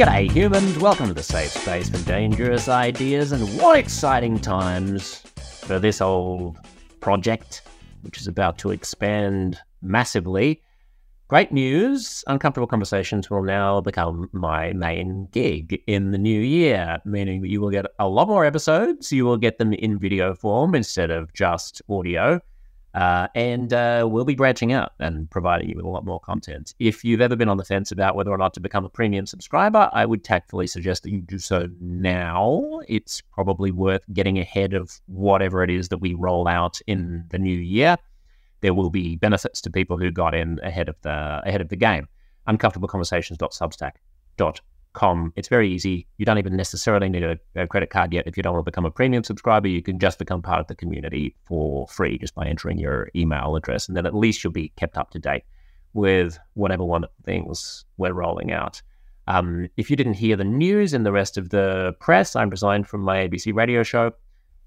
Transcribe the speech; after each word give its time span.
G'day, 0.00 0.30
humans. 0.30 0.78
Welcome 0.78 1.08
to 1.08 1.12
the 1.12 1.22
safe 1.22 1.50
space 1.50 1.90
for 1.90 1.98
dangerous 2.06 2.68
ideas 2.68 3.32
and 3.32 3.46
what 3.60 3.78
exciting 3.78 4.38
times 4.38 5.16
for 5.36 5.78
this 5.78 6.00
old 6.00 6.56
project, 7.00 7.60
which 8.00 8.18
is 8.18 8.26
about 8.26 8.56
to 8.60 8.70
expand 8.70 9.58
massively. 9.82 10.62
Great 11.28 11.52
news 11.52 12.24
Uncomfortable 12.28 12.66
Conversations 12.66 13.28
will 13.28 13.42
now 13.42 13.82
become 13.82 14.30
my 14.32 14.72
main 14.72 15.28
gig 15.32 15.82
in 15.86 16.12
the 16.12 16.18
new 16.18 16.40
year, 16.40 16.98
meaning 17.04 17.42
that 17.42 17.50
you 17.50 17.60
will 17.60 17.68
get 17.68 17.84
a 17.98 18.08
lot 18.08 18.26
more 18.26 18.46
episodes. 18.46 19.12
You 19.12 19.26
will 19.26 19.36
get 19.36 19.58
them 19.58 19.74
in 19.74 19.98
video 19.98 20.34
form 20.34 20.74
instead 20.74 21.10
of 21.10 21.30
just 21.34 21.82
audio. 21.90 22.40
Uh, 22.94 23.28
and 23.34 23.72
uh, 23.72 24.06
we'll 24.10 24.24
be 24.24 24.34
branching 24.34 24.72
out 24.72 24.92
and 24.98 25.30
providing 25.30 25.68
you 25.68 25.76
with 25.76 25.84
a 25.84 25.88
lot 25.88 26.04
more 26.04 26.20
content. 26.20 26.74
If 26.78 27.04
you've 27.04 27.20
ever 27.20 27.36
been 27.36 27.48
on 27.48 27.56
the 27.56 27.64
fence 27.64 27.92
about 27.92 28.16
whether 28.16 28.30
or 28.30 28.38
not 28.38 28.54
to 28.54 28.60
become 28.60 28.84
a 28.84 28.88
premium 28.88 29.26
subscriber, 29.26 29.88
I 29.92 30.06
would 30.06 30.24
tactfully 30.24 30.66
suggest 30.66 31.04
that 31.04 31.10
you 31.10 31.20
do 31.20 31.38
so 31.38 31.68
now. 31.80 32.80
It's 32.88 33.20
probably 33.20 33.70
worth 33.70 34.02
getting 34.12 34.38
ahead 34.38 34.74
of 34.74 35.00
whatever 35.06 35.62
it 35.62 35.70
is 35.70 35.88
that 35.90 35.98
we 35.98 36.14
roll 36.14 36.48
out 36.48 36.80
in 36.86 37.24
the 37.28 37.38
new 37.38 37.56
year. 37.56 37.96
There 38.60 38.74
will 38.74 38.90
be 38.90 39.16
benefits 39.16 39.60
to 39.62 39.70
people 39.70 39.96
who 39.96 40.10
got 40.10 40.34
in 40.34 40.58
ahead 40.62 40.88
of 40.88 40.96
the 41.02 41.42
ahead 41.46 41.60
of 41.60 41.68
the 41.68 41.76
game. 41.76 42.08
Uncomfortableconversations.substack.com 42.48 44.64
com. 44.92 45.32
It's 45.36 45.48
very 45.48 45.70
easy. 45.70 46.06
You 46.18 46.24
don't 46.24 46.38
even 46.38 46.56
necessarily 46.56 47.08
need 47.08 47.22
a, 47.22 47.38
a, 47.56 47.66
credit 47.66 47.90
card 47.90 48.12
yet. 48.12 48.26
If 48.26 48.36
you 48.36 48.42
don't 48.42 48.54
want 48.54 48.64
to 48.64 48.70
become 48.70 48.84
a 48.84 48.90
premium 48.90 49.24
subscriber, 49.24 49.68
you 49.68 49.82
can 49.82 49.98
just 49.98 50.18
become 50.18 50.42
part 50.42 50.60
of 50.60 50.66
the 50.66 50.74
community 50.74 51.36
for 51.44 51.86
free 51.88 52.18
just 52.18 52.34
by 52.34 52.46
entering 52.46 52.78
your 52.78 53.10
email 53.14 53.56
address. 53.56 53.88
And 53.88 53.96
then 53.96 54.06
at 54.06 54.14
least 54.14 54.42
you'll 54.42 54.52
be 54.52 54.72
kept 54.76 54.96
up 54.96 55.10
to 55.10 55.18
date 55.18 55.44
with 55.92 56.38
whatever 56.54 56.84
one 56.84 57.04
of 57.04 57.10
the 57.16 57.22
things 57.24 57.84
we're 57.96 58.12
rolling 58.12 58.52
out. 58.52 58.80
Um, 59.26 59.68
if 59.76 59.90
you 59.90 59.96
didn't 59.96 60.14
hear 60.14 60.36
the 60.36 60.44
news 60.44 60.92
in 60.92 61.04
the 61.04 61.12
rest 61.12 61.36
of 61.36 61.50
the 61.50 61.94
press, 62.00 62.34
I'm 62.34 62.50
resigned 62.50 62.88
from 62.88 63.02
my 63.02 63.28
ABC 63.28 63.54
radio 63.54 63.82
show 63.82 64.12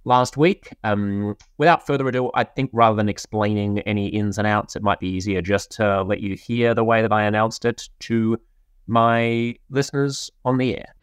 last 0.06 0.38
week. 0.38 0.70
Um, 0.84 1.36
without 1.58 1.86
further 1.86 2.08
ado, 2.08 2.32
I 2.34 2.44
think 2.44 2.70
rather 2.74 2.96
than 2.96 3.10
explaining 3.10 3.80
any 3.80 4.08
ins 4.08 4.38
and 4.38 4.48
outs, 4.48 4.76
it 4.76 4.84
might 4.84 5.00
be 5.00 5.08
easier 5.08 5.42
just 5.42 5.72
to 5.72 6.04
let 6.04 6.22
you 6.22 6.36
hear 6.36 6.74
the 6.74 6.84
way 6.84 7.02
that 7.02 7.12
I 7.12 7.24
announced 7.24 7.66
it 7.66 7.90
to 8.02 8.38
my 8.88 9.56
listeners 9.70 10.32
on 10.46 10.58
the 10.58 10.78
air. 10.78 10.94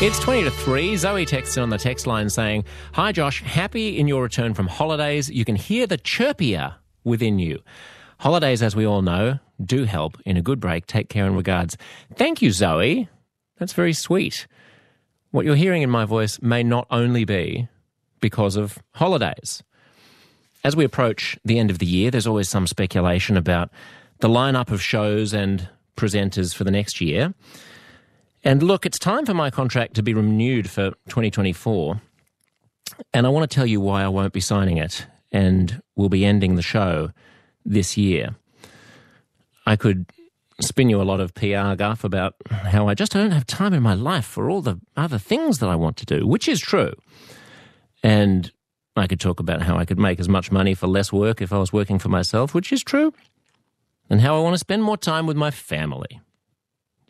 It's 0.00 0.18
20 0.18 0.42
to 0.42 0.50
3. 0.50 0.96
Zoe 0.96 1.24
texts 1.24 1.56
in 1.56 1.62
on 1.62 1.70
the 1.70 1.78
text 1.78 2.08
line 2.08 2.28
saying, 2.28 2.64
Hi 2.94 3.12
Josh, 3.12 3.40
happy 3.42 3.98
in 3.98 4.08
your 4.08 4.22
return 4.22 4.52
from 4.52 4.66
holidays. 4.66 5.30
You 5.30 5.44
can 5.44 5.54
hear 5.54 5.86
the 5.86 5.96
chirpier 5.96 6.74
within 7.04 7.38
you. 7.38 7.60
Holidays, 8.18 8.62
as 8.62 8.74
we 8.74 8.84
all 8.84 9.02
know, 9.02 9.38
do 9.64 9.84
help 9.84 10.16
in 10.26 10.36
a 10.36 10.42
good 10.42 10.58
break. 10.58 10.86
Take 10.86 11.08
care 11.08 11.26
and 11.26 11.36
regards. 11.36 11.76
Thank 12.16 12.42
you, 12.42 12.50
Zoe. 12.50 13.08
That's 13.58 13.74
very 13.74 13.92
sweet. 13.92 14.46
What 15.30 15.44
you're 15.44 15.54
hearing 15.54 15.82
in 15.82 15.90
my 15.90 16.04
voice 16.04 16.42
may 16.42 16.62
not 16.62 16.86
only 16.90 17.24
be 17.24 17.68
because 18.20 18.56
of 18.56 18.78
holidays. 18.94 19.62
As 20.64 20.76
we 20.76 20.84
approach 20.84 21.38
the 21.44 21.58
end 21.58 21.70
of 21.70 21.78
the 21.78 21.86
year, 21.86 22.10
there's 22.10 22.26
always 22.26 22.48
some 22.48 22.66
speculation 22.66 23.36
about 23.36 23.70
the 24.22 24.28
lineup 24.28 24.70
of 24.70 24.80
shows 24.80 25.34
and 25.34 25.68
presenters 25.96 26.54
for 26.54 26.62
the 26.62 26.70
next 26.70 27.00
year. 27.00 27.34
And 28.44 28.62
look, 28.62 28.86
it's 28.86 28.98
time 28.98 29.26
for 29.26 29.34
my 29.34 29.50
contract 29.50 29.94
to 29.94 30.02
be 30.02 30.14
renewed 30.14 30.70
for 30.70 30.90
2024. 31.08 32.00
And 33.12 33.26
I 33.26 33.30
want 33.30 33.50
to 33.50 33.52
tell 33.52 33.66
you 33.66 33.80
why 33.80 34.04
I 34.04 34.08
won't 34.08 34.32
be 34.32 34.40
signing 34.40 34.76
it 34.76 35.06
and 35.32 35.82
will 35.96 36.08
be 36.08 36.24
ending 36.24 36.54
the 36.54 36.62
show 36.62 37.10
this 37.64 37.96
year. 37.96 38.36
I 39.66 39.74
could 39.74 40.06
spin 40.60 40.88
you 40.88 41.02
a 41.02 41.04
lot 41.04 41.20
of 41.20 41.34
PR 41.34 41.74
guff 41.74 42.04
about 42.04 42.36
how 42.48 42.86
I 42.86 42.94
just 42.94 43.10
don't 43.10 43.32
have 43.32 43.46
time 43.46 43.74
in 43.74 43.82
my 43.82 43.94
life 43.94 44.24
for 44.24 44.48
all 44.48 44.62
the 44.62 44.80
other 44.96 45.18
things 45.18 45.58
that 45.58 45.68
I 45.68 45.74
want 45.74 45.96
to 45.96 46.06
do, 46.06 46.28
which 46.28 46.46
is 46.46 46.60
true. 46.60 46.92
And 48.04 48.52
I 48.94 49.08
could 49.08 49.18
talk 49.18 49.40
about 49.40 49.62
how 49.62 49.76
I 49.76 49.84
could 49.84 49.98
make 49.98 50.20
as 50.20 50.28
much 50.28 50.52
money 50.52 50.74
for 50.74 50.86
less 50.86 51.12
work 51.12 51.42
if 51.42 51.52
I 51.52 51.58
was 51.58 51.72
working 51.72 51.98
for 51.98 52.08
myself, 52.08 52.54
which 52.54 52.72
is 52.72 52.84
true 52.84 53.12
and 54.12 54.20
how 54.20 54.36
I 54.36 54.40
want 54.40 54.52
to 54.52 54.58
spend 54.58 54.82
more 54.82 54.98
time 54.98 55.26
with 55.26 55.38
my 55.38 55.50
family. 55.50 56.20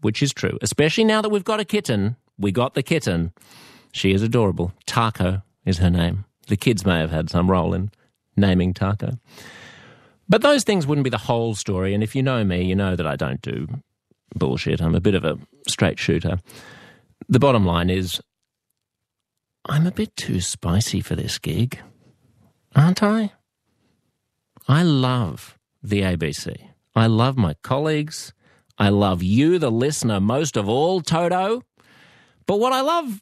Which 0.03 0.23
is 0.23 0.33
true, 0.33 0.57
especially 0.63 1.03
now 1.03 1.21
that 1.21 1.31
we've 1.31 1.43
got 1.43 1.59
a 1.59 1.65
kitten. 1.65 2.15
We 2.39 2.53
got 2.53 2.75
the 2.75 2.83
kitten. 2.83 3.33
She 3.91 4.13
is 4.13 4.23
adorable. 4.23 4.73
Taco 4.87 5.43
is 5.67 5.79
her 5.79 5.91
name. 5.91 6.27
The 6.47 6.57
kids 6.57 6.87
may 6.87 7.01
have 7.01 7.11
had 7.11 7.29
some 7.29 7.51
role 7.51 7.75
in 7.75 7.91
naming 8.37 8.73
Taco. 8.73 9.19
But 10.29 10.43
those 10.43 10.63
things 10.63 10.87
wouldn't 10.87 11.03
be 11.03 11.11
the 11.11 11.19
whole 11.19 11.57
story. 11.57 11.93
And 11.93 12.05
if 12.05 12.15
you 12.15 12.23
know 12.23 12.45
me, 12.45 12.63
you 12.63 12.77
know 12.77 12.95
that 12.95 13.07
I 13.07 13.17
don't 13.17 13.43
do 13.43 13.67
bullshit. 14.37 14.81
I'm 14.81 14.95
a 14.95 15.01
bit 15.01 15.17
of 15.17 15.25
a 15.25 15.39
straight 15.67 15.99
shooter. 15.99 16.39
The 17.29 17.41
bottom 17.41 17.67
line 17.67 17.91
is, 17.91 18.21
I'm 19.67 19.89
a 19.89 19.93
bit 19.93 20.17
too 20.17 20.41
spicy 20.41 21.01
for 21.01 21.17
this 21.17 21.41
gig, 21.41 21.81
aren't 22.77 23.03
I? 23.03 23.33
I 24.69 24.85
love 24.85 25.59
the 25.83 26.03
ABC. 26.03 26.72
I 26.95 27.07
love 27.07 27.37
my 27.37 27.55
colleagues. 27.63 28.33
I 28.79 28.89
love 28.89 29.23
you, 29.23 29.59
the 29.59 29.71
listener, 29.71 30.21
most 30.21 30.57
of 30.57 30.69
all, 30.69 31.01
Toto. 31.01 31.63
But 32.47 32.59
what 32.59 32.73
I 32.73 32.81
love, 32.81 33.21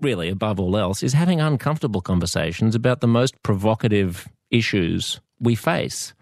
really, 0.00 0.28
above 0.28 0.58
all 0.58 0.76
else, 0.76 1.02
is 1.02 1.12
having 1.12 1.40
uncomfortable 1.40 2.00
conversations 2.00 2.74
about 2.74 3.00
the 3.00 3.06
most 3.06 3.40
provocative 3.42 4.28
issues 4.50 5.20
we 5.38 5.54
face. 5.54 6.14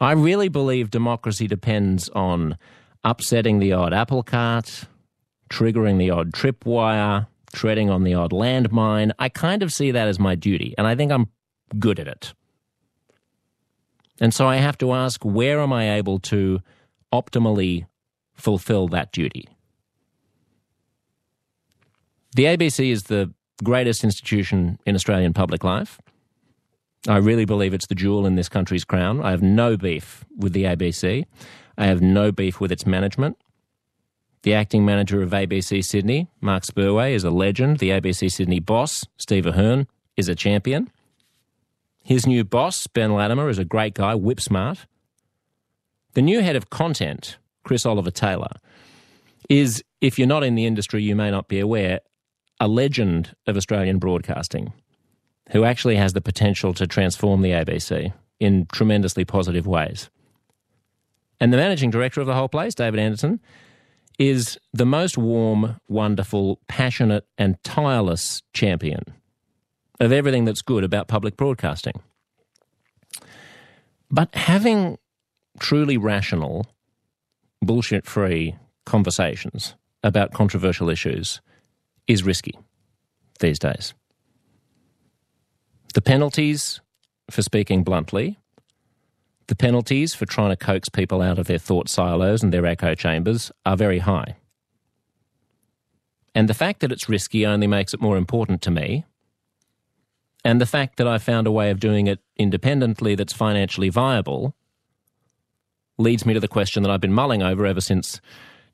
I 0.00 0.12
really 0.12 0.48
believe 0.48 0.90
democracy 0.90 1.46
depends 1.46 2.08
on 2.10 2.56
upsetting 3.04 3.58
the 3.58 3.72
odd 3.72 3.92
apple 3.92 4.22
cart, 4.22 4.84
triggering 5.50 5.98
the 5.98 6.10
odd 6.10 6.32
tripwire, 6.32 7.26
treading 7.52 7.90
on 7.90 8.04
the 8.04 8.14
odd 8.14 8.32
landmine. 8.32 9.12
I 9.18 9.28
kind 9.28 9.62
of 9.62 9.72
see 9.72 9.90
that 9.90 10.08
as 10.08 10.18
my 10.18 10.34
duty, 10.34 10.74
and 10.78 10.86
I 10.86 10.94
think 10.94 11.10
I'm 11.10 11.28
good 11.78 11.98
at 11.98 12.06
it. 12.06 12.34
And 14.20 14.34
so 14.34 14.46
I 14.46 14.56
have 14.56 14.78
to 14.78 14.92
ask 14.92 15.24
where 15.24 15.60
am 15.60 15.72
I 15.72 15.96
able 15.96 16.18
to 16.20 16.60
optimally 17.12 17.86
fulfill 18.34 18.88
that 18.88 19.12
duty? 19.12 19.48
The 22.34 22.44
ABC 22.44 22.90
is 22.90 23.04
the 23.04 23.32
greatest 23.64 24.04
institution 24.04 24.78
in 24.86 24.94
Australian 24.94 25.32
public 25.32 25.64
life. 25.64 25.98
I 27.06 27.16
really 27.16 27.44
believe 27.44 27.74
it's 27.74 27.86
the 27.86 27.94
jewel 27.94 28.26
in 28.26 28.34
this 28.34 28.48
country's 28.48 28.84
crown. 28.84 29.22
I 29.22 29.30
have 29.30 29.42
no 29.42 29.76
beef 29.76 30.24
with 30.36 30.52
the 30.52 30.64
ABC. 30.64 31.24
I 31.76 31.86
have 31.86 32.02
no 32.02 32.32
beef 32.32 32.60
with 32.60 32.72
its 32.72 32.86
management. 32.86 33.36
The 34.42 34.54
acting 34.54 34.84
manager 34.84 35.22
of 35.22 35.30
ABC 35.30 35.84
Sydney, 35.84 36.28
Mark 36.40 36.64
Spurway, 36.64 37.12
is 37.12 37.24
a 37.24 37.30
legend. 37.30 37.78
The 37.78 37.90
ABC 37.90 38.30
Sydney 38.30 38.60
boss, 38.60 39.04
Steve 39.16 39.46
Ahern, 39.46 39.86
is 40.16 40.28
a 40.28 40.34
champion. 40.34 40.90
His 42.08 42.26
new 42.26 42.42
boss, 42.42 42.86
Ben 42.86 43.12
Latimer, 43.12 43.50
is 43.50 43.58
a 43.58 43.66
great 43.66 43.92
guy, 43.92 44.14
whip 44.14 44.40
smart. 44.40 44.86
The 46.14 46.22
new 46.22 46.40
head 46.40 46.56
of 46.56 46.70
content, 46.70 47.36
Chris 47.64 47.84
Oliver 47.84 48.10
Taylor, 48.10 48.52
is, 49.50 49.84
if 50.00 50.18
you're 50.18 50.26
not 50.26 50.42
in 50.42 50.54
the 50.54 50.64
industry, 50.64 51.02
you 51.02 51.14
may 51.14 51.30
not 51.30 51.48
be 51.48 51.60
aware, 51.60 52.00
a 52.60 52.66
legend 52.66 53.36
of 53.46 53.58
Australian 53.58 53.98
broadcasting 53.98 54.72
who 55.50 55.64
actually 55.64 55.96
has 55.96 56.14
the 56.14 56.22
potential 56.22 56.72
to 56.72 56.86
transform 56.86 57.42
the 57.42 57.50
ABC 57.50 58.10
in 58.40 58.64
tremendously 58.72 59.26
positive 59.26 59.66
ways. 59.66 60.08
And 61.40 61.52
the 61.52 61.58
managing 61.58 61.90
director 61.90 62.22
of 62.22 62.26
the 62.26 62.34
whole 62.34 62.48
place, 62.48 62.74
David 62.74 63.00
Anderson, 63.00 63.38
is 64.18 64.58
the 64.72 64.86
most 64.86 65.18
warm, 65.18 65.78
wonderful, 65.88 66.58
passionate, 66.68 67.26
and 67.36 67.62
tireless 67.64 68.40
champion 68.54 69.02
of 70.00 70.12
everything 70.12 70.44
that's 70.44 70.62
good 70.62 70.84
about 70.84 71.08
public 71.08 71.36
broadcasting. 71.36 72.00
But 74.10 74.34
having 74.34 74.98
truly 75.58 75.96
rational, 75.96 76.66
bullshit 77.60 78.06
free 78.06 78.56
conversations 78.86 79.74
about 80.02 80.32
controversial 80.32 80.88
issues 80.88 81.40
is 82.06 82.22
risky 82.22 82.58
these 83.40 83.58
days. 83.58 83.94
The 85.94 86.00
penalties 86.00 86.80
for 87.30 87.42
speaking 87.42 87.82
bluntly, 87.82 88.38
the 89.48 89.56
penalties 89.56 90.14
for 90.14 90.26
trying 90.26 90.50
to 90.50 90.56
coax 90.56 90.88
people 90.88 91.22
out 91.22 91.38
of 91.38 91.46
their 91.46 91.58
thought 91.58 91.88
silos 91.88 92.42
and 92.42 92.52
their 92.52 92.66
echo 92.66 92.94
chambers 92.94 93.50
are 93.66 93.76
very 93.76 93.98
high. 93.98 94.36
And 96.34 96.48
the 96.48 96.54
fact 96.54 96.80
that 96.80 96.92
it's 96.92 97.08
risky 97.08 97.44
only 97.44 97.66
makes 97.66 97.94
it 97.94 98.00
more 98.00 98.16
important 98.16 98.62
to 98.62 98.70
me 98.70 99.04
and 100.44 100.60
the 100.60 100.66
fact 100.66 100.96
that 100.96 101.08
I 101.08 101.18
found 101.18 101.46
a 101.46 101.52
way 101.52 101.70
of 101.70 101.80
doing 101.80 102.06
it 102.06 102.20
independently 102.36 103.14
that's 103.14 103.32
financially 103.32 103.88
viable 103.88 104.54
leads 105.98 106.24
me 106.24 106.34
to 106.34 106.40
the 106.40 106.48
question 106.48 106.82
that 106.82 106.90
I've 106.90 107.00
been 107.00 107.12
mulling 107.12 107.42
over 107.42 107.66
ever 107.66 107.80
since 107.80 108.20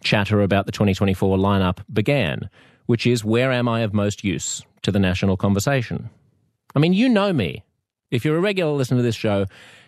chatter 0.02 0.42
about 0.42 0.66
the 0.66 0.72
2024 0.72 1.38
lineup 1.38 1.78
began, 1.92 2.50
which 2.86 3.06
is 3.06 3.24
where 3.24 3.50
am 3.50 3.68
I 3.68 3.80
of 3.80 3.94
most 3.94 4.22
use 4.22 4.62
to 4.82 4.92
the 4.92 4.98
national 4.98 5.36
conversation? 5.36 6.10
I 6.74 6.78
mean, 6.78 6.92
you 6.92 7.08
know 7.08 7.32
me. 7.32 7.64
If 8.10 8.24
you're 8.24 8.36
a 8.36 8.40
regular 8.40 8.72
listener 8.72 8.98
to 8.98 9.02
this 9.02 9.16
show, 9.16 9.46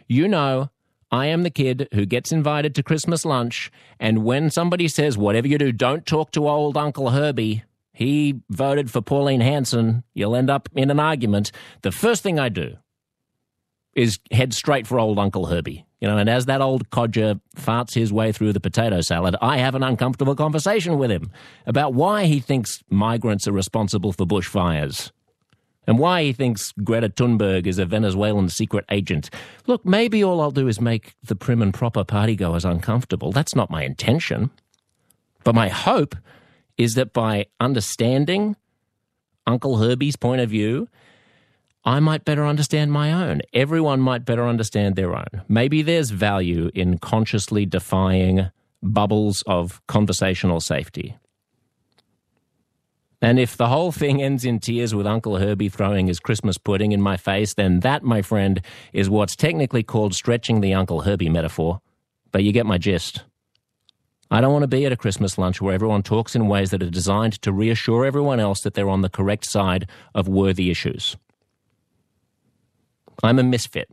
you 0.08 0.26
know 0.26 0.70
I 1.10 1.26
am 1.26 1.42
the 1.42 1.50
kid 1.50 1.88
who 1.92 2.04
gets 2.04 2.32
invited 2.32 2.74
to 2.74 2.82
Christmas 2.82 3.24
lunch, 3.24 3.70
and 4.00 4.24
when 4.24 4.50
somebody 4.50 4.88
says, 4.88 5.16
whatever 5.16 5.46
you 5.46 5.56
do, 5.56 5.70
don't 5.70 6.04
talk 6.04 6.32
to 6.32 6.48
old 6.48 6.76
Uncle 6.76 7.10
Herbie, 7.10 7.62
he 7.96 8.42
voted 8.50 8.90
for 8.90 9.00
Pauline 9.00 9.40
Hanson, 9.40 10.04
you'll 10.12 10.36
end 10.36 10.50
up 10.50 10.68
in 10.74 10.90
an 10.90 11.00
argument. 11.00 11.50
The 11.80 11.90
first 11.90 12.22
thing 12.22 12.38
I 12.38 12.50
do 12.50 12.76
is 13.94 14.18
head 14.30 14.52
straight 14.52 14.86
for 14.86 14.98
old 14.98 15.18
Uncle 15.18 15.46
Herbie. 15.46 15.86
You 16.02 16.08
know, 16.08 16.18
and 16.18 16.28
as 16.28 16.44
that 16.44 16.60
old 16.60 16.90
codger 16.90 17.40
farts 17.56 17.94
his 17.94 18.12
way 18.12 18.32
through 18.32 18.52
the 18.52 18.60
potato 18.60 19.00
salad, 19.00 19.34
I 19.40 19.56
have 19.56 19.74
an 19.74 19.82
uncomfortable 19.82 20.34
conversation 20.34 20.98
with 20.98 21.10
him 21.10 21.30
about 21.64 21.94
why 21.94 22.26
he 22.26 22.38
thinks 22.38 22.84
migrants 22.90 23.48
are 23.48 23.52
responsible 23.52 24.12
for 24.12 24.26
bushfires 24.26 25.10
and 25.86 25.98
why 25.98 26.22
he 26.22 26.34
thinks 26.34 26.74
Greta 26.84 27.08
Thunberg 27.08 27.66
is 27.66 27.78
a 27.78 27.86
Venezuelan 27.86 28.50
secret 28.50 28.84
agent. 28.90 29.30
Look, 29.66 29.86
maybe 29.86 30.22
all 30.22 30.42
I'll 30.42 30.50
do 30.50 30.68
is 30.68 30.82
make 30.82 31.14
the 31.22 31.34
prim 31.34 31.62
and 31.62 31.72
proper 31.72 32.04
partygoers 32.04 32.70
uncomfortable. 32.70 33.32
That's 33.32 33.54
not 33.54 33.70
my 33.70 33.84
intention. 33.84 34.50
But 35.44 35.54
my 35.54 35.68
hope 35.68 36.14
is 36.78 36.94
that 36.94 37.12
by 37.12 37.46
understanding 37.60 38.56
Uncle 39.46 39.78
Herbie's 39.78 40.16
point 40.16 40.40
of 40.40 40.50
view, 40.50 40.88
I 41.84 42.00
might 42.00 42.24
better 42.24 42.44
understand 42.44 42.90
my 42.90 43.12
own. 43.12 43.42
Everyone 43.52 44.00
might 44.00 44.24
better 44.24 44.46
understand 44.46 44.96
their 44.96 45.14
own. 45.14 45.42
Maybe 45.48 45.82
there's 45.82 46.10
value 46.10 46.70
in 46.74 46.98
consciously 46.98 47.64
defying 47.64 48.50
bubbles 48.82 49.42
of 49.46 49.80
conversational 49.86 50.60
safety. 50.60 51.16
And 53.22 53.38
if 53.38 53.56
the 53.56 53.68
whole 53.68 53.92
thing 53.92 54.20
ends 54.20 54.44
in 54.44 54.58
tears 54.60 54.94
with 54.94 55.06
Uncle 55.06 55.38
Herbie 55.38 55.68
throwing 55.68 56.06
his 56.06 56.20
Christmas 56.20 56.58
pudding 56.58 56.92
in 56.92 57.00
my 57.00 57.16
face, 57.16 57.54
then 57.54 57.80
that, 57.80 58.02
my 58.02 58.20
friend, 58.20 58.60
is 58.92 59.08
what's 59.08 59.36
technically 59.36 59.82
called 59.82 60.14
stretching 60.14 60.60
the 60.60 60.74
Uncle 60.74 61.02
Herbie 61.02 61.30
metaphor. 61.30 61.80
But 62.30 62.44
you 62.44 62.52
get 62.52 62.66
my 62.66 62.78
gist. 62.78 63.24
I 64.30 64.40
don't 64.40 64.52
want 64.52 64.64
to 64.64 64.68
be 64.68 64.84
at 64.84 64.92
a 64.92 64.96
Christmas 64.96 65.38
lunch 65.38 65.60
where 65.60 65.74
everyone 65.74 66.02
talks 66.02 66.34
in 66.34 66.48
ways 66.48 66.70
that 66.70 66.82
are 66.82 66.90
designed 66.90 67.40
to 67.42 67.52
reassure 67.52 68.04
everyone 68.04 68.40
else 68.40 68.60
that 68.62 68.74
they're 68.74 68.88
on 68.88 69.02
the 69.02 69.08
correct 69.08 69.44
side 69.44 69.88
of 70.14 70.26
worthy 70.26 70.70
issues. 70.70 71.16
I'm 73.22 73.38
a 73.38 73.44
misfit. 73.44 73.88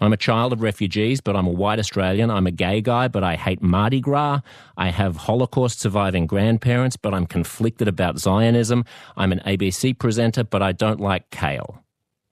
I'm 0.00 0.12
a 0.12 0.16
child 0.16 0.52
of 0.52 0.62
refugees, 0.62 1.20
but 1.20 1.36
I'm 1.36 1.46
a 1.46 1.50
white 1.50 1.78
Australian. 1.78 2.28
I'm 2.28 2.48
a 2.48 2.50
gay 2.50 2.80
guy, 2.80 3.06
but 3.06 3.22
I 3.22 3.36
hate 3.36 3.62
Mardi 3.62 4.00
Gras. 4.00 4.40
I 4.76 4.90
have 4.90 5.16
Holocaust 5.16 5.78
surviving 5.78 6.26
grandparents, 6.26 6.96
but 6.96 7.14
I'm 7.14 7.26
conflicted 7.26 7.86
about 7.86 8.18
Zionism. 8.18 8.84
I'm 9.16 9.30
an 9.30 9.40
ABC 9.46 9.96
presenter, 9.96 10.42
but 10.42 10.60
I 10.60 10.72
don't 10.72 10.98
like 10.98 11.30
kale. 11.30 11.84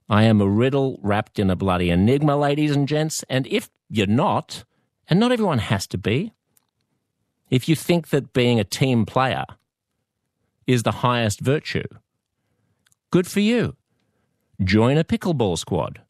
I 0.09 0.25
am 0.25 0.41
a 0.41 0.49
riddle 0.49 0.99
wrapped 1.01 1.39
in 1.39 1.49
a 1.49 1.55
bloody 1.55 1.91
enigma, 1.91 2.37
ladies 2.37 2.75
and 2.75 2.89
gents. 2.89 3.25
And 3.29 3.47
if 3.47 3.71
you're 3.89 4.09
not, 4.09 4.65
and 5.07 5.21
not 5.21 5.31
everyone 5.31 5.59
has 5.59 5.87
to 5.89 5.99
be, 5.99 6.33
if 7.51 7.69
you 7.69 7.77
think 7.77 8.09
that 8.09 8.33
being 8.33 8.59
a 8.59 8.65
team 8.65 9.05
player 9.05 9.45
is 10.67 10.83
the 10.83 10.93
highest 11.03 11.41
virtue, 11.41 11.87
good 13.11 13.27
for 13.27 13.41
you. 13.41 13.77
Join 14.63 14.97
a 14.97 15.05
pickleball 15.05 15.59
squad. 15.59 16.01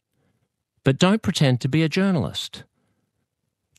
But 0.83 0.97
don't 0.97 1.21
pretend 1.21 1.61
to 1.61 1.69
be 1.69 1.83
a 1.83 1.89
journalist. 1.89 2.63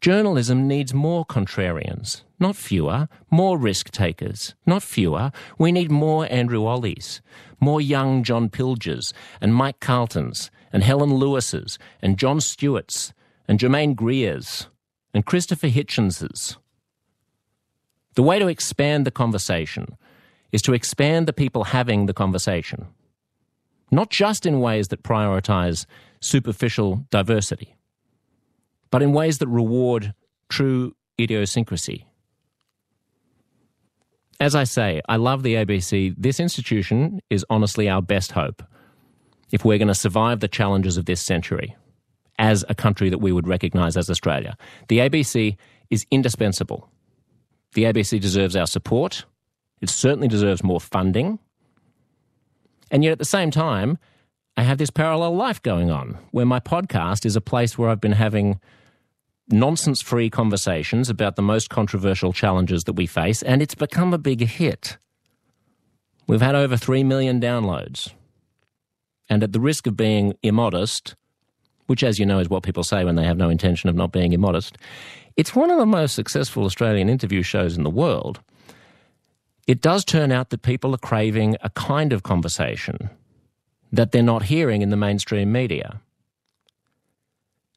Journalism 0.01 0.67
needs 0.67 0.93
more 0.93 1.25
contrarians, 1.25 2.23
not 2.41 2.57
fewer, 2.57 3.09
more 3.31 3.57
risk 3.57 3.93
takers, 3.93 4.55
not 4.67 4.83
fewer. 4.83 5.31
We 5.59 5.71
need 5.71 5.93
more 5.93 6.27
Andrew 6.29 6.63
Olles, 6.63 7.21
more 7.61 7.81
young 7.81 8.25
John 8.25 8.49
Pilgers, 8.49 9.15
and 9.41 9.55
Mike 9.55 9.79
Carltons, 9.79 10.51
and 10.73 10.83
Helen 10.83 11.15
Lewis's, 11.15 11.79
and 12.01 12.19
Jon 12.19 12.41
Stewart's, 12.41 13.13
and 13.47 13.61
Germaine 13.61 13.95
Greer's, 13.95 14.69
and 15.15 15.25
Christopher 15.25 15.69
Hitchens's. 15.69 16.57
The 18.15 18.23
way 18.23 18.39
to 18.39 18.49
expand 18.49 19.07
the 19.07 19.11
conversation 19.11 19.97
is 20.53 20.63
to 20.63 20.75
expand 20.75 21.27
the 21.27 21.33
people 21.33 21.65
having 21.65 22.07
the 22.07 22.13
conversation, 22.13 22.87
not 23.91 24.11
just 24.11 24.45
in 24.45 24.61
ways 24.61 24.89
that 24.89 25.03
prioritize 25.03 25.87
superficial 26.21 27.07
diversity, 27.11 27.77
but 28.91 29.03
in 29.03 29.13
ways 29.13 29.39
that 29.39 29.49
reward 29.49 30.15
true 30.49 30.95
idiosyncrasy. 31.19 32.07
As 34.39 34.55
I 34.55 34.65
say, 34.65 35.01
I 35.09 35.17
love 35.17 35.43
the 35.43 35.55
ABC. 35.55 36.15
This 36.19 36.41
institution 36.41 37.21
is 37.31 37.47
honestly 37.49 37.89
our 37.89 38.03
best 38.03 38.33
hope 38.33 38.63
if 39.53 39.65
we're 39.65 39.79
going 39.79 39.89
to 39.89 39.95
survive 39.95 40.41
the 40.41 40.49
challenges 40.49 40.97
of 40.97 41.07
this 41.07 41.23
century 41.23 41.77
as 42.39 42.65
a 42.69 42.75
country 42.75 43.09
that 43.09 43.19
we 43.19 43.33
would 43.33 43.47
recognise 43.47 43.97
as 43.97 44.11
Australia. 44.11 44.57
The 44.89 44.99
ABC 44.99 45.57
is 45.91 46.07
indispensable 46.11 46.91
the 47.75 47.85
ABC 47.85 48.21
deserves 48.21 48.57
our 48.57 48.67
support. 48.67 49.25
It 49.81 49.91
certainly 49.91 50.29
deserves 50.29 50.63
more 50.63 50.81
funding. 50.81 51.39
And 52.91 53.03
yet 53.03 53.13
at 53.13 53.19
the 53.19 53.25
same 53.25 53.51
time, 53.51 53.99
I 54.57 54.63
have 54.63 54.79
this 54.79 54.91
parallel 54.91 55.35
life 55.35 55.63
going 55.63 55.91
on 55.91 56.19
where 56.31 56.47
my 56.47 56.61
podcast 56.61 57.25
is 57.25 57.37
a 57.37 57.41
place 57.41 57.79
where 57.79 57.89
I've 57.89 58.01
been 58.01 58.13
having 58.13 58.61
nonsense 59.49 60.03
free 60.03 60.31
conversations 60.31 61.09
about 61.09 61.37
the 61.37 61.43
most 61.43 61.71
controversial 61.71 62.33
challenges 62.33 62.85
that 62.85 62.93
we 62.95 63.07
face, 63.07 63.43
and 63.43 63.63
it's 63.63 63.75
become 63.75 64.13
a 64.13 64.19
big 64.19 64.41
hit. 64.41 64.99
We've 66.27 66.41
had 66.41 66.55
over 66.55 66.77
3 66.77 67.03
million 67.05 67.41
downloads. 67.41 68.13
And 69.29 69.43
at 69.43 69.53
the 69.53 69.61
risk 69.61 69.87
of 69.87 69.97
being 69.97 70.35
immodest, 70.43 71.15
which, 71.87 72.03
as 72.03 72.19
you 72.19 72.27
know, 72.27 72.39
is 72.39 72.49
what 72.49 72.63
people 72.63 72.85
say 72.85 73.05
when 73.05 73.17
they 73.17 73.25
have 73.25 73.37
no 73.37 73.49
intention 73.49 73.89
of 73.89 73.97
not 73.97 74.13
being 74.13 74.33
immodest, 74.33 74.77
it's 75.37 75.55
one 75.55 75.71
of 75.71 75.79
the 75.79 75.87
most 75.87 76.15
successful 76.15 76.65
Australian 76.65 77.09
interview 77.09 77.43
shows 77.43 77.77
in 77.77 77.83
the 77.83 77.91
world. 77.91 78.41
It 79.67 79.81
does 79.81 80.05
turn 80.05 80.33
out 80.33 80.51
that 80.51 80.63
people 80.63 80.95
are 80.95 80.99
craving 80.99 81.57
a 81.63 81.71
kind 81.71 82.13
of 82.13 82.23
conversation 82.23 83.11
that 83.93 84.11
they're 84.11 84.23
not 84.23 84.45
hearing 84.45 84.83
in 84.83 84.91
the 84.91 84.97
mainstream 84.97 85.53
media. 85.53 86.01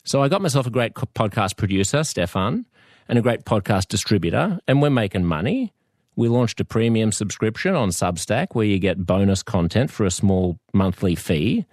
So 0.04 0.22
I 0.22 0.30
got 0.30 0.42
myself 0.42 0.66
a 0.66 0.72
great 0.72 0.94
podcast 0.94 1.58
producer, 1.58 2.04
Stefan, 2.04 2.66
and 3.08 3.20
a 3.20 3.22
great 3.22 3.44
podcast 3.44 3.88
distributor, 3.88 4.60
and 4.68 4.82
we're 4.82 4.90
making 4.90 5.26
money. 5.26 5.74
We 6.16 6.30
launched 6.30 6.60
a 6.62 6.66
premium 6.66 7.12
subscription 7.12 7.76
on 7.76 7.90
Substack 7.90 8.48
where 8.54 8.66
you 8.66 8.80
get 8.80 9.06
bonus 9.06 9.44
content 9.44 9.92
for 9.92 10.06
a 10.06 10.12
small 10.12 10.58
monthly 10.74 11.16
fee. 11.16 11.66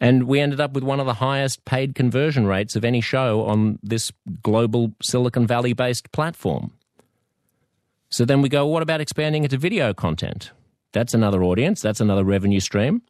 And 0.00 0.24
we 0.24 0.40
ended 0.40 0.60
up 0.60 0.72
with 0.72 0.82
one 0.82 0.98
of 0.98 1.06
the 1.06 1.14
highest 1.14 1.64
paid 1.66 1.94
conversion 1.94 2.46
rates 2.46 2.74
of 2.74 2.84
any 2.84 3.00
show 3.00 3.44
on 3.44 3.78
this 3.82 4.10
global 4.42 4.94
Silicon 5.02 5.46
Valley 5.46 5.74
based 5.74 6.10
platform. 6.12 6.72
So 8.08 8.24
then 8.24 8.42
we 8.42 8.48
go, 8.48 8.66
what 8.66 8.82
about 8.82 9.00
expanding 9.00 9.44
into 9.44 9.58
video 9.58 9.92
content? 9.92 10.50
That's 10.92 11.14
another 11.14 11.44
audience, 11.44 11.80
that's 11.80 12.00
another 12.00 12.24
revenue 12.24 12.60
stream. 12.60 13.02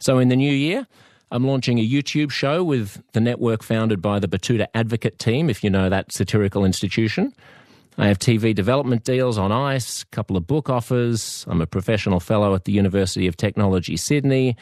So 0.00 0.18
in 0.18 0.28
the 0.28 0.36
new 0.36 0.52
year, 0.52 0.86
I'm 1.30 1.46
launching 1.46 1.78
a 1.78 1.88
YouTube 1.88 2.30
show 2.30 2.62
with 2.62 3.02
the 3.12 3.20
network 3.20 3.62
founded 3.62 4.02
by 4.02 4.18
the 4.18 4.28
Betoota 4.28 4.66
Advocate 4.74 5.18
team, 5.18 5.48
if 5.48 5.64
you 5.64 5.70
know 5.70 5.88
that 5.88 6.12
satirical 6.12 6.64
institution. 6.64 7.32
I 7.98 8.08
have 8.08 8.18
TV 8.18 8.54
development 8.54 9.04
deals 9.04 9.38
on 9.38 9.50
ice, 9.50 10.02
a 10.02 10.06
couple 10.06 10.36
of 10.36 10.46
book 10.46 10.68
offers. 10.68 11.46
I'm 11.48 11.62
a 11.62 11.66
professional 11.66 12.20
fellow 12.20 12.54
at 12.54 12.64
the 12.64 12.72
University 12.72 13.26
of 13.26 13.36
Technology, 13.36 13.96
Sydney. 13.96 14.56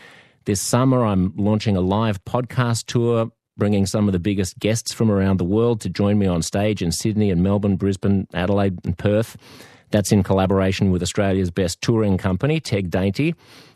This 0.47 0.61
summer, 0.61 1.07
I'm 1.07 1.33
launching 1.37 1.75
a 1.75 1.81
live 1.81 2.23
podcast 2.27 2.85
tour, 2.85 3.31
bringing 3.57 3.87
some 3.87 4.09
of 4.09 4.13
the 4.13 4.19
biggest 4.19 4.59
guests 4.59 4.93
from 4.93 5.11
around 5.11 5.39
the 5.39 5.45
world 5.45 5.81
to 5.81 5.89
join 5.89 6.19
me 6.19 6.27
on 6.27 6.43
stage 6.43 6.83
in 6.83 6.93
Sydney 6.93 7.31
and 7.31 7.43
Melbourne, 7.43 7.77
Brisbane, 7.77 8.27
Adelaide, 8.35 8.79
and 8.85 8.97
Perth. 8.99 9.39
That's 9.91 10.13
in 10.13 10.23
collaboration 10.23 10.91
with 10.91 11.03
Australia's 11.03 11.51
best 11.51 11.81
touring 11.81 12.19
company, 12.19 12.61
Teg 12.61 12.91
Dainty, 12.91 13.35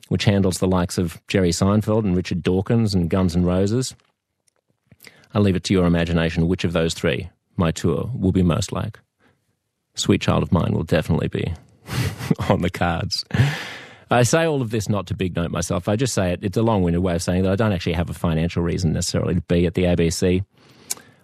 which 0.09 0.27
handles 0.27 0.59
the 0.59 0.69
likes 0.69 0.99
of 0.99 1.23
Jerry 1.27 1.53
Seinfeld 1.53 2.05
and 2.05 2.15
Richard 2.15 2.43
Dawkins 2.43 2.95
and 2.95 3.09
Guns 3.09 3.35
N' 3.35 3.47
Roses. 3.47 3.95
I'll 5.33 5.41
leave 5.41 5.57
it 5.57 5.65
to 5.65 5.73
your 5.73 5.87
imagination 5.87 6.49
which 6.49 6.65
of 6.65 6.75
those 6.75 6.93
three 6.93 7.31
my 7.57 7.71
tour 7.71 8.11
will 8.15 8.33
be 8.33 8.43
most 8.43 8.73
like. 8.73 9.01
Sweet 9.95 10.21
Child 10.21 10.43
of 10.43 10.53
Mine 10.53 10.75
will 10.75 10.85
definitely 10.85 11.29
be 11.29 11.55
on 12.51 12.61
the 12.61 12.71
cards. 12.71 13.25
I 14.11 14.23
say 14.23 14.45
all 14.45 14.63
of 14.63 14.71
this 14.71 14.89
not 14.89 15.07
to 15.09 15.15
big 15.15 15.37
note 15.37 15.51
myself. 15.51 15.89
I 15.89 15.97
just 15.97 16.15
say 16.15 16.33
it. 16.33 16.41
It's 16.43 16.57
a 16.57 16.63
long 16.63 16.83
winded 16.83 17.03
way 17.03 17.15
of 17.15 17.23
saying 17.23 17.43
that 17.43 17.53
I 17.53 17.57
don't 17.57 17.73
actually 17.73 17.93
have 17.93 18.09
a 18.09 18.15
financial 18.15 18.63
reason 18.63 18.93
necessarily 18.93 19.35
to 19.35 19.41
be 19.43 19.67
at 19.67 19.75
the 19.75 19.85
ABC. 19.85 20.45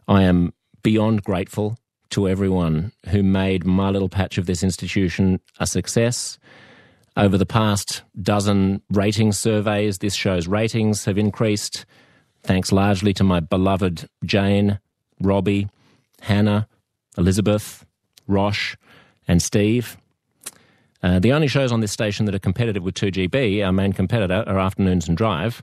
I 0.07 0.23
am 0.23 0.53
beyond 0.83 1.23
grateful 1.23 1.79
to 2.11 2.29
everyone 2.29 2.93
who 3.09 3.23
made 3.23 3.65
my 3.65 3.91
little 3.91 4.09
patch 4.09 4.39
of 4.39 4.47
this 4.47 4.63
institution 4.63 5.41
a 5.59 5.67
success. 5.67 6.39
Over 7.17 7.39
the 7.39 7.47
past 7.47 8.03
dozen 8.21 8.83
rating 8.91 9.33
surveys, 9.33 9.99
this 9.99 10.15
show's 10.15 10.47
ratings 10.47 11.07
have 11.07 11.17
increased, 11.17 11.87
thanks 12.43 12.71
largely 12.71 13.15
to 13.15 13.25
my 13.25 13.41
beloved 13.41 14.09
Jane, 14.25 14.79
Robbie, 15.21 15.69
Hannah, 16.21 16.69
Elizabeth, 17.17 17.87
Rosh, 18.27 18.77
and 19.27 19.41
Steve. 19.41 19.97
Uh, 21.05 21.19
the 21.19 21.35
only 21.35 21.49
shows 21.49 21.71
on 21.71 21.81
this 21.81 21.93
station 21.93 22.25
that 22.25 22.35
are 22.35 22.39
competitive 22.39 22.83
with 22.83 22.95
2GB, 22.95 23.63
our 23.65 23.73
main 23.73 23.93
competitor, 23.93 24.43
are 24.47 24.59
Afternoons 24.59 25.07
and 25.07 25.19
Drive. 25.19 25.63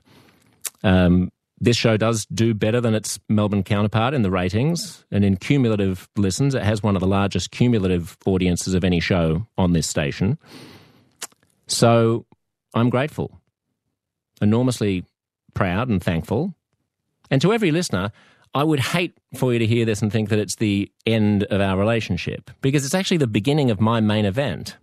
Um, 0.84 1.32
this 1.58 1.76
show 1.76 1.96
does 1.96 2.26
do 2.26 2.54
better 2.54 2.80
than 2.80 2.94
its 2.94 3.18
Melbourne 3.28 3.64
counterpart 3.64 4.14
in 4.14 4.22
the 4.22 4.30
ratings. 4.30 5.04
And 5.10 5.24
in 5.24 5.36
cumulative 5.36 6.08
listens, 6.16 6.54
it 6.54 6.62
has 6.62 6.84
one 6.84 6.94
of 6.94 7.00
the 7.00 7.08
largest 7.08 7.50
cumulative 7.50 8.16
audiences 8.24 8.72
of 8.74 8.84
any 8.84 9.00
show 9.00 9.44
on 9.58 9.72
this 9.72 9.88
station. 9.88 10.38
So 11.66 12.24
I'm 12.72 12.88
grateful, 12.88 13.40
enormously 14.40 15.04
proud 15.54 15.88
and 15.88 16.00
thankful. 16.00 16.54
And 17.32 17.42
to 17.42 17.52
every 17.52 17.72
listener, 17.72 18.12
I 18.54 18.62
would 18.62 18.80
hate 18.80 19.14
for 19.34 19.52
you 19.52 19.58
to 19.58 19.66
hear 19.66 19.84
this 19.84 20.02
and 20.02 20.12
think 20.12 20.28
that 20.28 20.38
it's 20.38 20.56
the 20.56 20.88
end 21.04 21.42
of 21.44 21.60
our 21.60 21.76
relationship 21.76 22.52
because 22.60 22.84
it's 22.84 22.94
actually 22.94 23.16
the 23.16 23.26
beginning 23.26 23.72
of 23.72 23.80
my 23.80 24.00
main 24.00 24.24
event. 24.24 24.76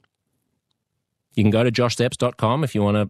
You 1.35 1.43
can 1.43 1.51
go 1.51 1.63
to 1.63 1.71
joshzepps.com 1.71 2.63
if 2.63 2.75
you 2.75 2.83
want 2.83 2.97
to 2.97 3.09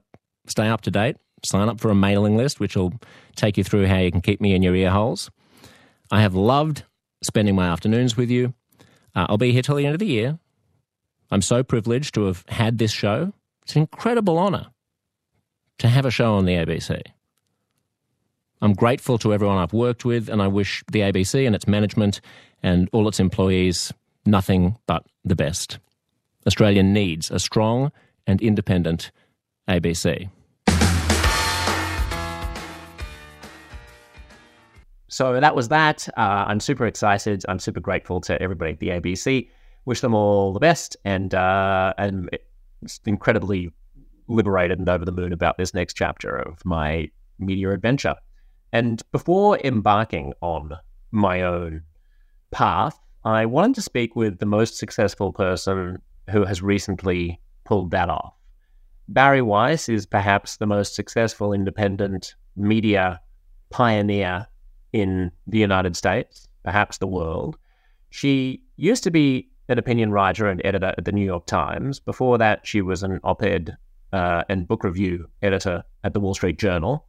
stay 0.49 0.67
up 0.67 0.81
to 0.81 0.91
date 0.91 1.17
sign 1.45 1.69
up 1.69 1.79
for 1.79 1.89
a 1.89 1.95
mailing 1.95 2.37
list, 2.37 2.59
which 2.59 2.75
will 2.75 2.93
take 3.35 3.57
you 3.57 3.63
through 3.63 3.87
how 3.87 3.97
you 3.97 4.11
can 4.11 4.21
keep 4.21 4.41
me 4.41 4.53
in 4.53 4.63
your 4.63 4.75
ear 4.75 4.89
holes. 4.89 5.29
I 6.11 6.21
have 6.21 6.35
loved 6.35 6.83
spending 7.23 7.55
my 7.55 7.67
afternoons 7.67 8.17
with 8.17 8.29
you. 8.29 8.53
Uh, 9.15 9.27
I'll 9.29 9.37
be 9.37 9.51
here 9.51 9.61
till 9.61 9.75
the 9.75 9.85
end 9.85 9.95
of 9.95 9.99
the 9.99 10.07
year. 10.07 10.39
I'm 11.31 11.41
so 11.41 11.63
privileged 11.63 12.15
to 12.15 12.25
have 12.25 12.43
had 12.47 12.77
this 12.77 12.91
show. 12.91 13.33
It's 13.63 13.75
an 13.75 13.81
incredible 13.81 14.39
honour 14.39 14.67
to 15.79 15.87
have 15.87 16.05
a 16.05 16.11
show 16.11 16.35
on 16.35 16.45
the 16.45 16.53
ABC. 16.53 17.01
I'm 18.61 18.73
grateful 18.73 19.17
to 19.19 19.33
everyone 19.33 19.57
I've 19.57 19.73
worked 19.73 20.03
with, 20.03 20.27
and 20.27 20.41
I 20.41 20.47
wish 20.47 20.83
the 20.91 20.99
ABC 20.99 21.45
and 21.45 21.55
its 21.55 21.67
management 21.67 22.19
and 22.61 22.89
all 22.91 23.07
its 23.07 23.19
employees 23.19 23.93
nothing 24.25 24.77
but 24.85 25.05
the 25.23 25.35
best. 25.35 25.79
Australia 26.45 26.83
needs 26.83 27.31
a 27.31 27.39
strong 27.39 27.91
and 28.29 28.41
independent 28.41 29.11
ABC. 29.67 30.29
So 35.07 35.39
that 35.39 35.55
was 35.55 35.69
that. 35.69 36.07
Uh, 36.15 36.45
I'm 36.47 36.59
super 36.59 36.85
excited. 36.85 37.43
I'm 37.49 37.57
super 37.57 37.79
grateful 37.79 38.21
to 38.21 38.39
everybody 38.39 38.73
at 38.73 38.79
the 38.79 38.89
ABC. 38.89 39.49
Wish 39.85 40.01
them 40.01 40.13
all 40.13 40.53
the 40.53 40.59
best, 40.59 40.95
and 41.03 41.33
uh, 41.33 41.93
and 41.97 42.29
incredibly 43.05 43.73
liberated 44.27 44.77
and 44.77 44.87
over 44.87 45.03
the 45.03 45.11
moon 45.11 45.33
about 45.33 45.57
this 45.57 45.73
next 45.73 45.95
chapter 45.95 46.37
of 46.37 46.63
my 46.63 47.09
media 47.39 47.71
adventure. 47.71 48.15
And 48.71 49.01
before 49.11 49.57
embarking 49.63 50.33
on 50.41 50.77
my 51.11 51.41
own 51.41 51.81
path, 52.51 52.99
I 53.25 53.47
wanted 53.47 53.73
to 53.75 53.81
speak 53.81 54.15
with 54.15 54.37
the 54.37 54.45
most 54.45 54.77
successful 54.77 55.33
person 55.33 55.97
who 56.29 56.45
has 56.45 56.61
recently 56.61 57.41
pulled 57.69 57.91
that 57.91 58.09
off. 58.09 58.33
Bari 59.09 59.43
Weiss 59.43 59.87
is 59.89 60.07
perhaps 60.07 60.57
the 60.57 60.65
most 60.65 60.95
successful 60.95 61.53
independent 61.53 62.33
media 62.55 63.21
pioneer 63.69 64.47
in 64.91 65.31
the 65.45 65.59
United 65.59 65.95
States, 65.95 66.47
perhaps 66.63 66.97
the 66.97 67.05
world. 67.05 67.57
She 68.09 68.63
used 68.77 69.03
to 69.03 69.11
be 69.11 69.47
an 69.67 69.77
opinion 69.77 70.11
writer 70.11 70.47
and 70.47 70.59
editor 70.65 70.95
at 70.97 71.05
the 71.05 71.11
New 71.11 71.23
York 71.23 71.45
Times. 71.45 71.99
Before 71.99 72.39
that, 72.39 72.65
she 72.65 72.81
was 72.81 73.03
an 73.03 73.19
op 73.23 73.43
ed 73.43 73.77
uh, 74.11 74.43
and 74.49 74.67
book 74.67 74.83
review 74.83 75.29
editor 75.43 75.83
at 76.03 76.13
the 76.15 76.19
Wall 76.19 76.33
Street 76.33 76.57
Journal 76.57 77.05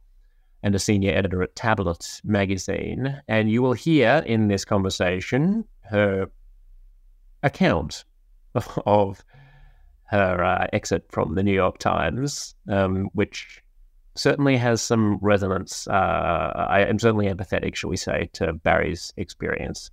and 0.61 0.75
a 0.75 0.79
senior 0.79 1.11
editor 1.11 1.41
at 1.41 1.55
Tablet 1.55 2.21
magazine. 2.23 3.19
And 3.27 3.49
you 3.49 3.63
will 3.63 3.73
hear 3.73 4.23
in 4.27 4.47
this 4.47 4.63
conversation 4.63 5.65
her 5.89 6.29
account 7.41 8.03
of 8.85 9.25
her 10.11 10.43
uh, 10.43 10.67
exit 10.73 11.05
from 11.09 11.35
the 11.35 11.43
New 11.43 11.53
York 11.53 11.77
Times, 11.77 12.53
um, 12.67 13.09
which 13.13 13.63
certainly 14.15 14.57
has 14.57 14.81
some 14.81 15.17
resonance. 15.21 15.87
Uh, 15.87 16.65
I 16.69 16.81
am 16.81 16.99
certainly 16.99 17.27
empathetic, 17.27 17.75
shall 17.75 17.89
we 17.89 17.97
say, 17.97 18.29
to 18.33 18.51
Bari's 18.51 19.13
experience, 19.15 19.89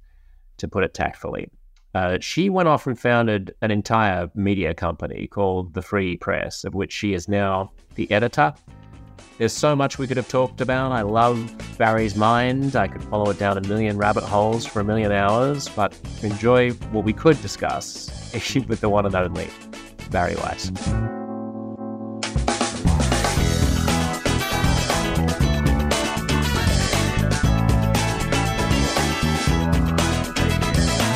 to 0.57 0.67
put 0.67 0.83
it 0.83 0.93
tactfully. 0.93 1.49
Uh, 1.95 2.19
she 2.21 2.51
went 2.51 2.69
off 2.69 2.87
and 2.87 2.99
founded 2.99 3.55
an 3.63 3.71
entire 3.71 4.29
media 4.35 4.75
company 4.75 5.29
called 5.29 5.73
The 5.73 5.83
Free 5.83 6.17
Press, 6.17 6.65
of 6.65 6.75
which 6.75 6.93
she 6.93 7.15
is 7.15 7.29
now 7.29 7.71
the 7.95 8.11
editor. 8.11 8.53
There's 9.39 9.53
so 9.53 9.77
much 9.77 9.99
we 9.99 10.09
could 10.09 10.17
have 10.17 10.29
talked 10.29 10.61
about. 10.61 10.91
I 10.91 11.03
love 11.03 11.55
Bari's 11.79 12.17
mind. 12.17 12.75
I 12.75 12.89
could 12.89 13.05
follow 13.05 13.31
it 13.31 13.39
down 13.39 13.57
a 13.57 13.61
million 13.69 13.97
rabbit 13.97 14.25
holes 14.25 14.67
for 14.67 14.81
a 14.81 14.85
million 14.85 15.13
hours, 15.13 15.69
but 15.69 15.97
enjoy 16.23 16.73
what 16.91 17.05
we 17.05 17.13
could 17.13 17.41
discuss 17.41 18.35
issue 18.35 18.63
with 18.69 18.81
the 18.81 18.89
one 18.89 19.07
and 19.07 19.15
only 19.15 19.49
Bari 20.11 20.37
Weiss. 20.37 20.71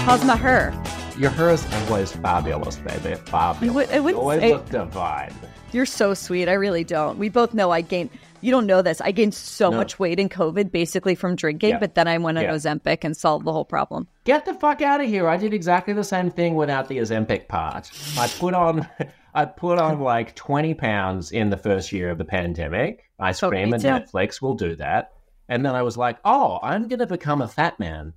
How's 0.05 0.25
my 0.25 0.37
hair? 0.37 0.75
Your 1.17 1.31
hair 1.31 1.51
is 1.51 1.65
always 1.73 2.13
fabulous, 2.13 2.77
baby. 2.77 3.15
Fabulous. 3.15 3.91
It, 3.91 4.01
would, 4.01 4.15
it 4.15 4.17
always 4.17 4.43
look 4.43 4.69
divine. 4.69 5.33
You're 5.73 5.87
so 5.87 6.13
sweet. 6.13 6.49
I 6.49 6.55
really 6.55 6.85
don't. 6.85 7.19
We 7.19 7.29
both 7.29 7.55
know 7.55 7.71
I 7.71 7.81
gained. 7.81 8.11
You 8.43 8.51
don't 8.51 8.67
know 8.67 8.83
this. 8.83 9.01
I 9.01 9.13
gained 9.13 9.35
so 9.35 9.71
no. 9.71 9.79
much 9.79 9.99
weight 9.99 10.19
in 10.19 10.29
COVID, 10.29 10.71
basically 10.71 11.15
from 11.15 11.37
drinking. 11.37 11.71
Yeah. 11.71 11.79
But 11.79 11.95
then 11.95 12.09
I 12.09 12.19
went 12.19 12.39
on 12.39 12.45
yeah. 12.45 12.53
Ozempic 12.53 13.05
and 13.05 13.17
solved 13.17 13.47
the 13.47 13.53
whole 13.53 13.65
problem. 13.65 14.09
Get 14.25 14.45
the 14.45 14.55
fuck 14.55 14.83
out 14.83 15.01
of 15.01 15.09
here! 15.09 15.29
I 15.29 15.37
did 15.37 15.55
exactly 15.55 15.95
the 15.95 16.05
same 16.05 16.31
thing 16.31 16.55
without 16.55 16.89
the 16.89 16.99
Ozempic 16.99 17.49
part. 17.49 17.91
I 18.19 18.29
put 18.29 18.53
on, 18.53 18.87
I 19.35 19.45
put 19.47 19.79
on 19.79 20.01
like 20.01 20.35
twenty 20.35 20.75
pounds 20.75 21.33
in 21.33 21.51
the 21.51 21.57
first 21.57 21.93
year 21.93 22.11
of 22.11 22.19
the 22.19 22.25
pandemic. 22.25 23.09
Ice 23.19 23.41
cream 23.41 23.73
and 23.73 23.83
Netflix 23.83 24.43
will 24.43 24.55
do 24.55 24.77
that. 24.77 25.13
And 25.49 25.65
then 25.65 25.75
I 25.75 25.83
was 25.83 25.97
like, 25.97 26.19
oh, 26.25 26.59
I'm 26.63 26.89
gonna 26.89 27.07
become 27.07 27.41
a 27.41 27.49
fat 27.49 27.79
man. 27.79 28.15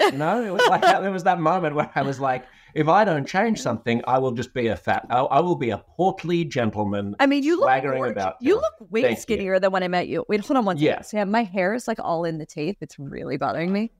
You 0.00 0.12
know, 0.12 0.42
it 0.42 0.52
was 0.52 0.66
like 0.68 0.82
that, 0.82 1.02
there 1.02 1.10
was 1.10 1.24
that 1.24 1.40
moment 1.40 1.74
where 1.74 1.90
I 1.94 2.02
was 2.02 2.20
like, 2.20 2.44
if 2.74 2.88
I 2.88 3.04
don't 3.04 3.26
change 3.26 3.60
something, 3.60 4.02
I 4.06 4.18
will 4.18 4.32
just 4.32 4.52
be 4.52 4.66
a 4.66 4.76
fat. 4.76 5.06
I, 5.10 5.20
I 5.20 5.40
will 5.40 5.54
be 5.54 5.70
a 5.70 5.78
portly 5.78 6.44
gentleman. 6.44 7.14
I 7.20 7.26
mean, 7.26 7.42
you 7.42 7.60
look 7.60 7.84
about. 8.10 8.36
You 8.40 8.56
look 8.56 8.74
way 8.90 9.02
Thank 9.02 9.18
skinnier 9.18 9.54
you. 9.54 9.60
than 9.60 9.70
when 9.70 9.82
I 9.82 9.88
met 9.88 10.08
you. 10.08 10.24
Wait, 10.28 10.40
hold 10.40 10.56
on 10.56 10.64
one 10.64 10.76
second. 10.76 10.86
Yeah. 10.86 11.02
Sam, 11.02 11.30
my 11.30 11.44
hair 11.44 11.74
is 11.74 11.86
like 11.86 11.98
all 12.00 12.24
in 12.24 12.38
the 12.38 12.46
tape. 12.46 12.78
It's 12.80 12.98
really 12.98 13.36
bothering 13.36 13.72
me. 13.72 13.92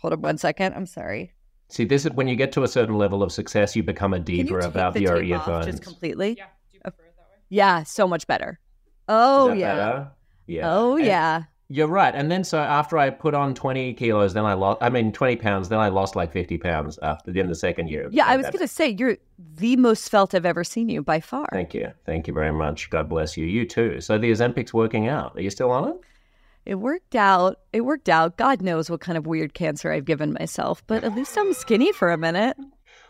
Hold 0.00 0.12
on 0.12 0.20
one 0.20 0.38
second. 0.38 0.74
I'm 0.74 0.86
sorry. 0.86 1.32
See, 1.68 1.84
this 1.84 2.04
is 2.04 2.12
when 2.12 2.28
you 2.28 2.36
get 2.36 2.52
to 2.52 2.64
a 2.64 2.68
certain 2.68 2.98
level 2.98 3.22
of 3.22 3.32
success, 3.32 3.74
you 3.74 3.82
become 3.82 4.12
a 4.12 4.20
diva 4.20 4.58
about 4.58 5.00
your 5.00 5.22
earphones. 5.22 5.64
Just 5.64 5.82
completely. 5.82 6.34
Yeah. 6.36 6.46
Do 6.70 6.74
you 6.74 6.80
prefer 6.80 7.04
it 7.04 7.14
that 7.16 7.22
way? 7.22 7.36
Yeah, 7.48 7.82
so 7.84 8.06
much 8.06 8.26
better. 8.26 8.60
Oh 9.08 9.52
yeah. 9.54 9.74
Better? 9.74 10.10
Yeah. 10.46 10.70
Oh 10.70 10.96
and, 10.96 11.06
yeah. 11.06 11.42
You're 11.72 11.88
right. 11.88 12.14
And 12.14 12.30
then 12.30 12.44
so 12.44 12.58
after 12.58 12.98
I 12.98 13.08
put 13.08 13.32
on 13.32 13.54
20 13.54 13.94
kilos, 13.94 14.34
then 14.34 14.44
I 14.44 14.52
lost, 14.52 14.82
I 14.82 14.90
mean, 14.90 15.10
20 15.10 15.36
pounds, 15.36 15.70
then 15.70 15.78
I 15.78 15.88
lost 15.88 16.14
like 16.14 16.30
50 16.30 16.58
pounds 16.58 16.98
after 17.02 17.32
the 17.32 17.40
end 17.40 17.46
of 17.46 17.50
the 17.50 17.58
second 17.58 17.88
year. 17.88 18.08
Yeah, 18.10 18.26
I 18.26 18.36
was 18.36 18.44
going 18.44 18.58
to 18.58 18.68
say, 18.68 18.90
you're 18.90 19.16
the 19.56 19.76
most 19.76 20.10
felt 20.10 20.34
I've 20.34 20.44
ever 20.44 20.64
seen 20.64 20.90
you 20.90 21.02
by 21.02 21.20
far. 21.20 21.48
Thank 21.50 21.72
you. 21.72 21.90
Thank 22.04 22.28
you 22.28 22.34
very 22.34 22.52
much. 22.52 22.90
God 22.90 23.08
bless 23.08 23.38
you. 23.38 23.46
You 23.46 23.64
too. 23.64 24.02
So 24.02 24.18
the 24.18 24.30
Ozempic's 24.30 24.74
working 24.74 25.08
out. 25.08 25.34
Are 25.34 25.40
you 25.40 25.48
still 25.48 25.70
on 25.70 25.88
it? 25.88 25.96
It 26.66 26.74
worked 26.74 27.14
out. 27.14 27.60
It 27.72 27.80
worked 27.80 28.10
out. 28.10 28.36
God 28.36 28.60
knows 28.60 28.90
what 28.90 29.00
kind 29.00 29.16
of 29.16 29.26
weird 29.26 29.54
cancer 29.54 29.90
I've 29.90 30.04
given 30.04 30.34
myself, 30.34 30.86
but 30.86 31.04
at 31.04 31.14
least 31.14 31.38
I'm 31.38 31.54
skinny 31.54 31.90
for 31.90 32.12
a 32.12 32.18
minute. 32.18 32.58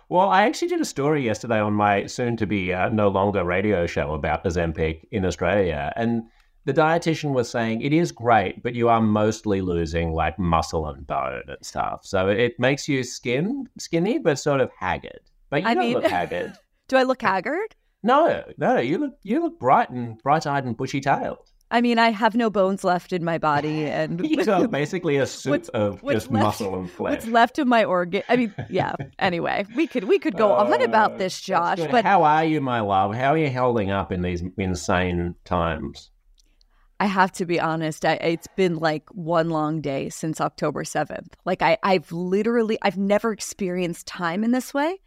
Well, 0.09 0.29
I 0.29 0.45
actually 0.45 0.69
did 0.69 0.81
a 0.81 0.85
story 0.85 1.25
yesterday 1.25 1.59
on 1.59 1.73
my 1.73 2.07
soon 2.07 2.37
to 2.37 2.47
be 2.47 2.73
uh, 2.73 2.91
no 2.91 3.09
longer 3.09 3.43
radio 3.43 3.89
show 3.89 4.15
about 4.15 4.45
Ozempic 4.45 5.01
in 5.11 5.25
Australia. 5.25 5.93
And 5.97 6.23
the 6.65 6.73
dietitian 6.73 7.33
was 7.33 7.51
saying 7.51 7.83
it 7.83 7.93
is 7.93 8.13
great, 8.13 8.63
but 8.63 8.75
you 8.75 8.89
are 8.89 9.01
mostly 9.01 9.61
losing 9.61 10.13
like 10.13 10.39
muscle 10.39 10.87
and 10.87 11.07
bone 11.07 11.43
and 11.49 11.59
stuff. 11.63 12.01
So 12.05 12.29
it 12.29 12.59
makes 12.59 12.89
you 12.89 13.03
skin 13.03 13.69
skinny, 13.79 14.19
but 14.19 14.39
sort 14.39 14.61
of 14.61 14.71
haggard. 14.79 15.21
But 15.51 15.63
you 15.63 15.69
I 15.69 15.75
don't 15.75 15.85
mean, 15.85 15.95
look 15.95 16.07
haggard. 16.07 16.55
Do 16.89 16.97
I 16.97 17.03
look 17.03 17.23
haggard? 17.23 17.75
No, 18.03 18.45
no. 18.59 18.79
You 18.79 18.99
look 18.99 19.15
you 19.23 19.43
look 19.43 19.59
bright 19.59 19.91
and 19.91 20.19
bright 20.23 20.47
eyed 20.47 20.65
and 20.65 20.77
bushy 20.77 21.01
tailed. 21.01 21.51
I 21.73 21.81
mean, 21.81 21.99
I 21.99 22.11
have 22.11 22.35
no 22.37 22.51
bones 22.51 22.85
left 22.85 23.15
in 23.15 23.25
my 23.25 23.39
body, 23.39 23.87
and 23.87 24.21
you 24.29 24.45
got 24.45 24.71
basically 24.71 25.17
a 25.17 25.27
suit 25.27 25.71
of 25.71 26.03
just 26.07 26.31
left, 26.31 26.45
muscle 26.45 26.79
and 26.79 26.91
flesh. 26.91 27.13
What's 27.13 27.27
left 27.27 27.59
of 27.59 27.67
my 27.67 27.83
organ? 27.83 28.23
I 28.29 28.37
mean, 28.37 28.55
yeah. 28.69 28.95
Anyway, 29.19 29.65
we 29.75 29.87
could 29.87 30.05
we 30.05 30.19
could 30.19 30.37
go 30.37 30.53
uh, 30.53 30.65
on 30.65 30.83
about 30.83 31.17
this, 31.17 31.41
Josh. 31.41 31.81
But 31.91 32.05
how 32.05 32.25
are 32.25 32.45
you, 32.45 32.61
my 32.61 32.81
love? 32.81 33.15
How 33.15 33.33
are 33.33 33.39
you 33.39 33.51
holding 33.51 33.91
up 33.91 34.13
in 34.13 34.21
these 34.21 34.45
insane 34.59 35.35
times? 35.45 36.12
I 37.03 37.07
have 37.07 37.33
to 37.33 37.47
be 37.47 37.59
honest. 37.59 38.05
I, 38.05 38.13
it's 38.13 38.47
been 38.55 38.77
like 38.77 39.03
one 39.11 39.51
long 39.51 39.81
day 39.81 40.09
since 40.09 40.41
October 40.41 40.85
7th. 40.85 41.33
Like 41.45 41.61
I, 41.61 41.77
I've 41.83 42.13
literally, 42.13 42.79
I've 42.81 42.97
never 42.97 43.33
experienced 43.33 44.07
time 44.07 44.45
in 44.45 44.53
this 44.53 44.73
way. 44.73 45.01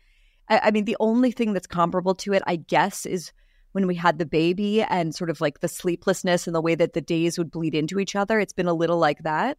I, 0.49 0.59
I 0.63 0.71
mean, 0.71 0.83
the 0.83 0.97
only 0.99 1.31
thing 1.31 1.53
that's 1.53 1.67
comparable 1.67 2.13
to 2.15 2.33
it, 2.33 2.43
I 2.45 2.57
guess, 2.57 3.05
is 3.05 3.31
when 3.71 3.87
we 3.87 3.95
had 3.95 4.19
the 4.19 4.25
baby 4.25 4.81
and 4.81 5.15
sort 5.15 5.29
of 5.29 5.39
like 5.39 5.61
the 5.61 5.69
sleeplessness 5.69 6.47
and 6.47 6.53
the 6.53 6.59
way 6.59 6.75
that 6.75 6.91
the 6.91 6.99
days 6.99 7.37
would 7.37 7.49
bleed 7.49 7.73
into 7.73 7.97
each 7.97 8.13
other. 8.13 8.41
It's 8.41 8.51
been 8.51 8.67
a 8.67 8.73
little 8.73 8.97
like 8.97 9.23
that. 9.23 9.57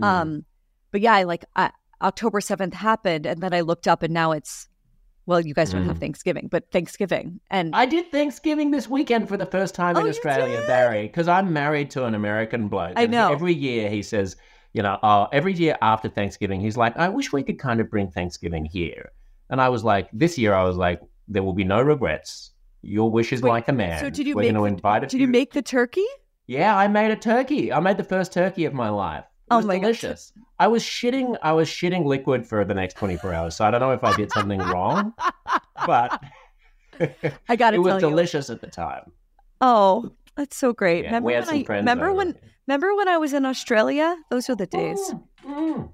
Mm. 0.00 0.04
Um, 0.06 0.44
but 0.92 1.02
yeah, 1.02 1.12
I 1.12 1.24
like 1.24 1.44
I, 1.54 1.72
October 2.00 2.40
7th 2.40 2.72
happened 2.72 3.26
and 3.26 3.42
then 3.42 3.52
I 3.52 3.60
looked 3.60 3.86
up 3.86 4.02
and 4.02 4.14
now 4.14 4.32
it's 4.32 4.66
well, 5.26 5.40
you 5.40 5.54
guys 5.54 5.70
don't 5.72 5.84
have 5.84 5.96
Mm. 5.96 6.00
Thanksgiving, 6.00 6.48
but 6.50 6.70
Thanksgiving. 6.70 7.40
And 7.50 7.74
I 7.74 7.84
did 7.86 8.10
Thanksgiving 8.10 8.70
this 8.70 8.88
weekend 8.88 9.28
for 9.28 9.36
the 9.36 9.46
first 9.46 9.74
time 9.74 9.96
Oh, 9.96 10.00
in 10.00 10.08
Australia, 10.08 10.58
did? 10.60 10.66
Bari, 10.66 11.02
because 11.02 11.28
I'm 11.28 11.52
married 11.52 11.90
to 11.92 12.04
an 12.04 12.14
American 12.14 12.68
bloke. 12.68 12.92
I 12.96 13.02
and 13.02 13.12
know. 13.12 13.32
Every 13.32 13.52
year 13.54 13.90
he 13.90 14.02
says, 14.02 14.36
you 14.72 14.82
know, 14.82 14.98
oh, 15.02 15.28
every 15.32 15.52
year 15.54 15.76
after 15.82 16.08
Thanksgiving, 16.08 16.60
he's 16.60 16.76
like, 16.76 16.96
I 16.96 17.08
wish 17.08 17.32
we 17.32 17.42
could 17.42 17.58
kind 17.58 17.80
of 17.80 17.90
bring 17.90 18.08
Thanksgiving 18.10 18.64
here. 18.64 19.10
And 19.50 19.60
I 19.60 19.68
was 19.68 19.82
like, 19.84 20.08
this 20.12 20.38
year 20.38 20.54
I 20.54 20.64
was 20.64 20.76
like, 20.76 21.00
there 21.28 21.42
will 21.42 21.54
be 21.54 21.64
no 21.64 21.80
regrets. 21.82 22.52
Your 22.82 23.10
wish 23.10 23.32
is 23.32 23.42
Wait, 23.42 23.50
like 23.50 23.68
a 23.68 23.72
man. 23.72 23.98
so 23.98 24.10
did 24.10 24.26
you 24.26 24.36
We're 24.36 24.52
make 24.52 24.80
the- 24.82 25.06
did 25.08 25.20
you 25.20 25.26
make 25.26 25.52
the 25.52 25.62
turkey? 25.62 26.06
Yeah, 26.46 26.76
I 26.76 26.86
made 26.86 27.10
a 27.10 27.16
turkey. 27.16 27.72
I 27.72 27.80
made 27.80 27.96
the 27.96 28.04
first 28.04 28.32
turkey 28.32 28.64
of 28.64 28.72
my 28.74 28.88
life. 28.90 29.24
It 29.48 29.54
Oh 29.54 29.58
was 29.58 29.66
my 29.66 29.78
delicious. 29.78 30.32
I 30.58 30.66
was 30.68 30.82
shitting. 30.82 31.36
I 31.42 31.52
was 31.52 31.68
shitting 31.68 32.04
liquid 32.04 32.46
for 32.46 32.64
the 32.64 32.74
next 32.74 32.94
twenty 32.96 33.16
four 33.16 33.32
hours. 33.32 33.54
So 33.56 33.64
I 33.64 33.70
don't 33.70 33.80
know 33.80 33.92
if 33.92 34.02
I 34.02 34.16
did 34.16 34.32
something 34.32 34.58
wrong, 34.58 35.12
but 35.86 36.20
I 37.48 37.56
got 37.56 37.70
to 37.70 37.76
it 37.76 37.78
was 37.78 37.92
tell 37.92 38.00
you. 38.00 38.08
delicious 38.10 38.50
at 38.50 38.60
the 38.60 38.66
time. 38.66 39.12
Oh, 39.60 40.10
that's 40.36 40.56
so 40.56 40.72
great. 40.72 41.04
Yeah, 41.04 41.10
remember 41.10 41.26
we 41.28 41.32
had 41.34 41.40
when 41.42 41.46
some 41.48 41.58
I 41.58 41.64
friends. 41.64 41.82
remember 41.82 42.12
when 42.12 42.34
remember 42.66 42.94
when 42.96 43.08
I 43.08 43.18
was 43.18 43.32
in 43.32 43.44
Australia? 43.46 44.16
Those 44.30 44.48
were 44.48 44.56
the 44.56 44.66
days. 44.66 44.98
Mm, 44.98 45.22
mm. 45.46 45.92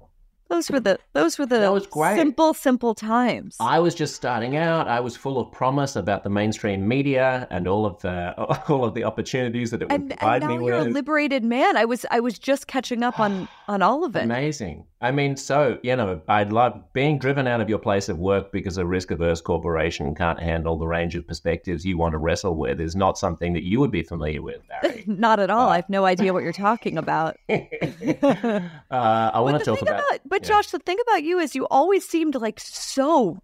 Those 0.49 0.69
were 0.69 0.79
the 0.79 0.99
those 1.13 1.39
were 1.39 1.45
the 1.45 1.59
That 1.59 1.71
was 1.73 1.87
great. 1.87 2.15
simple 2.17 2.53
simple 2.53 2.93
times. 2.93 3.55
I 3.59 3.79
was 3.79 3.95
just 3.95 4.15
starting 4.15 4.55
out. 4.55 4.87
I 4.87 4.99
was 4.99 5.15
full 5.15 5.39
of 5.39 5.51
promise 5.51 5.95
about 5.95 6.23
the 6.23 6.29
mainstream 6.29 6.87
media 6.87 7.47
and 7.49 7.67
all 7.67 7.85
of 7.85 7.99
the 8.01 8.09
uh, 8.39 8.59
all 8.69 8.85
of 8.85 8.93
the 8.93 9.03
opportunities 9.03 9.71
that 9.71 9.81
it 9.81 9.85
would 9.85 9.93
and, 10.01 10.11
and 10.11 10.19
provide 10.19 10.41
now 10.41 10.47
me 10.57 10.65
you're 10.65 10.79
with. 10.79 10.87
a 10.87 10.91
liberated 10.91 11.43
man. 11.43 11.75
I 11.77 11.85
was 11.85 12.05
I 12.11 12.19
was 12.19 12.37
just 12.37 12.67
catching 12.67 13.01
up 13.03 13.19
on 13.19 13.47
on 13.67 13.81
all 13.81 14.03
of 14.03 14.15
it. 14.15 14.23
Amazing. 14.23 14.85
I 15.03 15.11
mean, 15.11 15.35
so, 15.35 15.79
you 15.83 15.97
know, 15.97 16.21
I'd 16.29 16.53
love 16.53 16.81
being 16.93 17.19
driven 17.19 17.45
out 17.45 17.59
of 17.59 17.67
your 17.67 17.77
place 17.77 18.07
of 18.07 18.19
work 18.19 18.53
because 18.53 18.77
a 18.77 18.85
risk 18.85 19.11
averse 19.11 19.41
corporation 19.41 20.15
can't 20.15 20.39
handle 20.39 20.77
the 20.77 20.87
range 20.87 21.13
of 21.15 21.27
perspectives 21.27 21.83
you 21.83 21.97
want 21.97 22.13
to 22.13 22.17
wrestle 22.17 22.55
with 22.55 22.79
is 22.79 22.95
not 22.95 23.17
something 23.17 23.51
that 23.51 23.63
you 23.63 23.81
would 23.81 23.91
be 23.91 24.03
familiar 24.03 24.41
with, 24.41 24.61
Bari. 24.69 25.03
Not 25.07 25.41
at 25.41 25.49
all. 25.49 25.67
Uh, 25.67 25.71
I 25.71 25.75
have 25.75 25.89
no 25.89 26.05
idea 26.05 26.31
what 26.31 26.43
you're 26.43 26.53
talking 26.53 26.97
about. 26.97 27.35
uh, 27.49 27.59
I 28.89 29.39
want 29.41 29.59
to 29.59 29.65
talk 29.65 29.79
thing 29.79 29.89
about. 29.89 30.03
but 30.25 30.41
yeah. 30.41 30.47
Josh, 30.47 30.67
the 30.67 30.79
thing 30.79 30.97
about 31.09 31.23
you 31.23 31.37
is 31.37 31.53
you 31.53 31.67
always 31.69 32.07
seemed 32.07 32.35
like 32.35 32.61
so 32.61 33.41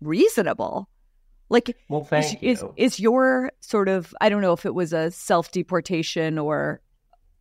reasonable. 0.00 0.88
Like 1.48 1.76
Well, 1.88 2.04
thank 2.04 2.40
is 2.40 2.62
you. 2.62 2.72
is 2.76 3.00
your 3.00 3.50
sort 3.58 3.88
of 3.88 4.14
I 4.20 4.28
don't 4.28 4.42
know 4.42 4.52
if 4.52 4.64
it 4.64 4.76
was 4.76 4.92
a 4.92 5.10
self 5.10 5.50
deportation 5.50 6.38
or 6.38 6.80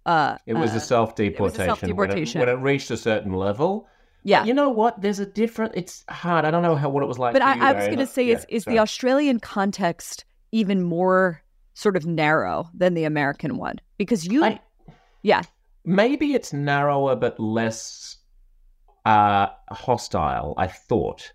uh 0.06 0.38
It 0.46 0.53
was 0.53 0.74
uh, 0.74 0.77
a 0.77 0.79
self 0.79 1.15
deportation. 1.15 1.65
self-deportation. 1.65 2.39
When, 2.39 2.50
it 2.50 2.53
reached 2.53 2.91
a 2.91 2.98
certain 2.98 3.34
level. 3.34 3.88
yeah. 4.24 4.44
You 4.46 4.53
know 4.53 4.70
what? 4.70 5.01
There's 5.01 5.20
a 5.20 5.25
different. 5.25 5.74
It's 5.75 6.03
hard. 6.10 6.46
I 6.46 6.51
don't 6.51 6.63
know 6.63 6.75
how 6.75 6.89
what 6.89 7.03
it 7.03 7.08
was 7.08 7.20
like. 7.20 7.34
But 7.34 7.41
I, 7.41 7.56
you, 7.56 7.62
I 7.63 7.74
was 7.74 7.86
going 7.86 8.00
to 8.00 8.06
say, 8.08 8.24
yeah, 8.25 8.36
is 8.38 8.46
is 8.50 8.63
sorry. 8.63 8.75
the 8.75 8.82
Australian 8.82 9.39
context 9.39 10.25
even 10.51 10.82
more 10.84 11.41
sort 11.74 11.96
of 11.96 12.06
narrow 12.06 12.70
than 12.74 12.94
the 12.94 13.03
American 13.06 13.58
one? 13.58 13.79
Because 13.98 14.25
you, 14.25 14.44
I- 14.44 14.60
yeah, 15.22 15.41
maybe 15.86 16.34
it's 16.34 16.51
narrower 16.53 17.15
but 17.15 17.39
less 17.39 18.18
uh, 19.06 19.48
hostile. 19.70 20.53
I 20.58 20.68
thought, 20.68 21.32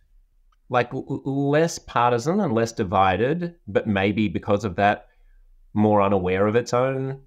like 0.68 0.92
l- 0.92 1.23
less 1.25 1.78
partisan 1.78 2.40
and 2.40 2.52
less 2.52 2.73
divided, 2.73 3.54
but 3.66 3.87
maybe 3.87 4.28
because 4.28 4.64
of 4.64 4.76
that, 4.76 5.06
more 5.75 6.02
unaware 6.02 6.47
of 6.47 6.56
its 6.56 6.73
own 6.75 7.21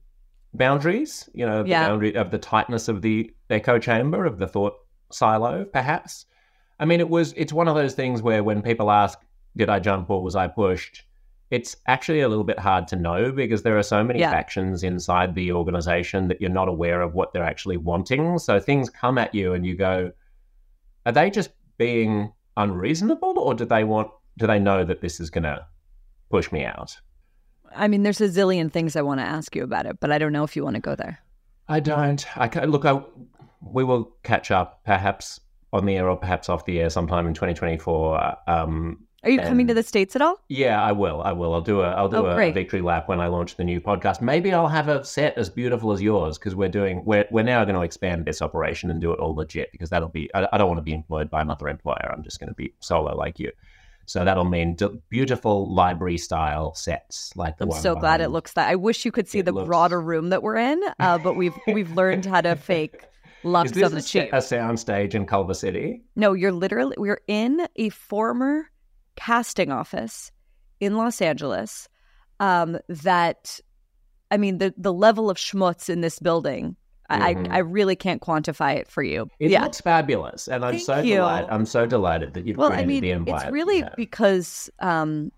boundaries. 0.57 1.29
You 1.33 1.45
know, 1.45 1.63
the 1.63 1.69
Yeah. 1.69 1.87
boundary 1.87 2.15
of 2.15 2.31
the 2.31 2.37
tightness 2.37 2.87
of 2.87 3.01
the 3.01 3.33
echo 3.49 3.79
chamber 3.79 4.25
of 4.25 4.37
the 4.39 4.47
thought 4.47 4.73
silo, 5.11 5.65
perhaps. 5.65 6.25
I 6.79 6.85
mean, 6.85 6.99
it 6.99 7.09
was. 7.09 7.33
It's 7.37 7.53
one 7.53 7.67
of 7.67 7.75
those 7.75 7.93
things 7.93 8.21
where 8.21 8.43
when 8.43 8.61
people 8.61 8.91
ask, 8.91 9.19
"Did 9.55 9.69
I 9.69 9.79
jump 9.79 10.09
or 10.09 10.21
was 10.21 10.35
I 10.35 10.47
pushed?" 10.47 11.03
It's 11.49 11.77
actually 11.87 12.19
a 12.19 12.27
little 12.27 12.43
bit 12.43 12.59
hard 12.59 12.89
to 12.89 12.97
know 12.97 13.31
because 13.31 13.63
there 13.63 13.77
are 13.77 13.83
so 13.83 14.03
many 14.03 14.19
Yeah. 14.19 14.31
factions 14.31 14.83
inside 14.83 15.33
the 15.33 15.53
organization 15.53 16.27
that 16.27 16.41
you're 16.41 16.49
not 16.49 16.67
aware 16.67 17.01
of 17.01 17.13
what 17.13 17.31
they're 17.31 17.41
actually 17.43 17.77
wanting. 17.77 18.37
So 18.37 18.59
things 18.59 18.89
come 18.89 19.17
at 19.17 19.33
you 19.33 19.53
and 19.53 19.65
you 19.65 19.75
go, 19.77 20.11
are 21.05 21.13
they 21.13 21.29
just 21.29 21.51
being 21.77 22.33
unreasonable 22.57 23.39
or 23.39 23.53
do 23.53 23.63
they 23.63 23.83
want 23.85 24.11
do 24.37 24.45
they 24.45 24.59
know 24.59 24.83
that 24.83 24.99
this 25.01 25.19
is 25.19 25.29
gonna 25.29 25.65
push 26.29 26.51
me 26.51 26.63
out? 26.65 26.95
I 27.75 27.87
mean, 27.87 28.03
there's 28.03 28.21
a 28.21 28.27
zillion 28.27 28.71
things 28.71 28.95
I 28.95 29.01
want 29.01 29.19
to 29.19 29.25
ask 29.25 29.55
you 29.55 29.63
about 29.63 29.85
it, 29.85 29.99
but 29.99 30.11
I 30.11 30.17
don't 30.17 30.31
know 30.33 30.43
if 30.43 30.55
you 30.55 30.63
want 30.63 30.75
to 30.75 30.81
go 30.81 30.95
there. 30.95 31.19
I 31.67 31.79
don't. 31.79 32.25
I 32.37 32.47
look. 32.65 32.85
I 32.85 33.01
we 33.61 33.83
will 33.83 34.13
catch 34.23 34.51
up 34.51 34.83
perhaps 34.85 35.39
on 35.73 35.85
the 35.85 35.97
air 35.97 36.09
or 36.09 36.15
perhaps 36.17 36.47
off 36.49 36.65
the 36.65 36.79
air 36.79 36.89
sometime 36.89 37.27
in 37.27 37.33
2024. 37.33 38.37
Um, 38.49 39.03
Are 39.23 39.29
you 39.29 39.39
coming 39.41 39.67
to 39.67 39.73
the 39.73 39.83
states 39.83 40.15
at 40.15 40.21
all? 40.21 40.39
yeah, 40.47 40.81
I 40.81 40.93
will. 40.93 41.21
I 41.21 41.33
will. 41.33 41.53
I'll 41.53 41.61
do 41.61 41.81
a. 41.81 41.89
I'll 41.89 42.07
do 42.07 42.17
Oh, 42.17 42.25
a, 42.27 42.35
great. 42.35 42.53
victory 42.53 42.81
lap 42.81 43.09
when 43.09 43.19
I 43.19 43.27
launch 43.27 43.57
the 43.57 43.63
new 43.65 43.81
podcast. 43.81 44.21
Maybe 44.21 44.53
I'll 44.53 44.69
have 44.69 44.87
a 44.87 45.03
set 45.03 45.37
as 45.37 45.49
beautiful 45.49 45.91
as 45.91 46.01
yours 46.01 46.37
because 46.37 46.55
we're 46.55 46.69
doing. 46.69 47.03
We're 47.03 47.25
we're 47.31 47.43
now 47.43 47.65
going 47.65 47.75
to 47.75 47.81
expand 47.81 48.25
this 48.25 48.41
operation 48.41 48.89
and 48.89 49.01
do 49.01 49.11
it 49.11 49.19
all 49.19 49.35
legit 49.35 49.71
because 49.73 49.89
that'll 49.89 50.07
be. 50.09 50.33
I, 50.33 50.47
I 50.53 50.57
don't 50.57 50.67
want 50.69 50.77
to 50.77 50.83
be 50.83 50.93
employed 50.93 51.29
by 51.29 51.41
another 51.41 51.67
employer. 51.67 52.09
I'm 52.15 52.23
just 52.23 52.39
going 52.39 52.49
to 52.49 52.55
be 52.55 52.73
solo 52.79 53.13
like 53.15 53.39
you. 53.39 53.51
So 54.07 54.23
that'll 54.25 54.45
mean 54.45 54.75
d- 54.75 54.87
beautiful 55.09 55.71
library 55.73 56.17
style 56.17 56.73
sets 56.73 57.31
like 57.35 57.57
the 57.57 57.65
I'm 57.65 57.69
one 57.69 57.81
so 57.81 57.93
glad 57.93 58.21
it 58.21 58.29
looks 58.29 58.53
that. 58.53 58.69
I 58.69 58.75
wish 58.75 59.03
you 59.05 59.11
could 59.11 59.27
see 59.27 59.41
the 59.41 59.51
looks- 59.51 59.67
broader 59.67 60.01
room 60.01 60.29
that 60.29 60.41
we're 60.41 60.55
in, 60.55 60.81
uh, 60.99 61.17
but 61.19 61.35
we've 61.35 61.53
we've 61.67 61.91
learned 61.91 62.25
how 62.25 62.41
to 62.41 62.55
fake 62.55 63.03
Is 63.43 63.71
this 63.73 63.83
on 63.83 63.93
the 63.93 64.01
cheap. 64.01 64.29
a 64.33 64.41
sound 64.41 64.79
stage 64.79 65.13
in 65.13 65.25
Culver 65.25 65.53
City? 65.53 66.03
No, 66.15 66.33
you're 66.33 66.51
literally 66.53 66.95
we're 66.97 67.21
in 67.27 67.67
a 67.75 67.89
former 67.89 68.71
casting 69.17 69.71
office 69.71 70.31
in 70.79 70.95
Los 70.95 71.21
Angeles. 71.21 71.89
Um, 72.39 72.77
that 72.87 73.59
I 74.31 74.37
mean 74.37 74.59
the 74.59 74.73
the 74.77 74.93
level 74.93 75.29
of 75.29 75.37
schmutz 75.37 75.89
in 75.89 75.99
this 76.01 76.17
building. 76.19 76.77
I, 77.09 77.33
Mhm. 77.35 77.51
I 77.51 77.55
I 77.55 77.59
really 77.59 77.95
can't 77.95 78.21
quantify 78.21 78.75
it 78.75 78.87
for 78.87 79.01
you. 79.01 79.29
It 79.39 79.51
yeah. 79.51 79.63
looks 79.63 79.79
fabulous, 79.81 80.47
and 80.47 80.65
I'm 80.65 80.73
Thank 80.73 80.83
so 80.83 81.01
delighted. 81.03 81.49
I'm 81.49 81.65
so 81.65 81.85
delighted 81.85 82.33
that 82.33 82.45
you've 82.45 82.57
Well, 82.57 82.71
I 82.73 82.85
mean, 82.85 83.03
it's 83.03 83.45
really 83.51 83.79
Yeah. 83.79 83.89
because, 83.95 84.69
um, 84.79 85.31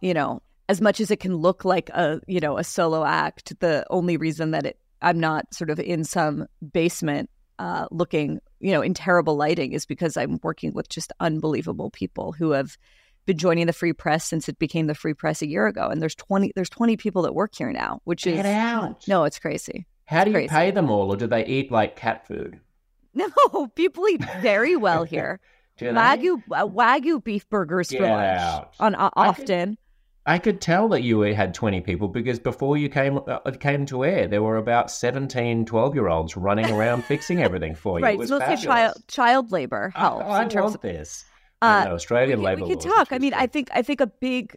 you 0.00 0.12
know, 0.14 0.42
as 0.68 0.80
much 0.80 1.00
as 1.00 1.10
it 1.10 1.18
can 1.20 1.34
look 1.36 1.64
like 1.64 1.88
a, 1.90 2.20
you 2.26 2.40
know, 2.40 2.58
a 2.58 2.64
solo 2.64 3.04
act, 3.04 3.58
the 3.60 3.86
only 3.88 4.16
reason 4.18 4.50
that 4.50 4.66
it, 4.66 4.78
I'm 5.00 5.18
not 5.18 5.52
sort 5.54 5.70
of 5.70 5.80
in 5.80 6.04
some 6.04 6.46
basement, 6.72 7.30
uh, 7.58 7.86
looking, 7.90 8.40
you 8.60 8.72
know, 8.72 8.82
in 8.82 8.92
terrible 8.92 9.34
lighting 9.34 9.72
is 9.72 9.86
because 9.86 10.16
I'm 10.16 10.38
working 10.42 10.72
with 10.74 10.88
just 10.90 11.12
unbelievable 11.20 11.90
people 11.90 12.32
who 12.32 12.50
have 12.50 12.76
been 13.24 13.38
joining 13.38 13.66
the 13.66 13.72
free 13.72 13.92
press 13.92 14.24
since 14.24 14.48
it 14.48 14.58
became 14.58 14.86
the 14.88 14.94
free 14.94 15.14
press 15.14 15.40
a 15.42 15.48
year 15.48 15.66
ago. 15.66 15.88
And 15.88 16.00
there's 16.02 16.14
20, 16.14 16.52
there's 16.54 16.70
20 16.70 16.96
people 16.96 17.22
that 17.22 17.34
work 17.34 17.54
here 17.54 17.72
now, 17.72 18.00
which 18.04 18.26
is, 18.26 18.44
out. 18.44 19.06
no, 19.08 19.24
it's 19.24 19.38
crazy. 19.38 19.86
How 20.08 20.24
do 20.24 20.30
you 20.30 20.36
crazy. 20.36 20.48
pay 20.48 20.70
them 20.70 20.90
all, 20.90 21.12
or 21.12 21.16
do 21.16 21.26
they 21.26 21.44
eat 21.46 21.70
like 21.70 21.96
cat 21.96 22.26
food? 22.26 22.60
No, 23.14 23.66
people 23.74 24.06
eat 24.08 24.22
very 24.40 24.76
well 24.76 25.02
here. 25.04 25.40
Wagyu, 25.80 26.42
uh, 26.52 26.66
Wagyu 26.66 27.22
beef 27.22 27.48
burgers 27.48 27.90
for 27.90 28.02
lunch 28.02 28.40
out. 28.40 28.74
on 28.80 28.94
uh, 28.94 29.10
I 29.16 29.32
could- 29.32 29.42
often. 29.50 29.78
I 30.26 30.38
could 30.38 30.60
tell 30.60 30.88
that 30.90 31.02
you 31.02 31.20
had 31.20 31.54
20 31.54 31.80
people 31.80 32.06
because 32.08 32.38
before 32.38 32.76
you 32.76 32.90
came 32.90 33.18
uh, 33.26 33.38
it 33.46 33.60
came 33.60 33.86
to 33.86 34.04
air, 34.04 34.28
there 34.28 34.42
were 34.42 34.58
about 34.58 34.90
17, 34.90 35.64
12 35.64 35.94
year 35.94 36.08
olds 36.08 36.36
running 36.36 36.70
around 36.70 37.02
fixing 37.04 37.42
everything 37.42 37.74
for 37.74 37.98
you. 37.98 38.04
right, 38.04 38.14
It 38.14 38.18
was 38.18 38.28
so 38.28 38.36
let's 38.36 38.62
child 38.62 39.02
child 39.08 39.52
labor 39.52 39.90
I- 39.96 40.00
helps 40.00 40.24
I, 40.26 40.42
in 40.42 40.48
terms 40.50 40.64
want 40.64 40.74
of 40.76 40.80
this. 40.82 41.24
uh, 41.62 41.84
know, 41.86 41.94
Australian 41.94 42.40
we, 42.40 42.44
labour 42.44 42.64
we 42.66 42.74
could 42.76 42.84
laws 42.84 42.94
talk. 42.94 43.08
I 43.12 43.18
mean, 43.18 43.32
I 43.34 43.46
think 43.46 43.68
I 43.72 43.80
think 43.82 44.00
a 44.02 44.06
big 44.06 44.56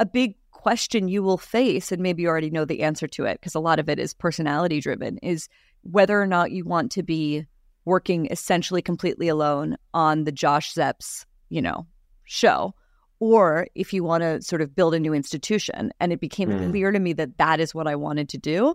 a 0.00 0.06
big 0.06 0.36
question 0.58 1.08
you 1.08 1.22
will 1.22 1.38
face, 1.38 1.92
and 1.92 2.02
maybe 2.02 2.22
you 2.22 2.28
already 2.28 2.50
know 2.50 2.64
the 2.64 2.82
answer 2.82 3.06
to 3.06 3.24
it 3.24 3.38
because 3.40 3.54
a 3.54 3.60
lot 3.60 3.78
of 3.78 3.88
it 3.88 3.98
is 3.98 4.12
personality 4.12 4.80
driven, 4.80 5.18
is 5.18 5.48
whether 5.82 6.20
or 6.20 6.26
not 6.26 6.50
you 6.50 6.64
want 6.64 6.90
to 6.92 7.02
be 7.02 7.46
working 7.84 8.26
essentially 8.30 8.82
completely 8.82 9.28
alone 9.28 9.76
on 9.94 10.24
the 10.24 10.32
Josh 10.32 10.74
Zepps, 10.74 11.24
you 11.48 11.62
know, 11.62 11.86
show, 12.24 12.74
or 13.20 13.66
if 13.74 13.92
you 13.92 14.04
want 14.04 14.22
to 14.22 14.42
sort 14.42 14.60
of 14.60 14.74
build 14.74 14.94
a 14.94 15.00
new 15.00 15.14
institution. 15.14 15.92
And 16.00 16.12
it 16.12 16.20
became 16.20 16.50
Mm. 16.50 16.70
clear 16.70 16.90
to 16.92 16.98
me 16.98 17.12
that 17.14 17.38
that 17.38 17.60
is 17.60 17.74
what 17.74 17.86
I 17.86 17.96
wanted 17.96 18.28
to 18.30 18.38
do. 18.38 18.74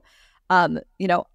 Um, 0.49 0.79
you 0.97 1.07
know, 1.07 1.25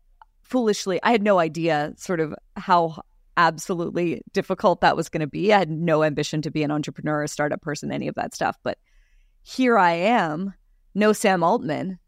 foolishly, 0.43 0.99
I 1.03 1.11
had 1.11 1.23
no 1.23 1.39
idea 1.39 1.93
sort 1.97 2.21
of 2.21 2.35
how 2.57 3.03
absolutely 3.37 4.23
difficult 4.33 4.81
that 4.81 4.97
was 4.97 5.09
going 5.09 5.21
to 5.21 5.27
be. 5.29 5.53
I 5.53 5.59
had 5.59 5.71
no 5.71 6.03
ambition 6.03 6.43
to 6.43 6.51
be 6.51 6.63
an 6.65 6.71
entrepreneur, 6.71 7.23
a 7.23 7.29
startup 7.29 7.61
person, 7.63 7.93
any 7.93 8.09
of 8.09 8.17
that 8.17 8.35
stuff. 8.35 8.57
But 8.65 8.79
here 9.43 9.79
I 9.79 9.93
am, 9.93 10.55
no 10.95 11.13
Sam 11.13 11.43
Altman, 11.43 11.99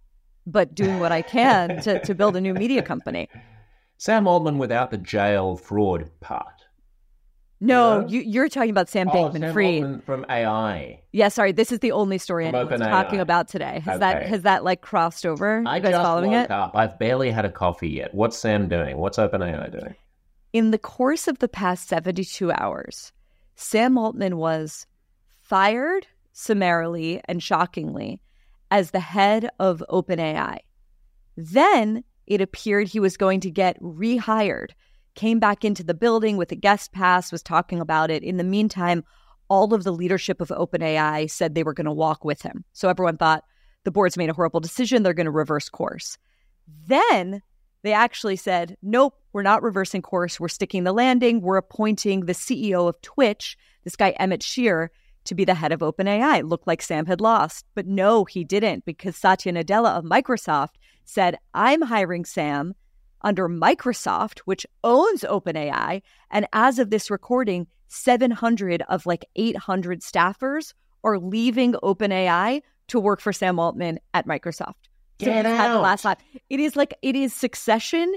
but 0.46 0.74
doing 0.74 1.00
what 1.00 1.12
I 1.12 1.22
can 1.22 1.80
to, 1.82 2.00
to 2.00 2.14
build 2.14 2.36
a 2.36 2.40
new 2.40 2.54
media 2.54 2.82
company. 2.82 3.28
Sam 3.98 4.26
Altman 4.26 4.58
without 4.58 4.90
the 4.90 4.98
jail 4.98 5.56
fraud 5.56 6.10
part. 6.20 6.46
No, 7.62 8.06
you, 8.08 8.22
you're 8.22 8.48
talking 8.48 8.70
about 8.70 8.88
Sam 8.88 9.08
Oh, 9.08 9.12
Bankman 9.12 9.40
Sam 9.40 9.52
Fried. 9.52 10.04
From 10.04 10.24
AI. 10.30 11.02
Yeah, 11.12 11.28
sorry, 11.28 11.52
this 11.52 11.70
is 11.70 11.80
the 11.80 11.92
only 11.92 12.16
story 12.16 12.46
OpenAI. 12.46 12.78
talking 12.88 13.20
about 13.20 13.48
today. 13.48 13.82
Has 13.84 14.00
that 14.00 14.26
has 14.26 14.42
that 14.42 14.64
like 14.64 14.80
crossed 14.80 15.26
over? 15.26 15.62
I 15.66 15.76
you 15.76 15.82
guys 15.82 15.92
following 15.94 16.32
it? 16.32 16.50
up. 16.50 16.72
I've 16.74 16.98
barely 16.98 17.30
had 17.30 17.44
a 17.44 17.50
coffee 17.52 17.90
yet. 17.90 18.14
What's 18.14 18.38
Sam 18.38 18.66
doing? 18.68 18.96
What's 18.96 19.18
OpenAI 19.18 19.70
doing? 19.70 19.94
In 20.54 20.70
the 20.70 20.78
course 20.78 21.28
of 21.28 21.38
the 21.40 21.48
past 21.48 21.86
72 21.88 22.50
hours, 22.50 23.12
Sam 23.56 23.98
Altman 23.98 24.38
was 24.38 24.86
fired 25.42 26.06
summarily 26.32 27.20
and 27.26 27.42
shockingly 27.42 28.20
as 28.70 28.90
the 28.90 29.00
head 29.00 29.48
of 29.58 29.82
OpenAI. 29.90 30.58
Then 31.36 32.04
it 32.26 32.40
appeared 32.40 32.88
he 32.88 33.00
was 33.00 33.16
going 33.16 33.40
to 33.40 33.50
get 33.50 33.80
rehired, 33.80 34.70
came 35.14 35.40
back 35.40 35.64
into 35.64 35.82
the 35.82 35.94
building 35.94 36.36
with 36.36 36.52
a 36.52 36.56
guest 36.56 36.92
pass, 36.92 37.32
was 37.32 37.42
talking 37.42 37.80
about 37.80 38.10
it. 38.10 38.22
In 38.22 38.36
the 38.36 38.44
meantime, 38.44 39.04
all 39.48 39.74
of 39.74 39.82
the 39.82 39.92
leadership 39.92 40.40
of 40.40 40.48
OpenAI 40.48 41.28
said 41.28 41.54
they 41.54 41.64
were 41.64 41.74
going 41.74 41.86
to 41.86 41.92
walk 41.92 42.24
with 42.24 42.42
him. 42.42 42.64
So 42.72 42.88
everyone 42.88 43.16
thought 43.16 43.44
the 43.84 43.90
board's 43.90 44.16
made 44.16 44.30
a 44.30 44.34
horrible 44.34 44.60
decision. 44.60 45.02
They're 45.02 45.14
going 45.14 45.24
to 45.24 45.30
reverse 45.32 45.68
course. 45.68 46.18
Then 46.86 47.42
they 47.82 47.92
actually 47.92 48.36
said, 48.36 48.76
nope, 48.82 49.14
we're 49.32 49.42
not 49.42 49.62
reversing 49.62 50.02
course. 50.02 50.38
We're 50.38 50.48
sticking 50.48 50.84
the 50.84 50.92
landing. 50.92 51.40
We're 51.40 51.56
appointing 51.56 52.26
the 52.26 52.34
CEO 52.34 52.88
of 52.88 53.00
Twitch, 53.02 53.56
this 53.84 53.96
guy, 53.96 54.10
Emmett 54.10 54.42
Shear, 54.42 54.92
to 55.24 55.34
be 55.34 55.44
the 55.44 55.54
head 55.54 55.72
of 55.72 55.80
OpenAI. 55.80 56.48
Looked 56.48 56.66
like 56.66 56.82
Sam 56.82 57.06
had 57.06 57.20
lost. 57.20 57.66
But 57.74 57.86
no, 57.86 58.24
he 58.24 58.44
didn't, 58.44 58.84
because 58.84 59.16
Satya 59.16 59.52
Nadella 59.52 59.96
of 59.96 60.04
Microsoft 60.04 60.74
said, 61.04 61.38
I'm 61.54 61.82
hiring 61.82 62.24
Sam 62.24 62.74
under 63.22 63.48
Microsoft, 63.48 64.40
which 64.40 64.66
owns 64.82 65.22
OpenAI. 65.22 66.02
And 66.30 66.46
as 66.52 66.78
of 66.78 66.90
this 66.90 67.10
recording, 67.10 67.66
700 67.88 68.82
of 68.88 69.04
like 69.06 69.24
800 69.36 70.00
staffers 70.00 70.74
are 71.04 71.18
leaving 71.18 71.72
OpenAI 71.74 72.62
to 72.88 73.00
work 73.00 73.20
for 73.20 73.32
Sam 73.32 73.58
Altman 73.58 74.00
at 74.14 74.26
Microsoft. 74.26 74.74
Get 75.18 75.44
so 75.44 75.50
out. 75.50 75.82
last 75.82 76.02
time. 76.02 76.16
It 76.48 76.60
is 76.60 76.76
like 76.76 76.94
it 77.02 77.14
is 77.14 77.34
succession 77.34 78.14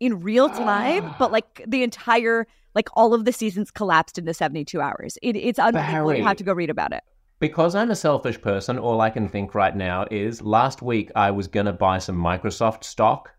in 0.00 0.20
real 0.20 0.48
time, 0.48 1.14
but 1.18 1.32
like 1.32 1.62
the 1.66 1.82
entire 1.82 2.46
like 2.74 2.88
all 2.94 3.14
of 3.14 3.24
the 3.24 3.32
seasons 3.32 3.70
collapsed 3.70 4.18
into 4.18 4.34
72 4.34 4.80
hours. 4.80 5.18
It, 5.22 5.36
it's 5.36 5.58
unbelievable. 5.58 6.08
Bari, 6.08 6.18
you 6.18 6.24
have 6.24 6.36
to 6.38 6.44
go 6.44 6.52
read 6.52 6.70
about 6.70 6.92
it. 6.92 7.02
Because 7.38 7.74
I'm 7.74 7.90
a 7.90 7.96
selfish 7.96 8.40
person, 8.40 8.78
all 8.78 9.00
I 9.00 9.10
can 9.10 9.28
think 9.28 9.54
right 9.54 9.74
now 9.74 10.06
is 10.10 10.42
last 10.42 10.80
week 10.80 11.10
I 11.16 11.32
was 11.32 11.48
going 11.48 11.66
to 11.66 11.72
buy 11.72 11.98
some 11.98 12.16
Microsoft 12.16 12.84
stock 12.84 13.30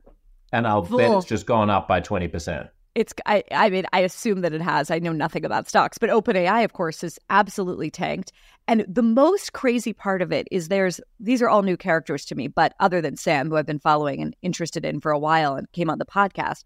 and 0.51 0.67
I'll 0.67 0.83
bet 0.83 1.11
it's 1.11 1.25
just 1.25 1.45
gone 1.45 1.69
up 1.69 1.87
by 1.87 2.01
20% 2.01 2.69
it's 2.95 3.13
I, 3.25 3.43
I 3.51 3.69
mean 3.69 3.85
i 3.91 3.99
assume 3.99 4.41
that 4.41 4.53
it 4.53 4.61
has 4.61 4.91
i 4.91 4.99
know 4.99 5.11
nothing 5.11 5.45
about 5.45 5.67
stocks 5.67 5.97
but 5.97 6.09
openai 6.09 6.63
of 6.63 6.73
course 6.73 7.03
is 7.03 7.19
absolutely 7.29 7.89
tanked 7.89 8.31
and 8.67 8.85
the 8.87 9.01
most 9.01 9.53
crazy 9.53 9.93
part 9.93 10.21
of 10.21 10.31
it 10.31 10.47
is 10.51 10.67
there's 10.67 11.01
these 11.19 11.41
are 11.41 11.49
all 11.49 11.63
new 11.63 11.77
characters 11.77 12.25
to 12.25 12.35
me 12.35 12.47
but 12.47 12.73
other 12.79 13.01
than 13.01 13.15
sam 13.15 13.49
who 13.49 13.57
i've 13.57 13.65
been 13.65 13.79
following 13.79 14.21
and 14.21 14.35
interested 14.41 14.85
in 14.85 14.99
for 14.99 15.11
a 15.11 15.19
while 15.19 15.55
and 15.55 15.71
came 15.71 15.89
on 15.89 15.97
the 15.97 16.05
podcast 16.05 16.63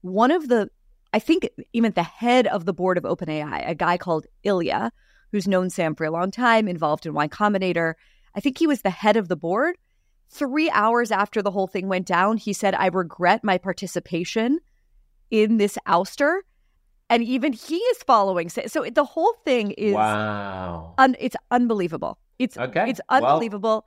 one 0.00 0.30
of 0.30 0.48
the 0.48 0.70
i 1.16 1.18
think 1.18 1.48
even 1.72 1.92
the 1.92 2.10
head 2.22 2.46
of 2.46 2.64
the 2.66 2.76
board 2.80 2.96
of 2.98 3.04
openai 3.04 3.60
a 3.72 3.74
guy 3.74 3.96
called 4.04 4.26
ilya 4.52 4.92
who's 5.32 5.48
known 5.48 5.70
sam 5.70 5.94
for 5.94 6.04
a 6.04 6.10
long 6.10 6.30
time 6.30 6.68
involved 6.68 7.06
in 7.06 7.14
y 7.14 7.26
combinator 7.28 7.94
i 8.34 8.40
think 8.40 8.58
he 8.58 8.66
was 8.66 8.82
the 8.82 8.96
head 9.02 9.16
of 9.16 9.28
the 9.28 9.40
board. 9.48 9.76
Three 10.28 10.68
hours 10.70 11.12
after 11.12 11.40
the 11.40 11.52
whole 11.52 11.68
thing 11.68 11.86
went 11.88 12.06
down 12.06 12.36
he 12.36 12.52
said 12.52 12.74
i 12.74 12.88
regret 13.02 13.44
my 13.44 13.58
participation 13.58 14.58
in 15.30 15.56
this 15.56 15.78
ouster. 15.86 16.40
And 17.08 17.22
even 17.22 17.52
he 17.52 17.76
is 17.76 18.02
following 18.02 18.48
so 18.48 18.86
the 18.92 19.04
whole 19.04 19.34
thing 19.44 19.70
is 19.72 19.94
wow. 19.94 20.94
un, 20.98 21.14
it's 21.20 21.36
unbelievable. 21.50 22.18
It's 22.38 22.58
okay. 22.58 22.90
it's 22.90 23.00
unbelievable. 23.08 23.70
well, 23.70 23.86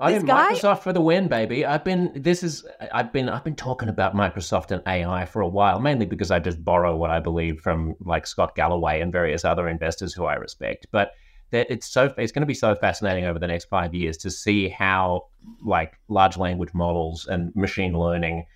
I 0.00 0.12
mean, 0.12 0.24
guy... 0.24 0.52
Microsoft 0.52 0.80
for 0.80 0.92
the 0.92 1.00
win, 1.00 1.28
baby. 1.28 1.66
I've 1.66 1.84
been 1.84 2.12
this 2.14 2.42
is 2.42 2.64
I've 2.92 3.12
been 3.12 3.28
I've 3.28 3.44
been 3.44 3.54
talking 3.54 3.88
about 3.88 4.14
Microsoft 4.14 4.70
and 4.70 4.82
AI 4.86 5.26
for 5.26 5.42
a 5.42 5.48
while, 5.48 5.78
mainly 5.78 6.06
because 6.06 6.30
I 6.30 6.38
just 6.38 6.64
borrow 6.64 6.96
what 6.96 7.10
I 7.10 7.20
believe 7.20 7.60
from 7.60 7.94
like 8.00 8.26
Scott 8.26 8.56
Galloway 8.56 9.00
and 9.00 9.12
various 9.12 9.44
other 9.44 9.68
investors 9.68 10.14
who 10.14 10.24
I 10.24 10.34
respect. 10.34 10.86
But 10.90 11.12
that 11.50 11.66
it's 11.70 11.86
so 11.86 12.12
it's 12.16 12.32
going 12.32 12.42
to 12.42 12.46
be 12.46 12.54
so 12.54 12.74
fascinating 12.74 13.24
over 13.24 13.38
the 13.38 13.46
next 13.46 13.66
five 13.66 13.94
years 13.94 14.16
to 14.18 14.30
see 14.30 14.68
how 14.68 15.26
like 15.62 15.98
large 16.08 16.36
language 16.38 16.72
models 16.72 17.26
and 17.26 17.54
machine 17.54 17.98
learning 17.98 18.46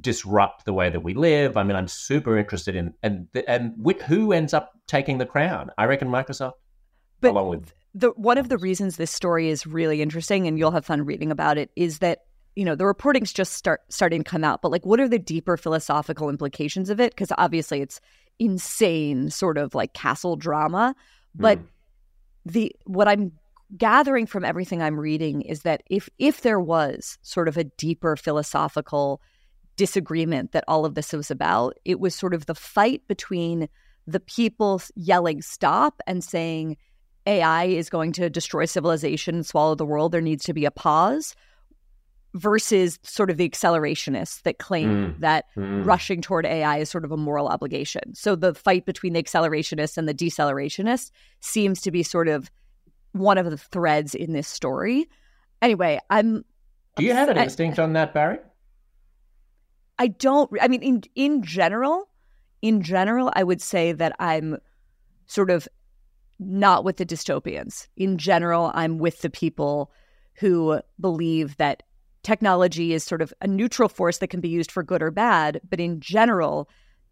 disrupt 0.00 0.64
the 0.64 0.72
way 0.72 0.90
that 0.90 1.00
we 1.00 1.14
live. 1.14 1.56
I 1.56 1.62
mean, 1.62 1.76
I'm 1.76 1.88
super 1.88 2.36
interested 2.36 2.76
in 2.76 2.92
and 3.02 3.28
and 3.48 3.74
who 4.06 4.32
ends 4.32 4.52
up 4.52 4.72
taking 4.86 5.18
the 5.18 5.26
crown? 5.26 5.70
I 5.78 5.86
reckon 5.86 6.08
Microsoft, 6.08 6.54
but 7.20 7.30
along 7.30 7.48
with 7.48 7.72
the 7.94 8.10
one 8.10 8.38
of 8.38 8.48
the 8.48 8.58
reasons 8.58 8.96
this 8.96 9.10
story 9.10 9.48
is 9.48 9.66
really 9.66 10.02
interesting, 10.02 10.46
and 10.46 10.58
you'll 10.58 10.70
have 10.72 10.86
fun 10.86 11.04
reading 11.04 11.30
about 11.30 11.58
it, 11.58 11.70
is 11.76 11.98
that 11.98 12.20
you 12.56 12.64
know 12.64 12.74
the 12.74 12.86
reporting's 12.86 13.32
just 13.32 13.52
start 13.52 13.82
starting 13.88 14.22
to 14.22 14.30
come 14.30 14.44
out, 14.44 14.62
but 14.62 14.72
like, 14.72 14.84
what 14.84 15.00
are 15.00 15.08
the 15.08 15.18
deeper 15.18 15.56
philosophical 15.56 16.28
implications 16.28 16.90
of 16.90 17.00
it? 17.00 17.12
Because 17.12 17.32
obviously, 17.38 17.80
it's 17.80 18.00
insane, 18.38 19.30
sort 19.30 19.58
of 19.58 19.74
like 19.74 19.94
castle 19.94 20.36
drama, 20.36 20.94
but 21.34 21.58
mm. 21.58 21.66
the 22.46 22.76
what 22.84 23.08
I'm 23.08 23.32
gathering 23.76 24.26
from 24.26 24.44
everything 24.44 24.82
I'm 24.82 25.00
reading 25.00 25.42
is 25.42 25.62
that 25.62 25.82
if 25.88 26.08
if 26.18 26.42
there 26.42 26.60
was 26.60 27.18
sort 27.22 27.48
of 27.48 27.56
a 27.56 27.64
deeper 27.64 28.16
philosophical 28.16 29.20
disagreement 29.76 30.52
that 30.52 30.64
all 30.68 30.84
of 30.84 30.94
this 30.94 31.12
was 31.12 31.30
about. 31.30 31.76
It 31.84 32.00
was 32.00 32.14
sort 32.14 32.34
of 32.34 32.46
the 32.46 32.54
fight 32.54 33.06
between 33.08 33.68
the 34.06 34.20
people 34.20 34.80
yelling 34.94 35.42
stop 35.42 36.00
and 36.06 36.22
saying 36.22 36.76
AI 37.26 37.64
is 37.64 37.88
going 37.88 38.12
to 38.12 38.28
destroy 38.28 38.64
civilization 38.64 39.36
and 39.36 39.46
swallow 39.46 39.74
the 39.74 39.86
world. 39.86 40.12
There 40.12 40.20
needs 40.20 40.44
to 40.44 40.52
be 40.52 40.64
a 40.64 40.70
pause 40.70 41.34
versus 42.34 42.98
sort 43.02 43.30
of 43.30 43.36
the 43.36 43.48
accelerationists 43.48 44.42
that 44.42 44.58
claim 44.58 44.88
mm, 44.88 45.20
that 45.20 45.44
mm. 45.56 45.86
rushing 45.86 46.20
toward 46.20 46.44
AI 46.44 46.78
is 46.78 46.90
sort 46.90 47.04
of 47.04 47.12
a 47.12 47.16
moral 47.16 47.46
obligation. 47.48 48.14
So 48.14 48.34
the 48.34 48.54
fight 48.54 48.84
between 48.84 49.12
the 49.12 49.22
accelerationists 49.22 49.96
and 49.96 50.08
the 50.08 50.14
decelerationist 50.14 51.12
seems 51.40 51.80
to 51.82 51.90
be 51.90 52.02
sort 52.02 52.28
of 52.28 52.50
one 53.12 53.38
of 53.38 53.48
the 53.48 53.56
threads 53.56 54.14
in 54.14 54.32
this 54.32 54.48
story. 54.48 55.08
Anyway, 55.62 56.00
I'm. 56.10 56.44
Do 56.96 57.04
you 57.04 57.14
have 57.14 57.28
an 57.28 57.38
instinct 57.38 57.78
on 57.78 57.92
that, 57.94 58.12
Bari? 58.12 58.38
I 59.98 60.08
don't. 60.08 60.50
I 60.60 60.68
mean, 60.68 60.82
in 60.82 61.02
in 61.14 61.42
general, 61.42 62.08
in 62.62 62.82
general, 62.82 63.30
I 63.34 63.44
would 63.44 63.62
say 63.62 63.92
that 63.92 64.14
I'm 64.18 64.58
sort 65.26 65.50
of 65.50 65.68
not 66.38 66.84
with 66.84 66.96
the 66.96 67.06
dystopians. 67.06 67.86
In 67.96 68.18
general, 68.18 68.70
I'm 68.74 68.98
with 68.98 69.22
the 69.22 69.30
people 69.30 69.90
who 70.34 70.80
believe 71.00 71.56
that 71.58 71.82
technology 72.22 72.92
is 72.92 73.04
sort 73.04 73.22
of 73.22 73.32
a 73.40 73.46
neutral 73.46 73.88
force 73.88 74.18
that 74.18 74.28
can 74.28 74.40
be 74.40 74.48
used 74.48 74.72
for 74.72 74.82
good 74.82 75.02
or 75.02 75.10
bad. 75.10 75.60
But 75.68 75.80
in 75.80 76.00
general, 76.00 76.68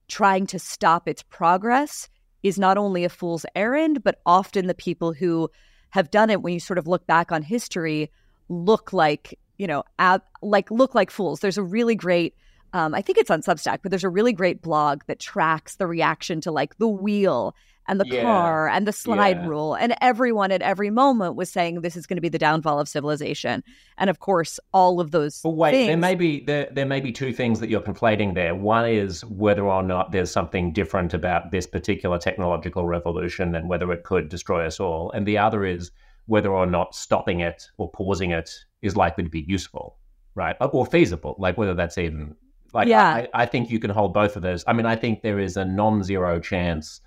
trying 0.09 0.47
to 0.49 0.59
stop 0.59 1.07
its 1.07 1.23
progress 1.23 2.09
is 2.43 2.59
not 2.59 2.79
only 2.79 3.05
a 3.05 3.09
fool's 3.09 3.47
errand, 3.55 4.03
but 4.03 4.21
often 4.27 4.67
the 4.67 4.75
people 4.75 5.13
who 5.13 5.49
have 5.91 6.11
done 6.11 6.31
it, 6.31 6.43
when 6.43 6.55
you 6.55 6.61
sort 6.61 6.79
of 6.79 6.89
look 6.89 7.07
back 7.07 7.31
on 7.31 7.43
history, 7.43 8.11
look 8.49 8.93
like 8.93 9.39
you 9.63 9.69
know, 9.69 9.85
ab- 10.01 10.25
like 10.43 10.71
look 10.73 10.93
like 10.93 11.09
fools. 11.09 11.39
There's 11.39 11.57
a 11.57 11.63
really 11.63 11.95
great 11.95 12.35
um, 12.73 12.95
I 12.95 13.03
think 13.03 13.19
it's 13.19 13.31
on 13.31 13.43
Substack, 13.43 13.81
but 13.83 13.91
there's 13.91 14.05
a 14.05 14.09
really 14.09 14.33
great 14.33 14.63
blog 14.63 15.03
that 15.07 15.21
tracks 15.21 15.77
the 15.77 15.87
reaction 15.87 16.41
to 16.43 16.51
like 16.51 16.79
the 16.79 16.89
wheel 16.89 17.55
and 17.89 18.01
the 18.01 18.07
yeah. 18.07 18.23
car 18.23 18.69
and 18.69 18.87
the 18.87 18.93
slide 18.93 19.39
yeah. 19.39 19.47
rule. 19.47 19.75
And 19.75 19.95
everyone 20.01 20.53
at 20.53 20.63
every 20.63 20.91
moment 20.91 21.35
was 21.35 21.51
saying 21.51 21.81
this 21.81 21.97
is 21.97 22.07
going 22.07 22.17
to 22.17 22.23
be 22.23 22.29
the 22.29 22.39
downfall 22.39 22.79
of 22.79 22.89
civilization. 22.89 23.63
And 23.99 24.09
of 24.09 24.21
course, 24.21 24.61
all 24.73 25.01
of 25.01 25.11
those. 25.11 25.41
But 25.43 25.51
wait, 25.51 25.73
things... 25.73 25.89
there 25.89 25.97
may 25.97 26.15
be 26.15 26.45
there, 26.45 26.69
there 26.73 26.87
may 26.87 27.01
be 27.01 27.13
two 27.13 27.33
things 27.33 27.61
that 27.61 27.69
you're 27.69 27.81
conflating 27.81 28.35
there. 28.35 28.55
One 28.55 28.89
is 28.89 29.25
whether 29.25 29.65
or 29.65 29.83
not 29.83 30.13
there's 30.13 30.31
something 30.31 30.73
different 30.73 31.13
about 31.15 31.51
this 31.51 31.67
particular 31.67 32.19
technological 32.19 32.87
revolution 32.87 33.55
and 33.55 33.69
whether 33.69 33.91
it 33.93 34.05
could 34.05 34.29
destroy 34.29 34.67
us 34.67 34.81
all. 34.81 35.11
And 35.13 35.27
the 35.27 35.39
other 35.39 35.65
is 35.65 35.91
whether 36.27 36.53
or 36.53 36.67
not 36.67 36.95
stopping 36.95 37.41
it 37.41 37.69
or 37.79 37.91
pausing 37.91 38.31
it 38.31 38.51
is 38.81 38.97
likely 38.97 39.25
to 39.25 39.31
be 39.31 39.45
useful, 39.49 39.99
right? 40.37 40.57
Or 40.61 40.87
feasible, 40.87 41.35
like 41.39 41.59
whether 41.59 41.75
that's 41.75 41.99
even 41.99 42.37
like, 42.73 42.89
yeah. 42.89 43.07
I, 43.07 43.29
I 43.35 43.47
think 43.47 43.71
you 43.71 43.79
can 43.79 43.91
hold 43.91 44.15
both 44.15 44.37
of 44.37 44.43
those. 44.43 44.65
I 44.67 44.73
mean, 44.73 44.87
I 44.87 44.97
think 44.97 45.23
there 45.23 45.39
is 45.39 45.57
a 45.57 45.65
non 45.65 46.03
zero 46.03 46.41
chance 46.41 47.01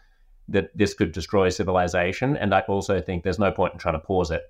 that 0.48 0.76
this 0.78 0.94
could 0.94 1.12
destroy 1.12 1.50
civilization. 1.50 2.38
And 2.38 2.54
I 2.54 2.62
also 2.62 3.02
think 3.02 3.24
there's 3.24 3.40
no 3.40 3.52
point 3.52 3.74
in 3.74 3.80
trying 3.80 3.96
to 3.96 4.00
pause 4.00 4.32
it 4.32 4.44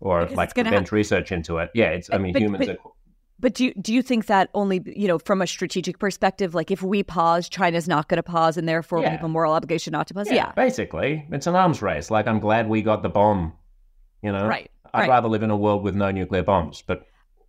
or 0.00 0.22
because 0.22 0.36
like 0.36 0.54
prevent 0.54 0.88
ha- 0.88 0.94
research 0.94 1.32
into 1.32 1.58
it. 1.58 1.70
Yeah, 1.74 1.90
it's, 1.90 2.08
I 2.12 2.18
mean, 2.18 2.32
but, 2.32 2.42
humans 2.42 2.66
but, 2.66 2.78
are. 2.78 2.90
But 3.38 3.54
do 3.54 3.66
you, 3.66 3.74
do 3.74 3.92
you 3.92 4.02
think 4.02 4.26
that 4.26 4.48
only, 4.54 4.82
you 4.86 5.08
know, 5.08 5.18
from 5.18 5.42
a 5.42 5.46
strategic 5.46 5.98
perspective, 5.98 6.54
like 6.54 6.70
if 6.70 6.82
we 6.82 7.02
pause, 7.02 7.48
China's 7.48 7.86
not 7.86 8.08
going 8.08 8.16
to 8.16 8.22
pause 8.22 8.56
and 8.56 8.68
therefore 8.68 9.00
yeah. 9.00 9.08
we 9.08 9.10
have 9.16 9.24
a 9.24 9.28
moral 9.28 9.52
obligation 9.52 9.92
not 9.92 10.06
to 10.06 10.14
pause? 10.14 10.28
Yeah, 10.28 10.34
yeah, 10.34 10.52
Basically, 10.52 11.26
it's 11.30 11.46
an 11.46 11.54
arms 11.54 11.82
race. 11.82 12.10
Like, 12.10 12.26
I'm 12.26 12.40
glad 12.40 12.68
we 12.68 12.80
got 12.80 13.02
the 13.02 13.10
bomb, 13.10 13.52
you 14.22 14.32
know? 14.32 14.46
Right. 14.46 14.70
I'd 14.94 15.00
right. 15.00 15.08
rather 15.10 15.28
live 15.28 15.42
in 15.42 15.50
a 15.50 15.56
world 15.56 15.82
with 15.82 15.94
no 15.94 16.10
nuclear 16.10 16.44
bombs, 16.44 16.82
but. 16.86 17.06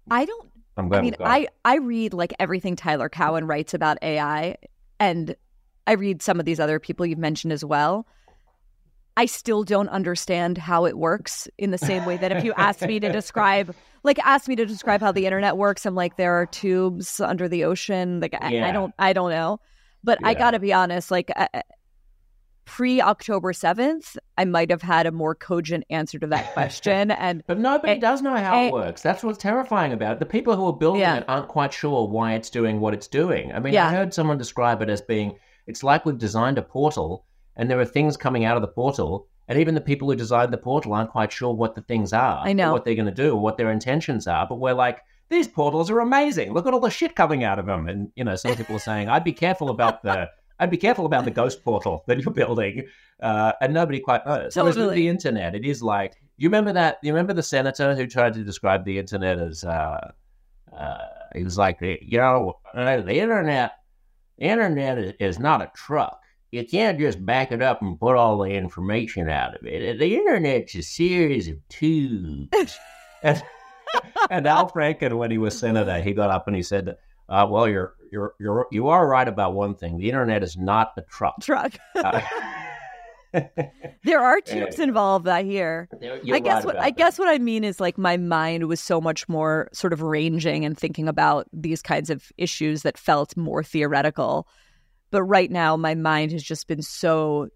I 0.10 0.26
don't 0.26 0.50
I'm 0.78 0.90
glad. 0.90 1.00
I 1.00 1.02
mean, 1.02 1.16
I 1.20 1.48
I 1.66 1.78
read 1.78 2.14
like 2.14 2.34
everything 2.40 2.76
Tyler 2.76 3.10
Cowen 3.10 3.48
writes 3.48 3.74
about 3.74 3.98
AI, 4.02 4.58
and 5.00 5.36
I 5.88 5.94
read 5.94 6.22
some 6.22 6.40
of 6.40 6.46
these 6.46 6.60
other 6.60 6.80
people 6.80 7.06
you've 7.06 7.18
mentioned 7.18 7.54
as 7.54 7.66
well. 7.66 8.06
I 9.18 9.26
still 9.26 9.64
don't 9.64 9.90
understand 9.90 10.60
how 10.60 10.86
it 10.86 10.96
works 10.96 11.48
in 11.58 11.72
the 11.72 11.80
same 11.80 12.06
way 12.06 12.18
that 12.18 12.32
if 12.32 12.44
you 12.44 12.54
ask 12.56 12.84
me 12.84 13.00
to 13.00 13.12
describe, 13.12 13.74
like, 14.04 14.20
ask 14.20 14.48
me 14.48 14.56
to 14.56 14.66
describe 14.66 15.02
how 15.02 15.12
the 15.12 15.26
internet 15.26 15.58
works, 15.58 15.88
I'm 15.88 15.96
like, 15.96 16.18
there 16.18 16.36
are 16.36 16.46
tubes 16.46 17.20
under 17.20 17.50
the 17.50 17.64
ocean. 17.64 18.20
Like, 18.20 18.34
yeah. 18.34 18.66
I, 18.66 18.70
I, 18.70 18.72
don't, 18.72 18.94
I 19.00 19.14
don't 19.14 19.32
know. 19.32 19.60
But 20.04 20.20
yeah. 20.22 20.28
I 20.28 20.34
got 20.36 20.52
to 20.52 20.60
be 20.60 20.72
honest, 20.72 21.10
like, 21.10 21.32
uh, 21.36 21.48
pre 22.66 23.02
October 23.02 23.54
7th, 23.54 24.18
I 24.38 24.46
might 24.46 24.70
have 24.70 24.82
had 24.82 25.08
a 25.08 25.12
more 25.12 25.36
cogent 25.36 25.84
answer 25.90 26.20
to 26.20 26.28
that 26.28 26.54
question. 26.54 27.12
And 27.12 27.44
but 27.48 27.60
nobody 27.60 27.94
and, 27.94 28.02
does 28.02 28.22
know 28.22 28.36
how 28.36 28.56
and, 28.56 28.68
it 28.68 28.74
works. 28.74 29.02
That's 29.02 29.24
what's 29.24 29.38
terrifying 29.38 29.94
about 29.94 30.14
it. 30.14 30.20
The 30.20 30.26
people 30.26 30.56
who 30.56 30.66
are 30.68 30.74
building 30.74 31.02
yeah. 31.02 31.18
it 31.18 31.26
aren't 31.28 31.48
quite 31.48 31.74
sure 31.74 32.08
why 32.08 32.34
it's 32.34 32.50
doing 32.50 32.80
what 32.80 32.94
it's 32.94 33.08
doing. 33.08 33.52
I 33.52 33.60
mean, 33.60 33.74
yeah. 33.74 33.88
I 33.88 33.92
heard 33.92 34.14
someone 34.14 34.38
describe 34.38 34.82
it 34.82 34.90
as 34.90 35.02
being 35.02 35.38
it's 35.66 35.84
like 35.84 36.06
we've 36.06 36.18
designed 36.18 36.58
a 36.58 36.62
portal 36.62 37.26
and 37.56 37.70
there 37.70 37.80
are 37.80 37.86
things 37.86 38.16
coming 38.16 38.46
out 38.46 38.56
of 38.56 38.62
the 38.62 38.68
portal. 38.68 39.28
And 39.50 39.60
even 39.60 39.76
the 39.76 39.82
people 39.82 40.10
who 40.10 40.16
designed 40.16 40.52
the 40.52 40.58
portal 40.58 40.94
aren't 40.94 41.12
quite 41.12 41.32
sure 41.32 41.54
what 41.54 41.76
the 41.76 41.82
things 41.82 42.14
are. 42.14 42.42
I 42.46 42.54
know. 42.54 42.74
what 42.74 42.86
they're 42.86 42.96
going 42.96 43.06
to 43.06 43.14
do, 43.14 43.32
or 43.32 43.40
what 43.40 43.58
their 43.58 43.72
intentions 43.72 44.28
are. 44.28 44.46
But 44.46 44.60
we're 44.60 44.74
like, 44.74 45.00
these 45.30 45.48
portals 45.48 45.90
are 45.90 46.00
amazing. 46.00 46.54
Look 46.54 46.68
at 46.68 46.74
all 46.74 46.80
the 46.82 46.90
shit 46.90 47.16
coming 47.16 47.44
out 47.44 47.58
of 47.58 47.66
them. 47.66 47.88
And, 47.88 48.12
you 48.16 48.24
know, 48.24 48.36
some 48.36 48.56
people 48.56 48.76
are 48.76 48.80
saying, 48.80 49.10
I'd 49.10 49.24
be 49.24 49.34
careful 49.34 49.70
about 49.70 50.04
the 50.04 50.30
I'd 50.60 50.72
be 50.72 50.78
careful 50.78 51.06
about 51.06 51.26
the 51.26 51.32
ghost 51.32 51.64
portal 51.64 52.04
that 52.08 52.20
you're 52.20 52.34
building, 52.34 52.88
uh, 53.22 53.54
and 53.62 53.74
nobody 53.74 54.00
quite 54.00 54.26
knows. 54.26 54.54
Totally. 54.54 54.74
Whereas 54.74 54.88
with 54.88 54.96
the 54.96 55.08
internet, 55.08 55.56
it 55.56 55.66
is 55.66 55.84
like 55.84 56.22
you 56.38 56.50
remember 56.50 56.74
that. 56.74 56.98
You 57.02 57.14
remember 57.14 57.34
the 57.34 57.44
senator 57.44 57.96
who 57.96 58.08
tried 58.08 58.34
to 58.34 58.44
describe 58.44 58.86
the 58.86 59.00
internet 59.00 59.40
as 59.40 59.64
uh, 59.64 60.12
uh, 60.78 60.98
he 61.36 61.44
was 61.44 61.58
like, 61.58 61.80
you 61.82 62.18
know, 62.18 62.60
uh, 62.74 63.02
the 63.02 63.20
internet, 63.20 63.74
the 64.38 64.46
internet 64.46 65.16
is 65.20 65.40
not 65.40 65.62
a 65.62 65.72
truck. 65.76 66.22
You 66.52 66.66
can't 66.66 66.98
just 66.98 67.26
back 67.26 67.52
it 67.52 67.62
up 67.62 67.82
and 67.82 68.00
put 68.00 68.16
all 68.16 68.38
the 68.38 68.52
information 68.52 69.30
out 69.30 69.56
of 69.56 69.66
it. 69.66 70.00
The 70.00 70.16
internet's 70.16 70.76
a 70.76 70.82
series 70.82 71.50
of 71.50 71.58
tubes. 71.68 72.78
and, 73.24 73.44
and 74.30 74.48
Al 74.48 74.70
Franken, 74.70 75.18
when 75.18 75.32
he 75.32 75.38
was 75.38 75.58
senator, 75.58 76.00
he 76.02 76.14
got 76.14 76.30
up 76.30 76.48
and 76.48 76.56
he 76.56 76.64
said, 76.64 76.96
uh, 77.30 77.48
"Well, 77.50 77.68
you're 77.68 77.94
you're 78.12 78.34
you're 78.40 78.68
you 78.72 78.88
are 78.88 79.08
right 79.08 79.28
about 79.28 79.54
one 79.54 79.76
thing. 79.76 79.98
The 79.98 80.08
internet 80.08 80.44
is 80.44 80.58
not 80.58 80.94
a 80.98 81.02
truck. 81.02 81.42
Truck. 81.42 81.74
uh, 81.96 82.22
there 84.04 84.22
are 84.22 84.42
tubes 84.46 84.80
involved. 84.80 85.28
I 85.28 85.44
hear. 85.44 85.90
I 86.02 86.40
guess 86.40 86.58
right 86.58 86.66
what 86.66 86.78
I 86.78 86.86
that. 86.86 86.98
guess 86.98 87.20
what 87.20 87.28
I 87.28 87.38
mean 87.38 87.64
is 87.64 87.80
like 87.80 87.98
my 87.98 88.18
mind 88.18 88.68
was 88.68 88.80
so 88.80 89.02
much 89.02 89.28
more 89.28 89.70
sort 89.74 89.94
of 89.94 90.02
ranging 90.02 90.66
and 90.66 90.78
thinking 90.78 91.08
about 91.08 91.48
these 91.54 91.82
kinds 91.82 92.10
of 92.10 92.32
issues 92.38 92.84
that 92.84 92.98
felt 92.98 93.36
more 93.38 93.64
theoretical. 93.64 94.48
But 95.12 95.24
right 95.24 95.50
now, 95.50 95.78
my 95.78 95.96
mind 95.96 96.32
has 96.32 96.44
just 96.44 96.68
been 96.68 96.82
so 96.82 97.48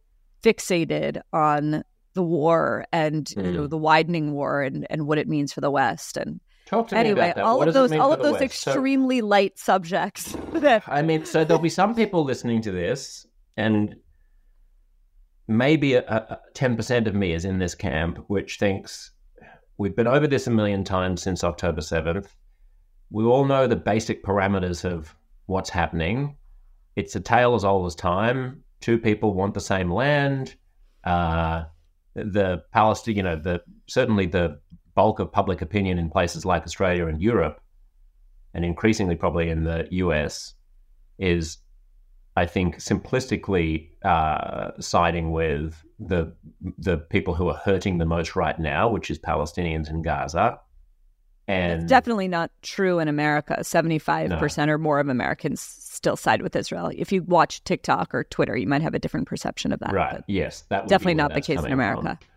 fixated 0.42 1.22
on 1.34 1.84
the 2.14 2.24
war 2.24 2.86
and 2.92 3.26
mm. 3.26 3.46
you 3.46 3.52
know, 3.52 3.64
hmm. 3.64 3.70
the 3.70 3.78
widening 3.78 4.34
war 4.34 4.62
and, 4.62 4.86
and 4.90 5.08
what 5.08 5.18
it 5.18 5.28
means 5.28 5.54
for 5.54 5.62
the 5.62 5.72
West. 5.72 6.18
And 6.18 6.42
Talk 6.72 6.88
to 6.88 6.98
anyway, 6.98 7.16
me 7.16 7.20
about 7.20 7.36
that. 7.36 7.44
all 7.44 7.58
what 7.58 7.68
of 7.68 7.74
those, 7.74 7.92
all 7.92 8.14
of 8.14 8.22
those 8.22 8.40
West? 8.40 8.44
extremely 8.44 9.20
so, 9.20 9.26
light 9.26 9.60
subjects. 9.60 10.38
I 10.88 11.02
mean, 11.02 11.26
so 11.26 11.44
there'll 11.44 11.62
be 11.62 11.68
some 11.68 11.94
people 11.94 12.24
listening 12.24 12.62
to 12.62 12.72
this, 12.72 13.28
and 13.58 13.94
maybe 15.50 16.00
ten 16.54 16.78
percent 16.78 17.10
of 17.10 17.14
me 17.14 17.34
is 17.34 17.44
in 17.44 17.60
this 17.60 17.76
camp, 17.76 18.24
which 18.28 18.58
thinks 18.58 19.12
we've 19.78 19.98
been 19.98 20.08
over 20.08 20.28
this 20.28 20.48
a 20.48 20.50
million 20.50 20.86
times 20.86 21.22
since 21.22 21.44
October 21.44 21.82
seventh. 21.82 22.34
We 23.10 23.26
all 23.26 23.44
know 23.44 23.68
the 23.68 23.76
basic 23.76 24.24
parameters 24.24 24.86
of 24.86 25.14
what's 25.48 25.70
happening. 25.70 26.38
It's 26.96 27.18
a 27.18 27.20
tale 27.20 27.54
as 27.54 27.66
old 27.66 27.86
as 27.86 27.96
time. 27.96 28.64
Two 28.80 28.98
people 28.98 29.34
want 29.34 29.56
the 29.56 29.60
same 29.60 29.92
land. 29.92 30.56
Uh, 31.04 31.66
the 32.16 32.64
Palestine, 32.72 33.18
you 33.18 33.24
know, 33.24 33.36
the 33.36 33.62
certainly 33.88 34.26
the 34.26 34.62
bulk 34.96 35.20
of 35.20 35.32
public 35.32 35.62
opinion 35.62 35.98
in 35.98 36.10
places 36.10 36.46
like 36.46 36.64
Australia 36.64 37.08
and 37.08 37.22
Europe, 37.22 37.62
and 38.54 38.66
increasingly 38.66 39.16
probably 39.16 39.50
in 39.50 39.64
the 39.64 39.88
US, 39.92 40.54
is, 41.18 41.58
I 42.36 42.46
think, 42.46 42.78
simplistically 42.78 43.90
uh, 44.04 44.72
siding 44.80 45.32
with 45.32 45.84
the 46.00 46.34
the 46.78 46.98
people 46.98 47.36
who 47.36 47.48
are 47.48 47.58
hurting 47.58 47.98
the 47.98 48.06
most 48.06 48.36
right 48.36 48.60
now, 48.60 48.90
which 48.90 49.10
is 49.12 49.20
Palestinians 49.20 49.90
in 49.90 50.02
Gaza. 50.02 50.60
And 51.48 51.82
it's 51.82 51.90
definitely 51.90 52.28
not 52.28 52.52
true 52.62 53.00
in 53.00 53.08
America. 53.08 53.64
Seventy-five 53.64 54.30
no. 54.30 54.40
percent 54.40 54.72
or 54.72 54.78
more 54.78 55.00
of 55.00 55.10
Americans 55.10 55.62
still 55.62 56.16
side 56.16 56.42
with 56.42 56.56
Israel. 56.56 56.92
If 56.96 57.12
you 57.12 57.24
watch 57.24 57.64
TikTok 57.64 58.16
or 58.16 58.24
Twitter, 58.24 58.58
you 58.58 58.68
might 58.68 58.82
have 58.82 58.94
a 58.94 59.00
different 59.00 59.28
perception 59.28 59.72
of 59.72 59.80
that. 59.80 59.94
Right. 59.94 60.24
Yes, 60.28 60.64
that 60.70 60.88
definitely 60.88 61.16
not 61.16 61.34
the 61.34 61.42
case 61.42 61.64
in 61.64 61.72
America. 61.72 62.18
From. 62.20 62.31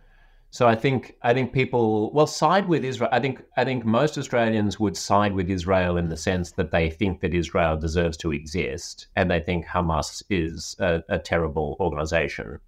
So 0.54 0.68
I 0.68 0.76
think 0.76 1.16
I 1.20 1.34
think 1.34 1.52
people 1.52 2.12
well 2.12 2.28
side 2.28 2.68
with 2.68 2.84
Israel. 2.84 3.10
I 3.10 3.18
think 3.18 3.42
I 3.56 3.64
think 3.64 3.84
most 3.84 4.16
Australians 4.16 4.78
would 4.78 4.96
side 4.96 5.32
with 5.32 5.50
Israel 5.50 5.96
in 5.96 6.10
the 6.10 6.16
sense 6.16 6.52
that 6.52 6.70
they 6.70 6.90
think 6.90 7.22
that 7.22 7.34
Israel 7.34 7.76
deserves 7.76 8.16
to 8.18 8.30
exist, 8.32 9.08
and 9.16 9.28
they 9.28 9.40
think 9.40 9.66
Hamas 9.66 10.22
is 10.30 10.76
a, 10.78 11.02
a 11.08 11.18
terrible 11.18 11.76
organization. 11.80 12.60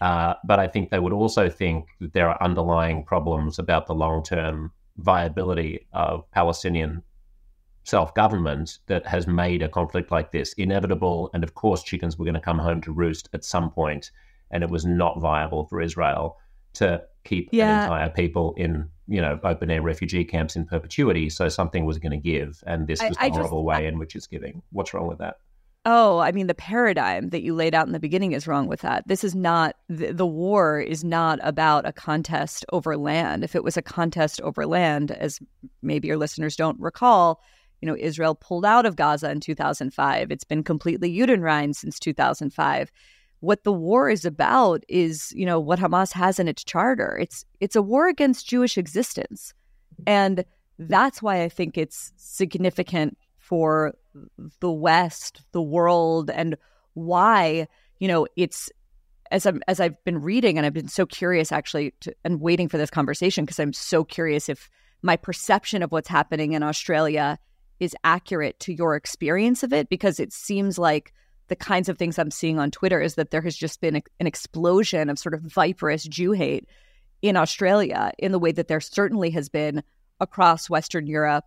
Uh, 0.00 0.34
but 0.44 0.58
I 0.58 0.66
think 0.66 0.90
they 0.90 0.98
would 0.98 1.12
also 1.12 1.48
think 1.48 1.90
that 2.00 2.12
there 2.12 2.28
are 2.28 2.42
underlying 2.42 3.04
problems 3.04 3.56
about 3.56 3.86
the 3.86 3.94
long 3.94 4.24
term 4.24 4.72
viability 4.96 5.86
of 5.92 6.28
Palestinian 6.32 7.04
self 7.84 8.12
government 8.16 8.80
that 8.88 9.06
has 9.06 9.28
made 9.28 9.62
a 9.62 9.68
conflict 9.68 10.10
like 10.10 10.32
this 10.32 10.54
inevitable. 10.54 11.30
And 11.34 11.44
of 11.44 11.54
course, 11.54 11.84
chickens 11.84 12.18
were 12.18 12.24
going 12.24 12.42
to 12.42 12.48
come 12.50 12.58
home 12.58 12.80
to 12.80 12.92
roost 12.92 13.28
at 13.32 13.44
some 13.44 13.70
point, 13.70 14.10
and 14.50 14.64
it 14.64 14.70
was 14.70 14.84
not 14.84 15.20
viable 15.20 15.66
for 15.66 15.80
Israel 15.80 16.36
to 16.74 17.02
keep 17.24 17.48
yeah. 17.52 17.84
entire 17.84 18.10
people 18.10 18.54
in 18.56 18.88
you 19.08 19.20
know 19.20 19.38
open 19.44 19.70
air 19.70 19.82
refugee 19.82 20.24
camps 20.24 20.56
in 20.56 20.64
perpetuity. 20.64 21.30
So 21.30 21.48
something 21.48 21.84
was 21.84 21.98
going 21.98 22.12
to 22.12 22.18
give, 22.18 22.62
and 22.66 22.86
this 22.86 23.02
was 23.02 23.16
I, 23.18 23.28
the 23.28 23.34
I 23.34 23.36
horrible 23.36 23.60
just, 23.60 23.66
way 23.66 23.76
I, 23.76 23.88
in 23.88 23.98
which 23.98 24.16
it's 24.16 24.26
giving. 24.26 24.62
What's 24.70 24.94
wrong 24.94 25.06
with 25.06 25.18
that? 25.18 25.36
Oh, 25.84 26.20
I 26.20 26.30
mean, 26.30 26.46
the 26.46 26.54
paradigm 26.54 27.30
that 27.30 27.42
you 27.42 27.54
laid 27.54 27.74
out 27.74 27.86
in 27.86 27.92
the 27.92 27.98
beginning 27.98 28.32
is 28.32 28.46
wrong 28.46 28.68
with 28.68 28.82
that. 28.82 29.08
This 29.08 29.24
is 29.24 29.34
not, 29.34 29.74
the, 29.88 30.12
the, 30.12 30.26
war 30.26 30.78
is 30.78 31.02
not 31.02 31.40
about 31.42 31.88
a 31.88 31.92
contest 31.92 32.64
over 32.72 32.96
land. 32.96 33.42
If 33.42 33.56
it 33.56 33.64
was 33.64 33.76
a 33.76 33.82
contest 33.82 34.40
over 34.42 34.64
land, 34.64 35.10
as 35.10 35.40
maybe 35.82 36.06
your 36.06 36.18
listeners 36.18 36.54
don't 36.54 36.78
recall, 36.78 37.42
you 37.80 37.86
know, 37.88 37.96
Israel 37.98 38.36
pulled 38.36 38.64
out 38.64 38.86
of 38.86 38.94
Gaza 38.94 39.28
in 39.28 39.40
2005. 39.40 40.30
It's 40.30 40.44
been 40.44 40.62
completely 40.62 41.12
Judenrein 41.12 41.74
since 41.74 41.98
2005 41.98 42.92
what 43.42 43.64
the 43.64 43.72
war 43.72 44.08
is 44.08 44.24
about 44.24 44.84
is, 44.88 45.32
you 45.34 45.44
know, 45.44 45.58
what 45.58 45.80
Hamas 45.80 46.12
has 46.12 46.38
in 46.38 46.46
its 46.46 46.62
charter. 46.62 47.18
It's 47.20 47.44
it's 47.58 47.74
a 47.74 47.82
war 47.82 48.06
against 48.06 48.46
Jewish 48.46 48.78
existence. 48.78 49.52
And 50.06 50.44
that's 50.78 51.20
why 51.20 51.42
I 51.42 51.48
think 51.48 51.76
it's 51.76 52.12
significant 52.16 53.18
for 53.38 53.94
the 54.60 54.70
West, 54.70 55.42
the 55.50 55.60
world, 55.60 56.30
and 56.30 56.56
why, 56.94 57.66
you 57.98 58.06
know, 58.06 58.28
it's 58.36 58.70
as 59.32 59.44
I'm 59.44 59.60
as 59.66 59.80
I've 59.80 60.02
been 60.04 60.22
reading 60.22 60.56
and 60.56 60.64
I've 60.64 60.72
been 60.72 60.86
so 60.86 61.04
curious 61.04 61.50
actually 61.50 61.94
to, 62.02 62.14
and 62.22 62.40
waiting 62.40 62.68
for 62.68 62.78
this 62.78 62.90
conversation 62.90 63.44
because 63.44 63.58
I'm 63.58 63.72
so 63.72 64.04
curious 64.04 64.48
if 64.48 64.70
my 65.02 65.16
perception 65.16 65.82
of 65.82 65.90
what's 65.90 66.08
happening 66.08 66.52
in 66.52 66.62
Australia 66.62 67.40
is 67.80 67.96
accurate 68.04 68.60
to 68.60 68.72
your 68.72 68.94
experience 68.94 69.64
of 69.64 69.72
it 69.72 69.88
because 69.88 70.20
it 70.20 70.32
seems 70.32 70.78
like 70.78 71.12
the 71.48 71.56
kinds 71.56 71.88
of 71.88 71.98
things 71.98 72.18
I'm 72.18 72.30
seeing 72.30 72.58
on 72.58 72.70
Twitter 72.70 73.00
is 73.00 73.16
that 73.16 73.30
there 73.30 73.42
has 73.42 73.56
just 73.56 73.80
been 73.80 73.96
a, 73.96 74.02
an 74.20 74.26
explosion 74.26 75.10
of 75.10 75.18
sort 75.18 75.34
of 75.34 75.42
viperous 75.42 76.04
Jew 76.04 76.32
hate 76.32 76.66
in 77.20 77.36
Australia 77.36 78.12
in 78.18 78.32
the 78.32 78.38
way 78.38 78.52
that 78.52 78.68
there 78.68 78.80
certainly 78.80 79.30
has 79.30 79.48
been 79.48 79.82
across 80.20 80.70
Western 80.70 81.06
Europe, 81.06 81.44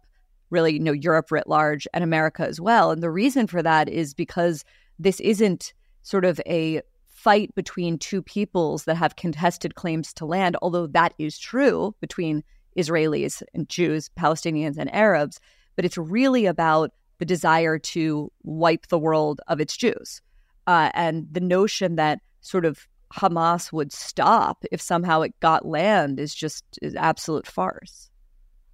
really, 0.49 0.73
you 0.73 0.79
know, 0.79 0.91
Europe 0.91 1.31
writ 1.31 1.47
large 1.47 1.87
and 1.93 2.03
America 2.03 2.45
as 2.45 2.59
well. 2.59 2.91
And 2.91 3.01
the 3.01 3.09
reason 3.09 3.47
for 3.47 3.63
that 3.63 3.89
is 3.89 4.13
because 4.13 4.63
this 4.99 5.19
isn't 5.19 5.73
sort 6.03 6.25
of 6.25 6.39
a 6.45 6.81
fight 7.07 7.53
between 7.55 7.97
two 7.97 8.21
peoples 8.21 8.83
that 8.83 8.95
have 8.95 9.15
contested 9.15 9.75
claims 9.75 10.13
to 10.13 10.25
land, 10.25 10.55
although 10.61 10.87
that 10.87 11.13
is 11.17 11.39
true 11.39 11.95
between 11.99 12.43
Israelis 12.77 13.41
and 13.53 13.67
Jews, 13.67 14.09
Palestinians 14.17 14.77
and 14.77 14.93
Arabs. 14.93 15.39
But 15.75 15.85
it's 15.85 15.97
really 15.97 16.45
about 16.45 16.91
the 17.19 17.25
desire 17.25 17.79
to 17.79 18.31
wipe 18.43 18.87
the 18.87 18.99
world 18.99 19.41
of 19.47 19.59
its 19.59 19.75
Jews. 19.75 20.21
Uh, 20.67 20.89
and 20.93 21.27
the 21.31 21.39
notion 21.39 21.95
that 21.95 22.19
sort 22.41 22.65
of 22.65 22.87
Hamas 23.13 23.71
would 23.71 23.91
stop 23.93 24.65
if 24.71 24.81
somehow 24.81 25.21
it 25.21 25.39
got 25.39 25.65
land 25.65 26.19
is 26.19 26.33
just 26.33 26.63
is 26.81 26.95
absolute 26.95 27.47
farce. 27.47 28.09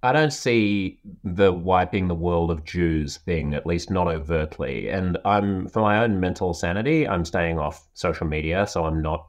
I 0.04 0.12
don't 0.12 0.32
see 0.32 0.98
the 1.22 1.52
wiping 1.52 2.08
the 2.08 2.14
world 2.14 2.50
of 2.50 2.64
Jews 2.64 3.18
thing, 3.18 3.54
at 3.54 3.66
least 3.66 3.88
not 3.88 4.08
overtly. 4.08 4.88
And 4.88 5.16
I'm, 5.24 5.68
for 5.68 5.80
my 5.80 6.02
own 6.02 6.18
mental 6.18 6.54
sanity, 6.54 7.06
I'm 7.06 7.24
staying 7.24 7.60
off 7.60 7.86
social 7.94 8.26
media, 8.26 8.66
so 8.66 8.84
I'm 8.84 9.00
not 9.00 9.28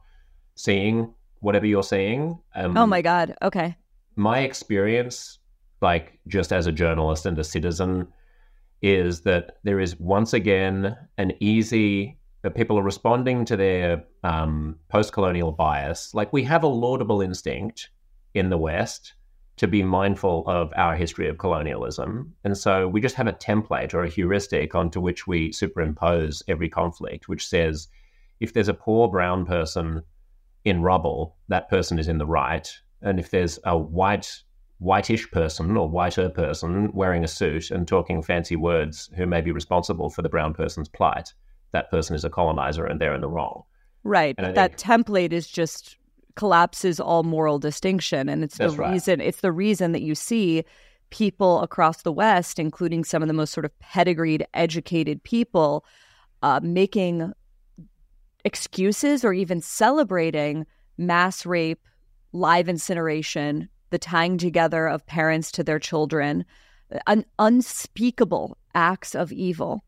seeing 0.56 1.14
whatever 1.40 1.66
you're 1.66 1.84
seeing. 1.84 2.40
Um, 2.56 2.76
oh 2.76 2.86
my 2.86 3.02
God. 3.02 3.36
Okay. 3.40 3.76
My 4.16 4.40
experience, 4.40 5.38
like 5.80 6.18
just 6.26 6.52
as 6.52 6.66
a 6.66 6.72
journalist 6.72 7.24
and 7.24 7.38
a 7.38 7.44
citizen, 7.44 8.08
is 8.84 9.22
that 9.22 9.56
there 9.62 9.80
is 9.80 9.98
once 9.98 10.34
again 10.34 10.94
an 11.16 11.32
easy 11.40 12.18
that 12.42 12.54
people 12.54 12.78
are 12.78 12.82
responding 12.82 13.46
to 13.46 13.56
their 13.56 14.04
um, 14.22 14.76
post-colonial 14.88 15.52
bias. 15.52 16.12
Like 16.12 16.34
we 16.34 16.44
have 16.44 16.62
a 16.62 16.66
laudable 16.68 17.22
instinct 17.22 17.88
in 18.34 18.50
the 18.50 18.58
West 18.58 19.14
to 19.56 19.66
be 19.66 19.82
mindful 19.82 20.44
of 20.46 20.70
our 20.76 20.94
history 20.96 21.28
of 21.28 21.38
colonialism, 21.38 22.34
and 22.44 22.58
so 22.58 22.86
we 22.86 23.00
just 23.00 23.14
have 23.14 23.26
a 23.26 23.32
template 23.32 23.94
or 23.94 24.02
a 24.02 24.08
heuristic 24.10 24.74
onto 24.74 25.00
which 25.00 25.26
we 25.26 25.50
superimpose 25.50 26.42
every 26.46 26.68
conflict, 26.68 27.26
which 27.26 27.46
says 27.46 27.88
if 28.40 28.52
there's 28.52 28.68
a 28.68 28.74
poor 28.74 29.08
brown 29.08 29.46
person 29.46 30.02
in 30.66 30.82
rubble, 30.82 31.36
that 31.48 31.70
person 31.70 31.98
is 31.98 32.08
in 32.08 32.18
the 32.18 32.26
right. 32.26 32.68
And 33.00 33.18
if 33.18 33.30
there's 33.30 33.58
a 33.64 33.78
white, 33.78 34.42
whitish 34.84 35.30
person 35.30 35.76
or 35.76 35.88
whiter 35.88 36.28
person 36.28 36.92
wearing 36.92 37.24
a 37.24 37.28
suit 37.28 37.70
and 37.70 37.88
talking 37.88 38.22
fancy 38.22 38.54
words 38.54 39.10
who 39.16 39.26
may 39.26 39.40
be 39.40 39.50
responsible 39.50 40.10
for 40.10 40.22
the 40.22 40.28
brown 40.28 40.52
person's 40.52 40.88
plight, 40.88 41.32
that 41.72 41.90
person 41.90 42.14
is 42.14 42.24
a 42.24 42.30
colonizer 42.30 42.84
and 42.84 43.00
they're 43.00 43.14
in 43.14 43.22
the 43.22 43.28
wrong. 43.28 43.62
Right. 44.04 44.36
But 44.36 44.54
that 44.54 44.76
template 44.76 45.32
is 45.32 45.48
just 45.48 45.96
collapses 46.36 47.00
all 47.00 47.22
moral 47.22 47.58
distinction. 47.58 48.28
And 48.28 48.44
it's 48.44 48.58
the 48.58 48.70
right. 48.70 48.92
reason 48.92 49.20
it's 49.20 49.40
the 49.40 49.52
reason 49.52 49.92
that 49.92 50.02
you 50.02 50.14
see 50.14 50.64
people 51.10 51.62
across 51.62 52.02
the 52.02 52.12
West, 52.12 52.58
including 52.58 53.04
some 53.04 53.22
of 53.22 53.28
the 53.28 53.34
most 53.34 53.52
sort 53.52 53.64
of 53.64 53.78
pedigreed, 53.78 54.46
educated 54.52 55.22
people, 55.22 55.84
uh, 56.42 56.60
making 56.62 57.32
excuses 58.44 59.24
or 59.24 59.32
even 59.32 59.60
celebrating 59.60 60.66
mass 60.98 61.46
rape, 61.46 61.80
live 62.32 62.68
incineration, 62.68 63.68
the 63.90 63.98
tying 63.98 64.38
together 64.38 64.86
of 64.86 65.06
parents 65.06 65.52
to 65.52 65.64
their 65.64 65.78
children, 65.78 66.44
un- 67.06 67.24
unspeakable 67.38 68.56
acts 68.74 69.14
of 69.14 69.32
evil. 69.32 69.84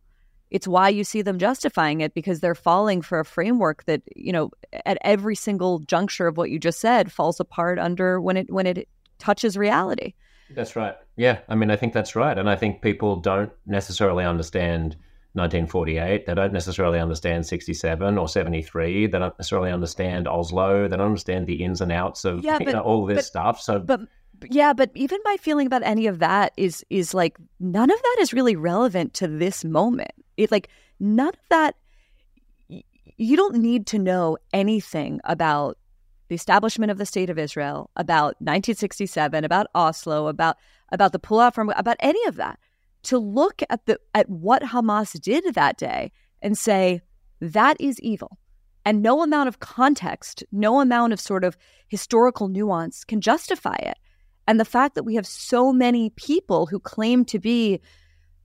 It's 0.50 0.68
why 0.68 0.90
you 0.90 1.02
see 1.02 1.22
them 1.22 1.38
justifying 1.38 2.00
it 2.00 2.14
because 2.14 2.40
they're 2.40 2.54
falling 2.54 3.02
for 3.02 3.18
a 3.18 3.24
framework 3.24 3.84
that, 3.84 4.02
you 4.14 4.32
know, 4.32 4.50
at 4.84 4.98
every 5.00 5.34
single 5.34 5.80
juncture 5.80 6.28
of 6.28 6.36
what 6.36 6.50
you 6.50 6.58
just 6.58 6.80
said 6.80 7.10
falls 7.10 7.40
apart 7.40 7.78
under 7.78 8.20
when 8.20 8.36
it 8.36 8.52
when 8.52 8.66
it 8.66 8.88
touches 9.18 9.56
reality. 9.56 10.14
That's 10.50 10.76
right. 10.76 10.94
Yeah, 11.16 11.38
I 11.48 11.56
mean, 11.56 11.70
I 11.70 11.76
think 11.76 11.92
that's 11.92 12.14
right, 12.14 12.38
and 12.38 12.48
I 12.48 12.54
think 12.54 12.80
people 12.80 13.16
don't 13.16 13.50
necessarily 13.66 14.24
understand 14.24 14.96
1948. 15.36 16.26
They 16.26 16.34
don't 16.34 16.52
necessarily 16.52 16.98
understand 16.98 17.46
67 17.46 18.18
or 18.18 18.28
73. 18.28 19.06
They 19.06 19.18
don't 19.18 19.38
necessarily 19.38 19.70
understand 19.70 20.26
Oslo. 20.26 20.88
They 20.88 20.96
don't 20.96 21.06
understand 21.06 21.46
the 21.46 21.62
ins 21.62 21.80
and 21.80 21.92
outs 21.92 22.24
of 22.24 22.42
yeah, 22.42 22.58
but, 22.58 22.66
you 22.66 22.72
know, 22.72 22.80
all 22.80 23.06
this 23.06 23.16
but, 23.16 23.24
stuff. 23.24 23.60
So, 23.60 23.78
but 23.78 24.00
yeah, 24.50 24.72
but 24.72 24.90
even 24.94 25.18
my 25.24 25.36
feeling 25.38 25.66
about 25.66 25.82
any 25.82 26.06
of 26.06 26.18
that 26.18 26.52
is 26.56 26.84
is 26.90 27.14
like 27.14 27.38
none 27.60 27.90
of 27.90 28.02
that 28.02 28.16
is 28.20 28.32
really 28.32 28.56
relevant 28.56 29.14
to 29.14 29.28
this 29.28 29.64
moment. 29.64 30.12
It 30.36 30.50
like 30.50 30.68
none 31.00 31.28
of 31.28 31.48
that. 31.50 31.76
You 33.18 33.36
don't 33.36 33.56
need 33.56 33.86
to 33.88 33.98
know 33.98 34.36
anything 34.52 35.20
about 35.24 35.78
the 36.28 36.34
establishment 36.34 36.90
of 36.90 36.98
the 36.98 37.06
state 37.06 37.30
of 37.30 37.38
Israel, 37.38 37.90
about 37.96 38.34
1967, 38.40 39.44
about 39.44 39.68
Oslo, 39.74 40.26
about 40.26 40.56
about 40.92 41.12
the 41.12 41.18
pullout 41.18 41.54
from 41.54 41.70
about 41.70 41.96
any 42.00 42.22
of 42.26 42.36
that, 42.36 42.58
to 43.06 43.18
look 43.18 43.62
at 43.70 43.86
the 43.86 43.98
at 44.14 44.28
what 44.28 44.62
Hamas 44.62 45.18
did 45.20 45.54
that 45.54 45.76
day 45.76 46.12
and 46.42 46.56
say 46.56 47.00
that 47.40 47.76
is 47.80 48.00
evil. 48.00 48.38
And 48.84 49.02
no 49.02 49.22
amount 49.22 49.48
of 49.48 49.58
context, 49.58 50.44
no 50.52 50.80
amount 50.80 51.12
of 51.12 51.20
sort 51.20 51.42
of 51.42 51.56
historical 51.88 52.48
nuance 52.48 53.04
can 53.04 53.20
justify 53.20 53.76
it. 53.80 53.98
And 54.46 54.60
the 54.60 54.64
fact 54.64 54.94
that 54.94 55.02
we 55.02 55.16
have 55.16 55.26
so 55.26 55.72
many 55.72 56.10
people 56.10 56.66
who 56.66 56.78
claim 56.78 57.24
to 57.26 57.40
be 57.40 57.80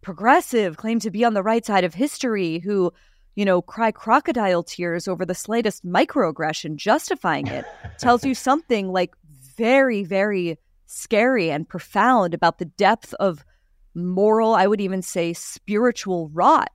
progressive, 0.01 0.77
claim 0.77 0.99
to 0.99 1.11
be 1.11 1.23
on 1.23 1.35
the 1.35 1.43
right 1.43 1.63
side 1.63 1.83
of 1.83 1.93
history, 1.93 2.57
who 2.57 2.91
you 3.35 3.45
know, 3.45 3.61
cry 3.61 3.91
crocodile 3.91 4.63
tears 4.63 5.07
over 5.07 5.25
the 5.25 5.35
slightest 5.35 5.85
microaggression 5.85 6.75
justifying 6.75 7.47
it 7.47 7.65
tells 7.97 8.25
you 8.25 8.35
something 8.49 8.91
like 8.91 9.15
very, 9.57 10.03
very 10.03 10.57
scary 10.85 11.49
and 11.49 11.67
profound 11.67 12.33
about 12.33 12.57
the 12.57 12.65
depth 12.65 13.13
of 13.15 13.45
moral, 13.93 14.53
I 14.53 14.67
would 14.67 14.81
even 14.81 15.01
say 15.01 15.33
spiritual 15.33 16.29
rot 16.29 16.69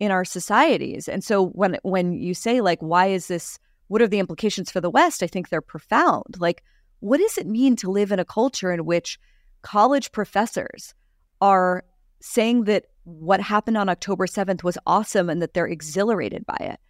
in 0.00 0.10
our 0.10 0.24
societies. 0.24 1.08
And 1.08 1.22
so 1.22 1.48
when 1.48 1.78
when 1.82 2.12
you 2.12 2.34
say 2.34 2.60
like 2.60 2.80
why 2.80 3.06
is 3.06 3.28
this 3.28 3.58
what 3.88 4.02
are 4.02 4.08
the 4.08 4.18
implications 4.18 4.70
for 4.70 4.80
the 4.80 4.90
West? 4.90 5.22
I 5.22 5.26
think 5.26 5.48
they're 5.48 5.60
profound. 5.60 6.36
Like 6.38 6.62
what 7.00 7.18
does 7.18 7.38
it 7.38 7.46
mean 7.46 7.76
to 7.76 7.90
live 7.90 8.12
in 8.12 8.18
a 8.18 8.24
culture 8.24 8.72
in 8.72 8.84
which 8.84 9.18
college 9.62 10.12
professors 10.12 10.94
are 11.40 11.84
saying 12.20 12.64
that 12.64 12.86
what 13.04 13.40
happened 13.40 13.76
on 13.76 13.88
October 13.88 14.26
7th 14.26 14.62
was 14.62 14.78
awesome 14.86 15.28
and 15.28 15.42
that 15.42 15.52
they're 15.52 15.66
exhilarated 15.66 16.46
by 16.46 16.56
it. 16.58 16.80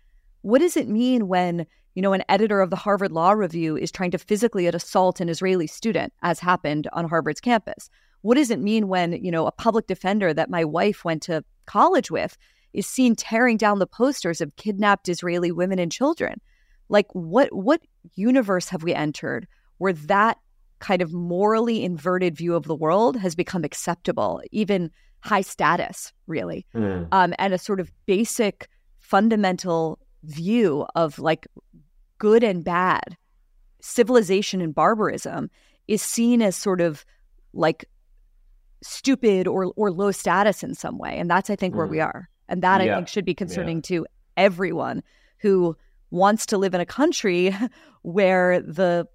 What 0.42 0.60
does 0.60 0.76
it 0.76 0.88
mean 0.88 1.26
when, 1.26 1.66
you 1.94 2.02
know, 2.02 2.12
an 2.12 2.22
editor 2.28 2.60
of 2.60 2.70
the 2.70 2.76
Harvard 2.76 3.10
Law 3.10 3.32
Review 3.32 3.76
is 3.76 3.90
trying 3.90 4.12
to 4.12 4.18
physically 4.18 4.66
assault 4.66 5.20
an 5.20 5.28
Israeli 5.28 5.66
student, 5.66 6.12
as 6.22 6.38
happened 6.38 6.88
on 6.92 7.08
Harvard's 7.08 7.40
campus? 7.40 7.90
What 8.24 8.38
does 8.38 8.50
it 8.50 8.58
mean 8.58 8.88
when, 8.88 9.12
you 9.22 9.30
know, 9.30 9.46
a 9.46 9.52
public 9.52 9.86
defender 9.86 10.32
that 10.32 10.48
my 10.48 10.64
wife 10.64 11.04
went 11.04 11.22
to 11.24 11.44
college 11.66 12.10
with 12.10 12.38
is 12.72 12.86
seen 12.86 13.14
tearing 13.14 13.58
down 13.58 13.80
the 13.80 13.86
posters 13.86 14.40
of 14.40 14.56
kidnapped 14.56 15.10
Israeli 15.10 15.52
women 15.52 15.78
and 15.78 15.92
children? 15.92 16.40
Like 16.88 17.06
what 17.12 17.54
what 17.54 17.82
universe 18.14 18.70
have 18.70 18.82
we 18.82 18.94
entered 18.94 19.46
where 19.76 19.92
that 19.92 20.38
kind 20.78 21.02
of 21.02 21.12
morally 21.12 21.84
inverted 21.84 22.34
view 22.34 22.54
of 22.54 22.64
the 22.64 22.74
world 22.74 23.18
has 23.18 23.34
become 23.34 23.62
acceptable, 23.62 24.40
even 24.52 24.90
high 25.20 25.42
status, 25.42 26.10
really, 26.26 26.64
mm. 26.74 27.06
um, 27.12 27.34
and 27.38 27.52
a 27.52 27.58
sort 27.58 27.78
of 27.78 27.92
basic 28.06 28.68
fundamental 29.00 29.98
view 30.22 30.86
of 30.94 31.18
like 31.18 31.46
good 32.16 32.42
and 32.42 32.64
bad, 32.64 33.18
civilization 33.82 34.62
and 34.62 34.74
barbarism 34.74 35.50
is 35.88 36.00
seen 36.00 36.40
as 36.40 36.56
sort 36.56 36.80
of 36.80 37.04
like 37.52 37.84
stupid 38.84 39.46
or 39.46 39.72
or 39.76 39.90
low 39.90 40.12
status 40.12 40.62
in 40.62 40.74
some 40.74 40.98
way, 40.98 41.18
and 41.18 41.30
that's 41.30 41.50
I 41.50 41.56
think 41.56 41.74
mm. 41.74 41.78
where 41.78 41.86
we 41.86 41.98
hmm. 41.98 42.04
are, 42.04 42.28
and 42.48 42.62
that 42.62 42.84
yeah. 42.84 42.92
I 42.92 42.96
think 42.96 43.08
should 43.08 43.24
be 43.24 43.34
concerning 43.34 43.78
yeah. 43.78 43.98
to 43.98 44.06
everyone 44.36 45.02
who 45.38 45.76
wants 46.10 46.46
to 46.46 46.58
live 46.58 46.74
in 46.74 46.80
a 46.80 46.86
country 46.86 47.54
where 48.02 48.60
the 48.60 49.06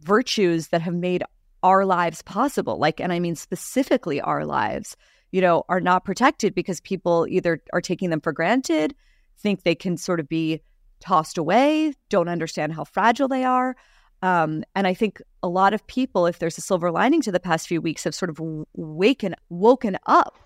virtues 0.00 0.68
that 0.68 0.82
have 0.82 0.94
made 0.94 1.22
our 1.62 1.84
lives 1.84 2.22
possible 2.22 2.78
like 2.78 3.00
and 3.00 3.12
i 3.12 3.18
mean 3.18 3.34
specifically 3.34 4.18
our 4.18 4.46
lives 4.46 4.96
you 5.32 5.40
know, 5.40 5.64
are 5.68 5.80
not 5.80 6.04
protected 6.04 6.54
because 6.54 6.80
people 6.80 7.26
either 7.28 7.62
are 7.72 7.80
taking 7.80 8.10
them 8.10 8.20
for 8.20 8.32
granted, 8.32 8.94
think 9.38 9.62
they 9.62 9.74
can 9.74 9.96
sort 9.96 10.20
of 10.20 10.28
be 10.28 10.60
tossed 11.00 11.38
away, 11.38 11.94
don't 12.08 12.28
understand 12.28 12.72
how 12.72 12.84
fragile 12.84 13.28
they 13.28 13.44
are. 13.44 13.76
Um, 14.22 14.64
and 14.74 14.86
I 14.86 14.94
think 14.94 15.22
a 15.42 15.48
lot 15.48 15.72
of 15.72 15.86
people, 15.86 16.26
if 16.26 16.38
there's 16.38 16.58
a 16.58 16.60
silver 16.60 16.90
lining 16.90 17.22
to 17.22 17.32
the 17.32 17.40
past 17.40 17.66
few 17.66 17.80
weeks, 17.80 18.04
have 18.04 18.14
sort 18.14 18.30
of 18.30 18.40
waken 18.74 19.34
woken 19.48 19.96
up, 20.06 20.36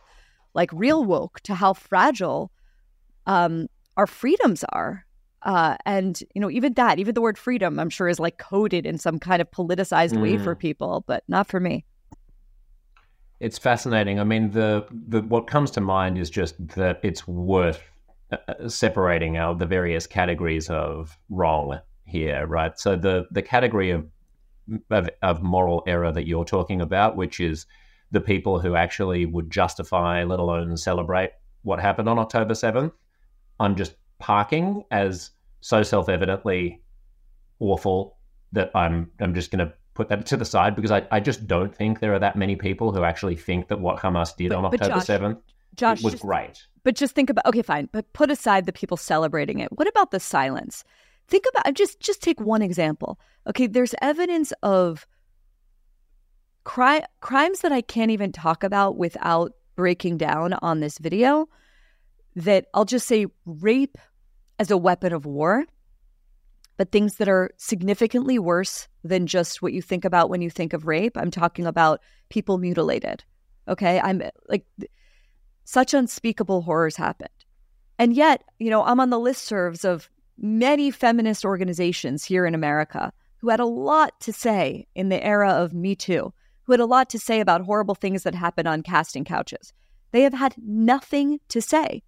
like 0.55 0.71
real 0.73 1.05
woke, 1.05 1.41
to 1.41 1.55
how 1.55 1.73
fragile 1.73 2.53
um, 3.27 3.67
our 3.97 4.07
freedoms 4.07 4.65
are. 4.73 5.05
Uh, 5.43 5.77
and 5.85 6.21
you 6.35 6.41
know, 6.41 6.51
even 6.51 6.73
that, 6.75 6.99
even 6.99 7.15
the 7.15 7.21
word 7.21 7.37
freedom, 7.37 7.79
I'm 7.79 7.91
sure 7.91 8.09
is 8.09 8.21
like 8.21 8.39
coded 8.39 8.87
in 8.87 8.97
some 8.97 9.19
kind 9.19 9.43
of 9.43 9.51
politicized 9.51 10.15
mm. 10.15 10.23
way 10.23 10.39
for 10.39 10.55
mm. 10.55 10.59
people, 10.59 11.05
but 11.07 11.23
not 11.29 11.49
for 11.49 11.61
me. 11.61 11.85
It's 13.41 13.59
fascinating. 13.59 14.21
I 14.21 14.25
mean, 14.25 14.53
the, 14.53 14.87
the 14.91 15.21
what 15.21 15.47
comes 15.47 15.71
to 15.73 15.81
mind 15.81 16.17
is 16.17 16.31
just 16.31 16.67
that 16.69 17.01
it's 17.03 17.27
worth 17.29 17.83
uh, 18.33 18.37
uh, 18.49 18.69
separating 18.69 19.37
out 19.37 19.59
the 19.59 19.67
various 19.67 20.07
categories 20.07 20.71
of 20.71 21.19
wrong 21.29 21.79
here, 22.05 22.47
right? 22.47 22.79
So 22.79 22.97
the 22.97 23.27
the 23.31 23.43
category 23.43 23.91
of, 23.91 24.07
of 24.91 25.09
of 25.23 25.43
moral 25.43 25.83
error 25.87 26.13
that 26.13 26.27
you're 26.27 26.45
talking 26.45 26.81
about, 26.81 27.17
which 27.17 27.41
is 27.41 27.67
the 28.11 28.21
people 28.21 28.61
who 28.61 28.77
actually 28.77 29.27
would 29.27 29.51
justify, 29.51 30.25
let 30.25 30.39
alone 30.39 30.77
celebrate 30.77 31.33
what 31.63 31.81
happened 31.81 32.09
on 32.09 32.19
October 32.19 32.55
7th, 32.55 32.93
I'm 33.59 33.75
just 33.75 33.95
parking 34.19 34.85
as 34.91 35.31
so 35.61 35.83
self 35.83 36.09
evidently 36.09 36.83
awful 37.59 38.17
that 38.53 38.71
I'm 38.75 39.11
I'm 39.21 39.35
just 39.35 39.51
going 39.51 39.67
to 39.67 39.75
put 39.95 40.09
that 40.09 40.27
to 40.27 40.37
the 40.37 40.45
side 40.45 40.77
because 40.77 40.91
I, 40.91 41.07
I 41.11 41.21
just 41.21 41.47
don't 41.47 41.75
think 41.75 42.01
there 42.01 42.15
are 42.15 42.19
that 42.19 42.37
many 42.37 42.57
people 42.57 42.93
who 42.93 43.05
actually 43.05 43.37
think 43.37 43.69
that 43.69 43.81
what 43.81 43.99
Hamas 43.99 44.37
did 44.37 44.51
but, 44.51 44.59
on 44.59 44.65
October 44.67 44.95
Josh, 44.95 45.07
7th 45.07 45.41
Josh, 45.77 46.03
was 46.03 46.15
just, 46.15 46.23
great. 46.23 46.67
But 46.83 46.95
just 46.97 47.15
think 47.15 47.31
about 47.31 47.47
okay, 47.47 47.63
fine, 47.63 47.89
but 47.93 48.13
put 48.13 48.31
aside 48.31 48.67
the 48.67 48.73
people 48.73 48.97
celebrating 48.97 49.61
it. 49.61 49.71
What 49.73 49.89
about 49.89 50.11
the 50.11 50.21
silence? 50.21 50.85
Think 51.29 51.45
about 51.51 51.75
just 51.75 52.01
just 52.01 52.23
take 52.23 52.41
one 52.41 52.63
example. 52.63 53.19
Okay, 53.47 53.67
there's 53.67 53.95
evidence 54.01 54.53
of 54.63 55.07
cri- 56.65 57.05
crimes 57.21 57.61
that 57.61 57.73
I 57.73 57.81
can't 57.81 58.11
even 58.11 58.33
talk 58.33 58.63
about 58.63 58.97
without 58.97 59.53
breaking 59.77 60.19
down 60.19 60.53
on 60.55 60.81
this 60.81 60.99
video 60.99 61.49
that 62.37 62.67
I'll 62.75 62.85
just 62.85 63.07
say 63.07 63.27
rape 63.45 63.99
as 64.59 64.71
a 64.71 64.77
weapon 64.77 65.13
of 65.13 65.27
war 65.27 65.65
but 66.77 66.91
things 66.91 67.17
that 67.17 67.29
are 67.29 67.51
significantly 67.57 68.39
worse 68.39 68.89
than 69.03 69.27
just 69.27 69.63
what 69.63 69.73
you 69.73 69.83
think 69.83 70.05
about 70.05 70.29
when 70.31 70.43
you 70.43 70.51
think 70.51 70.73
of 70.73 70.87
rape. 70.87 71.17
I'm 71.17 71.31
talking 71.31 71.67
about 71.67 72.01
people 72.31 72.59
mutilated. 72.59 73.25
Okay. 73.69 74.01
I'm 74.01 74.23
like, 74.49 74.65
such 75.65 75.95
unspeakable 75.95 76.63
horrors 76.63 76.97
happened. 76.97 77.29
And 77.99 78.13
yet, 78.15 78.43
you 78.59 78.71
know, 78.71 78.83
I'm 78.85 79.01
on 79.01 79.11
the 79.11 79.19
listservs 79.19 79.85
of 79.85 80.11
many 80.39 80.91
feminist 80.91 81.45
organizations 81.45 82.25
here 82.25 82.47
in 82.47 82.55
America 82.55 83.13
who 83.39 83.49
had 83.51 83.61
a 83.61 83.67
lot 83.67 84.19
to 84.21 84.33
say 84.33 84.87
in 84.95 85.09
the 85.09 85.23
era 85.25 85.51
of 85.51 85.75
Me 85.75 85.95
Too, 85.95 86.33
who 86.63 86.73
had 86.73 86.81
a 86.81 86.87
lot 86.87 87.11
to 87.11 87.19
say 87.19 87.41
about 87.41 87.61
horrible 87.63 87.95
things 87.95 88.23
that 88.23 88.35
happened 88.35 88.67
on 88.67 88.83
casting 88.83 89.25
couches. 89.25 89.73
They 90.13 90.23
have 90.23 90.33
had 90.33 90.55
nothing 90.59 91.41
to 91.49 91.61
say 91.61 92.03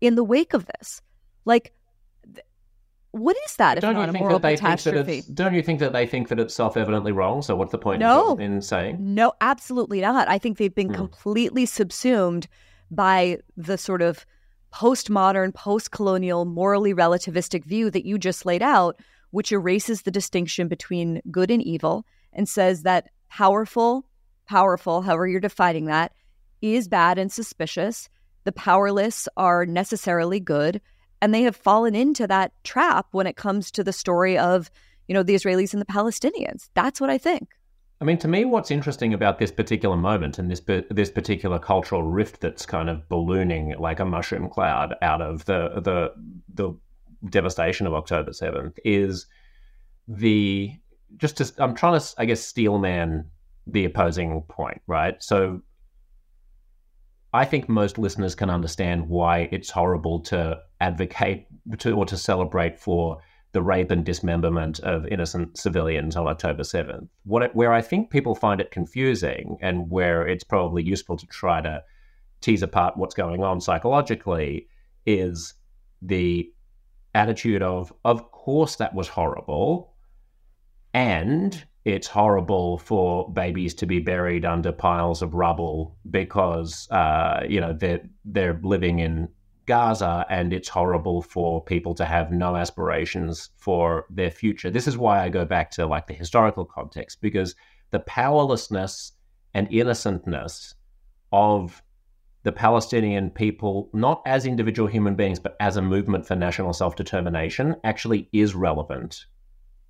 in 0.00 0.14
the 0.16 0.24
wake 0.24 0.52
of 0.54 0.66
this. 0.66 1.00
Like, 1.44 1.72
what 3.12 3.36
is 3.46 3.54
that? 3.56 3.80
Don't 3.80 3.96
you 3.96 4.10
think 4.12 4.28
that 4.28 4.42
they 4.42 4.56
think 4.56 4.80
that 4.82 5.08
it's, 5.08 5.26
don't 5.28 5.54
you 5.54 5.62
think 5.62 5.78
that 5.78 5.92
they 5.92 6.06
think 6.06 6.28
that 6.28 6.40
it's 6.40 6.52
self-evidently 6.54 7.12
wrong? 7.12 7.42
So 7.42 7.54
what's 7.54 7.70
the 7.70 7.78
point 7.78 8.00
No. 8.00 8.34
in, 8.34 8.54
in 8.54 8.62
saying? 8.62 8.96
No, 8.98 9.32
absolutely 9.40 10.00
not. 10.00 10.26
I 10.28 10.38
think 10.38 10.58
they've 10.58 10.74
been 10.74 10.88
Hmm. 10.88 10.94
completely 10.96 11.64
subsumed 11.64 12.48
by 12.90 13.38
the 13.56 13.78
sort 13.78 14.02
of 14.02 14.26
postmodern, 14.74 15.54
post 15.54 15.90
colonial, 15.92 16.44
morally 16.44 16.92
relativistic 16.92 17.64
view 17.64 17.90
that 17.90 18.04
you 18.04 18.18
just 18.18 18.44
laid 18.44 18.62
out, 18.62 18.98
which 19.30 19.52
erases 19.52 20.02
the 20.02 20.10
distinction 20.10 20.68
between 20.68 21.22
good 21.30 21.50
and 21.50 21.62
evil 21.62 22.04
and 22.32 22.48
says 22.48 22.82
that 22.82 23.08
powerful, 23.28 24.04
powerful, 24.48 25.02
however 25.02 25.28
you're 25.28 25.40
defining 25.40 25.86
that, 25.86 26.12
is 26.60 26.88
bad 26.88 27.18
and 27.18 27.30
suspicious. 27.30 28.08
The 28.44 28.52
powerless 28.52 29.28
are 29.36 29.64
necessarily 29.64 30.40
good. 30.40 30.80
And 31.22 31.32
they 31.32 31.42
have 31.42 31.56
fallen 31.56 31.94
into 31.94 32.26
that 32.26 32.52
trap 32.64 33.06
when 33.12 33.26
it 33.26 33.36
comes 33.36 33.70
to 33.70 33.84
the 33.84 33.92
story 33.92 34.36
of, 34.36 34.70
you 35.08 35.14
know, 35.14 35.22
the 35.22 35.34
Israelis 35.34 35.72
and 35.72 35.80
the 35.80 35.86
Palestinians. 35.86 36.68
That's 36.74 37.00
what 37.00 37.10
I 37.10 37.18
think. 37.18 37.48
I 38.04 38.06
mean, 38.06 38.18
to 38.18 38.28
me, 38.28 38.44
what's 38.44 38.70
interesting 38.70 39.14
about 39.14 39.38
this 39.38 39.50
particular 39.50 39.96
moment 39.96 40.38
and 40.38 40.50
this 40.50 40.60
this 40.90 41.08
particular 41.08 41.58
cultural 41.58 42.02
rift 42.02 42.38
that's 42.42 42.66
kind 42.66 42.90
of 42.90 43.08
ballooning 43.08 43.74
like 43.78 43.98
a 43.98 44.04
mushroom 44.04 44.50
cloud 44.50 44.94
out 45.00 45.22
of 45.22 45.46
the 45.46 45.80
the 45.80 46.12
the 46.52 46.78
devastation 47.30 47.86
of 47.86 47.94
October 47.94 48.34
seventh 48.34 48.78
is 48.84 49.24
the 50.06 50.70
just 51.16 51.38
to 51.38 51.50
I'm 51.56 51.74
trying 51.74 51.98
to 51.98 52.06
I 52.18 52.26
guess 52.26 52.42
steelman 52.42 53.30
the 53.66 53.86
opposing 53.86 54.42
point, 54.48 54.82
right? 54.86 55.16
So 55.22 55.62
I 57.32 57.46
think 57.46 57.70
most 57.70 57.96
listeners 57.96 58.34
can 58.34 58.50
understand 58.50 59.08
why 59.08 59.48
it's 59.50 59.70
horrible 59.70 60.20
to 60.24 60.60
advocate 60.78 61.46
to, 61.78 61.92
or 61.92 62.04
to 62.04 62.18
celebrate 62.18 62.78
for 62.78 63.22
the 63.54 63.62
rape 63.62 63.90
and 63.92 64.04
dismemberment 64.04 64.80
of 64.80 65.06
innocent 65.06 65.56
civilians 65.56 66.16
on 66.16 66.26
October 66.26 66.64
7th. 66.64 67.08
What 67.22 67.42
it, 67.44 67.54
where 67.54 67.72
I 67.72 67.80
think 67.80 68.10
people 68.10 68.34
find 68.34 68.60
it 68.60 68.72
confusing 68.72 69.56
and 69.62 69.88
where 69.88 70.26
it's 70.26 70.44
probably 70.44 70.82
useful 70.82 71.16
to 71.16 71.26
try 71.28 71.62
to 71.62 71.82
tease 72.40 72.62
apart 72.62 72.96
what's 72.96 73.14
going 73.14 73.42
on 73.42 73.60
psychologically 73.60 74.68
is 75.06 75.54
the 76.02 76.52
attitude 77.14 77.62
of 77.62 77.92
of 78.04 78.30
course 78.32 78.76
that 78.76 78.92
was 78.92 79.06
horrible 79.06 79.94
and 80.92 81.64
it's 81.84 82.08
horrible 82.08 82.78
for 82.78 83.30
babies 83.32 83.72
to 83.74 83.86
be 83.86 84.00
buried 84.00 84.44
under 84.44 84.72
piles 84.72 85.22
of 85.22 85.32
rubble 85.32 85.96
because 86.10 86.88
uh, 86.90 87.40
you 87.48 87.60
know 87.60 87.72
they're 87.72 88.02
they're 88.24 88.58
living 88.64 88.98
in 88.98 89.28
Gaza, 89.66 90.26
and 90.28 90.52
it's 90.52 90.68
horrible 90.68 91.22
for 91.22 91.62
people 91.62 91.94
to 91.94 92.04
have 92.04 92.30
no 92.30 92.56
aspirations 92.56 93.50
for 93.56 94.06
their 94.10 94.30
future. 94.30 94.70
This 94.70 94.86
is 94.86 94.98
why 94.98 95.22
I 95.22 95.28
go 95.28 95.44
back 95.44 95.70
to 95.72 95.86
like 95.86 96.06
the 96.06 96.14
historical 96.14 96.64
context 96.64 97.20
because 97.20 97.54
the 97.90 98.00
powerlessness 98.00 99.12
and 99.54 99.68
innocentness 99.70 100.74
of 101.32 101.82
the 102.42 102.52
Palestinian 102.52 103.30
people, 103.30 103.88
not 103.94 104.22
as 104.26 104.46
individual 104.46 104.88
human 104.88 105.14
beings, 105.14 105.38
but 105.38 105.56
as 105.60 105.76
a 105.76 105.82
movement 105.82 106.26
for 106.26 106.36
national 106.36 106.72
self 106.72 106.94
determination, 106.94 107.76
actually 107.84 108.28
is 108.32 108.54
relevant 108.54 109.24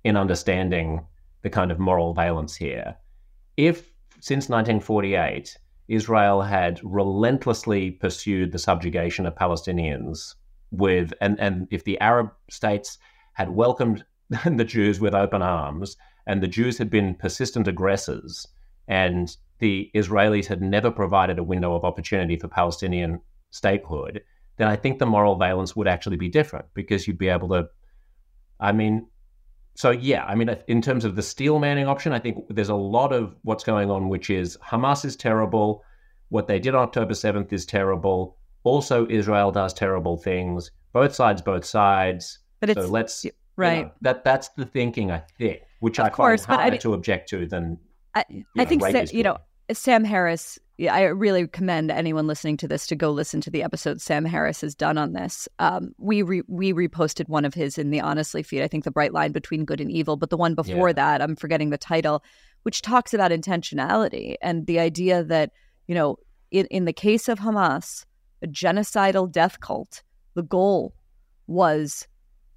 in 0.03 0.15
understanding 0.15 1.05
the 1.41 1.49
kind 1.49 1.71
of 1.71 1.79
moral 1.79 2.13
valence 2.13 2.55
here. 2.55 2.95
If 3.57 3.91
since 4.21 4.49
1948, 4.49 5.57
Israel 5.87 6.41
had 6.41 6.79
relentlessly 6.83 7.91
pursued 7.91 8.51
the 8.51 8.59
subjugation 8.59 9.25
of 9.25 9.35
Palestinians 9.35 10.35
with, 10.71 11.13
and, 11.21 11.39
and 11.39 11.67
if 11.71 11.83
the 11.83 11.99
Arab 11.99 12.31
states 12.49 12.97
had 13.33 13.49
welcomed 13.49 14.03
the 14.45 14.63
Jews 14.65 14.99
with 14.99 15.13
open 15.13 15.41
arms, 15.41 15.97
and 16.25 16.41
the 16.41 16.47
Jews 16.47 16.77
had 16.77 16.89
been 16.89 17.15
persistent 17.15 17.67
aggressors, 17.67 18.47
and 18.87 19.35
the 19.59 19.91
Israelis 19.95 20.47
had 20.47 20.61
never 20.61 20.91
provided 20.91 21.39
a 21.39 21.43
window 21.43 21.75
of 21.75 21.85
opportunity 21.85 22.35
for 22.35 22.47
Palestinian 22.47 23.21
statehood, 23.51 24.21
then 24.57 24.67
I 24.67 24.75
think 24.75 24.99
the 24.99 25.05
moral 25.05 25.35
valence 25.35 25.75
would 25.75 25.87
actually 25.87 26.17
be 26.17 26.29
different 26.29 26.65
because 26.73 27.07
you'd 27.07 27.17
be 27.17 27.27
able 27.27 27.49
to, 27.49 27.67
I 28.59 28.71
mean, 28.71 29.07
so 29.75 29.91
yeah, 29.91 30.23
I 30.25 30.35
mean, 30.35 30.55
in 30.67 30.81
terms 30.81 31.05
of 31.05 31.15
the 31.15 31.21
steel 31.21 31.59
manning 31.59 31.87
option, 31.87 32.13
I 32.13 32.19
think 32.19 32.37
there's 32.49 32.69
a 32.69 32.75
lot 32.75 33.11
of 33.11 33.35
what's 33.43 33.63
going 33.63 33.91
on, 33.91 34.09
which 34.09 34.29
is 34.29 34.57
Hamas 34.57 35.03
is 35.05 35.15
terrible. 35.15 35.83
What 36.29 36.47
they 36.47 36.59
did 36.59 36.73
on 36.73 36.83
October 36.83 37.13
7th 37.13 37.51
is 37.53 37.65
terrible. 37.65 38.37
Also, 38.63 39.05
Israel 39.09 39.51
does 39.51 39.73
terrible 39.73 40.17
things. 40.17 40.71
Both 40.93 41.13
sides, 41.13 41.41
both 41.41 41.65
sides. 41.65 42.39
But 42.61 42.69
it's 42.71 42.79
so 42.81 42.87
let's 42.87 43.25
you 43.25 43.31
right. 43.57 43.85
know, 43.85 43.91
that 44.01 44.23
that's 44.23 44.47
the 44.49 44.65
thinking 44.65 45.11
I 45.11 45.23
think, 45.37 45.61
which 45.81 45.99
Of 45.99 46.05
I 46.07 46.09
find 46.09 46.41
I 46.47 46.55
harder 46.55 46.71
mean- 46.71 46.79
to 46.81 46.93
object 46.93 47.29
to 47.29 47.45
than 47.45 47.77
I, 48.15 48.23
you 48.29 48.45
I 48.57 48.63
know, 48.63 48.69
think 48.69 49.13
you 49.13 49.23
know. 49.23 49.37
Sam 49.73 50.03
Harris. 50.03 50.57
Yeah, 50.77 50.93
I 50.93 51.03
really 51.03 51.47
commend 51.47 51.89
anyone 51.89 52.27
listening 52.27 52.57
to 52.57 52.67
this 52.67 52.85
to 52.87 52.95
go 52.97 53.09
listen 53.11 53.39
to 53.41 53.49
the 53.49 53.63
episode 53.63 54.01
Sam 54.01 54.25
Harris 54.25 54.59
has 54.61 54.75
done 54.75 54.97
on 54.97 55.13
this. 55.13 55.47
Um, 55.59 55.93
we 55.97 56.21
re- 56.21 56.43
we 56.47 56.73
reposted 56.73 57.29
one 57.29 57.45
of 57.45 57.53
his 57.53 57.77
in 57.77 57.91
the 57.91 58.01
Honestly 58.01 58.43
feed. 58.43 58.61
I 58.61 58.67
think 58.67 58.83
the 58.83 58.91
bright 58.91 59.13
line 59.13 59.31
between 59.31 59.63
good 59.63 59.79
and 59.79 59.89
evil, 59.89 60.17
but 60.17 60.29
the 60.31 60.37
one 60.37 60.53
before 60.53 60.89
Yeah. 60.89 60.93
that, 60.93 61.21
I'm 61.21 61.37
forgetting 61.37 61.69
the 61.69 61.77
title, 61.77 62.23
which 62.63 62.81
talks 62.81 63.13
about 63.13 63.31
intentionality 63.31 64.35
and 64.41 64.67
the 64.67 64.79
idea 64.79 65.23
that 65.23 65.51
you 65.87 65.95
know, 65.95 66.17
in 66.51 66.65
in 66.67 66.85
the 66.85 66.93
case 66.93 67.29
of 67.29 67.39
Hamas, 67.39 68.05
a 68.41 68.47
genocidal 68.47 69.31
death 69.31 69.59
cult, 69.61 70.03
the 70.33 70.43
goal 70.43 70.93
was 71.47 72.05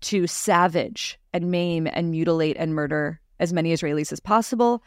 to 0.01 0.27
savage 0.27 1.19
and 1.33 1.51
maim 1.51 1.87
and 1.87 2.11
mutilate 2.11 2.57
and 2.59 2.75
murder 2.75 3.21
as 3.39 3.53
many 3.53 3.73
Israelis 3.73 4.13
as 4.13 4.19
possible. 4.21 4.83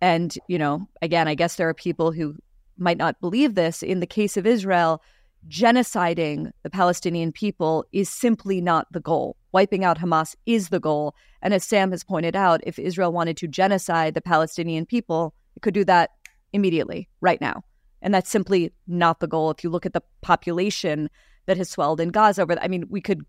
And, 0.00 0.36
you 0.46 0.58
know, 0.58 0.86
again, 1.00 1.26
I 1.26 1.34
guess 1.34 1.56
there 1.56 1.68
are 1.68 1.74
people 1.74 2.12
who 2.12 2.36
might 2.78 2.98
not 2.98 3.20
believe 3.20 3.54
this. 3.54 3.82
In 3.82 4.00
the 4.00 4.06
case 4.06 4.36
of 4.36 4.46
Israel, 4.46 5.02
genociding 5.48 6.50
the 6.62 6.70
Palestinian 6.70 7.32
people 7.32 7.84
is 7.92 8.08
simply 8.08 8.60
not 8.60 8.86
the 8.92 9.00
goal. 9.00 9.36
Wiping 9.52 9.84
out 9.84 9.98
Hamas 9.98 10.34
is 10.44 10.68
the 10.68 10.80
goal. 10.80 11.14
And 11.42 11.54
as 11.54 11.64
Sam 11.64 11.90
has 11.92 12.04
pointed 12.04 12.36
out, 12.36 12.60
if 12.64 12.78
Israel 12.78 13.12
wanted 13.12 13.36
to 13.38 13.46
genocide 13.48 14.14
the 14.14 14.20
Palestinian 14.20 14.86
people, 14.86 15.34
it 15.54 15.62
could 15.62 15.74
do 15.74 15.84
that 15.84 16.10
immediately, 16.52 17.08
right 17.20 17.40
now. 17.40 17.62
And 18.02 18.12
that's 18.12 18.30
simply 18.30 18.72
not 18.86 19.20
the 19.20 19.26
goal. 19.28 19.50
If 19.50 19.64
you 19.64 19.70
look 19.70 19.86
at 19.86 19.92
the 19.92 20.02
population 20.20 21.08
that 21.46 21.56
has 21.56 21.70
swelled 21.70 22.00
in 22.00 22.10
Gaza 22.10 22.42
over, 22.42 22.58
I 22.60 22.68
mean, 22.68 22.84
we 22.90 23.00
could 23.00 23.24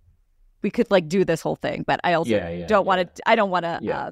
we 0.64 0.72
could 0.72 0.90
like 0.90 1.08
do 1.08 1.24
this 1.24 1.40
whole 1.42 1.56
thing, 1.56 1.84
but 1.86 2.00
I 2.04 2.14
also 2.14 2.32
Yeah, 2.32 2.50
yeah, 2.50 2.66
don't 2.66 2.84
yeah. 2.84 2.88
want 2.88 3.16
to. 3.16 3.30
I 3.30 3.36
don't 3.36 3.52
want 3.52 3.64
to 3.64 3.80
Yeah. 3.82 4.00
uh, 4.00 4.12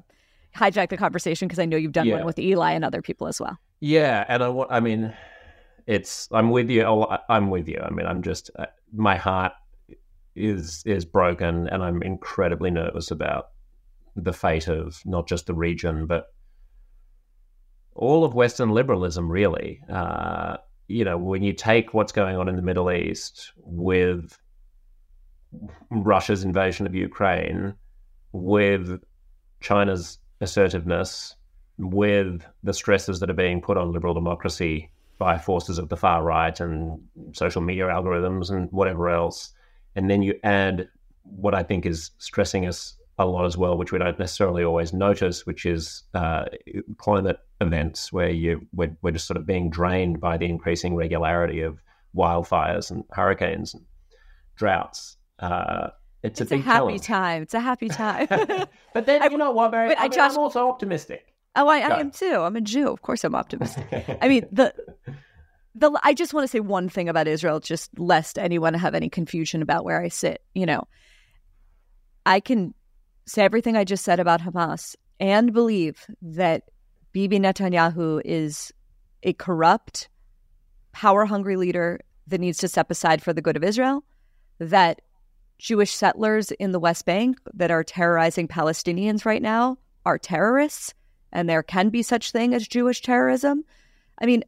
hijack 0.56 0.88
the 0.88 0.96
conversation 0.96 1.48
because 1.48 1.58
I 1.58 1.64
know 1.66 1.76
you've 1.76 1.92
done 1.92 2.06
Yeah. 2.06 2.16
one 2.16 2.24
with 2.24 2.38
Eli 2.38 2.72
and 2.72 2.84
other 2.84 3.02
people 3.02 3.26
as 3.26 3.40
well. 3.40 3.58
Yeah, 3.80 4.24
and 4.28 4.42
I, 4.42 4.48
I 4.70 4.80
mean, 4.80 5.12
it's 5.86 6.28
I'm 6.32 6.50
with 6.50 6.70
you. 6.70 6.84
I'm 7.28 7.50
with 7.50 7.68
you. 7.68 7.80
I 7.82 7.90
mean, 7.90 8.06
I'm 8.06 8.22
just 8.22 8.50
uh, 8.58 8.66
my 8.92 9.16
heart 9.16 9.52
is 10.34 10.82
is 10.86 11.04
broken, 11.04 11.68
and 11.68 11.82
I'm 11.82 12.02
incredibly 12.02 12.70
nervous 12.70 13.10
about 13.10 13.48
the 14.16 14.32
fate 14.32 14.68
of 14.68 15.00
not 15.04 15.28
just 15.28 15.46
the 15.46 15.54
region, 15.54 16.06
but 16.06 16.26
all 17.94 18.24
of 18.24 18.34
Western 18.34 18.70
liberalism. 18.70 19.30
Really, 19.30 19.80
uh, 19.90 20.56
you 20.88 21.04
know, 21.04 21.18
when 21.18 21.42
you 21.42 21.52
take 21.52 21.94
what's 21.94 22.12
going 22.12 22.36
on 22.36 22.48
in 22.48 22.56
the 22.56 22.62
Middle 22.62 22.90
East 22.90 23.52
with 23.58 24.38
Russia's 25.90 26.44
invasion 26.44 26.86
of 26.86 26.94
Ukraine, 26.94 27.74
with 28.32 29.00
China's 29.60 30.18
assertiveness, 30.40 31.34
with 31.78 32.42
the 32.62 32.72
stresses 32.72 33.20
that 33.20 33.30
are 33.30 33.34
being 33.34 33.60
put 33.60 33.76
on 33.76 33.92
liberal 33.92 34.14
democracy 34.14 34.90
by 35.18 35.38
forces 35.38 35.78
of 35.78 35.88
the 35.88 35.96
far 35.96 36.22
right 36.22 36.58
and 36.60 37.00
social 37.32 37.62
media 37.62 37.84
algorithms 37.84 38.50
and 38.50 38.70
whatever 38.70 39.08
else. 39.08 39.52
And 39.94 40.10
then 40.10 40.22
you 40.22 40.38
add 40.44 40.88
what 41.22 41.54
I 41.54 41.62
think 41.62 41.86
is 41.86 42.10
stressing 42.18 42.66
us 42.66 42.96
a 43.18 43.26
lot 43.26 43.46
as 43.46 43.56
well, 43.56 43.78
which 43.78 43.92
we 43.92 43.98
don't 43.98 44.18
necessarily 44.18 44.62
always 44.62 44.92
notice, 44.92 45.46
which 45.46 45.64
is 45.64 46.02
uh, 46.14 46.44
climate 46.98 47.38
events 47.60 48.12
where 48.12 48.28
you 48.28 48.66
we're, 48.74 48.94
we're 49.00 49.12
just 49.12 49.26
sort 49.26 49.38
of 49.38 49.46
being 49.46 49.70
drained 49.70 50.20
by 50.20 50.36
the 50.36 50.44
increasing 50.44 50.94
regularity 50.94 51.62
of 51.62 51.80
wildfires 52.14 52.90
and 52.90 53.04
hurricanes 53.10 53.74
and 53.74 53.84
droughts. 54.56 55.16
Uh, 55.38 55.88
it's, 56.26 56.40
It's 56.40 56.52
a 56.52 56.56
a 56.56 56.58
happy 56.58 56.98
challenge. 56.98 57.02
time. 57.02 57.42
It's 57.42 57.54
a 57.54 57.60
happy 57.60 57.88
time. 57.88 58.26
but 58.94 59.06
then 59.06 59.22
I- 59.22 59.26
you 59.28 59.38
know 59.38 59.52
what, 59.52 59.70
Bari? 59.70 59.88
Wait, 59.88 59.98
I 59.98 60.04
I 60.06 60.08
mean, 60.08 60.20
I'm 60.20 60.36
also 60.38 60.68
optimistic. 60.68 61.26
oh, 61.56 61.68
I, 61.68 61.78
I 61.78 62.00
am 62.00 62.10
too. 62.10 62.36
I'm 62.46 62.56
a 62.56 62.60
Jew. 62.60 62.88
Of 62.88 63.02
course, 63.02 63.24
I'm 63.24 63.34
optimistic. 63.34 63.86
I 64.22 64.28
mean, 64.28 64.46
the 64.52 64.74
the 65.74 65.90
I 66.02 66.14
just 66.14 66.32
want 66.34 66.44
to 66.44 66.48
say 66.48 66.60
one 66.60 66.88
thing 66.88 67.08
about 67.08 67.28
Israel, 67.28 67.60
just 67.60 67.90
lest 67.98 68.38
anyone 68.38 68.74
have 68.74 68.94
any 68.94 69.08
confusion 69.08 69.62
about 69.62 69.84
where 69.84 70.00
I 70.02 70.08
sit. 70.08 70.42
You 70.54 70.66
know, 70.66 70.86
I 72.24 72.40
can 72.40 72.74
say 73.26 73.44
everything 73.44 73.76
I 73.76 73.84
just 73.84 74.04
said 74.04 74.20
about 74.20 74.40
Hamas 74.40 74.96
and 75.20 75.52
believe 75.52 76.06
that 76.22 76.62
Bibi 77.12 77.38
Netanyahu 77.40 78.20
is 78.24 78.72
a 79.22 79.32
corrupt, 79.32 80.08
power 80.92 81.24
hungry 81.24 81.56
leader 81.56 82.00
that 82.28 82.40
needs 82.40 82.58
to 82.58 82.68
step 82.68 82.90
aside 82.90 83.22
for 83.22 83.32
the 83.32 83.42
good 83.42 83.56
of 83.56 83.64
Israel. 83.64 84.04
That 84.58 85.02
Jewish 85.58 85.92
settlers 85.92 86.50
in 86.52 86.72
the 86.72 86.80
West 86.80 87.04
Bank 87.04 87.38
that 87.54 87.70
are 87.70 87.84
terrorizing 87.84 88.48
Palestinians 88.48 89.24
right 89.24 89.42
now 89.42 89.78
are 90.04 90.18
terrorists, 90.18 90.94
and 91.32 91.48
there 91.48 91.62
can 91.62 91.88
be 91.88 92.02
such 92.02 92.30
thing 92.30 92.54
as 92.54 92.68
Jewish 92.68 93.02
terrorism. 93.02 93.64
I 94.20 94.26
mean, 94.26 94.44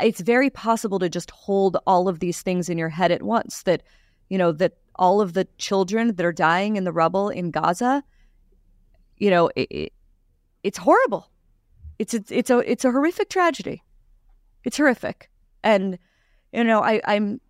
it's 0.00 0.20
very 0.20 0.50
possible 0.50 0.98
to 0.98 1.08
just 1.08 1.30
hold 1.30 1.76
all 1.86 2.08
of 2.08 2.20
these 2.20 2.42
things 2.42 2.68
in 2.68 2.78
your 2.78 2.88
head 2.88 3.12
at 3.12 3.22
once. 3.22 3.62
That 3.64 3.82
you 4.28 4.38
know 4.38 4.52
that 4.52 4.74
all 4.96 5.20
of 5.20 5.32
the 5.32 5.46
children 5.58 6.14
that 6.14 6.26
are 6.26 6.32
dying 6.32 6.76
in 6.76 6.84
the 6.84 6.92
rubble 6.92 7.28
in 7.28 7.50
Gaza, 7.50 8.02
you 9.18 9.30
know, 9.30 9.50
it, 9.56 9.68
it, 9.70 9.92
it's 10.62 10.78
horrible. 10.78 11.30
It's, 11.98 12.14
it's 12.14 12.30
it's 12.30 12.50
a 12.50 12.58
it's 12.58 12.84
a 12.84 12.90
horrific 12.90 13.28
tragedy. 13.28 13.82
It's 14.64 14.76
horrific, 14.76 15.30
and 15.62 15.98
you 16.52 16.64
know, 16.64 16.82
I, 16.82 17.00
I'm 17.04 17.40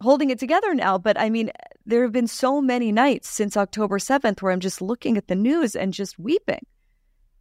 holding 0.00 0.30
it 0.30 0.38
together 0.38 0.74
now. 0.74 0.98
But 0.98 1.18
I 1.18 1.30
mean, 1.30 1.50
there 1.86 2.02
have 2.02 2.12
been 2.12 2.26
so 2.26 2.60
many 2.60 2.92
nights 2.92 3.28
since 3.28 3.56
October 3.56 3.98
7th 3.98 4.40
where 4.40 4.52
I'm 4.52 4.60
just 4.60 4.82
looking 4.82 5.16
at 5.16 5.28
the 5.28 5.34
news 5.34 5.74
and 5.74 5.92
just 5.92 6.18
weeping. 6.18 6.64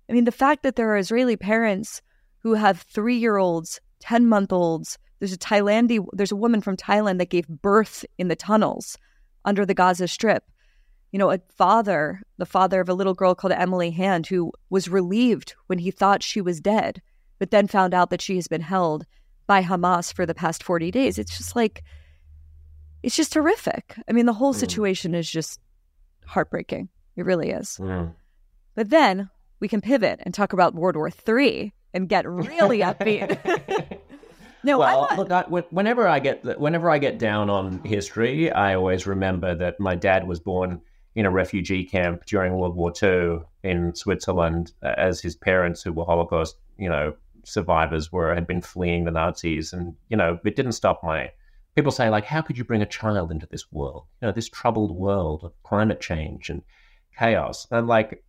I 0.10 0.14
mean, 0.14 0.26
the 0.26 0.32
fact 0.32 0.64
that 0.64 0.76
there 0.76 0.90
are 0.92 0.98
Israeli 0.98 1.38
parents 1.38 2.02
who 2.40 2.56
have 2.56 2.82
three 2.82 3.18
year 3.18 3.38
olds, 3.38 3.80
10 4.00 4.28
month 4.28 4.52
olds, 4.52 4.98
there's 5.20 5.34
a 5.34 5.38
Thailandia, 5.38 6.06
there's 6.14 6.32
a 6.32 6.36
woman 6.36 6.62
from 6.62 6.76
Thailand 6.76 7.20
that 7.20 7.30
gave 7.30 7.48
birth 7.48 8.04
in 8.18 8.28
the 8.28 8.36
tunnels 8.36 8.98
under 9.46 9.66
the 9.66 9.76
Gaza 9.76 10.08
Strip. 10.08 10.44
You 11.12 11.20
know, 11.20 11.32
a 11.32 11.40
father, 11.56 12.22
the 12.38 12.46
father 12.46 12.82
of 12.82 12.90
a 12.90 12.94
little 12.94 13.14
girl 13.14 13.36
called 13.36 13.54
Emily 13.54 13.92
Hand, 13.92 14.28
who 14.28 14.52
was 14.70 14.90
relieved 14.90 15.56
when 15.68 15.78
he 15.78 15.92
thought 15.92 16.24
she 16.24 16.42
was 16.42 16.60
dead, 16.60 17.02
but 17.38 17.52
then 17.52 17.68
found 17.68 17.94
out 17.94 18.10
that 18.10 18.22
she 18.22 18.36
has 18.36 18.48
been 18.48 18.62
held 18.62 19.06
by 19.46 19.62
Hamas 19.62 20.14
for 20.14 20.26
the 20.26 20.34
past 20.34 20.64
40 20.64 20.90
days. 20.90 21.20
It's 21.20 21.38
just 21.38 21.56
like, 21.56 21.84
it's 23.04 23.16
just 23.16 23.34
horrific. 23.34 23.96
I 24.08 24.12
mean, 24.12 24.26
the 24.26 24.34
whole 24.34 24.54
mm. 24.54 24.60
situation 24.60 25.16
is 25.16 25.30
just 25.30 25.60
heartbreaking. 26.26 26.90
It 27.16 27.26
really 27.26 27.50
is. 27.50 27.78
Mm. 27.80 28.14
But 28.76 28.90
then 28.90 29.30
we 29.60 29.68
can 29.68 29.82
pivot 29.82 30.20
and 30.24 30.34
talk 30.34 30.54
about 30.54 30.76
World 30.76 30.96
War 30.96 31.10
III 31.10 31.74
and 31.94 32.08
get 32.08 32.28
really 32.28 32.80
upbeat. 32.80 33.40
no, 34.64 34.80
well, 34.80 35.08
I 35.10 35.16
look, 35.16 35.32
I, 35.32 35.44
whenever 35.44 36.08
I 36.08 36.20
get 36.20 36.60
whenever 36.60 36.90
I 36.90 36.98
get 36.98 37.20
down 37.20 37.50
on 37.50 37.80
history, 37.84 38.52
I 38.52 38.76
always 38.76 39.06
remember 39.06 39.56
that 39.56 39.80
my 39.80 39.96
dad 39.96 40.28
was 40.28 40.40
born 40.40 40.82
in 41.16 41.26
a 41.26 41.32
refugee 41.32 41.84
camp 41.84 42.26
during 42.26 42.54
World 42.54 42.76
War 42.76 42.94
II 43.02 43.42
in 43.64 43.94
Switzerland, 43.94 44.72
as 44.82 45.20
his 45.20 45.36
parents, 45.36 45.84
who 45.84 45.92
were 45.92 46.06
Holocaust, 46.06 46.56
you 46.78 46.88
know, 46.88 47.14
survivors, 47.44 48.12
were 48.12 48.34
had 48.34 48.48
been 48.48 48.62
fleeing 48.62 49.04
the 49.04 49.12
Nazis, 49.12 49.74
and 49.74 49.96
you 50.10 50.16
know, 50.16 50.40
it 50.46 50.56
didn't 50.56 50.72
stop 50.72 51.04
my 51.04 51.32
people 51.76 51.92
say 51.92 52.10
like 52.10 52.26
how 52.26 52.42
could 52.42 52.58
you 52.58 52.64
bring 52.64 52.82
a 52.82 52.88
child 52.88 53.32
into 53.32 53.48
this 53.48 53.72
world? 53.72 54.06
You 54.22 54.28
know 54.28 54.32
this 54.32 54.50
troubled 54.50 54.96
world 54.96 55.44
of 55.44 55.54
climate 55.64 56.02
change 56.02 56.50
and 56.50 56.62
chaos. 57.18 57.68
And 57.72 57.88
like 57.88 58.24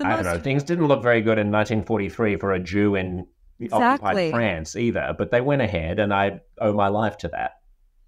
i 0.00 0.04
most... 0.16 0.24
don't 0.24 0.34
know 0.34 0.40
things 0.40 0.62
didn't 0.62 0.86
look 0.86 1.02
very 1.02 1.20
good 1.20 1.38
in 1.38 1.50
1943 1.50 2.36
for 2.36 2.52
a 2.52 2.60
jew 2.60 2.94
in 2.94 3.26
exactly. 3.60 3.84
occupied 3.84 4.30
france 4.30 4.74
either 4.74 5.14
but 5.18 5.30
they 5.30 5.40
went 5.40 5.60
ahead 5.60 5.98
and 5.98 6.14
i 6.14 6.40
owe 6.60 6.72
my 6.72 6.88
life 6.88 7.16
to 7.18 7.28
that. 7.28 7.52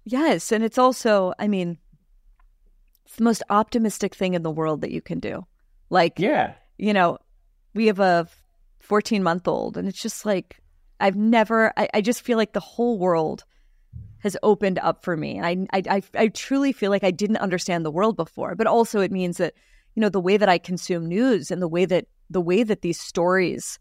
Yes 0.03 0.51
and 0.51 0.63
it's 0.63 0.77
also 0.77 1.33
i 1.39 1.47
mean 1.47 1.77
it's 3.05 3.17
the 3.17 3.23
most 3.23 3.43
optimistic 3.49 4.15
thing 4.15 4.33
in 4.33 4.43
the 4.43 4.51
world 4.51 4.81
that 4.81 4.91
you 4.91 4.99
can 4.99 5.19
do. 5.19 5.45
Like 5.89 6.19
yeah. 6.19 6.53
you 6.77 6.93
know 6.93 7.19
we 7.73 7.87
have 7.87 7.99
a 7.99 8.27
14 8.79 9.21
month 9.23 9.47
old 9.47 9.77
and 9.77 9.87
it's 9.87 10.01
just 10.01 10.25
like 10.25 10.59
i've 10.99 11.15
never 11.15 11.73
I, 11.77 11.87
I 11.93 12.01
just 12.01 12.21
feel 12.21 12.37
like 12.37 12.53
the 12.53 12.59
whole 12.59 12.97
world 12.99 13.43
has 14.25 14.35
opened 14.41 14.79
up 14.79 15.03
for 15.03 15.15
me. 15.15 15.39
I, 15.39 15.67
I, 15.71 16.01
I 16.15 16.27
truly 16.29 16.71
feel 16.71 16.89
like 16.89 17.03
I 17.03 17.11
didn't 17.11 17.37
understand 17.37 17.85
the 17.85 17.91
world 17.91 18.17
before, 18.17 18.55
but 18.55 18.65
also 18.65 18.99
it 18.99 19.11
means 19.11 19.37
that, 19.37 19.53
you 19.93 20.01
know, 20.01 20.09
the 20.09 20.19
way 20.19 20.35
that 20.35 20.49
I 20.49 20.57
consume 20.57 21.05
news 21.05 21.51
and 21.51 21.61
the 21.61 21.67
way 21.67 21.85
that 21.85 22.07
the 22.31 22.41
way 22.41 22.63
that 22.63 22.81
these 22.81 22.99
stories 22.99 23.77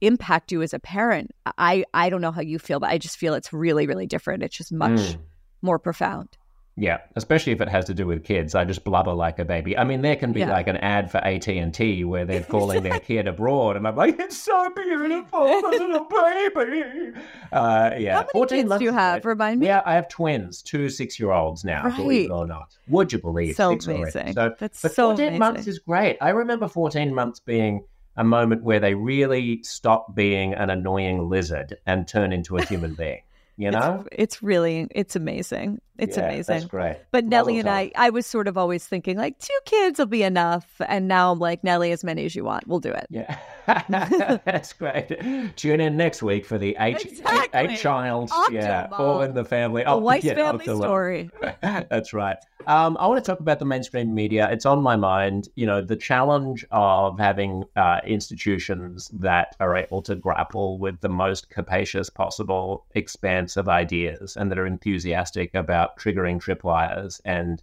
impact 0.00 0.50
you 0.50 0.62
as 0.62 0.72
a 0.72 0.78
parent, 0.78 1.32
I, 1.58 1.84
I 1.92 2.08
don't 2.08 2.22
know 2.22 2.32
how 2.32 2.40
you 2.40 2.58
feel, 2.58 2.80
but 2.80 2.88
I 2.88 2.96
just 2.96 3.18
feel 3.18 3.34
it's 3.34 3.52
really, 3.52 3.86
really 3.86 4.06
different. 4.06 4.42
It's 4.42 4.56
just 4.56 4.72
much 4.72 4.98
mm. 4.98 5.18
more 5.60 5.78
profound. 5.78 6.38
Yeah, 6.74 6.98
especially 7.16 7.52
if 7.52 7.60
it 7.60 7.68
has 7.68 7.84
to 7.86 7.94
do 7.94 8.06
with 8.06 8.24
kids. 8.24 8.54
I 8.54 8.64
just 8.64 8.82
blubber 8.82 9.12
like 9.12 9.38
a 9.38 9.44
baby. 9.44 9.76
I 9.76 9.84
mean, 9.84 10.00
there 10.00 10.16
can 10.16 10.32
be 10.32 10.40
yeah. 10.40 10.52
like 10.52 10.68
an 10.68 10.78
ad 10.78 11.10
for 11.10 11.18
AT 11.18 11.46
and 11.46 11.72
T 11.72 12.02
where 12.04 12.24
they're 12.24 12.42
calling 12.50 12.82
their 12.82 12.98
kid 12.98 13.28
abroad, 13.28 13.76
and 13.76 13.86
I'm 13.86 13.94
like, 13.94 14.18
it's 14.18 14.38
so 14.38 14.70
beautiful, 14.74 15.44
little 15.62 16.04
baby. 16.04 17.12
Uh, 17.52 17.90
yeah. 17.98 18.14
How 18.14 18.26
many 18.34 18.46
kids 18.46 18.78
do 18.78 18.84
you 18.84 18.92
have? 18.92 19.24
Remind 19.26 19.60
me. 19.60 19.66
Yeah, 19.66 19.82
I 19.84 19.94
have 19.94 20.08
twins, 20.08 20.62
two 20.62 20.88
six-year-olds 20.88 21.62
now. 21.62 21.84
Right. 21.84 21.96
Believe 21.96 22.30
it 22.30 22.32
or 22.32 22.46
not, 22.46 22.74
would 22.88 23.12
you 23.12 23.18
believe? 23.18 23.54
So 23.54 23.72
six 23.72 23.86
amazing. 23.86 24.20
Already. 24.20 24.32
So 24.32 24.54
that's 24.58 24.80
but 24.80 24.94
so 24.94 25.08
14 25.08 25.24
amazing. 25.26 25.38
months 25.38 25.66
is 25.66 25.78
great. 25.78 26.16
I 26.22 26.30
remember 26.30 26.68
14 26.68 27.14
months 27.14 27.38
being 27.38 27.84
a 28.16 28.24
moment 28.24 28.62
where 28.62 28.80
they 28.80 28.94
really 28.94 29.62
stop 29.62 30.14
being 30.14 30.54
an 30.54 30.70
annoying 30.70 31.28
lizard 31.28 31.76
and 31.86 32.06
turn 32.06 32.32
into 32.32 32.56
a 32.56 32.64
human 32.64 32.94
being. 32.94 33.20
You 33.56 33.70
know, 33.72 34.04
it's, 34.12 34.36
it's 34.36 34.42
really 34.42 34.88
it's 34.90 35.16
amazing. 35.16 35.80
It's 35.98 36.16
yeah, 36.16 36.24
amazing. 36.24 36.54
That's 36.54 36.64
great. 36.64 36.96
But 37.10 37.26
Nellie 37.26 37.58
and 37.58 37.68
I, 37.68 37.92
I 37.96 38.10
was 38.10 38.26
sort 38.26 38.48
of 38.48 38.56
always 38.56 38.86
thinking 38.86 39.18
like 39.18 39.38
two 39.38 39.58
kids 39.66 39.98
will 39.98 40.06
be 40.06 40.22
enough, 40.22 40.80
and 40.86 41.06
now 41.06 41.32
I'm 41.32 41.38
like 41.38 41.62
Nellie, 41.62 41.92
as 41.92 42.02
many 42.02 42.24
as 42.24 42.34
you 42.34 42.44
want, 42.44 42.66
we'll 42.66 42.80
do 42.80 42.92
it. 42.92 43.06
Yeah, 43.10 43.38
that's 44.44 44.72
great. 44.72 45.08
Tune 45.56 45.80
in 45.80 45.96
next 45.96 46.22
week 46.22 46.46
for 46.46 46.56
the 46.56 46.76
eight 46.80 47.04
exactly. 47.04 47.60
eight, 47.60 47.70
eight 47.72 47.78
child, 47.78 48.30
Octomom. 48.30 48.52
yeah, 48.52 48.88
all 48.92 49.20
in 49.20 49.34
the 49.34 49.44
family, 49.44 49.84
oh, 49.84 49.98
Weiss 49.98 50.24
yeah, 50.24 50.34
family 50.34 50.64
story. 50.64 51.30
that's 51.60 52.14
right. 52.14 52.38
Um, 52.66 52.96
I 52.98 53.06
want 53.06 53.22
to 53.22 53.28
talk 53.28 53.40
about 53.40 53.58
the 53.58 53.64
mainstream 53.64 54.14
media. 54.14 54.48
It's 54.50 54.66
on 54.66 54.82
my 54.82 54.96
mind. 54.96 55.48
You 55.56 55.66
know, 55.66 55.82
the 55.82 55.96
challenge 55.96 56.64
of 56.70 57.18
having 57.18 57.64
uh, 57.76 58.00
institutions 58.06 59.08
that 59.14 59.56
are 59.60 59.76
able 59.76 60.00
to 60.02 60.14
grapple 60.14 60.78
with 60.78 61.00
the 61.00 61.08
most 61.08 61.50
capacious 61.50 62.08
possible 62.08 62.86
expanse 62.94 63.56
of 63.56 63.68
ideas 63.68 64.36
and 64.36 64.50
that 64.50 64.58
are 64.58 64.66
enthusiastic 64.66 65.54
about 65.54 65.81
triggering 65.98 66.40
tripwires 66.40 67.20
and 67.24 67.62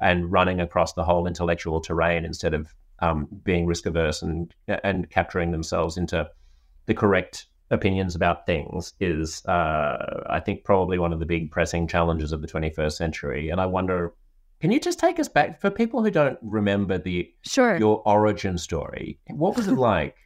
and 0.00 0.30
running 0.30 0.60
across 0.60 0.92
the 0.92 1.04
whole 1.04 1.26
intellectual 1.26 1.80
terrain 1.80 2.24
instead 2.24 2.54
of 2.54 2.72
um, 3.00 3.28
being 3.44 3.66
risk 3.66 3.86
averse 3.86 4.22
and 4.22 4.54
and 4.84 5.10
capturing 5.10 5.50
themselves 5.50 5.96
into 5.96 6.28
the 6.86 6.94
correct 6.94 7.46
opinions 7.70 8.14
about 8.14 8.46
things 8.46 8.94
is, 8.98 9.44
uh, 9.44 10.24
I 10.28 10.40
think, 10.40 10.64
probably 10.64 10.98
one 10.98 11.12
of 11.12 11.18
the 11.18 11.26
big 11.26 11.50
pressing 11.50 11.86
challenges 11.86 12.32
of 12.32 12.40
the 12.40 12.48
21st 12.48 12.92
century. 12.92 13.50
And 13.50 13.60
I 13.60 13.66
wonder 13.66 14.14
can 14.60 14.72
you 14.72 14.80
just 14.80 14.98
take 14.98 15.20
us 15.20 15.28
back 15.28 15.60
for 15.60 15.70
people 15.70 16.02
who 16.02 16.10
don't 16.10 16.38
remember 16.42 16.98
the 16.98 17.32
sure 17.42 17.76
your 17.76 18.02
origin 18.04 18.58
story? 18.58 19.18
What 19.28 19.56
was 19.56 19.68
it 19.68 19.74
like? 19.74 20.16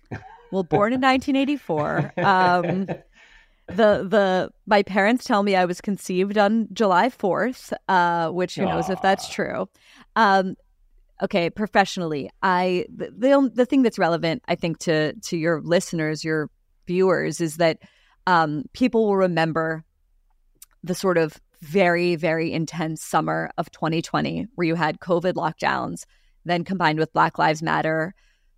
well, 0.51 0.62
born 0.62 0.95
in 0.95 1.03
1984. 1.03 2.12
Um, 2.18 2.86
the 3.68 4.06
the 4.08 4.50
my 4.66 4.82
parents 4.82 5.24
tell 5.24 5.42
me 5.42 5.56
I 5.56 5.64
was 5.64 5.80
conceived 5.80 6.36
on 6.36 6.68
July 6.72 7.08
4th, 7.08 7.72
uh, 7.88 8.30
which 8.30 8.56
who 8.56 8.64
knows 8.64 8.90
if 8.90 9.00
that's 9.02 9.28
true. 9.28 9.68
Um, 10.16 10.56
okay, 11.22 11.48
professionally, 11.50 12.30
I 12.42 12.86
the, 12.94 13.10
the 13.16 13.50
the 13.54 13.66
thing 13.66 13.82
that's 13.82 13.98
relevant, 13.98 14.42
I 14.48 14.54
think, 14.54 14.78
to 14.80 15.14
to 15.14 15.36
your 15.36 15.60
listeners, 15.62 16.24
your 16.24 16.50
viewers, 16.86 17.40
is 17.40 17.56
that 17.56 17.78
um, 18.26 18.64
people 18.72 19.06
will 19.06 19.16
remember 19.16 19.84
the 20.82 20.94
sort 20.94 21.18
of 21.18 21.40
very, 21.60 22.16
very 22.16 22.52
intense 22.52 23.02
summer 23.02 23.50
of 23.56 23.70
2020, 23.70 24.48
where 24.56 24.66
you 24.66 24.74
had 24.74 24.98
COVID 24.98 25.34
lockdowns, 25.34 26.04
then 26.44 26.64
combined 26.64 26.98
with 26.98 27.12
Black 27.12 27.38
Lives 27.38 27.62
Matter, 27.62 28.14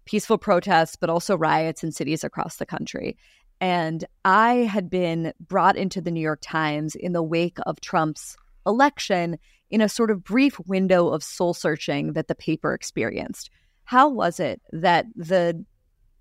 peaceful 0.06 0.38
protests, 0.38 0.96
but 0.96 1.10
also 1.10 1.36
riots 1.36 1.84
in 1.84 1.92
cities 1.92 2.24
across 2.24 2.56
the 2.56 2.66
country. 2.66 3.16
And 3.64 4.04
I 4.26 4.56
had 4.56 4.90
been 4.90 5.32
brought 5.40 5.74
into 5.74 6.02
the 6.02 6.10
New 6.10 6.20
York 6.20 6.40
Times 6.42 6.94
in 6.94 7.14
the 7.14 7.22
wake 7.22 7.56
of 7.64 7.80
Trump's 7.80 8.36
election 8.66 9.38
in 9.70 9.80
a 9.80 9.88
sort 9.88 10.10
of 10.10 10.22
brief 10.22 10.60
window 10.66 11.08
of 11.08 11.24
soul 11.24 11.54
searching 11.54 12.12
that 12.12 12.28
the 12.28 12.34
paper 12.34 12.74
experienced. 12.74 13.48
How 13.84 14.10
was 14.10 14.38
it 14.38 14.60
that 14.72 15.06
the 15.16 15.64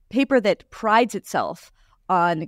paper 0.09 0.39
that 0.39 0.69
prides 0.69 1.15
itself 1.15 1.69
on 2.07 2.47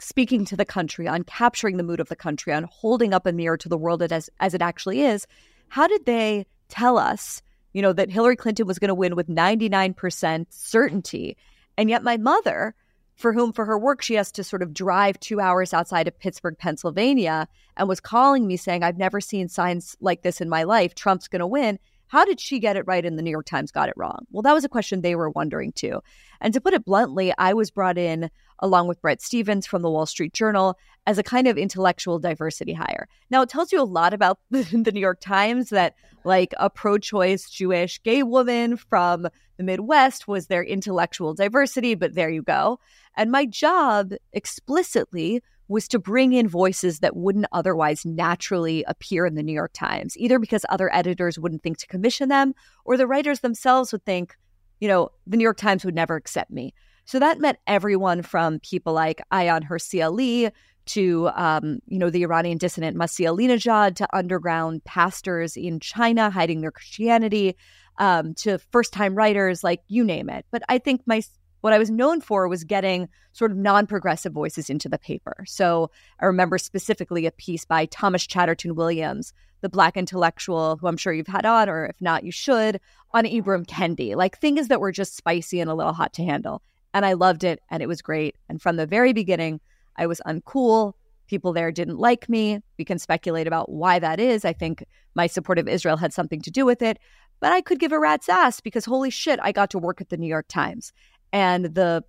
speaking 0.00 0.44
to 0.44 0.56
the 0.56 0.66
country, 0.66 1.08
on 1.08 1.22
capturing 1.22 1.78
the 1.78 1.82
mood 1.82 1.98
of 1.98 2.10
the 2.10 2.14
country, 2.14 2.52
on 2.52 2.64
holding 2.70 3.14
up 3.14 3.24
a 3.24 3.32
mirror 3.32 3.56
to 3.56 3.70
the 3.70 3.78
world 3.78 4.02
as, 4.02 4.28
as 4.40 4.52
it 4.52 4.60
actually 4.60 5.00
is, 5.00 5.26
how 5.68 5.86
did 5.86 6.04
they 6.04 6.44
tell 6.68 6.98
us, 6.98 7.40
you 7.72 7.80
know, 7.80 7.94
that 7.94 8.10
Hillary 8.10 8.36
Clinton 8.36 8.66
was 8.66 8.78
going 8.78 8.88
to 8.88 8.94
win 8.94 9.16
with 9.16 9.28
99% 9.28 10.44
certainty? 10.50 11.38
And 11.78 11.88
yet 11.88 12.02
my 12.02 12.18
mother, 12.18 12.74
for 13.16 13.32
whom 13.32 13.52
for 13.52 13.64
her 13.64 13.78
work 13.78 14.02
she 14.02 14.14
has 14.14 14.30
to 14.32 14.44
sort 14.44 14.62
of 14.62 14.74
drive 14.74 15.18
two 15.18 15.40
hours 15.40 15.72
outside 15.72 16.06
of 16.06 16.18
Pittsburgh, 16.18 16.56
Pennsylvania, 16.58 17.48
and 17.76 17.88
was 17.88 18.00
calling 18.00 18.46
me 18.46 18.56
saying, 18.56 18.82
I've 18.82 18.98
never 18.98 19.20
seen 19.20 19.48
signs 19.48 19.96
like 20.00 20.22
this 20.22 20.40
in 20.40 20.48
my 20.48 20.62
life. 20.62 20.94
Trump's 20.94 21.28
going 21.28 21.40
to 21.40 21.46
win. 21.46 21.78
How 22.08 22.24
did 22.24 22.40
she 22.40 22.58
get 22.58 22.76
it 22.76 22.86
right 22.86 23.04
and 23.04 23.18
the 23.18 23.22
New 23.22 23.30
York 23.30 23.46
Times 23.46 23.70
got 23.70 23.88
it 23.88 23.94
wrong? 23.96 24.26
Well, 24.30 24.42
that 24.42 24.54
was 24.54 24.64
a 24.64 24.68
question 24.68 25.00
they 25.00 25.14
were 25.14 25.30
wondering 25.30 25.72
too. 25.72 26.00
And 26.40 26.54
to 26.54 26.60
put 26.60 26.74
it 26.74 26.84
bluntly, 26.84 27.32
I 27.38 27.54
was 27.54 27.70
brought 27.70 27.98
in 27.98 28.30
along 28.60 28.88
with 28.88 29.00
Bret 29.00 29.20
Stephens 29.20 29.66
from 29.66 29.82
the 29.82 29.90
Wall 29.90 30.06
Street 30.06 30.32
Journal 30.32 30.78
as 31.06 31.18
a 31.18 31.22
kind 31.22 31.46
of 31.46 31.58
intellectual 31.58 32.18
diversity 32.18 32.72
hire. 32.72 33.08
Now, 33.30 33.42
it 33.42 33.48
tells 33.48 33.72
you 33.72 33.80
a 33.80 33.84
lot 33.84 34.14
about 34.14 34.38
the 34.50 34.92
New 34.92 35.00
York 35.00 35.20
Times 35.20 35.70
that, 35.70 35.94
like, 36.24 36.54
a 36.58 36.70
pro 36.70 36.98
choice 36.98 37.50
Jewish 37.50 38.02
gay 38.02 38.22
woman 38.22 38.76
from 38.76 39.28
the 39.56 39.62
Midwest 39.62 40.28
was 40.28 40.46
their 40.46 40.64
intellectual 40.64 41.34
diversity, 41.34 41.94
but 41.94 42.14
there 42.14 42.30
you 42.30 42.42
go. 42.42 42.78
And 43.16 43.30
my 43.30 43.46
job 43.46 44.12
explicitly 44.32 45.42
was 45.68 45.88
to 45.88 45.98
bring 45.98 46.32
in 46.32 46.48
voices 46.48 47.00
that 47.00 47.16
wouldn't 47.16 47.46
otherwise 47.52 48.04
naturally 48.04 48.84
appear 48.84 49.26
in 49.26 49.34
the 49.34 49.42
New 49.42 49.52
York 49.52 49.72
Times, 49.72 50.16
either 50.16 50.38
because 50.38 50.64
other 50.68 50.94
editors 50.94 51.38
wouldn't 51.38 51.62
think 51.62 51.78
to 51.78 51.86
commission 51.86 52.28
them 52.28 52.54
or 52.84 52.96
the 52.96 53.06
writers 53.06 53.40
themselves 53.40 53.92
would 53.92 54.04
think, 54.04 54.36
you 54.80 54.88
know, 54.88 55.10
the 55.26 55.36
New 55.36 55.42
York 55.42 55.56
Times 55.56 55.84
would 55.84 55.94
never 55.94 56.16
accept 56.16 56.50
me. 56.50 56.72
So 57.04 57.18
that 57.18 57.40
meant 57.40 57.58
everyone 57.66 58.22
from 58.22 58.60
people 58.60 58.92
like 58.92 59.22
Ayaan 59.32 59.66
Hirsi 59.66 60.04
Ali 60.04 60.50
to, 60.86 61.28
um, 61.34 61.80
you 61.86 61.98
know, 61.98 62.10
the 62.10 62.22
Iranian 62.22 62.58
dissident 62.58 62.96
Masih 62.96 63.26
Alinejad 63.26 63.96
to 63.96 64.16
underground 64.16 64.84
pastors 64.84 65.56
in 65.56 65.80
China 65.80 66.30
hiding 66.30 66.60
their 66.60 66.70
Christianity 66.70 67.56
um, 67.98 68.34
to 68.34 68.58
first 68.70 68.92
time 68.92 69.14
writers, 69.14 69.64
like 69.64 69.82
you 69.88 70.04
name 70.04 70.28
it. 70.28 70.46
But 70.50 70.62
I 70.68 70.78
think 70.78 71.02
my 71.06 71.22
what 71.60 71.72
I 71.72 71.78
was 71.78 71.90
known 71.90 72.20
for 72.20 72.48
was 72.48 72.64
getting 72.64 73.08
sort 73.32 73.50
of 73.50 73.56
non 73.56 73.86
progressive 73.86 74.32
voices 74.32 74.70
into 74.70 74.88
the 74.88 74.98
paper. 74.98 75.44
So 75.46 75.90
I 76.20 76.26
remember 76.26 76.58
specifically 76.58 77.26
a 77.26 77.32
piece 77.32 77.64
by 77.64 77.86
Thomas 77.86 78.26
Chatterton 78.26 78.74
Williams, 78.74 79.32
the 79.60 79.68
Black 79.68 79.96
intellectual 79.96 80.76
who 80.76 80.86
I'm 80.86 80.96
sure 80.96 81.12
you've 81.12 81.26
had 81.26 81.46
on, 81.46 81.68
or 81.68 81.86
if 81.86 82.00
not, 82.00 82.24
you 82.24 82.32
should, 82.32 82.80
on 83.12 83.24
Ibram 83.24 83.66
Kendi, 83.66 84.14
like 84.14 84.38
things 84.38 84.68
that 84.68 84.80
were 84.80 84.92
just 84.92 85.16
spicy 85.16 85.60
and 85.60 85.70
a 85.70 85.74
little 85.74 85.92
hot 85.92 86.12
to 86.14 86.24
handle. 86.24 86.62
And 86.94 87.04
I 87.04 87.14
loved 87.14 87.44
it 87.44 87.60
and 87.70 87.82
it 87.82 87.88
was 87.88 88.02
great. 88.02 88.36
And 88.48 88.60
from 88.60 88.76
the 88.76 88.86
very 88.86 89.12
beginning, 89.12 89.60
I 89.96 90.06
was 90.06 90.20
uncool. 90.26 90.92
People 91.26 91.52
there 91.52 91.72
didn't 91.72 91.98
like 91.98 92.28
me. 92.28 92.60
We 92.78 92.84
can 92.84 92.98
speculate 92.98 93.46
about 93.46 93.70
why 93.70 93.98
that 93.98 94.20
is. 94.20 94.44
I 94.44 94.52
think 94.52 94.84
my 95.14 95.26
support 95.26 95.58
of 95.58 95.68
Israel 95.68 95.96
had 95.96 96.12
something 96.12 96.40
to 96.42 96.50
do 96.50 96.64
with 96.64 96.82
it. 96.82 96.98
But 97.40 97.52
I 97.52 97.60
could 97.60 97.80
give 97.80 97.92
a 97.92 97.98
rat's 97.98 98.28
ass 98.28 98.60
because 98.60 98.84
holy 98.84 99.10
shit, 99.10 99.38
I 99.42 99.52
got 99.52 99.70
to 99.70 99.78
work 99.78 100.00
at 100.00 100.08
the 100.08 100.16
New 100.16 100.28
York 100.28 100.46
Times 100.48 100.92
and 101.32 101.66
the 101.66 102.04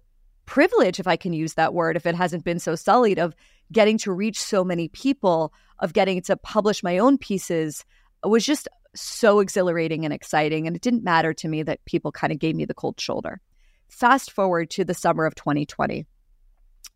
privilege, 0.45 0.99
if 0.99 1.07
I 1.07 1.15
can 1.15 1.34
use 1.34 1.53
that 1.53 1.74
word, 1.74 1.95
if 1.95 2.05
it 2.05 2.15
hasn't 2.15 2.43
been 2.43 2.59
so 2.59 2.76
sullied, 2.76 3.20
of 3.20 3.36
getting 3.72 3.97
to 3.99 4.11
reach 4.11 4.41
so 4.41 4.63
many 4.63 4.88
people, 4.88 5.53
of 5.80 5.93
getting 5.93 6.22
to 6.24 6.38
publish 6.38 6.84
my 6.84 6.97
own 6.97 7.18
pieces 7.18 7.86
was 8.24 8.45
just 8.45 8.68
so 8.95 9.39
exhilarating 9.39 10.05
and 10.05 10.13
exciting. 10.13 10.65
And 10.65 10.76
it 10.76 10.82
didn't 10.82 11.03
matter 11.03 11.34
to 11.34 11.47
me 11.47 11.63
that 11.63 11.84
people 11.86 12.11
kind 12.11 12.34
of 12.34 12.39
gave 12.39 12.55
me 12.55 12.65
the 12.65 12.74
cold 12.74 12.99
shoulder. 12.99 13.39
Fast 13.89 14.32
forward 14.32 14.70
to 14.72 14.84
the 14.84 14.93
summer 14.93 15.26
of 15.26 15.36
2020. 15.36 16.05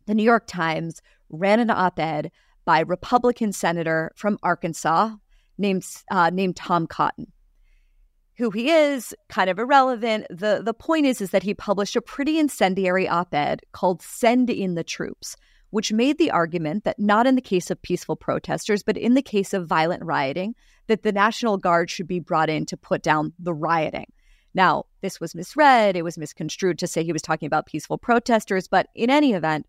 The 0.06 0.14
New 0.14 0.24
York 0.24 0.46
Times 0.46 1.00
ran 1.30 1.60
an 1.60 1.70
op 1.70 1.98
ed 1.98 2.32
by 2.64 2.80
Republican 2.80 3.52
senator 3.52 4.10
from 4.16 4.38
Arkansas 4.42 5.10
named, 5.58 5.86
uh, 6.10 6.30
named 6.30 6.56
Tom 6.56 6.86
Cotton 6.86 7.32
who 8.42 8.50
he 8.50 8.70
is, 8.70 9.14
kind 9.28 9.48
of 9.48 9.58
irrelevant. 9.58 10.26
The 10.28 10.62
the 10.64 10.74
point 10.74 11.06
is 11.06 11.20
is 11.20 11.30
that 11.30 11.44
he 11.44 11.54
published 11.54 11.94
a 11.94 12.02
pretty 12.02 12.40
incendiary 12.40 13.08
op-ed 13.08 13.60
called 13.70 14.02
Send 14.02 14.50
in 14.50 14.74
the 14.74 14.82
Troops, 14.82 15.36
which 15.70 15.92
made 15.92 16.18
the 16.18 16.32
argument 16.32 16.82
that 16.82 16.98
not 16.98 17.26
in 17.26 17.36
the 17.36 17.40
case 17.40 17.70
of 17.70 17.80
peaceful 17.80 18.16
protesters, 18.16 18.82
but 18.82 18.96
in 18.96 19.14
the 19.14 19.22
case 19.22 19.54
of 19.54 19.68
violent 19.68 20.04
rioting, 20.04 20.56
that 20.88 21.04
the 21.04 21.12
National 21.12 21.56
Guard 21.56 21.88
should 21.88 22.08
be 22.08 22.18
brought 22.18 22.50
in 22.50 22.66
to 22.66 22.76
put 22.76 23.02
down 23.02 23.32
the 23.38 23.54
rioting. 23.54 24.12
Now, 24.54 24.86
this 25.02 25.20
was 25.20 25.36
misread, 25.36 25.96
it 25.96 26.02
was 26.02 26.18
misconstrued 26.18 26.80
to 26.80 26.88
say 26.88 27.04
he 27.04 27.12
was 27.12 27.22
talking 27.22 27.46
about 27.46 27.66
peaceful 27.66 27.96
protesters, 27.96 28.66
but 28.66 28.88
in 28.96 29.08
any 29.08 29.34
event, 29.34 29.66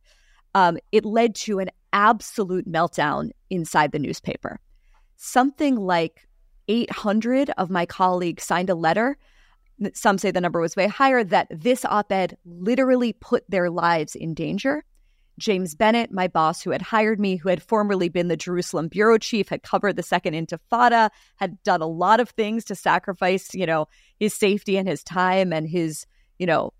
um, 0.56 0.78
it 0.92 1.06
led 1.06 1.36
to 1.36 1.60
an 1.60 1.70
absolute 1.94 2.68
meltdown 2.68 3.30
inside 3.52 3.92
the 3.92 4.00
newspaper. 4.00 4.60
Something 5.16 5.76
like 5.76 6.28
800 6.68 7.52
of 7.58 7.70
my 7.70 7.86
colleagues 7.86 8.44
signed 8.44 8.70
a 8.70 8.76
letter. 8.76 9.18
Some 9.94 10.18
say 10.18 10.32
the 10.32 10.42
number 10.42 10.60
was 10.60 10.76
way 10.76 10.88
higher, 10.88 11.24
that 11.24 11.48
this 11.50 11.84
op 11.86 12.12
ed 12.12 12.38
literally 12.46 13.14
put 13.14 13.44
their 13.50 13.70
lives 13.70 14.16
in 14.16 14.34
danger. 14.34 14.84
James 15.40 15.74
Bennet, 15.74 16.12
my 16.12 16.28
boss 16.28 16.62
who 16.62 16.70
had 16.70 16.82
hired 16.82 17.20
me, 17.20 17.38
who 17.38 17.50
had 17.50 17.62
formerly 17.62 18.08
been 18.08 18.28
the 18.28 18.38
Jerusalem 18.38 18.88
bureau 18.88 19.18
chief, 19.18 19.50
had 19.50 19.64
covered 19.64 19.96
the 19.96 20.04
Second 20.04 20.36
Intifada, 20.36 21.10
had 21.38 21.62
done 21.64 21.82
a 21.82 21.88
lot 21.88 22.20
of 22.20 22.30
things 22.30 22.64
to 22.66 22.76
sacrifice, 22.76 23.54
you 23.54 23.66
know, 23.66 23.88
his 24.20 24.34
safety 24.34 24.78
and 24.78 24.88
his 24.88 25.04
time 25.04 25.52
and 25.52 25.68
his, 25.68 26.06
you 26.38 26.46
know, 26.46 26.72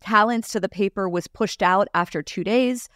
talents 0.00 0.52
to 0.52 0.60
the 0.60 0.68
paper 0.68 1.08
was 1.08 1.26
pushed 1.26 1.62
out 1.62 1.88
after 1.94 2.22
two 2.22 2.44
days. 2.44 2.88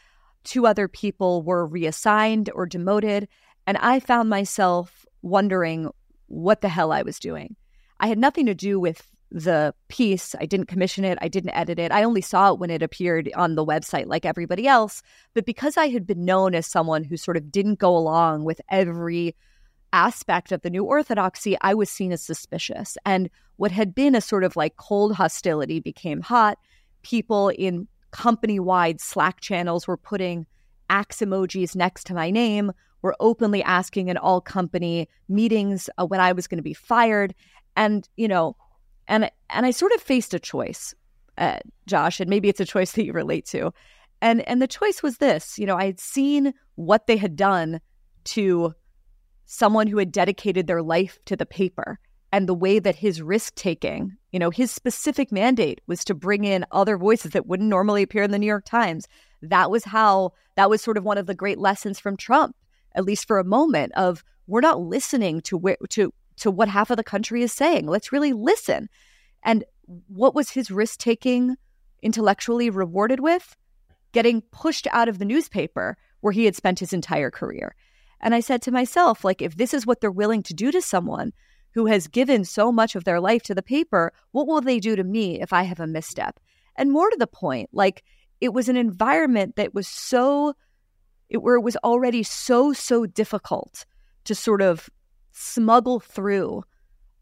Two 0.44 0.66
other 0.66 0.88
people 0.88 1.42
were 1.42 1.66
reassigned 1.66 2.50
or 2.54 2.64
demoted. 2.64 3.28
And 3.66 3.76
I 3.78 4.00
found 4.00 4.30
myself 4.30 5.04
wondering 5.22 5.90
what 6.26 6.60
the 6.60 6.68
hell 6.68 6.92
I 6.92 7.02
was 7.02 7.18
doing. 7.18 7.56
I 8.00 8.06
had 8.06 8.18
nothing 8.18 8.46
to 8.46 8.54
do 8.54 8.78
with 8.78 9.06
the 9.30 9.74
piece. 9.88 10.34
I 10.40 10.46
didn't 10.46 10.66
commission 10.66 11.04
it. 11.04 11.18
I 11.20 11.28
didn't 11.28 11.54
edit 11.54 11.78
it. 11.78 11.92
I 11.92 12.02
only 12.02 12.22
saw 12.22 12.52
it 12.52 12.58
when 12.58 12.70
it 12.70 12.82
appeared 12.82 13.30
on 13.34 13.54
the 13.54 13.64
website 13.64 14.06
like 14.06 14.24
everybody 14.24 14.66
else. 14.66 15.02
But 15.34 15.44
because 15.44 15.76
I 15.76 15.88
had 15.88 16.06
been 16.06 16.24
known 16.24 16.54
as 16.54 16.66
someone 16.66 17.04
who 17.04 17.16
sort 17.16 17.36
of 17.36 17.50
didn't 17.50 17.78
go 17.78 17.94
along 17.94 18.44
with 18.44 18.60
every 18.70 19.36
aspect 19.92 20.52
of 20.52 20.62
the 20.62 20.70
new 20.70 20.84
orthodoxy, 20.84 21.56
I 21.60 21.74
was 21.74 21.90
seen 21.90 22.12
as 22.12 22.22
suspicious. 22.22 22.96
And 23.04 23.28
what 23.56 23.70
had 23.70 23.94
been 23.94 24.14
a 24.14 24.20
sort 24.20 24.44
of 24.44 24.56
like 24.56 24.76
cold 24.76 25.14
hostility 25.14 25.80
became 25.80 26.20
hot. 26.20 26.58
People 27.02 27.50
in 27.50 27.88
company 28.10 28.58
wide 28.58 29.00
Slack 29.00 29.40
channels 29.40 29.86
were 29.86 29.96
putting 29.96 30.46
axe 30.90 31.20
emojis 31.20 31.76
next 31.76 32.04
to 32.06 32.14
my 32.14 32.30
name 32.30 32.72
were 33.02 33.16
openly 33.20 33.62
asking 33.62 34.08
in 34.08 34.16
all 34.16 34.40
company 34.40 35.08
meetings 35.28 35.88
uh, 35.98 36.06
when 36.06 36.20
I 36.20 36.32
was 36.32 36.46
going 36.46 36.58
to 36.58 36.62
be 36.62 36.74
fired. 36.74 37.34
And, 37.76 38.08
you 38.16 38.28
know, 38.28 38.56
and 39.06 39.30
and 39.50 39.64
I 39.64 39.70
sort 39.70 39.92
of 39.92 40.02
faced 40.02 40.34
a 40.34 40.38
choice, 40.38 40.94
uh, 41.38 41.58
Josh, 41.86 42.20
and 42.20 42.28
maybe 42.28 42.48
it's 42.48 42.60
a 42.60 42.64
choice 42.64 42.92
that 42.92 43.04
you 43.04 43.12
relate 43.12 43.46
to. 43.46 43.72
And 44.20 44.46
and 44.48 44.60
the 44.60 44.66
choice 44.66 45.02
was 45.02 45.18
this, 45.18 45.58
you 45.58 45.66
know, 45.66 45.76
I 45.76 45.86
had 45.86 46.00
seen 46.00 46.52
what 46.74 47.06
they 47.06 47.16
had 47.16 47.36
done 47.36 47.80
to 48.24 48.74
someone 49.46 49.86
who 49.86 49.98
had 49.98 50.12
dedicated 50.12 50.66
their 50.66 50.82
life 50.82 51.18
to 51.24 51.36
the 51.36 51.46
paper 51.46 51.98
and 52.32 52.46
the 52.46 52.54
way 52.54 52.78
that 52.78 52.96
his 52.96 53.22
risk 53.22 53.54
taking, 53.54 54.16
you 54.32 54.38
know, 54.38 54.50
his 54.50 54.70
specific 54.70 55.32
mandate 55.32 55.80
was 55.86 56.04
to 56.04 56.14
bring 56.14 56.44
in 56.44 56.66
other 56.70 56.98
voices 56.98 57.30
that 57.32 57.46
wouldn't 57.46 57.70
normally 57.70 58.02
appear 58.02 58.22
in 58.22 58.30
the 58.30 58.38
New 58.38 58.46
York 58.46 58.66
Times. 58.66 59.08
That 59.42 59.70
was 59.70 59.84
how 59.84 60.32
that 60.56 60.70
was 60.70 60.82
sort 60.82 60.96
of 60.96 61.04
one 61.04 61.18
of 61.18 61.26
the 61.26 61.34
great 61.34 61.58
lessons 61.58 62.00
from 62.00 62.16
Trump 62.16 62.56
at 62.94 63.04
least 63.04 63.26
for 63.26 63.38
a 63.38 63.44
moment, 63.44 63.92
of 63.94 64.24
we're 64.46 64.60
not 64.60 64.80
listening 64.80 65.40
to 65.42 65.56
where 65.56 65.76
to 65.90 66.12
to 66.38 66.50
what 66.50 66.68
half 66.68 66.90
of 66.90 66.96
the 66.96 67.04
country 67.04 67.42
is 67.42 67.52
saying. 67.52 67.86
Let's 67.86 68.12
really 68.12 68.32
listen. 68.32 68.88
And 69.42 69.64
what 70.06 70.34
was 70.34 70.50
his 70.50 70.70
risk 70.70 70.98
taking 70.98 71.56
intellectually 72.02 72.70
rewarded 72.70 73.20
with? 73.20 73.56
Getting 74.12 74.42
pushed 74.42 74.86
out 74.92 75.08
of 75.08 75.18
the 75.18 75.24
newspaper 75.24 75.96
where 76.20 76.32
he 76.32 76.44
had 76.44 76.54
spent 76.54 76.78
his 76.78 76.92
entire 76.92 77.30
career. 77.30 77.74
And 78.20 78.34
I 78.34 78.40
said 78.40 78.62
to 78.62 78.72
myself, 78.72 79.24
like, 79.24 79.42
if 79.42 79.56
this 79.56 79.74
is 79.74 79.86
what 79.86 80.00
they're 80.00 80.10
willing 80.10 80.42
to 80.44 80.54
do 80.54 80.70
to 80.70 80.80
someone 80.80 81.32
who 81.74 81.86
has 81.86 82.06
given 82.06 82.44
so 82.44 82.70
much 82.70 82.94
of 82.94 83.04
their 83.04 83.20
life 83.20 83.42
to 83.44 83.54
the 83.54 83.62
paper, 83.62 84.12
what 84.30 84.46
will 84.46 84.60
they 84.60 84.80
do 84.80 84.96
to 84.96 85.04
me 85.04 85.40
if 85.40 85.52
I 85.52 85.64
have 85.64 85.80
a 85.80 85.86
misstep? 85.86 86.38
And 86.76 86.92
more 86.92 87.10
to 87.10 87.16
the 87.16 87.26
point, 87.26 87.70
like, 87.72 88.04
it 88.40 88.52
was 88.52 88.68
an 88.68 88.76
environment 88.76 89.56
that 89.56 89.74
was 89.74 89.88
so 89.88 90.54
it, 91.28 91.42
where 91.42 91.56
it 91.56 91.62
was 91.62 91.76
already 91.84 92.22
so, 92.22 92.72
so 92.72 93.06
difficult 93.06 93.84
to 94.24 94.34
sort 94.34 94.62
of 94.62 94.88
smuggle 95.32 96.00
through 96.00 96.64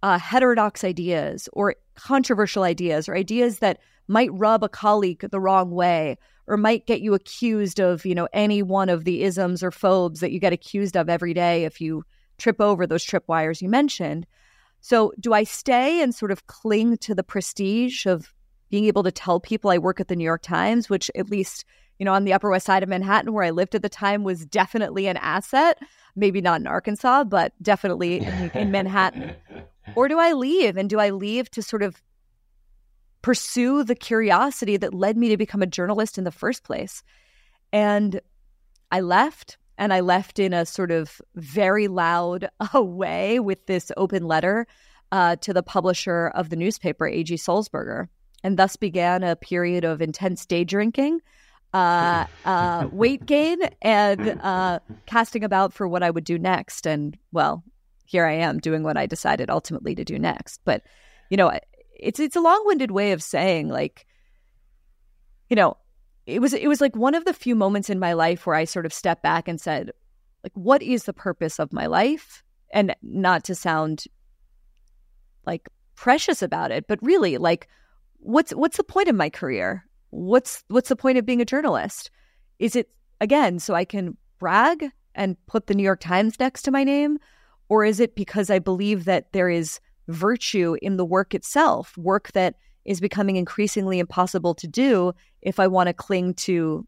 uh, 0.02 0.18
heterodox 0.18 0.84
ideas 0.84 1.48
or 1.52 1.74
controversial 1.94 2.62
ideas 2.62 3.08
or 3.08 3.16
ideas 3.16 3.58
that 3.58 3.78
might 4.08 4.32
rub 4.32 4.62
a 4.62 4.68
colleague 4.68 5.28
the 5.30 5.40
wrong 5.40 5.70
way 5.70 6.16
or 6.46 6.56
might 6.56 6.86
get 6.86 7.00
you 7.00 7.14
accused 7.14 7.80
of, 7.80 8.06
you 8.06 8.14
know, 8.14 8.28
any 8.32 8.62
one 8.62 8.88
of 8.88 9.04
the 9.04 9.24
isms 9.24 9.62
or 9.62 9.72
phobes 9.72 10.20
that 10.20 10.30
you 10.30 10.38
get 10.38 10.52
accused 10.52 10.96
of 10.96 11.08
every 11.08 11.34
day 11.34 11.64
if 11.64 11.80
you 11.80 12.04
trip 12.38 12.60
over 12.60 12.86
those 12.86 13.04
tripwires 13.04 13.60
you 13.60 13.68
mentioned. 13.68 14.26
So, 14.80 15.12
do 15.18 15.32
I 15.32 15.42
stay 15.42 16.00
and 16.00 16.14
sort 16.14 16.30
of 16.30 16.46
cling 16.46 16.98
to 16.98 17.14
the 17.14 17.24
prestige 17.24 18.06
of 18.06 18.32
being 18.76 18.88
able 18.88 19.02
to 19.02 19.10
tell 19.10 19.40
people 19.40 19.70
I 19.70 19.78
work 19.78 20.00
at 20.00 20.08
the 20.08 20.16
New 20.16 20.24
York 20.24 20.42
Times, 20.42 20.90
which 20.90 21.10
at 21.14 21.30
least 21.30 21.64
you 21.98 22.04
know, 22.04 22.12
on 22.12 22.24
the 22.24 22.34
Upper 22.34 22.50
West 22.50 22.66
Side 22.66 22.82
of 22.82 22.90
Manhattan, 22.90 23.32
where 23.32 23.42
I 23.42 23.48
lived 23.48 23.74
at 23.74 23.80
the 23.80 23.88
time, 23.88 24.22
was 24.22 24.44
definitely 24.44 25.06
an 25.06 25.16
asset. 25.16 25.78
Maybe 26.14 26.42
not 26.42 26.60
in 26.60 26.66
Arkansas, 26.66 27.24
but 27.24 27.54
definitely 27.62 28.18
in, 28.18 28.50
in 28.54 28.70
Manhattan. 28.70 29.34
Or 29.94 30.08
do 30.08 30.18
I 30.18 30.32
leave? 30.32 30.76
And 30.76 30.90
do 30.90 30.98
I 30.98 31.10
leave 31.10 31.48
to 31.52 31.62
sort 31.62 31.84
of 31.84 32.02
pursue 33.22 33.84
the 33.84 33.94
curiosity 33.94 34.76
that 34.76 34.92
led 34.92 35.16
me 35.16 35.28
to 35.28 35.36
become 35.36 35.62
a 35.62 35.66
journalist 35.66 36.18
in 36.18 36.24
the 36.24 36.32
first 36.32 36.64
place? 36.64 37.04
And 37.72 38.20
I 38.90 39.00
left, 39.00 39.58
and 39.78 39.94
I 39.94 40.00
left 40.00 40.40
in 40.40 40.52
a 40.52 40.66
sort 40.66 40.90
of 40.90 41.22
very 41.36 41.86
loud 41.86 42.50
uh, 42.58 42.82
way 42.82 43.38
with 43.38 43.64
this 43.66 43.92
open 43.96 44.26
letter 44.26 44.66
uh, 45.12 45.36
to 45.36 45.54
the 45.54 45.62
publisher 45.62 46.32
of 46.34 46.50
the 46.50 46.56
newspaper, 46.56 47.06
A.G. 47.06 47.36
Sulzberger, 47.36 48.08
and 48.44 48.58
thus 48.58 48.76
began 48.76 49.22
a 49.22 49.36
period 49.36 49.84
of 49.84 50.00
intense 50.00 50.46
day 50.46 50.64
drinking, 50.64 51.20
uh, 51.74 52.26
uh, 52.44 52.88
weight 52.92 53.26
gain, 53.26 53.58
and 53.82 54.40
uh, 54.42 54.78
casting 55.06 55.44
about 55.44 55.72
for 55.72 55.88
what 55.88 56.02
I 56.02 56.10
would 56.10 56.24
do 56.24 56.38
next. 56.38 56.86
And 56.86 57.16
well, 57.32 57.64
here 58.04 58.26
I 58.26 58.34
am 58.34 58.58
doing 58.58 58.82
what 58.82 58.96
I 58.96 59.06
decided 59.06 59.50
ultimately 59.50 59.94
to 59.94 60.04
do 60.04 60.18
next. 60.18 60.60
But 60.64 60.82
you 61.30 61.36
know, 61.36 61.52
it's 61.98 62.20
it's 62.20 62.36
a 62.36 62.40
long-winded 62.40 62.90
way 62.90 63.12
of 63.12 63.22
saying 63.22 63.68
like, 63.68 64.06
you 65.50 65.56
know, 65.56 65.76
it 66.26 66.40
was 66.40 66.52
it 66.52 66.68
was 66.68 66.80
like 66.80 66.96
one 66.96 67.14
of 67.14 67.24
the 67.24 67.32
few 67.32 67.54
moments 67.54 67.90
in 67.90 67.98
my 67.98 68.12
life 68.12 68.46
where 68.46 68.56
I 68.56 68.64
sort 68.64 68.86
of 68.86 68.92
stepped 68.92 69.22
back 69.22 69.48
and 69.48 69.60
said, 69.60 69.90
like, 70.42 70.52
what 70.54 70.82
is 70.82 71.04
the 71.04 71.12
purpose 71.12 71.58
of 71.58 71.72
my 71.72 71.86
life? 71.86 72.42
And 72.72 72.94
not 73.02 73.44
to 73.44 73.54
sound 73.54 74.04
like 75.46 75.68
precious 75.94 76.42
about 76.42 76.70
it, 76.70 76.86
but 76.88 77.02
really 77.02 77.38
like 77.38 77.68
what's 78.20 78.52
what's 78.52 78.76
the 78.76 78.84
point 78.84 79.08
of 79.08 79.14
my 79.14 79.30
career? 79.30 79.84
What's 80.10 80.62
what's 80.68 80.88
the 80.88 80.96
point 80.96 81.18
of 81.18 81.26
being 81.26 81.40
a 81.40 81.46
journalist? 81.46 82.10
Is 82.58 82.76
it 82.76 82.90
again 83.20 83.58
so 83.58 83.74
I 83.74 83.84
can 83.84 84.16
brag 84.38 84.90
and 85.14 85.36
put 85.46 85.66
the 85.66 85.74
New 85.74 85.82
York 85.82 86.00
Times 86.00 86.38
next 86.38 86.62
to 86.62 86.70
my 86.70 86.84
name? 86.84 87.18
Or 87.68 87.84
is 87.84 88.00
it 88.00 88.14
because 88.14 88.50
I 88.50 88.58
believe 88.58 89.04
that 89.06 89.32
there 89.32 89.50
is 89.50 89.80
virtue 90.08 90.76
in 90.82 90.96
the 90.96 91.04
work 91.04 91.34
itself, 91.34 91.96
work 91.96 92.32
that 92.32 92.54
is 92.84 93.00
becoming 93.00 93.36
increasingly 93.36 93.98
impossible 93.98 94.54
to 94.54 94.68
do 94.68 95.12
if 95.42 95.58
I 95.58 95.66
want 95.66 95.88
to 95.88 95.92
cling 95.92 96.34
to 96.34 96.86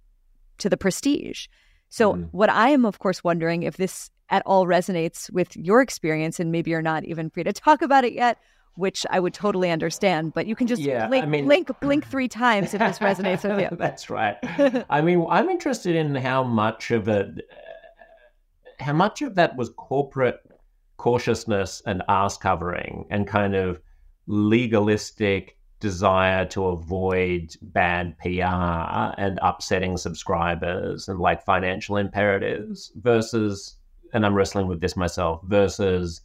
to 0.59 0.69
the 0.69 0.77
prestige. 0.77 1.47
So 1.89 2.15
mm. 2.15 2.29
what 2.33 2.51
I 2.51 2.71
am 2.71 2.85
of 2.85 2.99
course 2.99 3.23
wondering 3.23 3.63
if 3.63 3.77
this 3.77 4.11
at 4.31 4.43
all 4.45 4.67
resonates 4.67 5.31
with 5.31 5.57
your 5.57 5.81
experience 5.81 6.39
and 6.39 6.53
maybe 6.53 6.71
you're 6.71 6.83
not 6.83 7.05
even 7.05 7.31
free 7.31 7.45
to 7.45 7.53
talk 7.53 7.83
about 7.83 8.05
it 8.05 8.13
yet, 8.13 8.39
which 8.79 9.05
I 9.11 9.19
would 9.19 9.35
totally 9.35 9.71
understand, 9.71 10.35
but 10.35 10.47
you 10.47 10.55
can 10.55 10.69
just 10.69 10.81
yeah, 10.81 11.09
blink, 11.09 11.25
I 11.25 11.27
mean, 11.27 11.45
blink 11.47 11.69
blink 11.81 12.07
3 12.07 12.29
times 12.29 12.75
if 12.75 12.79
this 12.79 13.01
resonates 13.01 13.43
with 13.43 13.61
you. 13.61 13.77
That's 13.77 14.09
right. 14.09 14.37
I 14.89 15.01
mean, 15.01 15.27
I'm 15.29 15.51
interested 15.51 15.97
in 15.97 16.15
how 16.15 16.45
much 16.45 16.93
of 16.93 17.09
it 17.09 17.41
how 18.79 18.93
much 18.93 19.21
of 19.23 19.35
that 19.35 19.57
was 19.57 19.71
corporate 19.71 20.41
cautiousness 20.97 21.83
and 21.87 22.03
ass 22.09 22.37
covering 22.37 23.05
and 23.11 23.27
kind 23.27 23.57
of 23.57 23.81
legalistic 24.29 25.59
desire 25.81 26.45
to 26.47 26.67
avoid 26.67 27.55
bad 27.63 28.17
PR 28.19 29.21
and 29.21 29.41
upsetting 29.43 29.97
subscribers 29.97 31.09
and 31.09 31.19
like 31.19 31.45
financial 31.45 31.97
imperatives 31.97 32.93
versus, 32.97 33.77
and 34.13 34.25
I'm 34.25 34.35
wrestling 34.35 34.69
with 34.69 34.81
this 34.81 34.97
myself, 34.97 35.41
versus 35.45 36.21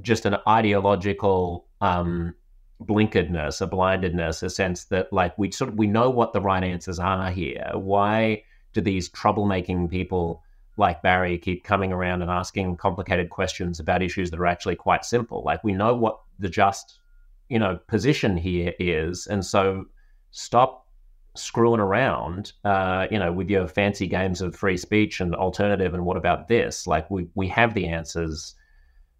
just 0.00 0.26
an 0.26 0.36
ideological 0.46 1.66
um, 1.80 2.34
blinkeredness, 2.82 3.60
a 3.60 3.66
blindedness, 3.66 4.42
a 4.42 4.50
sense 4.50 4.84
that 4.84 5.12
like 5.12 5.36
we 5.38 5.50
sort 5.50 5.70
of 5.70 5.76
we 5.76 5.86
know 5.86 6.10
what 6.10 6.32
the 6.32 6.40
right 6.40 6.62
answers 6.62 6.98
are 6.98 7.30
here. 7.30 7.70
Why 7.74 8.42
do 8.72 8.80
these 8.80 9.08
troublemaking 9.08 9.90
people 9.90 10.42
like 10.78 11.02
Bari 11.02 11.36
keep 11.38 11.64
coming 11.64 11.92
around 11.92 12.22
and 12.22 12.30
asking 12.30 12.76
complicated 12.76 13.30
questions 13.30 13.80
about 13.80 14.02
issues 14.02 14.30
that 14.30 14.40
are 14.40 14.46
actually 14.46 14.76
quite 14.76 15.04
simple. 15.04 15.42
Like 15.44 15.62
we 15.64 15.72
know 15.72 15.94
what 15.94 16.20
the 16.38 16.48
just, 16.48 17.00
you 17.48 17.58
know, 17.58 17.78
position 17.88 18.36
here 18.36 18.72
is, 18.78 19.26
and 19.26 19.44
so 19.44 19.86
stop 20.30 20.86
screwing 21.34 21.80
around, 21.80 22.52
uh, 22.64 23.06
you 23.10 23.18
know, 23.18 23.32
with 23.32 23.50
your 23.50 23.66
fancy 23.66 24.06
games 24.06 24.40
of 24.40 24.54
free 24.54 24.76
speech 24.76 25.20
and 25.20 25.34
alternative 25.34 25.94
and 25.94 26.04
what 26.04 26.16
about 26.16 26.48
this? 26.48 26.86
Like 26.86 27.10
we 27.10 27.28
we 27.34 27.48
have 27.48 27.74
the 27.74 27.88
answers, 27.88 28.54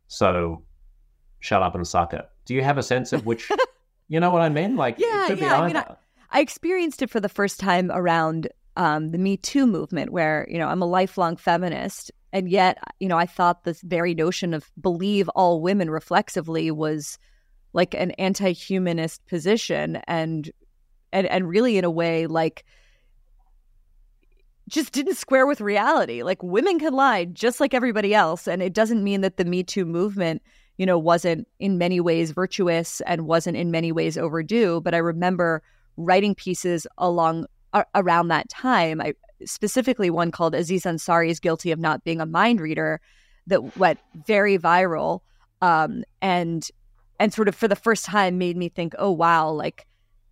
so 0.09 0.65
shut 1.41 1.63
up 1.63 1.75
and 1.75 1.87
suck 1.87 2.13
it. 2.13 2.29
Do 2.45 2.55
you 2.55 2.63
have 2.63 2.79
a 2.79 2.83
sense 2.83 3.13
of 3.13 3.25
which? 3.27 3.49
you 4.09 4.19
know 4.19 4.31
what 4.31 4.43
I 4.43 4.49
mean? 4.49 4.77
Like 4.77 4.99
yeah, 4.99 5.33
yeah. 5.33 5.61
I 5.61 5.67
mean, 5.67 5.77
I, 5.77 5.97
I 6.31 6.41
experienced 6.41 7.03
it 7.03 7.11
for 7.11 7.21
the 7.21 7.29
first 7.29 7.61
time 7.61 7.91
around 7.93 8.49
um, 8.77 9.11
the 9.11 9.19
Me 9.19 9.37
Too 9.37 9.67
movement, 9.67 10.11
where 10.11 10.47
you 10.51 10.59
know 10.59 10.67
I'm 10.67 10.83
a 10.83 10.87
lifelong 10.87 11.37
feminist, 11.37 12.11
and 12.33 12.49
yet 12.49 12.79
you 12.99 13.09
know 13.09 13.19
I 13.19 13.27
thought 13.27 13.65
this 13.65 13.81
very 13.83 14.15
notion 14.15 14.55
of 14.55 14.71
believe 14.81 15.29
all 15.31 15.61
women 15.61 15.91
reflexively 15.91 16.71
was 16.71 17.19
like 17.73 17.95
an 17.95 18.13
anti-humanist 18.13 19.27
position, 19.27 19.97
and 20.09 20.51
and 21.13 21.27
and 21.27 21.49
really 21.49 21.77
in 21.77 21.85
a 21.85 21.91
way 21.91 22.27
like 22.27 22.65
just 24.69 24.93
didn't 24.93 25.17
square 25.17 25.47
with 25.47 25.61
reality. 25.61 26.23
Like 26.23 26.43
women 26.43 26.79
can 26.79 26.93
lie 26.93 27.25
just 27.25 27.61
like 27.61 27.75
everybody 27.75 28.15
else, 28.15 28.47
and 28.47 28.63
it 28.63 28.73
doesn't 28.73 29.03
mean 29.03 29.23
that 29.23 29.37
the 29.37 29.45
Me 29.45 29.63
Too 29.63 29.85
movement 29.85 30.43
you 30.77 30.87
know 30.87 30.99
wasn't 30.99 31.49
in 31.59 31.79
many 31.79 32.01
ways 32.01 32.31
virtuous 32.31 33.01
and 33.03 33.27
wasn't 33.27 33.57
in 33.57 33.71
many 33.71 33.93
ways 33.93 34.17
overdue. 34.17 34.81
But 34.81 34.95
I 34.95 34.99
remember 34.99 35.63
writing 35.97 36.35
pieces 36.35 36.87
along 36.99 37.47
around 37.95 38.29
that 38.29 38.49
time. 38.49 39.01
I 39.01 39.15
specifically 39.45 40.11
one 40.11 40.31
called 40.31 40.55
Aziz 40.55 40.85
Ansari 40.85 41.31
is 41.31 41.41
guilty 41.41 41.71
of 41.71 41.79
not 41.79 42.05
being 42.05 42.21
a 42.21 42.27
mind 42.27 42.61
reader 42.61 43.01
that 43.47 43.77
went 43.77 43.99
very 44.27 44.59
viral 44.59 45.21
um, 45.63 46.05
and 46.23 46.69
and 47.21 47.33
sort 47.33 47.49
of 47.49 47.55
for 47.55 47.69
the 47.69 47.77
first 47.77 48.05
time 48.05 48.39
made 48.39 48.57
me 48.57 48.69
think, 48.69 48.95
oh 48.99 49.11
wow, 49.11 49.51
like 49.51 49.87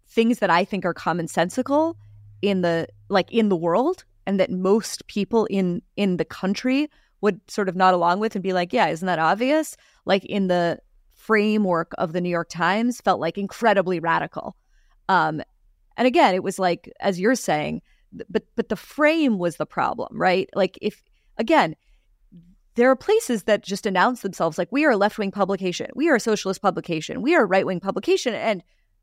things 0.08 0.38
that 0.38 0.50
I 0.50 0.64
think 0.64 0.84
are 0.84 0.94
commonsensical 0.94 1.94
in 2.42 2.60
the 2.60 2.88
like 3.08 3.32
in 3.32 3.48
the 3.48 3.56
world 3.56 4.04
and 4.26 4.40
that 4.40 4.50
most 4.50 5.06
people 5.06 5.46
in 5.46 5.82
in 5.96 6.16
the 6.16 6.24
country 6.24 6.88
would 7.20 7.40
sort 7.50 7.68
of 7.68 7.76
nod 7.76 7.94
along 7.94 8.20
with 8.20 8.34
and 8.34 8.42
be 8.42 8.52
like, 8.52 8.72
yeah, 8.72 8.88
isn't 8.88 9.06
that 9.06 9.18
obvious? 9.18 9.76
Like 10.04 10.24
in 10.24 10.48
the 10.48 10.78
framework 11.14 11.92
of 11.98 12.12
the 12.12 12.20
New 12.20 12.28
York 12.28 12.48
Times 12.48 13.00
felt 13.00 13.20
like 13.20 13.38
incredibly 13.38 13.98
radical. 13.98 14.56
Um, 15.08 15.42
and 15.96 16.06
again, 16.06 16.34
it 16.34 16.42
was 16.42 16.58
like, 16.58 16.92
as 17.00 17.18
you're 17.18 17.34
saying, 17.34 17.82
but 18.30 18.44
but 18.54 18.68
the 18.68 18.76
frame 18.76 19.38
was 19.38 19.56
the 19.56 19.66
problem, 19.66 20.18
right? 20.18 20.48
Like 20.54 20.78
if 20.80 21.02
again, 21.38 21.74
there 22.74 22.90
are 22.90 22.96
places 22.96 23.44
that 23.44 23.64
just 23.64 23.86
announce 23.86 24.20
themselves 24.20 24.58
like 24.58 24.68
we 24.70 24.84
are 24.84 24.92
a 24.92 24.96
left 24.96 25.18
wing 25.18 25.30
publication, 25.30 25.88
we 25.94 26.08
are 26.08 26.16
a 26.16 26.20
socialist 26.20 26.62
publication, 26.62 27.22
we 27.22 27.34
are 27.34 27.42
a 27.42 27.46
right 27.46 27.66
wing 27.66 27.80
publication, 27.80 28.34
and 28.34 28.62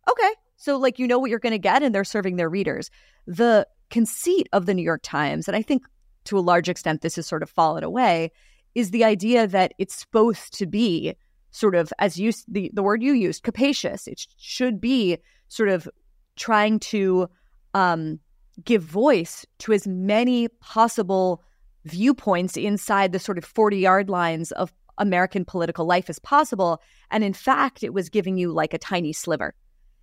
okay, 0.09 0.31
so 0.57 0.77
like 0.77 0.99
you 0.99 1.07
know 1.07 1.19
what 1.19 1.29
you're 1.29 1.39
going 1.39 1.51
to 1.51 1.59
get, 1.59 1.83
and 1.83 1.93
they're 1.93 2.03
serving 2.03 2.35
their 2.35 2.49
readers. 2.49 2.89
The 3.27 3.67
conceit 3.93 4.49
of 4.51 4.65
the 4.65 4.73
New 4.73 4.81
York 4.81 5.01
Times, 5.03 5.47
and 5.47 5.55
I 5.55 5.61
think 5.61 5.83
to 6.25 6.39
a 6.39 6.41
large 6.41 6.67
extent 6.67 7.01
this 7.01 7.15
has 7.15 7.27
sort 7.27 7.43
of 7.43 7.49
fallen 7.49 7.83
away, 7.83 8.31
is 8.73 8.89
the 8.89 9.03
idea 9.03 9.45
that 9.45 9.75
it's 9.77 9.93
supposed 9.95 10.57
to 10.57 10.65
be 10.65 11.15
sort 11.51 11.75
of 11.75 11.93
as 11.99 12.17
you 12.17 12.33
the 12.47 12.71
the 12.73 12.81
word 12.81 13.03
you 13.03 13.13
used 13.13 13.43
capacious. 13.43 14.07
It 14.07 14.25
should 14.37 14.81
be 14.81 15.19
sort 15.47 15.69
of 15.69 15.87
trying 16.35 16.79
to 16.79 17.29
um, 17.75 18.19
give 18.63 18.81
voice 18.81 19.45
to 19.59 19.73
as 19.73 19.85
many 19.85 20.47
possible 20.47 21.43
viewpoints 21.85 22.57
inside 22.57 23.11
the 23.11 23.19
sort 23.19 23.37
of 23.37 23.45
40 23.45 23.77
yard 23.77 24.09
lines 24.09 24.51
of 24.53 24.73
American 24.97 25.45
political 25.45 25.85
life 25.85 26.09
as 26.09 26.17
possible. 26.17 26.81
And 27.11 27.23
in 27.23 27.33
fact, 27.33 27.83
it 27.83 27.93
was 27.93 28.09
giving 28.09 28.37
you 28.37 28.51
like 28.51 28.73
a 28.73 28.79
tiny 28.79 29.13
sliver. 29.13 29.53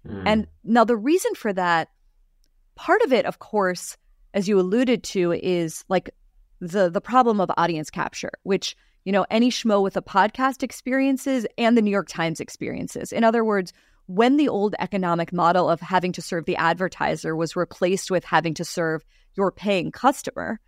Mm. 0.07 0.22
And 0.26 0.47
now 0.62 0.84
the 0.84 0.97
reason 0.97 1.34
for 1.34 1.53
that, 1.53 1.88
part 2.81 3.03
of 3.03 3.12
it, 3.12 3.26
of 3.26 3.39
course, 3.39 3.99
as 4.33 4.49
you 4.49 4.59
alluded 4.59 5.03
to, 5.05 5.33
is 5.33 5.85
like 5.89 6.11
the 6.61 6.89
the 6.89 7.01
problem 7.01 7.41
of 7.41 7.51
audience 7.57 7.91
capture, 7.91 8.33
which 8.43 8.74
you 9.05 9.12
know 9.12 9.26
any 9.31 9.51
schmo 9.51 9.83
with 9.83 9.97
a 9.97 10.03
podcast 10.03 10.62
experiences 10.62 11.47
and 11.59 11.76
the 11.76 11.83
New 11.83 11.91
York 11.91 12.09
Times 12.09 12.41
experiences. 12.41 13.12
In 13.12 13.22
other 13.22 13.45
words, 13.45 13.72
when 14.07 14.39
the 14.39 14.49
old 14.49 14.74
economic 14.78 15.33
model 15.33 15.68
of 15.68 15.81
having 15.81 16.12
to 16.12 16.22
serve 16.22 16.47
the 16.47 16.57
advertiser 16.57 17.37
was 17.37 17.55
replaced 17.55 18.11
with 18.11 18.24
having 18.24 18.55
to 18.55 18.64
serve 18.64 19.05
your 19.35 19.53
paying 19.53 19.93
customer, 19.93 20.59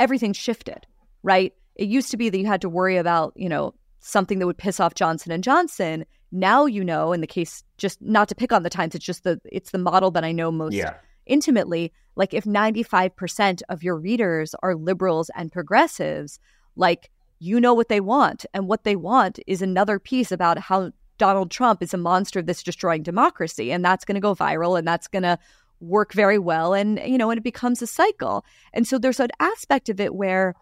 everything 0.00 0.32
shifted, 0.32 0.86
right? 1.22 1.52
It 1.76 1.88
used 1.88 2.10
to 2.12 2.16
be 2.16 2.30
that 2.30 2.38
you 2.38 2.46
had 2.46 2.62
to 2.62 2.68
worry 2.68 2.96
about, 2.96 3.34
you 3.36 3.48
know, 3.48 3.74
something 4.00 4.38
that 4.38 4.46
would 4.46 4.58
piss 4.58 4.80
off 4.80 4.94
Johnson 4.94 5.32
and 5.32 5.44
Johnson. 5.44 6.06
Now 6.32 6.64
you 6.64 6.82
know, 6.82 7.12
in 7.12 7.20
the 7.20 7.26
case 7.26 7.62
just 7.76 8.00
not 8.00 8.28
to 8.30 8.34
pick 8.34 8.52
on 8.52 8.62
the 8.62 8.70
times, 8.70 8.94
it's 8.94 9.04
just 9.04 9.24
the 9.24 9.38
it's 9.44 9.70
the 9.70 9.78
model 9.78 10.10
that 10.12 10.24
I 10.24 10.32
know 10.32 10.50
most 10.50 10.72
yeah. 10.72 10.94
Intimately. 11.26 11.92
Like 12.16 12.34
if 12.34 12.44
95% 12.44 13.62
of 13.68 13.82
your 13.82 13.96
readers 13.96 14.54
are 14.62 14.74
liberals 14.74 15.30
and 15.34 15.50
progressives, 15.50 16.38
like 16.76 17.10
you 17.38 17.60
know 17.60 17.74
what 17.74 17.88
they 17.88 18.00
want. 18.00 18.46
And 18.54 18.68
what 18.68 18.84
they 18.84 18.96
want 18.96 19.40
is 19.46 19.62
another 19.62 19.98
piece 19.98 20.30
about 20.30 20.58
how 20.58 20.92
Donald 21.18 21.50
Trump 21.50 21.82
is 21.82 21.92
a 21.92 21.98
monster 21.98 22.42
that's 22.42 22.62
destroying 22.62 23.02
democracy, 23.02 23.72
and 23.72 23.84
that's 23.84 24.04
going 24.04 24.14
to 24.14 24.20
go 24.20 24.34
viral, 24.34 24.78
and 24.78 24.86
that's 24.86 25.08
going 25.08 25.22
to 25.22 25.38
work 25.80 26.12
very 26.12 26.38
well, 26.38 26.72
and 26.72 27.00
you 27.04 27.18
know, 27.18 27.30
and 27.30 27.38
it 27.38 27.44
becomes 27.44 27.82
a 27.82 27.86
cycle. 27.86 28.44
And 28.72 28.86
so 28.86 28.98
there's 28.98 29.20
an 29.20 29.30
aspect 29.40 29.88
of 29.88 30.00
it 30.00 30.14
where 30.14 30.54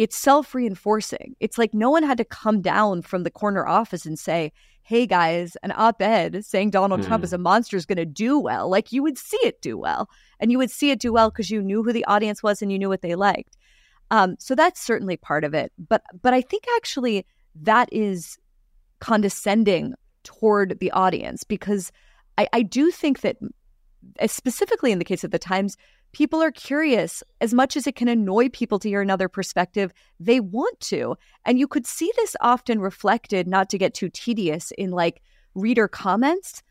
it's 0.00 0.16
self 0.16 0.54
reinforcing. 0.54 1.36
It's 1.40 1.58
like 1.58 1.74
no 1.74 1.90
one 1.90 2.02
had 2.02 2.16
to 2.16 2.24
come 2.24 2.62
down 2.62 3.02
from 3.02 3.22
the 3.22 3.30
corner 3.30 3.66
office 3.66 4.06
and 4.06 4.18
say, 4.18 4.50
hey 4.82 5.06
guys, 5.06 5.58
an 5.62 5.74
op 5.76 6.00
ed 6.00 6.42
saying 6.42 6.70
Donald 6.70 7.02
mm. 7.02 7.06
Trump 7.06 7.22
is 7.22 7.32
hmm. 7.32 7.34
a 7.34 7.38
monster 7.38 7.76
is 7.76 7.84
going 7.84 7.98
to 7.98 8.06
do 8.06 8.38
well. 8.38 8.70
Like 8.70 8.92
you 8.92 9.02
would 9.02 9.18
see 9.18 9.36
it 9.42 9.60
do 9.60 9.76
well. 9.76 10.08
And 10.40 10.50
you 10.50 10.56
would 10.56 10.70
see 10.70 10.90
it 10.90 11.00
do 11.00 11.12
well 11.12 11.28
because 11.28 11.50
you 11.50 11.60
knew 11.60 11.82
who 11.82 11.92
the 11.92 12.06
audience 12.06 12.42
was 12.42 12.62
and 12.62 12.72
you 12.72 12.78
knew 12.78 12.88
what 12.88 13.02
they 13.02 13.14
liked. 13.14 13.58
Um, 14.10 14.36
so 14.38 14.54
that's 14.54 14.80
certainly 14.80 15.18
part 15.18 15.44
of 15.44 15.52
it. 15.52 15.70
But 15.78 16.02
but 16.22 16.32
I 16.32 16.40
think 16.40 16.64
actually 16.76 17.26
that 17.60 17.90
is 17.92 18.38
condescending 19.00 19.92
toward 20.22 20.78
the 20.80 20.92
audience 20.92 21.44
because 21.44 21.92
I, 22.38 22.48
I 22.54 22.62
do 22.62 22.90
think 22.90 23.20
that 23.20 23.36
specifically 24.26 24.92
in 24.92 24.98
the 24.98 25.04
case 25.04 25.24
of 25.24 25.30
the 25.30 25.38
Times, 25.38 25.76
people 26.12 26.42
are 26.42 26.50
curious 26.50 27.22
as 27.40 27.54
much 27.54 27.76
as 27.76 27.86
it 27.86 27.96
can 27.96 28.08
annoy 28.08 28.48
people 28.48 28.78
to 28.78 28.88
hear 28.88 29.00
another 29.00 29.28
perspective 29.28 29.92
they 30.18 30.40
want 30.40 30.78
to 30.80 31.16
and 31.44 31.58
you 31.58 31.66
could 31.66 31.86
see 31.86 32.10
this 32.16 32.36
often 32.40 32.80
reflected 32.80 33.46
not 33.46 33.70
to 33.70 33.78
get 33.78 33.94
too 33.94 34.08
tedious 34.08 34.72
in 34.76 34.90
like 34.90 35.22
reader 35.54 35.88
comments 35.88 36.62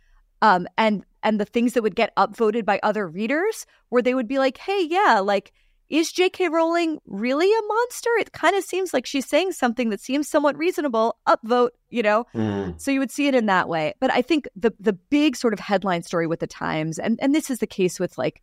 um, 0.42 0.68
and 0.78 1.06
and 1.22 1.40
the 1.40 1.46
things 1.46 1.74
that 1.74 1.84
would 1.84 1.96
get 1.96 2.16
upvoted 2.16 2.66
by 2.66 2.80
other 2.82 3.08
readers 3.08 3.66
where 3.90 4.02
they 4.02 4.14
would 4.14 4.28
be 4.28 4.40
like 4.40 4.58
hey 4.58 4.86
yeah 4.90 5.20
like 5.20 5.52
is 5.90 6.12
J.K. 6.12 6.50
Rowling 6.50 7.00
really 7.08 7.52
a 7.52 7.62
monster? 7.68 8.10
It 8.20 8.32
kind 8.32 8.56
of 8.56 8.64
seems 8.64 8.94
like 8.94 9.06
she's 9.06 9.26
saying 9.26 9.54
something 9.54 9.90
that 9.90 10.00
seems 10.00 10.30
somewhat 10.30 10.56
reasonable. 10.58 11.18
Upvote, 11.28 11.72
you 11.90 12.04
know. 12.04 12.26
Mm. 12.36 12.80
So 12.80 12.92
you 12.92 13.00
would 13.00 13.12
see 13.12 13.28
it 13.28 13.34
in 13.34 13.48
that 13.48 13.68
way. 13.68 13.96
But 14.00 14.12
I 14.12 14.22
think 14.22 14.48
the 14.56 14.72
the 14.80 14.94
big 14.94 15.36
sort 15.36 15.54
of 15.54 15.60
headline 15.60 16.04
story 16.04 16.28
with 16.28 16.42
the 16.42 16.48
Times, 16.48 17.00
and 17.00 17.18
and 17.22 17.34
this 17.34 17.50
is 17.50 17.60
the 17.60 17.68
case 17.68 18.00
with 18.00 18.18
like 18.18 18.42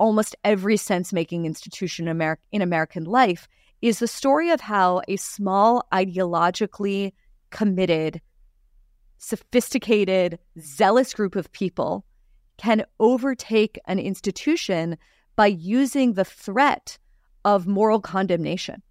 almost 0.00 0.34
every 0.42 0.76
sense 0.76 1.12
making 1.12 1.44
institution 1.44 2.08
in, 2.08 2.16
Ameri- 2.16 2.38
in 2.50 2.62
American 2.62 3.04
life, 3.04 3.46
is 3.82 3.98
the 3.98 4.08
story 4.08 4.50
of 4.50 4.60
how 4.60 5.02
a 5.06 5.16
small 5.16 5.86
ideologically 5.92 7.12
committed, 7.50 8.20
sophisticated, 9.18 10.38
zealous 10.58 11.14
group 11.14 11.36
of 11.36 11.52
people 11.52 12.04
can 12.56 12.84
overtake 12.98 13.78
an 13.86 13.98
institution 13.98 14.96
by 15.36 15.46
using 15.46 16.14
the 16.14 16.24
threat 16.24 16.98
of 17.44 17.66
moral 17.66 18.00
condemnation, 18.00 18.82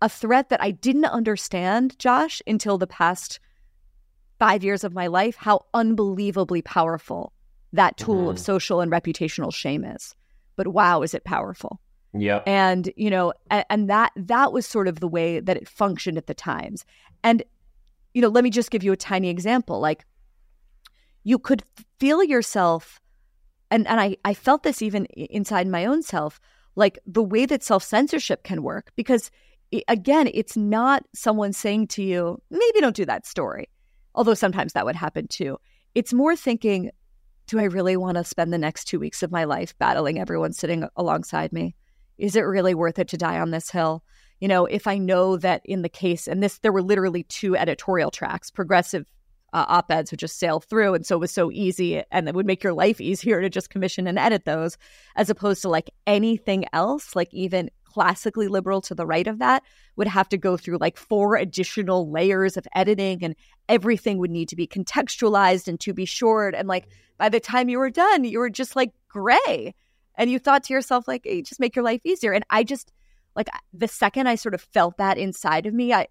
a 0.00 0.08
threat 0.08 0.50
that 0.50 0.62
I 0.62 0.70
didn't 0.70 1.04
understand, 1.06 1.98
Josh, 1.98 2.40
until 2.46 2.78
the 2.78 2.86
past 2.86 3.40
five 4.38 4.62
years 4.62 4.84
of 4.84 4.94
my 4.94 5.06
life, 5.06 5.36
how 5.36 5.64
unbelievably 5.74 6.62
powerful 6.62 7.32
that 7.72 7.96
tool 7.96 8.22
mm-hmm. 8.22 8.30
of 8.30 8.38
social 8.38 8.80
and 8.80 8.92
reputational 8.92 9.52
shame 9.52 9.84
is. 9.84 10.14
But 10.56 10.68
wow, 10.68 11.02
is 11.02 11.14
it 11.14 11.24
powerful? 11.24 11.80
Yeah. 12.12 12.42
And, 12.46 12.90
you 12.96 13.10
know, 13.10 13.32
and, 13.50 13.64
and 13.68 13.90
that 13.90 14.12
that 14.16 14.52
was 14.52 14.66
sort 14.66 14.88
of 14.88 15.00
the 15.00 15.08
way 15.08 15.40
that 15.40 15.56
it 15.56 15.68
functioned 15.68 16.16
at 16.16 16.26
the 16.26 16.34
times. 16.34 16.84
And, 17.22 17.42
you 18.14 18.22
know, 18.22 18.28
let 18.28 18.44
me 18.44 18.50
just 18.50 18.70
give 18.70 18.82
you 18.82 18.92
a 18.92 18.96
tiny 18.96 19.28
example. 19.28 19.80
Like 19.80 20.04
you 21.24 21.38
could 21.38 21.62
feel 21.98 22.22
yourself 22.22 23.00
and 23.70 23.86
and 23.86 24.00
I 24.00 24.16
I 24.24 24.34
felt 24.34 24.62
this 24.62 24.82
even 24.82 25.06
inside 25.06 25.66
my 25.66 25.84
own 25.84 26.02
self, 26.02 26.40
like 26.76 26.98
the 27.06 27.22
way 27.22 27.46
that 27.46 27.62
self 27.62 27.82
censorship 27.82 28.44
can 28.44 28.62
work, 28.62 28.92
because 28.96 29.30
again, 29.88 30.30
it's 30.32 30.56
not 30.56 31.04
someone 31.14 31.52
saying 31.52 31.88
to 31.88 32.02
you, 32.02 32.40
maybe 32.50 32.80
don't 32.80 32.96
do 32.96 33.04
that 33.04 33.26
story, 33.26 33.68
although 34.14 34.34
sometimes 34.34 34.72
that 34.72 34.84
would 34.86 34.96
happen 34.96 35.26
too. 35.28 35.58
It's 35.94 36.12
more 36.12 36.36
thinking, 36.36 36.90
do 37.46 37.58
I 37.58 37.64
really 37.64 37.96
want 37.96 38.16
to 38.16 38.24
spend 38.24 38.52
the 38.52 38.58
next 38.58 38.84
two 38.84 38.98
weeks 38.98 39.22
of 39.22 39.30
my 39.30 39.44
life 39.44 39.76
battling 39.78 40.18
everyone 40.18 40.52
sitting 40.52 40.88
alongside 40.96 41.52
me? 41.52 41.76
Is 42.18 42.36
it 42.36 42.40
really 42.40 42.74
worth 42.74 42.98
it 42.98 43.08
to 43.08 43.16
die 43.16 43.38
on 43.38 43.50
this 43.50 43.70
hill? 43.70 44.02
You 44.40 44.48
know, 44.48 44.66
if 44.66 44.86
I 44.86 44.98
know 44.98 45.36
that 45.38 45.62
in 45.64 45.82
the 45.82 45.88
case, 45.88 46.26
and 46.26 46.42
this, 46.42 46.58
there 46.58 46.72
were 46.72 46.82
literally 46.82 47.22
two 47.22 47.56
editorial 47.56 48.10
tracks, 48.10 48.50
progressive 48.50 49.06
uh, 49.52 49.64
op 49.68 49.90
eds 49.90 50.10
would 50.10 50.20
just 50.20 50.38
sail 50.38 50.60
through. 50.60 50.94
And 50.94 51.06
so 51.06 51.16
it 51.16 51.20
was 51.20 51.32
so 51.32 51.50
easy 51.50 52.02
and 52.10 52.28
it 52.28 52.34
would 52.34 52.46
make 52.46 52.62
your 52.62 52.74
life 52.74 53.00
easier 53.00 53.40
to 53.40 53.48
just 53.48 53.70
commission 53.70 54.06
and 54.06 54.18
edit 54.18 54.44
those 54.44 54.76
as 55.14 55.30
opposed 55.30 55.62
to 55.62 55.68
like 55.68 55.90
anything 56.06 56.66
else, 56.72 57.16
like 57.16 57.32
even 57.32 57.70
classically 57.96 58.46
liberal 58.46 58.82
to 58.82 58.94
the 58.94 59.06
right 59.06 59.26
of 59.26 59.38
that 59.38 59.62
would 59.96 60.06
have 60.06 60.28
to 60.28 60.36
go 60.36 60.58
through 60.58 60.76
like 60.76 60.98
four 60.98 61.34
additional 61.34 62.10
layers 62.10 62.58
of 62.58 62.68
editing 62.74 63.24
and 63.24 63.34
everything 63.70 64.18
would 64.18 64.30
need 64.30 64.50
to 64.50 64.54
be 64.54 64.66
contextualized 64.66 65.66
and 65.66 65.80
to 65.80 65.94
be 65.94 66.04
short. 66.04 66.54
And 66.54 66.68
like 66.68 66.88
by 67.16 67.30
the 67.30 67.40
time 67.40 67.70
you 67.70 67.78
were 67.78 67.88
done, 67.88 68.24
you 68.24 68.38
were 68.38 68.50
just 68.50 68.76
like 68.76 68.92
gray. 69.08 69.74
And 70.14 70.30
you 70.30 70.38
thought 70.38 70.64
to 70.64 70.74
yourself, 70.74 71.08
like, 71.08 71.22
hey, 71.24 71.40
just 71.40 71.58
make 71.58 71.74
your 71.74 71.86
life 71.86 72.02
easier. 72.04 72.32
And 72.32 72.44
I 72.50 72.64
just 72.64 72.92
like 73.34 73.48
the 73.72 73.88
second 73.88 74.26
I 74.26 74.34
sort 74.34 74.52
of 74.52 74.60
felt 74.60 74.98
that 74.98 75.16
inside 75.16 75.64
of 75.64 75.72
me, 75.72 75.94
I 75.94 76.08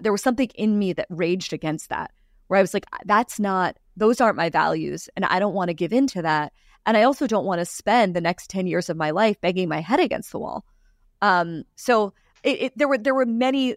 there 0.00 0.12
was 0.12 0.22
something 0.22 0.48
in 0.54 0.78
me 0.78 0.94
that 0.94 1.08
raged 1.10 1.52
against 1.52 1.90
that 1.90 2.10
where 2.46 2.56
I 2.56 2.62
was 2.62 2.72
like, 2.72 2.86
that's 3.04 3.38
not, 3.38 3.76
those 3.98 4.22
aren't 4.22 4.36
my 4.36 4.48
values. 4.48 5.10
And 5.14 5.26
I 5.26 5.38
don't 5.40 5.54
want 5.54 5.68
to 5.68 5.74
give 5.74 5.92
in 5.92 6.06
to 6.08 6.22
that. 6.22 6.54
And 6.86 6.96
I 6.96 7.02
also 7.02 7.26
don't 7.26 7.44
want 7.44 7.58
to 7.58 7.66
spend 7.66 8.16
the 8.16 8.22
next 8.22 8.48
10 8.48 8.66
years 8.66 8.88
of 8.88 8.96
my 8.96 9.10
life 9.10 9.38
banging 9.42 9.68
my 9.68 9.80
head 9.80 10.00
against 10.00 10.32
the 10.32 10.38
wall. 10.38 10.64
Um, 11.22 11.64
so 11.76 12.14
it, 12.42 12.62
it, 12.62 12.78
there 12.78 12.88
were, 12.88 12.98
there 12.98 13.14
were 13.14 13.26
many 13.26 13.76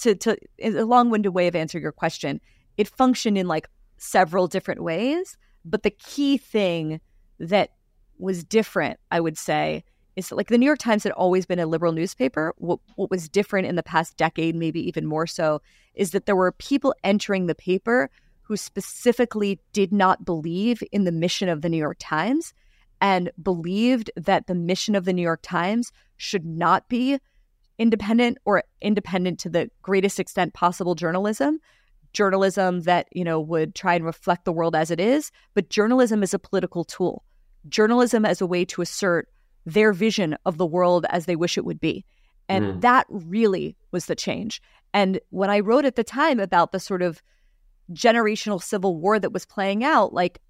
to, 0.00 0.14
to 0.14 0.36
a 0.62 0.70
long 0.84 1.10
winded 1.10 1.34
way 1.34 1.46
of 1.46 1.56
answering 1.56 1.82
your 1.82 1.92
question. 1.92 2.40
It 2.76 2.88
functioned 2.88 3.36
in 3.36 3.46
like 3.48 3.68
several 3.98 4.46
different 4.46 4.82
ways. 4.82 5.36
But 5.64 5.82
the 5.82 5.90
key 5.90 6.38
thing 6.38 7.00
that 7.38 7.70
was 8.18 8.44
different, 8.44 8.98
I 9.10 9.20
would 9.20 9.36
say, 9.36 9.84
is 10.16 10.28
that 10.28 10.36
like 10.36 10.48
the 10.48 10.58
New 10.58 10.66
York 10.66 10.78
Times 10.78 11.04
had 11.04 11.12
always 11.12 11.46
been 11.46 11.58
a 11.58 11.66
liberal 11.66 11.92
newspaper. 11.92 12.54
What, 12.58 12.80
what 12.96 13.10
was 13.10 13.28
different 13.28 13.66
in 13.66 13.76
the 13.76 13.82
past 13.82 14.16
decade, 14.16 14.54
maybe 14.54 14.80
even 14.86 15.06
more 15.06 15.26
so, 15.26 15.60
is 15.94 16.10
that 16.10 16.26
there 16.26 16.36
were 16.36 16.52
people 16.52 16.94
entering 17.04 17.46
the 17.46 17.54
paper 17.54 18.10
who 18.42 18.56
specifically 18.56 19.60
did 19.72 19.92
not 19.92 20.24
believe 20.24 20.82
in 20.90 21.04
the 21.04 21.12
mission 21.12 21.48
of 21.48 21.62
the 21.62 21.68
New 21.68 21.76
York 21.76 21.98
Times 22.00 22.52
and 23.00 23.30
believed 23.42 24.10
that 24.16 24.46
the 24.46 24.54
mission 24.54 24.94
of 24.94 25.04
the 25.04 25.12
New 25.12 25.22
York 25.22 25.40
Times 25.42 25.92
should 26.20 26.44
not 26.44 26.88
be 26.88 27.18
independent 27.78 28.38
or 28.44 28.62
independent 28.80 29.38
to 29.40 29.48
the 29.48 29.70
greatest 29.82 30.20
extent 30.20 30.54
possible 30.54 30.94
journalism 30.94 31.58
journalism 32.12 32.80
that 32.82 33.06
you 33.12 33.24
know 33.24 33.40
would 33.40 33.74
try 33.74 33.94
and 33.94 34.04
reflect 34.04 34.44
the 34.44 34.52
world 34.52 34.74
as 34.74 34.90
it 34.90 35.00
is 35.00 35.30
but 35.54 35.70
journalism 35.70 36.22
is 36.22 36.34
a 36.34 36.38
political 36.38 36.84
tool 36.84 37.24
journalism 37.68 38.24
as 38.24 38.40
a 38.40 38.46
way 38.46 38.64
to 38.64 38.82
assert 38.82 39.28
their 39.66 39.92
vision 39.92 40.36
of 40.44 40.58
the 40.58 40.66
world 40.66 41.06
as 41.10 41.26
they 41.26 41.36
wish 41.36 41.58
it 41.58 41.64
would 41.64 41.80
be. 41.80 42.04
And 42.48 42.64
mm. 42.64 42.80
that 42.80 43.06
really 43.08 43.76
was 43.92 44.06
the 44.06 44.16
change. 44.16 44.62
And 44.92 45.20
when 45.30 45.50
I 45.50 45.60
wrote 45.60 45.84
at 45.84 45.96
the 45.96 46.04
time 46.04 46.40
about 46.40 46.72
the 46.72 46.80
sort 46.80 47.02
of 47.02 47.22
generational 47.92 48.62
civil 48.62 48.96
war 48.96 49.18
that 49.18 49.32
was 49.32 49.46
playing 49.46 49.84
out, 49.84 50.12
like 50.12 50.40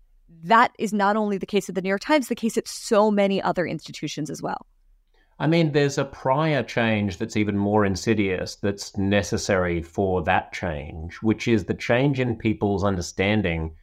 that 0.44 0.72
is 0.78 0.92
not 0.92 1.16
only 1.16 1.38
the 1.38 1.46
case 1.46 1.68
at 1.68 1.74
the 1.74 1.82
New 1.82 1.88
York 1.88 2.00
Times, 2.00 2.28
the 2.28 2.34
case 2.34 2.56
at 2.56 2.68
so 2.68 3.10
many 3.10 3.42
other 3.42 3.66
institutions 3.66 4.30
as 4.30 4.40
well. 4.40 4.66
I 5.40 5.46
mean, 5.46 5.72
there's 5.72 5.96
a 5.96 6.04
prior 6.04 6.62
change 6.62 7.16
that's 7.16 7.36
even 7.36 7.56
more 7.56 7.86
insidious 7.86 8.56
that's 8.56 8.98
necessary 8.98 9.82
for 9.82 10.22
that 10.24 10.52
change, 10.52 11.14
which 11.22 11.48
is 11.48 11.64
the 11.64 11.72
change 11.74 12.20
in 12.20 12.36
people's 12.36 12.84
understanding 12.84 13.74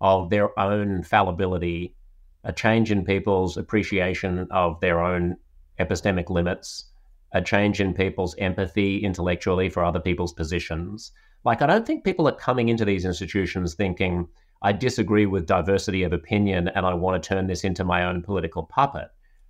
of 0.00 0.30
their 0.30 0.56
own 0.58 1.02
fallibility 1.02 1.96
a 2.44 2.52
change 2.52 2.90
in 2.90 3.04
people's 3.04 3.56
appreciation 3.56 4.46
of 4.50 4.80
their 4.80 5.00
own 5.00 5.36
epistemic 5.78 6.30
limits, 6.30 6.86
a 7.32 7.42
change 7.42 7.80
in 7.80 7.92
people's 7.92 8.34
empathy 8.38 8.98
intellectually 8.98 9.68
for 9.68 9.84
other 9.84 10.00
people's 10.00 10.32
positions. 10.32 11.12
Like, 11.44 11.60
I 11.60 11.66
don't 11.66 11.86
think 11.86 12.04
people 12.04 12.28
are 12.28 12.32
coming 12.32 12.68
into 12.68 12.84
these 12.84 13.04
institutions 13.04 13.74
thinking, 13.74 14.28
I 14.62 14.72
disagree 14.72 15.26
with 15.26 15.46
diversity 15.46 16.02
of 16.02 16.12
opinion 16.12 16.68
and 16.68 16.86
I 16.86 16.94
want 16.94 17.22
to 17.22 17.28
turn 17.28 17.46
this 17.46 17.64
into 17.64 17.84
my 17.84 18.04
own 18.04 18.22
political 18.22 18.62
puppet. 18.62 19.08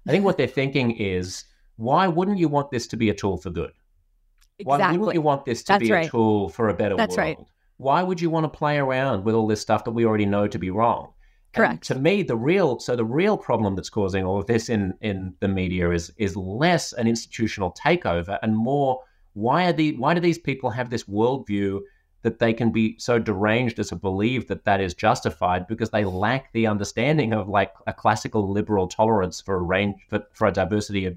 I 0.08 0.10
think 0.10 0.24
what 0.24 0.36
they're 0.36 0.46
thinking 0.46 0.92
is, 0.92 1.44
why 1.80 2.06
wouldn't 2.06 2.38
you 2.38 2.48
want 2.48 2.70
this 2.70 2.86
to 2.88 2.96
be 2.96 3.08
a 3.08 3.14
tool 3.14 3.38
for 3.38 3.48
good? 3.48 3.72
Exactly. 4.58 4.64
Why 4.64 4.92
wouldn't 4.92 5.14
you 5.14 5.22
want 5.22 5.46
this 5.46 5.62
to 5.62 5.72
That's 5.72 5.82
be 5.82 5.92
right. 5.92 6.06
a 6.06 6.10
tool 6.10 6.50
for 6.50 6.68
a 6.68 6.74
better 6.74 6.94
That's 6.94 7.16
world? 7.16 7.38
Right. 7.38 7.46
Why 7.78 8.02
would 8.02 8.20
you 8.20 8.28
want 8.28 8.44
to 8.44 8.58
play 8.58 8.76
around 8.76 9.24
with 9.24 9.34
all 9.34 9.46
this 9.46 9.62
stuff 9.62 9.84
that 9.84 9.92
we 9.92 10.04
already 10.04 10.26
know 10.26 10.46
to 10.46 10.58
be 10.58 10.68
wrong? 10.68 11.14
Correct. 11.54 11.72
And 11.72 11.82
to 11.82 11.94
me, 12.02 12.22
the 12.22 12.36
real 12.36 12.78
so 12.78 12.96
the 12.96 13.04
real 13.04 13.38
problem 13.38 13.76
that's 13.76 13.88
causing 13.88 14.24
all 14.24 14.38
of 14.38 14.46
this 14.46 14.68
in 14.68 14.92
in 15.00 15.34
the 15.40 15.48
media 15.48 15.90
is 15.90 16.12
is 16.18 16.36
less 16.36 16.92
an 16.92 17.06
institutional 17.06 17.72
takeover 17.72 18.38
and 18.42 18.54
more 18.54 19.00
why 19.32 19.64
are 19.64 19.72
the 19.72 19.96
why 19.96 20.12
do 20.12 20.20
these 20.20 20.38
people 20.38 20.68
have 20.70 20.90
this 20.90 21.04
worldview 21.04 21.80
that 22.22 22.38
they 22.38 22.52
can 22.52 22.70
be 22.70 22.98
so 22.98 23.18
deranged 23.18 23.78
as 23.78 23.88
to 23.88 23.96
believe 23.96 24.48
that 24.48 24.66
that 24.66 24.80
is 24.80 24.92
justified 24.92 25.66
because 25.66 25.88
they 25.88 26.04
lack 26.04 26.52
the 26.52 26.66
understanding 26.66 27.32
of 27.32 27.48
like 27.48 27.72
a 27.86 27.92
classical 27.94 28.52
liberal 28.52 28.86
tolerance 28.86 29.40
for 29.40 29.54
a 29.54 29.62
range 29.62 29.96
for, 30.10 30.22
for 30.32 30.46
a 30.46 30.52
diversity 30.52 31.06
of 31.06 31.16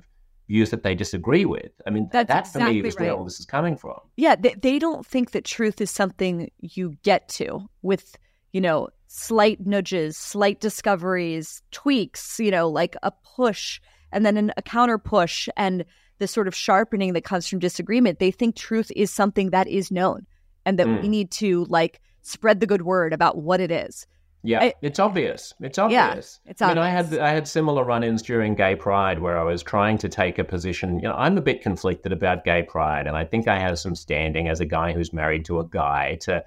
views 0.53 0.69
that 0.69 0.83
they 0.83 0.95
disagree 0.95 1.45
with. 1.45 1.71
I 1.87 1.89
mean, 1.89 2.09
That's 2.11 2.27
that 2.27 2.47
for 2.47 2.59
exactly 2.59 2.81
me 2.81 2.87
is 2.87 2.95
right. 2.95 3.07
where 3.07 3.15
all 3.17 3.23
this 3.23 3.39
is 3.39 3.45
coming 3.45 3.75
from. 3.75 3.99
Yeah, 4.15 4.35
they, 4.35 4.53
they 4.53 4.79
don't 4.79 5.05
think 5.05 5.31
that 5.31 5.45
truth 5.45 5.81
is 5.81 5.91
something 5.91 6.51
you 6.59 6.95
get 7.03 7.27
to 7.39 7.67
with 7.81 8.15
you 8.53 8.61
know, 8.61 8.89
slight 9.07 9.65
nudges, 9.65 10.15
slight 10.15 10.61
discoveries, 10.61 11.61
tweaks, 11.71 12.39
you 12.39 12.51
know, 12.51 12.69
like 12.69 12.95
a 13.03 13.11
push 13.35 13.81
and 14.11 14.25
then 14.25 14.37
an, 14.37 14.53
a 14.55 14.61
counter 14.61 14.97
push 14.97 15.49
and 15.57 15.83
the 16.19 16.27
sort 16.27 16.47
of 16.47 16.55
sharpening 16.55 17.13
that 17.13 17.23
comes 17.23 17.47
from 17.47 17.59
disagreement. 17.59 18.19
They 18.19 18.31
think 18.31 18.55
truth 18.55 18.91
is 18.95 19.11
something 19.11 19.49
that 19.49 19.67
is 19.67 19.91
known 19.91 20.27
and 20.65 20.79
that 20.79 20.87
mm. 20.87 21.01
we 21.01 21.07
need 21.07 21.31
to 21.31 21.65
like 21.65 21.99
spread 22.21 22.59
the 22.59 22.67
good 22.67 22.83
word 22.83 23.11
about 23.11 23.37
what 23.37 23.59
it 23.59 23.71
is. 23.71 24.05
Yeah, 24.43 24.61
I, 24.61 24.73
it's 24.81 24.99
obvious. 24.99 25.53
It's 25.61 25.77
obvious. 25.77 26.39
Yeah, 26.45 26.51
it's 26.51 26.61
obvious. 26.61 26.61
I 26.61 26.67
mean, 26.67 26.77
I 26.77 26.89
had 26.89 27.17
I 27.17 27.29
had 27.29 27.47
similar 27.47 27.83
run-ins 27.83 28.21
during 28.21 28.55
Gay 28.55 28.75
Pride 28.75 29.19
where 29.19 29.39
I 29.39 29.43
was 29.43 29.63
trying 29.63 29.97
to 29.99 30.09
take 30.09 30.37
a 30.37 30.43
position. 30.43 30.99
You 30.99 31.07
know, 31.07 31.15
I'm 31.15 31.37
a 31.37 31.41
bit 31.41 31.61
conflicted 31.61 32.11
about 32.11 32.43
Gay 32.43 32.63
Pride, 32.63 33.07
and 33.07 33.15
I 33.15 33.23
think 33.23 33.47
I 33.47 33.57
have 33.57 33.79
some 33.79 33.95
standing 33.95 34.49
as 34.49 34.59
a 34.59 34.65
guy 34.65 34.91
who's 34.91 35.13
married 35.13 35.45
to 35.45 35.59
a 35.59 35.65
guy 35.65 36.17
to 36.21 36.43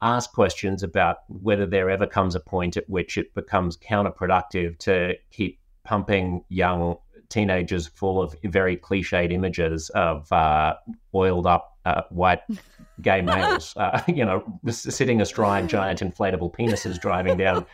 ask 0.00 0.32
questions 0.32 0.82
about 0.82 1.18
whether 1.28 1.66
there 1.66 1.90
ever 1.90 2.06
comes 2.06 2.34
a 2.34 2.40
point 2.40 2.76
at 2.76 2.88
which 2.88 3.18
it 3.18 3.34
becomes 3.34 3.76
counterproductive 3.76 4.78
to 4.78 5.14
keep 5.30 5.58
pumping 5.82 6.44
young 6.48 6.96
teenagers 7.30 7.88
full 7.88 8.22
of 8.22 8.36
very 8.44 8.76
cliched 8.76 9.32
images 9.32 9.90
of 9.90 10.30
uh, 10.30 10.74
oiled 11.14 11.46
up 11.46 11.73
uh, 11.84 12.02
white 12.10 12.40
gay 13.00 13.20
males, 13.20 13.74
uh, 13.76 14.02
you 14.08 14.24
know, 14.24 14.44
sitting 14.68 15.20
astride 15.20 15.68
giant 15.68 16.00
inflatable 16.00 16.52
penises 16.54 17.00
driving 17.00 17.36
down 17.36 17.66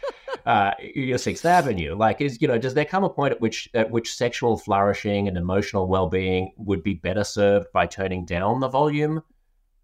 uh, 0.46 0.72
Sixth 1.16 1.44
Avenue. 1.44 1.94
Like, 1.94 2.20
is 2.20 2.40
you 2.40 2.48
know, 2.48 2.58
does 2.58 2.74
there 2.74 2.84
come 2.84 3.04
a 3.04 3.10
point 3.10 3.32
at 3.32 3.40
which 3.40 3.68
at 3.74 3.90
which 3.90 4.12
sexual 4.14 4.56
flourishing 4.56 5.28
and 5.28 5.36
emotional 5.36 5.86
well 5.86 6.08
being 6.08 6.52
would 6.56 6.82
be 6.82 6.94
better 6.94 7.24
served 7.24 7.66
by 7.72 7.86
turning 7.86 8.24
down 8.24 8.60
the 8.60 8.68
volume 8.68 9.22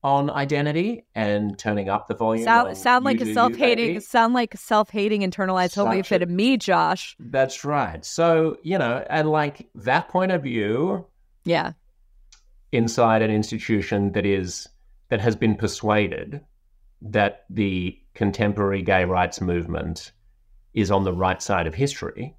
on 0.07 0.31
identity 0.31 1.05
and 1.17 1.59
turning 1.59 1.89
up 1.89 2.07
the 2.07 2.15
volume. 2.15 2.45
Sound, 2.45 2.77
sound 2.77 3.05
like 3.05 3.21
a 3.21 3.35
self 3.35 3.57
hating, 3.57 3.99
sound 3.99 4.35
like 4.35 4.57
self 4.57 4.89
hating 4.91 5.23
internalized 5.23 5.75
homophobia 5.75 6.21
to 6.21 6.27
me, 6.27 6.57
Josh. 6.57 7.17
That's 7.19 7.65
right. 7.65 8.05
So 8.05 8.57
you 8.63 8.79
know, 8.79 9.05
and 9.11 9.29
like 9.29 9.69
that 9.75 10.09
point 10.09 10.31
of 10.31 10.45
view, 10.45 11.07
yeah, 11.45 11.73
inside 12.73 13.23
an 13.23 13.31
institution 13.31 14.13
that 14.13 14.27
is 14.27 14.69
that 15.09 15.21
has 15.21 15.37
been 15.37 15.55
persuaded 15.55 16.41
that 17.01 17.45
the 17.51 17.99
contemporary 18.15 18.83
gay 18.83 19.05
rights 19.05 19.41
movement 19.41 20.13
is 20.75 20.91
on 20.91 21.05
the 21.05 21.13
right 21.13 21.41
side 21.41 21.67
of 21.67 21.75
history, 21.75 22.35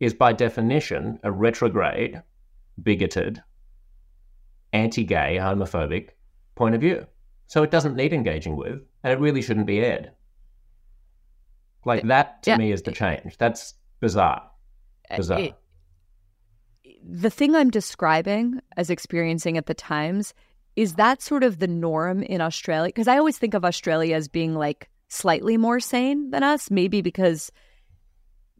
is 0.00 0.12
by 0.12 0.32
definition 0.32 1.18
a 1.22 1.32
retrograde, 1.32 2.20
bigoted, 2.82 3.42
anti-gay, 4.72 5.38
homophobic 5.40 6.10
point 6.54 6.74
of 6.74 6.80
view. 6.80 7.06
So 7.46 7.62
it 7.62 7.70
doesn't 7.70 7.96
need 7.96 8.12
engaging 8.12 8.56
with, 8.56 8.80
and 9.02 9.12
it 9.12 9.18
really 9.18 9.42
shouldn't 9.42 9.66
be 9.66 9.80
aired. 9.80 10.12
Like 11.84 12.06
that 12.06 12.42
to 12.44 12.50
yeah. 12.50 12.56
me 12.58 12.72
is 12.72 12.82
the 12.82 12.92
change. 12.92 13.36
That's 13.38 13.74
bizarre. 14.00 14.42
Uh, 15.10 15.16
bizarre. 15.16 15.40
It, 15.40 15.54
the 17.04 17.30
thing 17.30 17.54
I'm 17.54 17.70
describing 17.70 18.60
as 18.76 18.90
experiencing 18.90 19.56
at 19.56 19.66
the 19.66 19.74
Times 19.74 20.34
is 20.76 20.94
that 20.94 21.20
sort 21.20 21.44
of 21.44 21.58
the 21.58 21.66
norm 21.66 22.22
in 22.22 22.40
Australia? 22.40 22.88
Because 22.88 23.08
I 23.08 23.18
always 23.18 23.38
think 23.38 23.54
of 23.54 23.64
Australia 23.64 24.16
as 24.16 24.28
being 24.28 24.54
like 24.54 24.88
slightly 25.08 25.56
more 25.56 25.80
sane 25.80 26.30
than 26.30 26.42
us, 26.42 26.70
maybe 26.70 27.02
because 27.02 27.50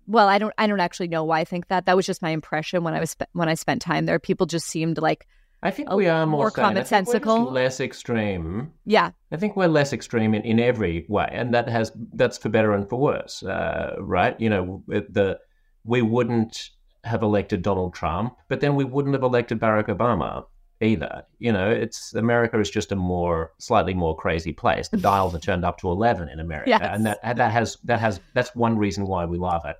well, 0.06 0.28
I 0.28 0.38
don't 0.38 0.52
I 0.58 0.66
don't 0.66 0.80
actually 0.80 1.08
know 1.08 1.24
why 1.24 1.40
I 1.40 1.44
think 1.44 1.68
that. 1.68 1.86
That 1.86 1.96
was 1.96 2.06
just 2.06 2.22
my 2.22 2.30
impression 2.30 2.82
when 2.82 2.94
I 2.94 3.00
was 3.00 3.16
when 3.32 3.48
I 3.48 3.54
spent 3.54 3.82
time 3.82 4.04
there. 4.04 4.18
People 4.18 4.46
just 4.46 4.66
seemed 4.66 4.98
like 4.98 5.26
I 5.62 5.70
think 5.70 5.92
we 5.92 6.08
are 6.08 6.26
more, 6.26 6.40
more 6.40 6.50
commonsensical, 6.50 7.50
less 7.50 7.80
extreme. 7.80 8.72
Yeah, 8.84 9.12
I 9.30 9.36
think 9.36 9.56
we're 9.56 9.68
less 9.68 9.92
extreme 9.92 10.34
in, 10.34 10.42
in 10.42 10.58
every 10.58 11.06
way, 11.08 11.28
and 11.30 11.54
that 11.54 11.68
has 11.68 11.92
that's 12.14 12.36
for 12.36 12.48
better 12.48 12.72
and 12.72 12.88
for 12.88 12.98
worse, 12.98 13.44
uh, 13.44 13.94
right? 14.00 14.38
You 14.40 14.50
know, 14.50 14.82
the 14.88 15.38
we 15.84 16.02
wouldn't 16.02 16.70
have 17.04 17.22
elected 17.22 17.62
Donald 17.62 17.94
Trump, 17.94 18.36
but 18.48 18.60
then 18.60 18.74
we 18.76 18.84
wouldn't 18.84 19.14
have 19.14 19.22
elected 19.22 19.58
Barack 19.58 19.86
Obama 19.86 20.44
either. 20.80 21.24
You 21.38 21.52
know, 21.52 21.70
it's 21.70 22.14
America 22.14 22.58
is 22.58 22.70
just 22.70 22.92
a 22.92 22.96
more 22.96 23.52
slightly 23.58 23.94
more 23.94 24.16
crazy 24.16 24.52
place. 24.52 24.88
The 24.88 24.96
dials 24.96 25.34
are 25.34 25.38
turned 25.38 25.64
up 25.64 25.78
to 25.78 25.88
eleven 25.88 26.28
in 26.28 26.40
America, 26.40 26.70
yes. 26.70 26.80
and 26.82 27.06
that 27.06 27.20
that 27.22 27.52
has 27.52 27.78
that 27.84 28.00
has 28.00 28.20
that's 28.34 28.54
one 28.54 28.76
reason 28.76 29.06
why 29.06 29.24
we 29.24 29.38
love 29.38 29.64
it, 29.64 29.76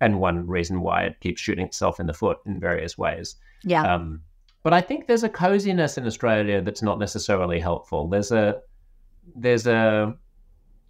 and 0.00 0.20
one 0.20 0.46
reason 0.46 0.80
why 0.80 1.02
it 1.02 1.20
keeps 1.20 1.40
shooting 1.40 1.66
itself 1.66 2.00
in 2.00 2.06
the 2.06 2.14
foot 2.14 2.38
in 2.46 2.60
various 2.60 2.98
ways. 2.98 3.36
Yeah. 3.62 3.94
Um, 3.94 4.22
but 4.62 4.72
I 4.72 4.80
think 4.80 5.06
there's 5.06 5.24
a 5.24 5.28
coziness 5.28 5.96
in 5.96 6.06
Australia 6.06 6.60
that's 6.60 6.82
not 6.82 6.98
necessarily 6.98 7.60
helpful. 7.60 8.08
There's 8.08 8.32
a 8.32 8.60
there's 9.36 9.66
a 9.66 10.16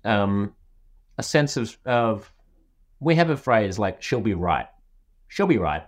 um, 0.04 0.54
a 1.18 1.22
sense 1.22 1.56
of 1.56 1.76
of 1.84 2.32
we 3.00 3.14
have 3.16 3.30
a 3.30 3.36
phrase 3.36 3.78
like 3.78 4.02
"she'll 4.02 4.20
be 4.20 4.34
right." 4.34 4.66
She'll 5.28 5.46
be 5.46 5.58
right. 5.58 5.84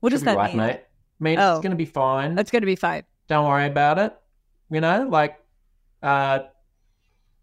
What 0.00 0.10
she'll 0.10 0.18
does 0.18 0.24
that 0.24 0.36
right, 0.36 0.50
mean? 0.50 0.58
Mate. 0.58 0.80
I 0.80 1.24
mean, 1.24 1.38
oh, 1.38 1.52
it's 1.52 1.62
going 1.62 1.70
to 1.70 1.76
be 1.76 1.84
fine. 1.84 2.38
It's 2.38 2.50
going 2.50 2.62
to 2.62 2.66
be 2.66 2.76
fine. 2.76 3.04
Don't 3.28 3.46
worry 3.46 3.66
about 3.66 3.98
it. 3.98 4.14
You 4.70 4.80
know, 4.80 5.06
like 5.08 5.38
uh, 6.02 6.40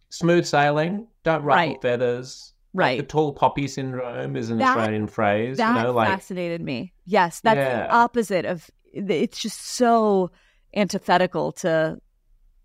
smooth 0.09 0.45
sailing. 0.45 1.07
Don't 1.23 1.43
ruffle 1.43 1.73
right. 1.73 1.81
feathers. 1.81 2.53
Right. 2.73 2.97
Like 2.97 3.07
the 3.07 3.11
tall 3.11 3.33
poppy 3.33 3.67
syndrome 3.67 4.35
is 4.35 4.49
an 4.49 4.57
that, 4.59 4.77
Australian 4.77 5.07
phrase. 5.07 5.57
That 5.57 5.77
you 5.77 5.83
know, 5.83 5.91
like, 5.91 6.09
fascinated 6.09 6.61
me. 6.61 6.93
Yes, 7.05 7.39
that's 7.41 7.57
yeah. 7.57 7.87
the 7.87 7.93
opposite 7.93 8.45
of 8.45 8.69
it's 8.93 9.39
just 9.39 9.59
so 9.59 10.31
antithetical 10.75 11.51
to 11.53 11.99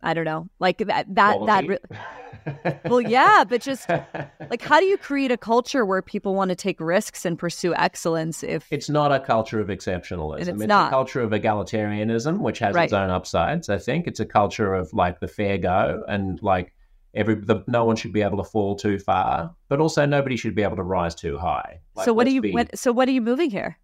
I 0.03 0.13
don't 0.13 0.25
know, 0.25 0.49
like 0.59 0.79
that 0.79 1.07
that 1.15 1.37
Quality. 1.37 1.79
that. 1.91 2.07
Well, 2.85 3.01
yeah, 3.01 3.45
but 3.45 3.63
just 3.63 3.89
like 4.51 4.63
how 4.63 4.81
do 4.81 4.87
you 4.87 4.97
create 4.97 5.31
a 5.31 5.37
culture 5.37 5.85
where 5.85 6.03
people 6.03 6.35
want 6.35 6.51
to 6.51 6.55
take 6.55 6.81
risks 6.81 7.25
and 7.25 7.39
pursue 7.39 7.75
excellence? 7.75 8.43
If 8.43 8.67
it's 8.71 8.89
not 8.89 9.13
a 9.13 9.21
culture 9.21 9.61
of 9.61 9.69
exceptionalism, 9.69 10.41
it's, 10.41 10.49
it's 10.49 10.67
not. 10.67 10.89
a 10.89 10.91
culture 10.91 11.21
of 11.21 11.31
egalitarianism, 11.31 12.41
which 12.41 12.59
has 12.59 12.75
right. 12.75 12.85
its 12.85 12.93
own 12.93 13.11
upsides. 13.11 13.69
I 13.69 13.79
think 13.79 14.07
it's 14.07 14.21
a 14.21 14.27
culture 14.27 14.75
of 14.75 14.93
like 14.93 15.21
the 15.21 15.29
fair 15.29 15.59
go 15.59 16.03
and 16.09 16.43
like 16.43 16.75
every 17.15 17.37
the, 17.37 17.65
no 17.67 17.85
one 17.85 17.97
should 17.97 18.13
be 18.13 18.23
able 18.23 18.39
to 18.39 18.45
fall 18.45 18.77
too 18.77 18.99
far, 18.99 19.55
but 19.69 19.81
also 19.81 20.07
nobody 20.07 20.37
should 20.37 20.55
be 20.55 20.63
able 20.63 20.77
to 20.77 20.83
rise 20.83 21.15
too 21.15 21.39
high. 21.39 21.81
Like, 21.95 22.05
so 22.05 22.13
what 22.13 22.27
are 22.27 22.31
you? 22.31 22.41
Be... 22.41 22.53
What, 22.53 22.77
so 22.79 22.93
what 22.93 23.09
are 23.09 23.13
you 23.13 23.23
moving 23.23 23.51
here? 23.51 23.79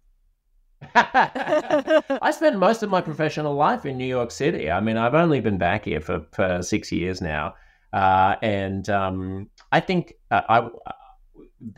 I 0.95 2.31
spent 2.33 2.57
most 2.57 2.81
of 2.81 2.89
my 2.89 3.01
professional 3.01 3.53
life 3.53 3.85
in 3.85 3.97
New 3.97 4.05
York 4.05 4.31
City. 4.31 4.71
I 4.71 4.79
mean, 4.79 4.97
I've 4.97 5.13
only 5.13 5.39
been 5.39 5.57
back 5.57 5.85
here 5.85 6.01
for, 6.01 6.25
for 6.31 6.61
six 6.63 6.91
years 6.91 7.21
now. 7.21 7.53
Uh, 7.93 8.35
and 8.41 8.89
um, 8.89 9.49
I 9.71 9.79
think 9.79 10.13
uh, 10.31 10.41
I, 10.47 10.69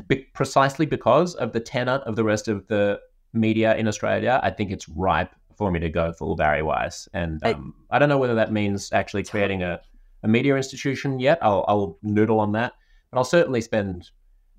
be, 0.07 0.27
precisely 0.33 0.85
because 0.85 1.35
of 1.35 1.51
the 1.53 1.59
tenor 1.59 2.01
of 2.05 2.15
the 2.15 2.23
rest 2.23 2.47
of 2.47 2.67
the 2.67 2.99
media 3.33 3.75
in 3.75 3.87
Australia, 3.87 4.39
I 4.43 4.51
think 4.51 4.71
it's 4.71 4.87
ripe 4.89 5.33
for 5.57 5.71
me 5.71 5.79
to 5.79 5.89
go 5.89 6.13
full 6.13 6.35
Bari 6.35 6.61
Weiss. 6.61 7.07
And 7.13 7.43
um, 7.45 7.73
I, 7.89 7.95
I, 7.95 7.99
don't 7.99 8.09
know 8.09 8.17
whether 8.17 8.35
that 8.35 8.51
means 8.51 8.91
actually 8.91 9.23
creating 9.23 9.63
a, 9.63 9.79
a 10.23 10.27
media 10.27 10.55
institution 10.55 11.19
yet. 11.19 11.39
I'll, 11.41 11.65
I'll 11.67 11.97
noodle 12.03 12.39
on 12.39 12.51
that. 12.53 12.73
But 13.11 13.19
I'll 13.19 13.25
certainly 13.25 13.61
spend 13.61 14.09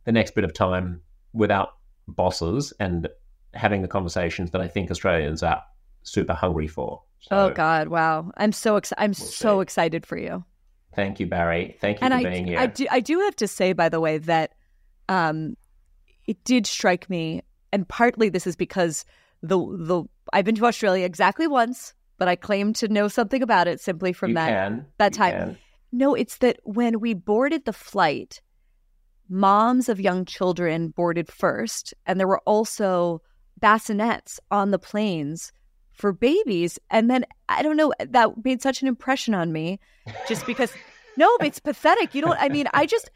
the 0.05 0.13
next 0.13 0.35
bit 0.35 0.45
of 0.45 0.53
time 0.53 1.01
without 1.33 1.71
bosses 2.07 2.73
and 2.79 3.09
having 3.55 3.83
the 3.83 3.89
conversations 3.89 4.51
that 4.51 4.61
I 4.61 4.69
think 4.69 4.91
Australians 4.91 5.43
are 5.43 5.63
super 6.03 6.35
hungry 6.35 6.69
for. 6.69 7.03
So, 7.21 7.37
oh 7.37 7.51
God! 7.51 7.89
Wow, 7.89 8.31
I'm 8.37 8.53
so 8.53 8.77
excited. 8.77 9.03
I'm 9.03 9.11
we'll 9.11 9.27
so 9.27 9.59
see. 9.59 9.63
excited 9.63 10.05
for 10.05 10.19
you. 10.19 10.45
Thank 10.95 11.21
you, 11.21 11.27
Bari. 11.27 11.77
Thank 11.81 12.01
you 12.01 12.05
and 12.05 12.13
for 12.13 12.27
I, 12.27 12.31
being 12.31 12.47
here. 12.47 12.59
I 12.59 12.67
do. 12.67 12.87
I 12.91 13.01
do 13.01 13.21
have 13.21 13.37
to 13.37 13.49
say, 13.49 13.73
by 13.73 13.89
the 13.89 14.01
way, 14.01 14.19
that 14.19 14.53
um, 15.09 15.57
it 16.27 16.43
did 16.45 16.67
strike 16.67 17.11
me, 17.11 17.43
and 17.73 17.89
partly 17.89 18.29
this 18.29 18.47
is 18.47 18.57
because 18.57 19.05
the 19.43 19.59
the 19.59 20.05
I've 20.33 20.45
been 20.45 20.55
to 20.57 20.67
Australia 20.67 21.05
exactly 21.05 21.47
once, 21.47 21.95
but 22.19 22.29
I 22.29 22.37
claim 22.37 22.73
to 22.75 22.89
know 22.89 23.09
something 23.09 23.43
about 23.43 23.69
it 23.69 23.81
simply 23.81 24.13
from 24.13 24.31
you 24.31 24.35
that 24.37 24.49
can. 24.49 24.87
that 24.99 25.13
time. 25.13 25.33
Can. 25.33 25.59
No, 25.93 26.15
it's 26.15 26.39
that 26.39 26.59
when 26.65 27.01
we 27.01 27.15
boarded 27.15 27.65
the 27.65 27.73
flight, 27.73 28.41
moms 29.29 29.89
of 29.89 30.01
young 30.01 30.25
children 30.25 30.89
boarded 30.89 31.31
first, 31.31 31.95
and 32.07 32.19
there 32.19 32.29
were 32.29 32.43
also 32.47 33.23
bassinets 33.61 34.41
on 34.51 34.71
the 34.71 34.79
planes 34.79 35.53
for 35.95 36.13
babies. 36.13 36.79
And 36.91 37.11
then 37.11 37.25
I 37.49 37.63
don't 37.63 37.77
know, 37.77 37.93
that 37.99 38.45
made 38.45 38.61
such 38.61 38.83
an 38.83 38.89
impression 38.89 39.35
on 39.35 39.53
me 39.53 39.81
just 40.29 40.47
because 40.47 40.73
no, 41.17 41.31
it's 41.41 41.61
pathetic. 41.61 42.15
You 42.15 42.23
don't, 42.23 42.39
I 42.39 42.49
mean, 42.49 42.67
I 42.75 42.87
just, 42.87 43.11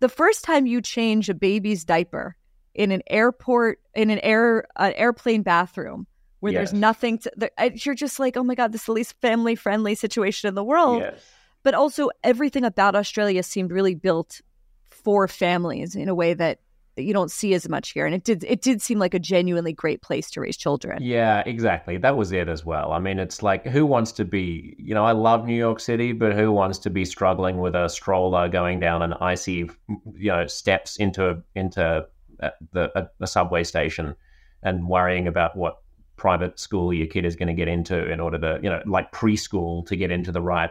the 0.00 0.08
first 0.08 0.44
time 0.44 0.66
you 0.66 0.80
change 0.80 1.28
a 1.28 1.34
baby's 1.34 1.84
diaper 1.84 2.36
in 2.74 2.92
an 2.92 3.02
airport, 3.08 3.80
in 3.94 4.10
an 4.10 4.18
air, 4.20 4.66
an 4.76 4.92
airplane 4.92 5.42
bathroom, 5.42 6.06
where 6.40 6.52
yes. 6.52 6.70
there's 6.70 6.80
nothing 6.80 7.18
to, 7.18 7.50
you're 7.74 7.94
just 7.94 8.18
like, 8.18 8.36
oh 8.36 8.44
my 8.44 8.54
God, 8.54 8.72
this 8.72 8.82
is 8.82 8.86
the 8.86 8.92
least 8.92 9.14
family 9.20 9.54
friendly 9.54 9.94
situation 9.94 10.48
in 10.48 10.54
the 10.54 10.64
world. 10.64 11.00
Yes. 11.00 11.22
But 11.62 11.74
also, 11.74 12.08
everything 12.24 12.64
about 12.64 12.94
Australia 12.94 13.42
seemed 13.42 13.70
really 13.70 13.94
built 13.94 14.40
for 14.88 15.28
families 15.28 15.94
in 15.94 16.08
a 16.08 16.14
way 16.14 16.32
that 16.32 16.40
that 16.40 16.60
you 16.96 17.12
don't 17.12 17.30
see 17.30 17.54
as 17.54 17.68
much 17.68 17.90
here 17.92 18.06
and 18.06 18.14
it 18.14 18.24
did 18.24 18.44
it 18.44 18.62
did 18.62 18.82
seem 18.82 18.98
like 18.98 19.14
a 19.14 19.18
genuinely 19.18 19.72
great 19.72 20.02
place 20.02 20.30
to 20.30 20.40
raise 20.40 20.56
children. 20.56 21.02
Yeah 21.02 21.42
exactly. 21.46 21.96
That 21.96 22.16
was 22.16 22.32
it 22.32 22.48
as 22.48 22.64
well. 22.64 22.92
I 22.92 22.98
mean 22.98 23.18
it's 23.18 23.42
like 23.42 23.66
who 23.66 23.86
wants 23.86 24.12
to 24.12 24.24
be 24.24 24.74
you 24.78 24.94
know 24.94 25.04
i 25.04 25.12
love 25.12 25.46
new 25.46 25.54
york 25.54 25.80
city 25.80 26.12
but 26.12 26.32
who 26.32 26.50
wants 26.50 26.78
to 26.78 26.90
be 26.90 27.04
struggling 27.04 27.58
with 27.58 27.74
a 27.74 27.88
stroller 27.88 28.48
going 28.48 28.80
down 28.80 29.02
an 29.02 29.14
icy 29.20 29.70
you 30.14 30.30
know 30.30 30.46
steps 30.46 30.96
into 30.96 31.42
into 31.54 32.06
uh, 32.42 32.50
the 32.72 32.90
a, 32.98 33.08
a 33.20 33.26
subway 33.26 33.62
station 33.62 34.14
and 34.62 34.86
worrying 34.88 35.26
about 35.26 35.56
what 35.56 35.78
private 36.16 36.58
school 36.58 36.92
your 36.92 37.06
kid 37.06 37.24
is 37.24 37.36
going 37.36 37.48
to 37.48 37.54
get 37.54 37.68
into 37.68 38.10
in 38.10 38.20
order 38.20 38.38
to 38.38 38.60
you 38.62 38.68
know 38.68 38.82
like 38.86 39.10
preschool 39.12 39.86
to 39.86 39.96
get 39.96 40.10
into 40.10 40.32
the 40.32 40.42
right 40.42 40.70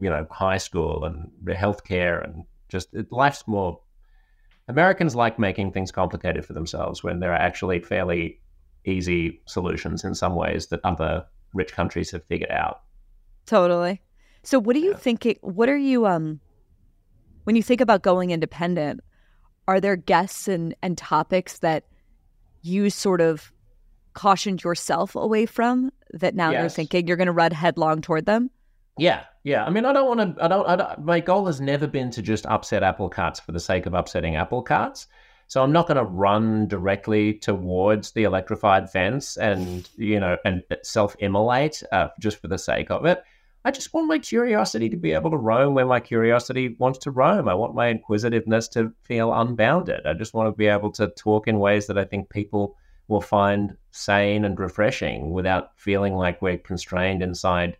you 0.00 0.10
know 0.10 0.26
high 0.30 0.58
school 0.58 1.04
and 1.04 1.30
healthcare 1.46 2.24
and 2.24 2.44
just 2.68 2.92
it, 2.94 3.10
life's 3.12 3.46
more 3.46 3.80
Americans 4.70 5.16
like 5.16 5.38
making 5.38 5.72
things 5.72 5.90
complicated 5.90 6.44
for 6.44 6.52
themselves 6.52 7.02
when 7.02 7.18
there 7.18 7.32
are 7.32 7.42
actually 7.42 7.80
fairly 7.80 8.40
easy 8.84 9.42
solutions 9.46 10.04
in 10.04 10.14
some 10.14 10.34
ways 10.34 10.68
that 10.68 10.80
other 10.84 11.26
rich 11.52 11.72
countries 11.72 12.12
have 12.12 12.24
figured 12.26 12.50
out. 12.50 12.82
Totally. 13.46 14.00
So 14.44 14.58
what 14.58 14.76
are 14.76 14.80
you 14.80 14.94
thinking? 14.94 15.36
What 15.42 15.68
are 15.68 15.76
you 15.76 16.06
um 16.06 16.40
when 17.44 17.56
you 17.56 17.62
think 17.62 17.80
about 17.80 18.02
going 18.02 18.30
independent? 18.30 19.00
Are 19.66 19.80
there 19.80 19.96
guests 19.96 20.48
and 20.48 20.74
and 20.82 20.96
topics 20.96 21.58
that 21.58 21.84
you 22.62 22.90
sort 22.90 23.20
of 23.20 23.52
cautioned 24.14 24.62
yourself 24.62 25.14
away 25.16 25.46
from 25.46 25.90
that 26.12 26.34
now 26.34 26.50
you're 26.50 26.68
thinking 26.68 27.06
you're 27.06 27.16
going 27.16 27.26
to 27.26 27.32
run 27.32 27.50
headlong 27.50 28.00
toward 28.00 28.26
them? 28.26 28.50
Yeah, 28.98 29.24
yeah. 29.44 29.64
I 29.64 29.70
mean, 29.70 29.84
I 29.84 29.92
don't 29.92 30.08
want 30.08 30.36
to. 30.36 30.44
I 30.44 30.48
don't, 30.48 30.68
I 30.68 30.76
don't. 30.76 31.04
My 31.04 31.20
goal 31.20 31.46
has 31.46 31.60
never 31.60 31.86
been 31.86 32.10
to 32.10 32.22
just 32.22 32.46
upset 32.46 32.82
apple 32.82 33.08
carts 33.08 33.40
for 33.40 33.52
the 33.52 33.60
sake 33.60 33.86
of 33.86 33.94
upsetting 33.94 34.36
apple 34.36 34.62
carts. 34.62 35.06
So 35.46 35.62
I'm 35.62 35.72
not 35.72 35.88
going 35.88 35.96
to 35.96 36.04
run 36.04 36.68
directly 36.68 37.34
towards 37.34 38.12
the 38.12 38.22
electrified 38.22 38.88
fence 38.88 39.36
and 39.36 39.88
you 39.96 40.20
know 40.20 40.36
and 40.44 40.62
self-immolate 40.82 41.82
uh, 41.92 42.08
just 42.20 42.40
for 42.40 42.48
the 42.48 42.58
sake 42.58 42.90
of 42.90 43.04
it. 43.06 43.22
I 43.64 43.70
just 43.70 43.92
want 43.92 44.08
my 44.08 44.18
curiosity 44.18 44.88
to 44.88 44.96
be 44.96 45.12
able 45.12 45.30
to 45.30 45.36
roam 45.36 45.74
where 45.74 45.86
my 45.86 46.00
curiosity 46.00 46.76
wants 46.78 46.98
to 47.00 47.10
roam. 47.10 47.48
I 47.48 47.54
want 47.54 47.74
my 47.74 47.88
inquisitiveness 47.88 48.68
to 48.68 48.92
feel 49.02 49.34
unbounded. 49.34 50.06
I 50.06 50.14
just 50.14 50.32
want 50.32 50.46
to 50.46 50.56
be 50.56 50.66
able 50.66 50.92
to 50.92 51.08
talk 51.08 51.46
in 51.46 51.58
ways 51.58 51.86
that 51.88 51.98
I 51.98 52.04
think 52.04 52.30
people 52.30 52.76
will 53.08 53.20
find 53.20 53.76
sane 53.90 54.44
and 54.44 54.58
refreshing 54.58 55.32
without 55.32 55.72
feeling 55.76 56.14
like 56.14 56.40
we're 56.40 56.58
constrained 56.58 57.22
inside 57.22 57.76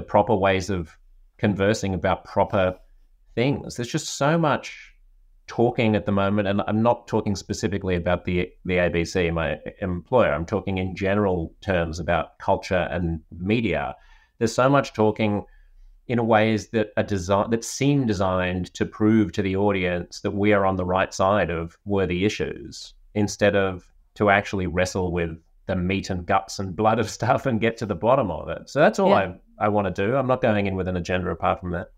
the 0.00 0.06
proper 0.06 0.34
ways 0.34 0.70
of 0.70 0.96
conversing 1.36 1.92
about 1.92 2.24
proper 2.24 2.74
things. 3.34 3.76
There's 3.76 3.92
just 3.92 4.16
so 4.16 4.38
much 4.38 4.94
talking 5.46 5.94
at 5.94 6.06
the 6.06 6.12
moment, 6.12 6.48
and 6.48 6.62
I'm 6.66 6.82
not 6.82 7.06
talking 7.06 7.36
specifically 7.36 7.96
about 7.96 8.24
the 8.24 8.50
the 8.64 8.76
ABC, 8.76 9.30
my 9.32 9.58
employer. 9.82 10.32
I'm 10.32 10.46
talking 10.46 10.78
in 10.78 10.96
general 10.96 11.52
terms 11.60 12.00
about 12.00 12.38
culture 12.38 12.88
and 12.90 13.20
media. 13.30 13.94
There's 14.38 14.54
so 14.54 14.70
much 14.70 14.94
talking 14.94 15.44
in 16.08 16.26
ways 16.26 16.68
that 16.68 16.92
are 16.96 17.02
design 17.02 17.50
that 17.50 17.62
seem 17.62 18.06
designed 18.06 18.72
to 18.74 18.86
prove 18.86 19.32
to 19.32 19.42
the 19.42 19.56
audience 19.56 20.22
that 20.22 20.30
we 20.30 20.54
are 20.54 20.64
on 20.64 20.76
the 20.76 20.86
right 20.86 21.12
side 21.12 21.50
of 21.50 21.76
worthy 21.84 22.24
issues, 22.24 22.94
instead 23.14 23.54
of 23.54 23.84
to 24.14 24.30
actually 24.30 24.66
wrestle 24.66 25.12
with 25.12 25.36
the 25.66 25.76
meat 25.76 26.10
and 26.10 26.26
guts 26.26 26.58
and 26.58 26.74
blood 26.74 26.98
of 26.98 27.10
stuff 27.10 27.44
and 27.46 27.60
get 27.60 27.76
to 27.76 27.86
the 27.86 27.94
bottom 27.94 28.30
of 28.30 28.48
it. 28.48 28.68
So 28.70 28.80
that's 28.80 28.98
all 28.98 29.10
Yeah. 29.10 29.16
I 29.16 29.34
I 29.60 29.68
want 29.68 29.94
to 29.94 30.06
do. 30.06 30.16
I'm 30.16 30.26
not 30.26 30.40
going 30.42 30.66
in 30.66 30.74
with 30.74 30.88
an 30.88 30.96
agenda 30.96 31.30
apart 31.30 31.60
from 31.60 31.70
that. 31.72 31.92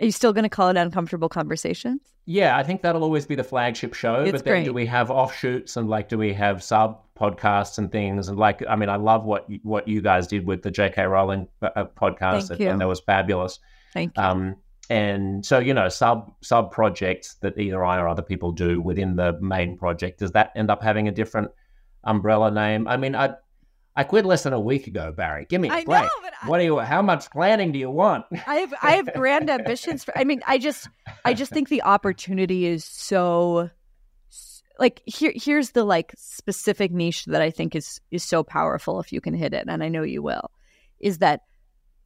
Are 0.00 0.06
you 0.06 0.10
still 0.10 0.32
going 0.32 0.42
to 0.44 0.48
call 0.48 0.68
it 0.70 0.76
uncomfortable 0.76 1.28
conversations? 1.28 2.00
Yeah, 2.26 2.56
I 2.56 2.62
think 2.64 2.82
that'll 2.82 3.04
always 3.04 3.26
be 3.26 3.34
the 3.36 3.44
flagship 3.44 3.94
show. 3.94 4.22
It's 4.22 4.32
but 4.32 4.44
then 4.44 4.64
do 4.64 4.72
we 4.72 4.86
have 4.86 5.10
offshoots 5.10 5.76
and 5.76 5.88
like 5.88 6.08
do 6.08 6.18
we 6.18 6.32
have 6.32 6.62
sub 6.62 7.00
podcasts 7.14 7.78
and 7.78 7.92
things 7.92 8.28
and 8.28 8.36
like 8.38 8.64
I 8.68 8.74
mean 8.74 8.88
I 8.88 8.96
love 8.96 9.24
what 9.24 9.48
you- 9.48 9.60
what 9.62 9.86
you 9.86 10.00
guys 10.00 10.26
did 10.26 10.46
with 10.46 10.62
the 10.62 10.70
J.K. 10.70 11.04
Rowling 11.04 11.46
uh, 11.62 11.68
uh, 11.76 11.84
podcast. 11.84 12.58
You. 12.58 12.70
thought 12.70 12.78
that 12.78 12.88
was 12.88 13.00
fabulous. 13.00 13.60
Thank 13.92 14.16
you. 14.16 14.22
Um, 14.22 14.56
and 14.90 15.46
so 15.46 15.58
you 15.60 15.74
know 15.74 15.88
sub 15.88 16.34
sub 16.42 16.72
projects 16.72 17.34
that 17.42 17.56
either 17.58 17.84
I 17.84 17.98
or 18.00 18.08
other 18.08 18.22
people 18.22 18.50
do 18.52 18.80
within 18.80 19.14
the 19.16 19.38
main 19.40 19.76
project. 19.78 20.18
Does 20.18 20.32
that 20.32 20.50
end 20.56 20.70
up 20.70 20.82
having 20.82 21.06
a 21.08 21.12
different 21.12 21.50
umbrella 22.02 22.50
name? 22.50 22.88
I 22.88 22.96
mean 22.96 23.14
I. 23.14 23.34
I 23.96 24.04
quit 24.04 24.26
less 24.26 24.42
than 24.42 24.52
a 24.52 24.60
week 24.60 24.86
ago, 24.86 25.12
Bari. 25.16 25.46
Give 25.48 25.60
me 25.60 25.68
a 25.68 25.72
I 25.72 25.78
know, 25.80 25.84
break. 25.84 26.10
but 26.22 26.48
what 26.48 26.58
do 26.58 26.64
you? 26.64 26.78
How 26.78 27.00
much 27.00 27.30
planning 27.30 27.70
do 27.70 27.78
you 27.78 27.90
want? 27.90 28.26
I 28.46 28.56
have 28.56 28.74
I 28.82 28.92
have 28.92 29.12
grand 29.14 29.48
ambitions 29.48 30.04
for 30.04 30.16
I 30.18 30.24
mean 30.24 30.42
I 30.46 30.58
just 30.58 30.88
I 31.24 31.34
just 31.34 31.52
think 31.52 31.68
the 31.68 31.82
opportunity 31.82 32.66
is 32.66 32.84
so 32.84 33.70
like 34.78 35.00
here 35.06 35.32
here's 35.34 35.70
the 35.70 35.84
like 35.84 36.12
specific 36.16 36.90
niche 36.90 37.26
that 37.26 37.40
I 37.40 37.50
think 37.50 37.76
is 37.76 38.00
is 38.10 38.24
so 38.24 38.42
powerful 38.42 38.98
if 39.00 39.12
you 39.12 39.20
can 39.20 39.34
hit 39.34 39.54
it 39.54 39.66
and 39.68 39.82
I 39.84 39.88
know 39.88 40.02
you 40.02 40.22
will 40.22 40.50
is 40.98 41.18
that 41.18 41.42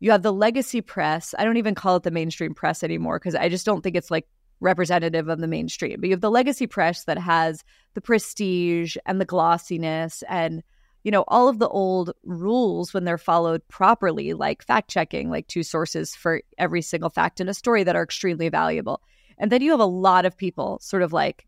you 0.00 0.10
have 0.10 0.22
the 0.22 0.32
legacy 0.32 0.82
press 0.82 1.34
I 1.38 1.44
don't 1.44 1.56
even 1.56 1.74
call 1.74 1.96
it 1.96 2.02
the 2.02 2.10
mainstream 2.10 2.54
press 2.54 2.82
anymore 2.82 3.18
because 3.18 3.34
I 3.34 3.48
just 3.48 3.64
don't 3.64 3.80
think 3.82 3.96
it's 3.96 4.10
like 4.10 4.28
representative 4.60 5.28
of 5.28 5.38
the 5.38 5.48
mainstream 5.48 6.00
but 6.00 6.08
you 6.08 6.12
have 6.12 6.20
the 6.20 6.30
legacy 6.30 6.66
press 6.66 7.04
that 7.04 7.16
has 7.18 7.64
the 7.94 8.00
prestige 8.02 8.96
and 9.06 9.18
the 9.18 9.24
glossiness 9.24 10.22
and 10.28 10.62
you 11.04 11.10
know 11.10 11.24
all 11.28 11.48
of 11.48 11.58
the 11.58 11.68
old 11.68 12.12
rules 12.24 12.92
when 12.92 13.04
they're 13.04 13.18
followed 13.18 13.66
properly 13.68 14.34
like 14.34 14.62
fact 14.62 14.90
checking 14.90 15.30
like 15.30 15.46
two 15.46 15.62
sources 15.62 16.14
for 16.14 16.42
every 16.58 16.82
single 16.82 17.10
fact 17.10 17.40
in 17.40 17.48
a 17.48 17.54
story 17.54 17.84
that 17.84 17.96
are 17.96 18.02
extremely 18.02 18.48
valuable. 18.48 19.00
And 19.38 19.52
then 19.52 19.62
you 19.62 19.70
have 19.70 19.80
a 19.80 19.84
lot 19.84 20.26
of 20.26 20.36
people 20.36 20.78
sort 20.82 21.02
of 21.02 21.12
like 21.12 21.46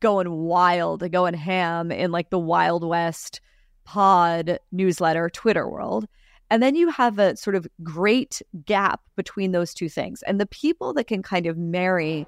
going 0.00 0.30
wild 0.30 1.02
and 1.02 1.12
going 1.12 1.34
ham 1.34 1.90
in 1.92 2.10
like 2.10 2.30
the 2.30 2.38
wild 2.38 2.84
west 2.84 3.40
pod 3.84 4.58
newsletter 4.72 5.30
twitter 5.30 5.68
world. 5.68 6.06
And 6.50 6.62
then 6.62 6.74
you 6.74 6.90
have 6.90 7.18
a 7.18 7.36
sort 7.36 7.56
of 7.56 7.66
great 7.82 8.40
gap 8.64 9.00
between 9.16 9.52
those 9.52 9.74
two 9.74 9.88
things. 9.88 10.22
And 10.22 10.40
the 10.40 10.46
people 10.46 10.92
that 10.94 11.08
can 11.08 11.22
kind 11.22 11.46
of 11.46 11.56
marry 11.56 12.26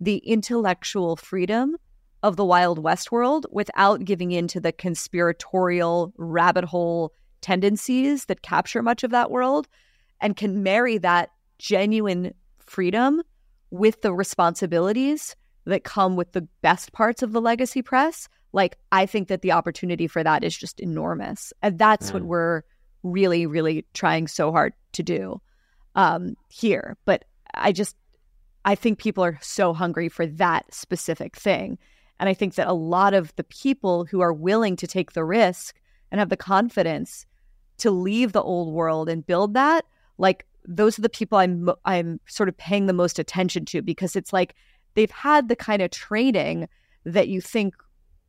the 0.00 0.18
intellectual 0.18 1.16
freedom 1.16 1.76
of 2.22 2.36
the 2.36 2.44
Wild 2.44 2.78
West 2.78 3.12
world 3.12 3.46
without 3.50 4.04
giving 4.04 4.32
in 4.32 4.48
to 4.48 4.60
the 4.60 4.72
conspiratorial 4.72 6.12
rabbit 6.16 6.64
hole 6.64 7.12
tendencies 7.40 8.24
that 8.26 8.42
capture 8.42 8.82
much 8.82 9.04
of 9.04 9.10
that 9.12 9.30
world 9.30 9.68
and 10.20 10.36
can 10.36 10.62
marry 10.62 10.98
that 10.98 11.30
genuine 11.58 12.34
freedom 12.58 13.22
with 13.70 14.02
the 14.02 14.12
responsibilities 14.12 15.36
that 15.64 15.84
come 15.84 16.16
with 16.16 16.32
the 16.32 16.46
best 16.62 16.92
parts 16.92 17.22
of 17.22 17.32
the 17.32 17.40
legacy 17.40 17.82
press. 17.82 18.28
Like, 18.52 18.78
I 18.90 19.06
think 19.06 19.28
that 19.28 19.42
the 19.42 19.52
opportunity 19.52 20.06
for 20.06 20.24
that 20.24 20.42
is 20.42 20.56
just 20.56 20.80
enormous. 20.80 21.52
And 21.62 21.78
that's 21.78 22.12
what 22.12 22.22
Mm. 22.22 22.26
we're 22.26 22.62
really, 23.02 23.46
really 23.46 23.86
trying 23.94 24.26
so 24.26 24.50
hard 24.50 24.72
to 24.92 25.02
do 25.02 25.40
um, 25.94 26.34
here. 26.48 26.96
But 27.04 27.24
I 27.54 27.72
just, 27.72 27.96
I 28.64 28.74
think 28.74 28.98
people 28.98 29.22
are 29.24 29.38
so 29.42 29.72
hungry 29.72 30.08
for 30.08 30.26
that 30.26 30.72
specific 30.72 31.36
thing. 31.36 31.78
And 32.20 32.28
I 32.28 32.34
think 32.34 32.54
that 32.56 32.66
a 32.66 32.72
lot 32.72 33.14
of 33.14 33.34
the 33.36 33.44
people 33.44 34.04
who 34.04 34.20
are 34.20 34.32
willing 34.32 34.76
to 34.76 34.86
take 34.86 35.12
the 35.12 35.24
risk 35.24 35.76
and 36.10 36.18
have 36.18 36.30
the 36.30 36.36
confidence 36.36 37.26
to 37.78 37.90
leave 37.90 38.32
the 38.32 38.42
old 38.42 38.72
world 38.72 39.08
and 39.08 39.26
build 39.26 39.54
that, 39.54 39.84
like 40.18 40.46
those 40.66 40.98
are 40.98 41.02
the 41.02 41.08
people 41.08 41.38
I'm 41.38 41.70
I'm 41.84 42.20
sort 42.26 42.48
of 42.48 42.56
paying 42.56 42.86
the 42.86 42.92
most 42.92 43.18
attention 43.18 43.64
to 43.66 43.82
because 43.82 44.16
it's 44.16 44.32
like 44.32 44.54
they've 44.94 45.10
had 45.10 45.48
the 45.48 45.56
kind 45.56 45.80
of 45.80 45.90
training 45.90 46.68
that 47.04 47.28
you 47.28 47.40
think 47.40 47.74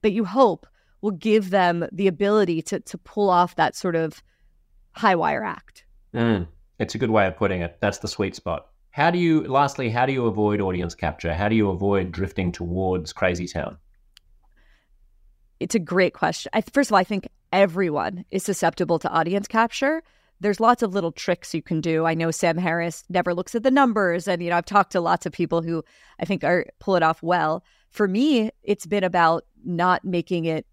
that 0.02 0.12
you 0.12 0.24
hope 0.24 0.66
will 1.02 1.12
give 1.12 1.50
them 1.50 1.86
the 1.92 2.08
ability 2.08 2.62
to 2.64 2.80
to 2.80 2.98
pull 3.00 3.30
off 3.30 3.56
that 3.56 3.76
sort 3.76 3.96
of 3.96 4.24
high 4.92 5.16
wire 5.16 5.44
act. 5.44 5.86
Mm, 6.14 6.48
it's 6.80 6.96
a 6.96 6.98
good 6.98 7.12
way 7.12 7.28
of 7.28 7.38
putting 7.38 7.62
it. 7.62 7.78
That's 7.82 8.00
the 8.00 8.08
sweet 8.08 8.36
spot. 8.36 8.69
How 8.92 9.12
do 9.12 9.20
you, 9.20 9.44
lastly, 9.48 9.90
how 9.90 10.06
do 10.06 10.14
you 10.14 10.26
avoid 10.26 10.62
audience 10.62 10.96
capture? 10.96 11.34
How 11.34 11.48
do 11.48 11.56
you 11.56 11.70
avoid 11.70 12.12
drifting 12.12 12.52
towards 12.52 13.14
Crazy 13.14 13.48
Town? 13.48 13.78
It's 15.60 15.76
a 15.76 15.80
great 15.80 16.14
question. 16.14 16.50
I, 16.54 16.62
first 16.62 16.90
of 16.90 16.94
all, 16.94 17.00
I 17.00 17.04
think 17.04 17.28
everyone 17.52 18.26
is 18.32 18.44
susceptible 18.44 19.00
to 19.00 19.10
audience 19.10 19.48
capture. 19.48 20.02
There's 20.40 20.60
lots 20.60 20.82
of 20.82 20.94
little 20.94 21.12
tricks 21.12 21.54
you 21.54 21.62
can 21.62 21.82
do. 21.82 22.06
I 22.06 22.14
know 22.14 22.32
Sam 22.32 22.58
Harris 22.58 23.04
never 23.10 23.34
looks 23.34 23.56
at 23.56 23.64
the 23.64 23.72
numbers, 23.72 24.28
and 24.28 24.42
you 24.42 24.50
know 24.50 24.56
I've 24.58 24.66
talked 24.66 24.94
to 24.94 25.02
lots 25.02 25.26
of 25.26 25.34
people 25.34 25.62
who 25.62 25.84
I 26.20 26.26
think 26.26 26.44
are 26.44 26.66
pull 26.80 26.96
it 26.96 27.04
off 27.04 27.22
well. 27.22 27.64
For 27.90 28.08
me, 28.08 28.52
it's 28.64 28.86
been 28.86 29.04
about 29.04 29.46
not 29.66 30.06
making 30.06 30.46
it 30.46 30.66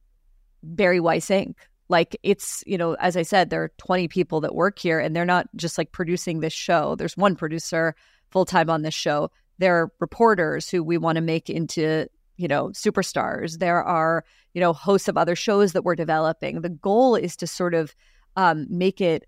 Bari 0.63 1.01
Weiss 1.01 1.29
Inc. 1.29 1.55
Like 1.89 2.17
it's 2.23 2.65
you 2.67 2.77
know, 2.79 2.95
as 2.95 3.17
I 3.17 3.23
said, 3.23 3.51
there 3.51 3.63
are 3.63 3.73
20 3.79 4.09
people 4.09 4.41
that 4.41 4.55
work 4.55 4.79
here, 4.79 4.99
and 4.99 5.15
they're 5.15 5.25
not 5.25 5.49
just 5.57 5.79
like 5.79 5.93
producing 5.93 6.41
this 6.41 6.53
show. 6.53 6.97
There's 6.97 7.17
one 7.17 7.37
producer 7.37 7.95
full 8.31 8.45
time 8.45 8.71
on 8.71 8.83
this 8.83 8.95
show. 8.95 9.31
There 9.59 9.77
are 9.77 9.93
reporters 10.01 10.69
who 10.69 10.83
we 10.83 10.99
want 10.99 11.17
to 11.17 11.23
make 11.23 11.49
into 11.49 12.09
you 12.37 12.49
know 12.49 12.69
superstars. 12.69 13.59
There 13.59 13.83
are 13.83 14.25
you 14.55 14.61
know 14.61 14.73
hosts 14.73 15.09
of 15.09 15.17
other 15.17 15.37
shows 15.37 15.73
that 15.73 15.85
we're 15.85 15.97
developing. 15.97 16.61
The 16.61 16.71
goal 16.71 17.15
is 17.15 17.37
to 17.37 17.47
sort 17.47 17.75
of 17.75 17.95
um, 18.37 18.67
make 18.69 19.01
it 19.01 19.27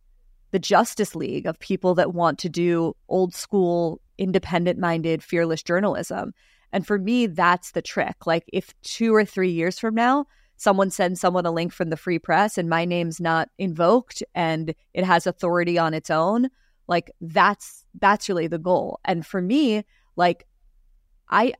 the 0.50 0.58
Justice 0.58 1.14
League 1.14 1.46
of 1.46 1.58
people 1.58 1.94
that 1.94 2.14
want 2.14 2.38
to 2.40 2.48
do 2.48 2.94
old 3.08 3.34
school, 3.34 4.00
independent 4.16 4.78
minded, 4.78 5.22
fearless 5.22 5.62
journalism. 5.62 6.32
And 6.72 6.86
for 6.86 6.98
me, 6.98 7.26
that's 7.26 7.72
the 7.72 7.82
trick. 7.82 8.26
Like, 8.26 8.44
if 8.52 8.74
two 8.82 9.14
or 9.14 9.24
three 9.24 9.50
years 9.50 9.78
from 9.78 9.94
now, 9.94 10.26
someone 10.58 10.90
sends 10.90 11.20
someone 11.20 11.46
a 11.46 11.50
link 11.50 11.72
from 11.72 11.88
the 11.88 11.96
free 11.96 12.18
press 12.18 12.58
and 12.58 12.68
my 12.68 12.84
name's 12.84 13.20
not 13.20 13.48
invoked 13.58 14.22
and 14.34 14.74
it 14.92 15.04
has 15.04 15.26
authority 15.26 15.78
on 15.78 15.94
its 15.94 16.10
own, 16.10 16.48
like 16.88 17.10
that's 17.20 17.84
that's 18.00 18.28
really 18.28 18.48
the 18.48 18.58
goal. 18.58 19.00
And 19.04 19.24
for 19.24 19.40
me, 19.40 19.84
like 20.16 20.46
I 21.30 21.54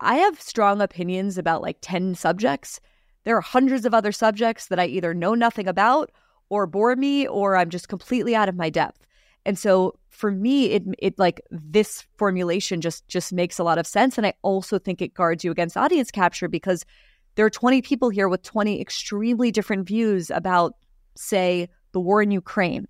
I 0.00 0.16
have 0.16 0.40
strong 0.40 0.82
opinions 0.82 1.38
about 1.38 1.62
like 1.62 1.78
10 1.80 2.16
subjects. 2.16 2.80
There 3.24 3.36
are 3.36 3.40
hundreds 3.40 3.86
of 3.86 3.94
other 3.94 4.10
subjects 4.10 4.66
that 4.66 4.80
I 4.80 4.86
either 4.86 5.14
know 5.14 5.34
nothing 5.34 5.68
about 5.68 6.10
or 6.48 6.66
bore 6.66 6.96
me 6.96 7.28
or 7.28 7.56
I'm 7.56 7.70
just 7.70 7.88
completely 7.88 8.34
out 8.34 8.48
of 8.48 8.56
my 8.56 8.68
depth. 8.68 9.06
And 9.46 9.56
so 9.56 9.94
for 10.08 10.32
me 10.32 10.72
it 10.72 10.82
it 10.98 11.18
like 11.20 11.40
this 11.52 12.04
formulation 12.16 12.80
just 12.80 13.06
just 13.06 13.32
makes 13.32 13.60
a 13.60 13.64
lot 13.64 13.78
of 13.78 13.86
sense 13.86 14.18
and 14.18 14.26
I 14.26 14.34
also 14.42 14.80
think 14.80 15.00
it 15.00 15.14
guards 15.14 15.44
you 15.44 15.52
against 15.52 15.76
audience 15.76 16.10
capture 16.10 16.48
because 16.48 16.84
there 17.34 17.46
are 17.46 17.50
20 17.50 17.82
people 17.82 18.10
here 18.10 18.28
with 18.28 18.42
20 18.42 18.80
extremely 18.80 19.50
different 19.50 19.86
views 19.86 20.30
about 20.30 20.74
say 21.16 21.68
the 21.92 22.00
war 22.00 22.22
in 22.22 22.30
Ukraine 22.30 22.86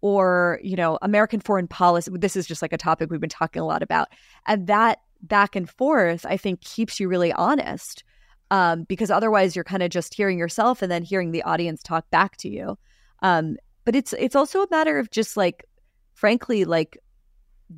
or 0.00 0.60
you 0.62 0.76
know 0.76 0.98
american 1.02 1.40
foreign 1.40 1.66
policy. 1.66 2.10
This 2.14 2.36
is 2.36 2.46
just 2.46 2.62
like 2.62 2.72
a 2.72 2.78
topic 2.78 3.10
we've 3.10 3.20
been 3.20 3.28
talking 3.28 3.60
a 3.60 3.66
lot 3.66 3.82
about. 3.82 4.08
And 4.46 4.66
that 4.66 5.00
back 5.20 5.56
and 5.56 5.68
forth 5.68 6.24
i 6.26 6.36
think 6.36 6.60
keeps 6.60 7.00
you 7.00 7.08
really 7.08 7.32
honest 7.32 8.04
um, 8.50 8.84
because 8.84 9.10
otherwise 9.10 9.54
you're 9.54 9.64
kind 9.64 9.82
of 9.82 9.90
just 9.90 10.14
hearing 10.14 10.38
yourself 10.38 10.82
and 10.82 10.90
then 10.90 11.02
hearing 11.02 11.32
the 11.32 11.42
audience 11.42 11.82
talk 11.82 12.08
back 12.10 12.36
to 12.38 12.48
you. 12.48 12.78
Um, 13.22 13.56
but 13.84 13.94
it's 13.94 14.12
it's 14.14 14.36
also 14.36 14.62
a 14.62 14.68
matter 14.70 14.98
of 14.98 15.10
just 15.10 15.36
like 15.36 15.64
frankly 16.14 16.64
like 16.64 16.98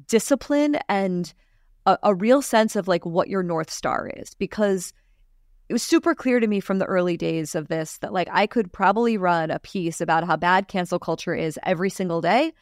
discipline 0.07 0.79
and 0.89 1.33
a, 1.87 1.99
a 2.03 2.15
real 2.15 2.43
sense 2.43 2.77
of 2.77 2.89
like 2.89 3.05
what 3.05 3.29
your 3.29 3.43
north 3.43 3.71
star 3.71 4.11
is. 4.17 4.35
Because 4.35 4.93
it 5.71 5.73
was 5.73 5.85
super 5.85 6.17
clear 6.17 6.41
to 6.41 6.49
me 6.49 6.59
from 6.59 6.81
the 6.81 6.85
early 6.87 7.17
days 7.17 7.55
of 7.55 7.69
this 7.69 7.99
that 7.99 8.13
like 8.13 8.27
I 8.33 8.49
could 8.49 8.73
probably 8.73 9.17
run 9.17 9.53
a 9.53 9.61
piece 9.61 10.01
about 10.01 10.27
how 10.27 10.35
bad 10.35 10.67
cancel 10.67 10.99
culture 10.99 11.33
is 11.33 11.61
every 11.63 11.91
single 11.91 12.21
day 12.21 12.53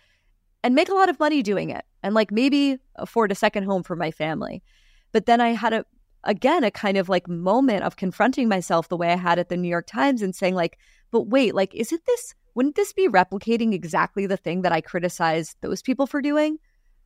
and 0.62 0.74
make 0.74 0.90
a 0.90 0.94
lot 0.94 1.08
of 1.08 1.18
money 1.18 1.42
doing 1.42 1.70
it 1.70 1.86
and 2.02 2.14
like 2.14 2.30
maybe 2.30 2.76
afford 2.96 3.32
a 3.32 3.34
second 3.34 3.64
home 3.64 3.82
for 3.82 3.96
my 3.96 4.10
family. 4.10 4.62
But 5.10 5.24
then 5.24 5.40
I 5.40 5.54
had 5.54 5.72
a 5.72 5.86
again 6.24 6.64
a 6.64 6.70
kind 6.70 6.98
of 6.98 7.08
like 7.08 7.26
moment 7.26 7.82
of 7.82 7.96
confronting 7.96 8.46
myself 8.46 8.90
the 8.90 8.96
way 8.98 9.10
I 9.10 9.16
had 9.16 9.38
at 9.38 9.48
the 9.48 9.56
New 9.56 9.70
York 9.70 9.86
Times 9.86 10.20
and 10.20 10.34
saying 10.34 10.54
like, 10.54 10.78
but 11.10 11.28
wait, 11.28 11.54
like 11.54 11.74
isn't 11.74 12.04
this 12.04 12.34
wouldn't 12.54 12.76
this 12.76 12.92
be 12.92 13.08
replicating 13.08 13.72
exactly 13.72 14.26
the 14.26 14.36
thing 14.36 14.60
that 14.62 14.72
I 14.72 14.82
criticize 14.82 15.56
those 15.62 15.80
people 15.80 16.06
for 16.06 16.20
doing? 16.20 16.58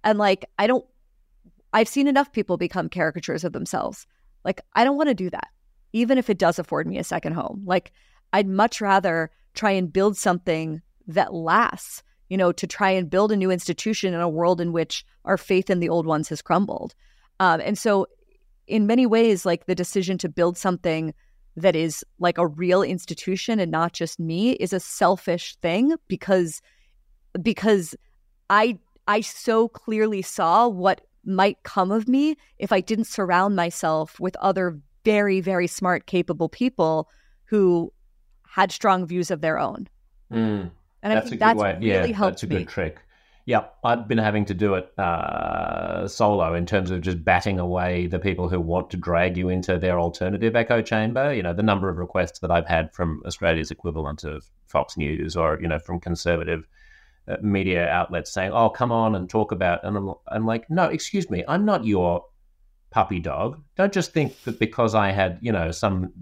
And 0.03 0.19
like 0.19 0.47
I 0.59 0.67
don't 0.67 0.85
I've 1.73 1.87
seen 1.87 2.09
enough 2.09 2.33
people 2.33 2.57
become 2.57 2.89
caricatures 2.89 3.45
of 3.45 3.53
themselves. 3.53 4.09
Like 4.45 4.63
I 4.75 4.83
don't 4.83 4.97
want 4.97 5.09
to 5.09 5.15
do 5.15 5.31
that 5.31 5.47
even 5.93 6.19
if 6.19 6.31
it 6.31 6.39
does 6.39 6.59
afford 6.59 6.87
me 6.87 6.99
a 6.99 7.05
second 7.05 7.35
home. 7.35 7.63
Like, 7.65 7.93
I'd 8.33 8.49
much 8.49 8.81
rather 8.81 9.31
try 9.55 9.71
and 9.73 9.93
build 9.93 10.17
something 10.17 10.81
that 11.07 11.35
lasts, 11.35 12.03
you 12.29 12.37
know, 12.37 12.53
to 12.53 12.67
try 12.67 12.91
and 12.91 13.11
build 13.11 13.33
a 13.33 13.37
new 13.37 13.51
institution 13.51 14.15
in 14.15 14.21
a 14.21 14.29
world 14.29 14.61
in 14.61 14.73
which 14.73 15.05
our 15.25 15.37
faith 15.37 15.69
in 15.69 15.81
the 15.81 15.89
old 15.89 16.07
ones 16.07 16.29
has 16.29 16.41
crumbled. 16.43 16.95
Um, 17.41 17.61
and 17.61 17.79
so, 17.79 18.07
in 18.67 18.87
many 18.87 19.07
ways, 19.07 19.45
like 19.45 19.67
the 19.67 19.75
decision 19.75 20.17
to 20.19 20.29
build 20.29 20.57
something 20.57 21.13
that 21.57 21.77
is 21.77 22.05
like 22.19 22.39
a 22.39 22.47
real 22.47 22.83
institution 22.83 23.61
and 23.61 23.71
not 23.71 23.93
just 23.93 24.19
me 24.19 24.53
is 24.53 24.73
a 24.73 24.81
selfish 24.81 25.57
thing 25.57 25.95
because 26.09 26.63
because 27.43 27.95
I 28.49 28.79
I 29.07 29.21
so 29.21 29.69
clearly 29.69 30.23
saw 30.23 30.69
what 30.69 31.03
might 31.25 31.63
come 31.63 31.91
of 31.91 32.09
me 32.09 32.37
if 32.59 32.73
I 32.73 32.81
didn't 32.81 33.05
surround 33.05 33.57
myself 33.57 34.19
with 34.19 34.37
other 34.37 34.81
very, 35.05 35.41
very 35.41 35.67
smart, 35.67 36.07
capable 36.07 36.49
people 36.49 37.09
who 37.45 37.93
had 38.47 38.71
strong 38.71 39.07
views 39.07 39.31
of 39.31 39.41
their 39.41 39.59
own. 39.59 39.89
Mm, 40.33 40.71
and 41.03 41.19
I 41.19 41.21
think 41.21 41.41
that's 41.41 41.59
way. 41.59 41.75
really 41.75 41.89
yeah, 41.89 42.07
helped 42.07 42.35
That's 42.35 42.43
a 42.45 42.47
good 42.47 42.61
me. 42.61 42.65
trick. 42.65 42.99
Yeah, 43.45 43.65
I've 43.83 44.07
been 44.07 44.19
having 44.19 44.45
to 44.47 44.55
do 44.55 44.75
it 44.75 44.97
uh, 44.99 46.07
solo 46.07 46.55
in 46.55 46.65
terms 46.65 46.93
of 46.93 47.01
just 47.01 47.25
batting 47.25 47.59
away 47.59 48.07
the 48.07 48.21
people 48.21 48.49
who 48.49 48.61
want 48.61 48.91
to 48.91 48.97
drag 48.97 49.37
you 49.37 49.49
into 49.49 49.79
their 49.79 49.99
alternative 49.99 50.55
echo 50.55 50.81
chamber. 50.81 51.35
You 51.35 51.43
know, 51.43 51.53
the 51.53 51.63
number 51.63 51.89
of 51.89 51.97
requests 51.99 52.39
that 52.39 52.53
I've 52.53 52.69
had 52.69 52.95
from 52.95 53.21
Australia's 53.27 53.73
equivalent 53.73 54.23
of 54.23 54.49
Fox 54.69 54.97
News 54.97 55.35
or, 55.35 55.59
you 55.61 55.67
know, 55.67 55.81
from 55.81 55.99
conservative 55.99 56.69
uh, 57.27 57.37
media 57.43 57.89
outlets 57.89 58.33
saying, 58.33 58.53
oh, 58.53 58.71
come 58.71 58.93
on 58.93 59.17
and 59.17 59.29
talk 59.29 59.51
about. 59.51 59.83
And 59.83 59.97
I'm, 59.97 60.15
I'm 60.29 60.47
like, 60.47 60.71
no, 60.71 60.85
excuse 60.85 61.29
me, 61.29 61.43
I'm 61.49 61.65
not 61.65 61.85
your 61.85 62.25
puppy 62.93 63.19
dog. 63.19 63.61
Don't 63.77 63.93
just 63.93 64.13
think 64.13 64.41
that 64.43 64.59
because 64.59 64.95
I 64.95 65.11
had, 65.11 65.39
you 65.41 65.51
know, 65.51 65.71
some, 65.71 66.13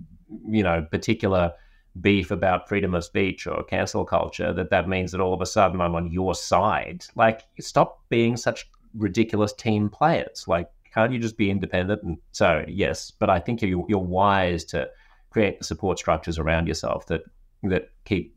you 0.48 0.62
know, 0.62 0.86
particular 0.90 1.52
beef 2.00 2.30
about 2.30 2.68
freedom 2.68 2.94
of 2.94 3.04
speech 3.04 3.46
or 3.46 3.64
cancel 3.64 4.04
culture 4.04 4.52
that 4.52 4.70
that 4.70 4.88
means 4.88 5.10
that 5.10 5.20
all 5.20 5.34
of 5.34 5.40
a 5.40 5.46
sudden 5.46 5.80
I'm 5.80 5.94
on 5.94 6.10
your 6.10 6.34
side. 6.34 7.04
Like, 7.16 7.42
stop 7.58 8.00
being 8.08 8.36
such 8.36 8.70
ridiculous 8.94 9.52
team 9.52 9.88
players. 9.88 10.44
Like, 10.46 10.68
can't 10.94 11.12
you 11.12 11.18
just 11.18 11.36
be 11.36 11.50
independent? 11.50 12.02
And 12.02 12.18
so, 12.32 12.64
yes, 12.68 13.10
but 13.10 13.28
I 13.28 13.40
think 13.40 13.60
you're, 13.62 13.84
you're 13.88 13.98
wise 13.98 14.64
to 14.66 14.88
create 15.30 15.64
support 15.64 15.98
structures 15.98 16.38
around 16.38 16.66
yourself 16.66 17.06
that 17.06 17.22
that 17.62 17.90
keep 18.04 18.34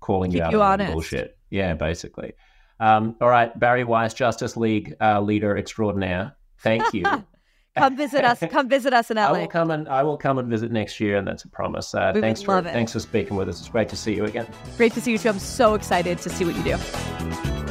calling 0.00 0.30
keep 0.30 0.38
you 0.38 0.44
out 0.44 0.52
you 0.52 0.62
on 0.62 0.92
bullshit. 0.92 1.38
Yeah, 1.50 1.74
basically. 1.74 2.32
Um, 2.78 3.16
all 3.20 3.28
right, 3.28 3.56
Bari 3.58 3.84
Weiss, 3.84 4.12
Justice 4.12 4.56
League 4.56 4.94
uh, 5.00 5.20
leader 5.20 5.56
extraordinaire. 5.56 6.36
Thank 6.58 6.92
you. 6.92 7.04
come 7.76 7.96
visit 7.96 8.24
us. 8.24 8.42
Come 8.50 8.68
visit 8.68 8.92
us 8.92 9.10
in 9.10 9.16
LA. 9.16 9.22
I 9.26 9.40
will 9.40 9.48
come 9.48 9.70
and 9.70 9.88
I 9.88 10.02
will 10.02 10.16
come 10.16 10.38
and 10.38 10.48
visit 10.48 10.72
next 10.72 11.00
year, 11.00 11.16
and 11.16 11.26
that's 11.26 11.44
a 11.44 11.48
promise. 11.48 11.94
Uh, 11.94 12.12
thanks 12.14 12.42
for 12.42 12.62
thanks 12.62 12.92
for 12.92 13.00
speaking 13.00 13.36
with 13.36 13.48
us. 13.48 13.60
It's 13.60 13.68
great 13.68 13.88
to 13.90 13.96
see 13.96 14.14
you 14.14 14.24
again. 14.24 14.46
Great 14.76 14.92
to 14.94 15.00
see 15.00 15.12
you 15.12 15.18
too. 15.18 15.28
I'm 15.28 15.38
so 15.38 15.74
excited 15.74 16.18
to 16.18 16.30
see 16.30 16.44
what 16.44 16.56
you 16.56 16.62
do. 16.62 17.65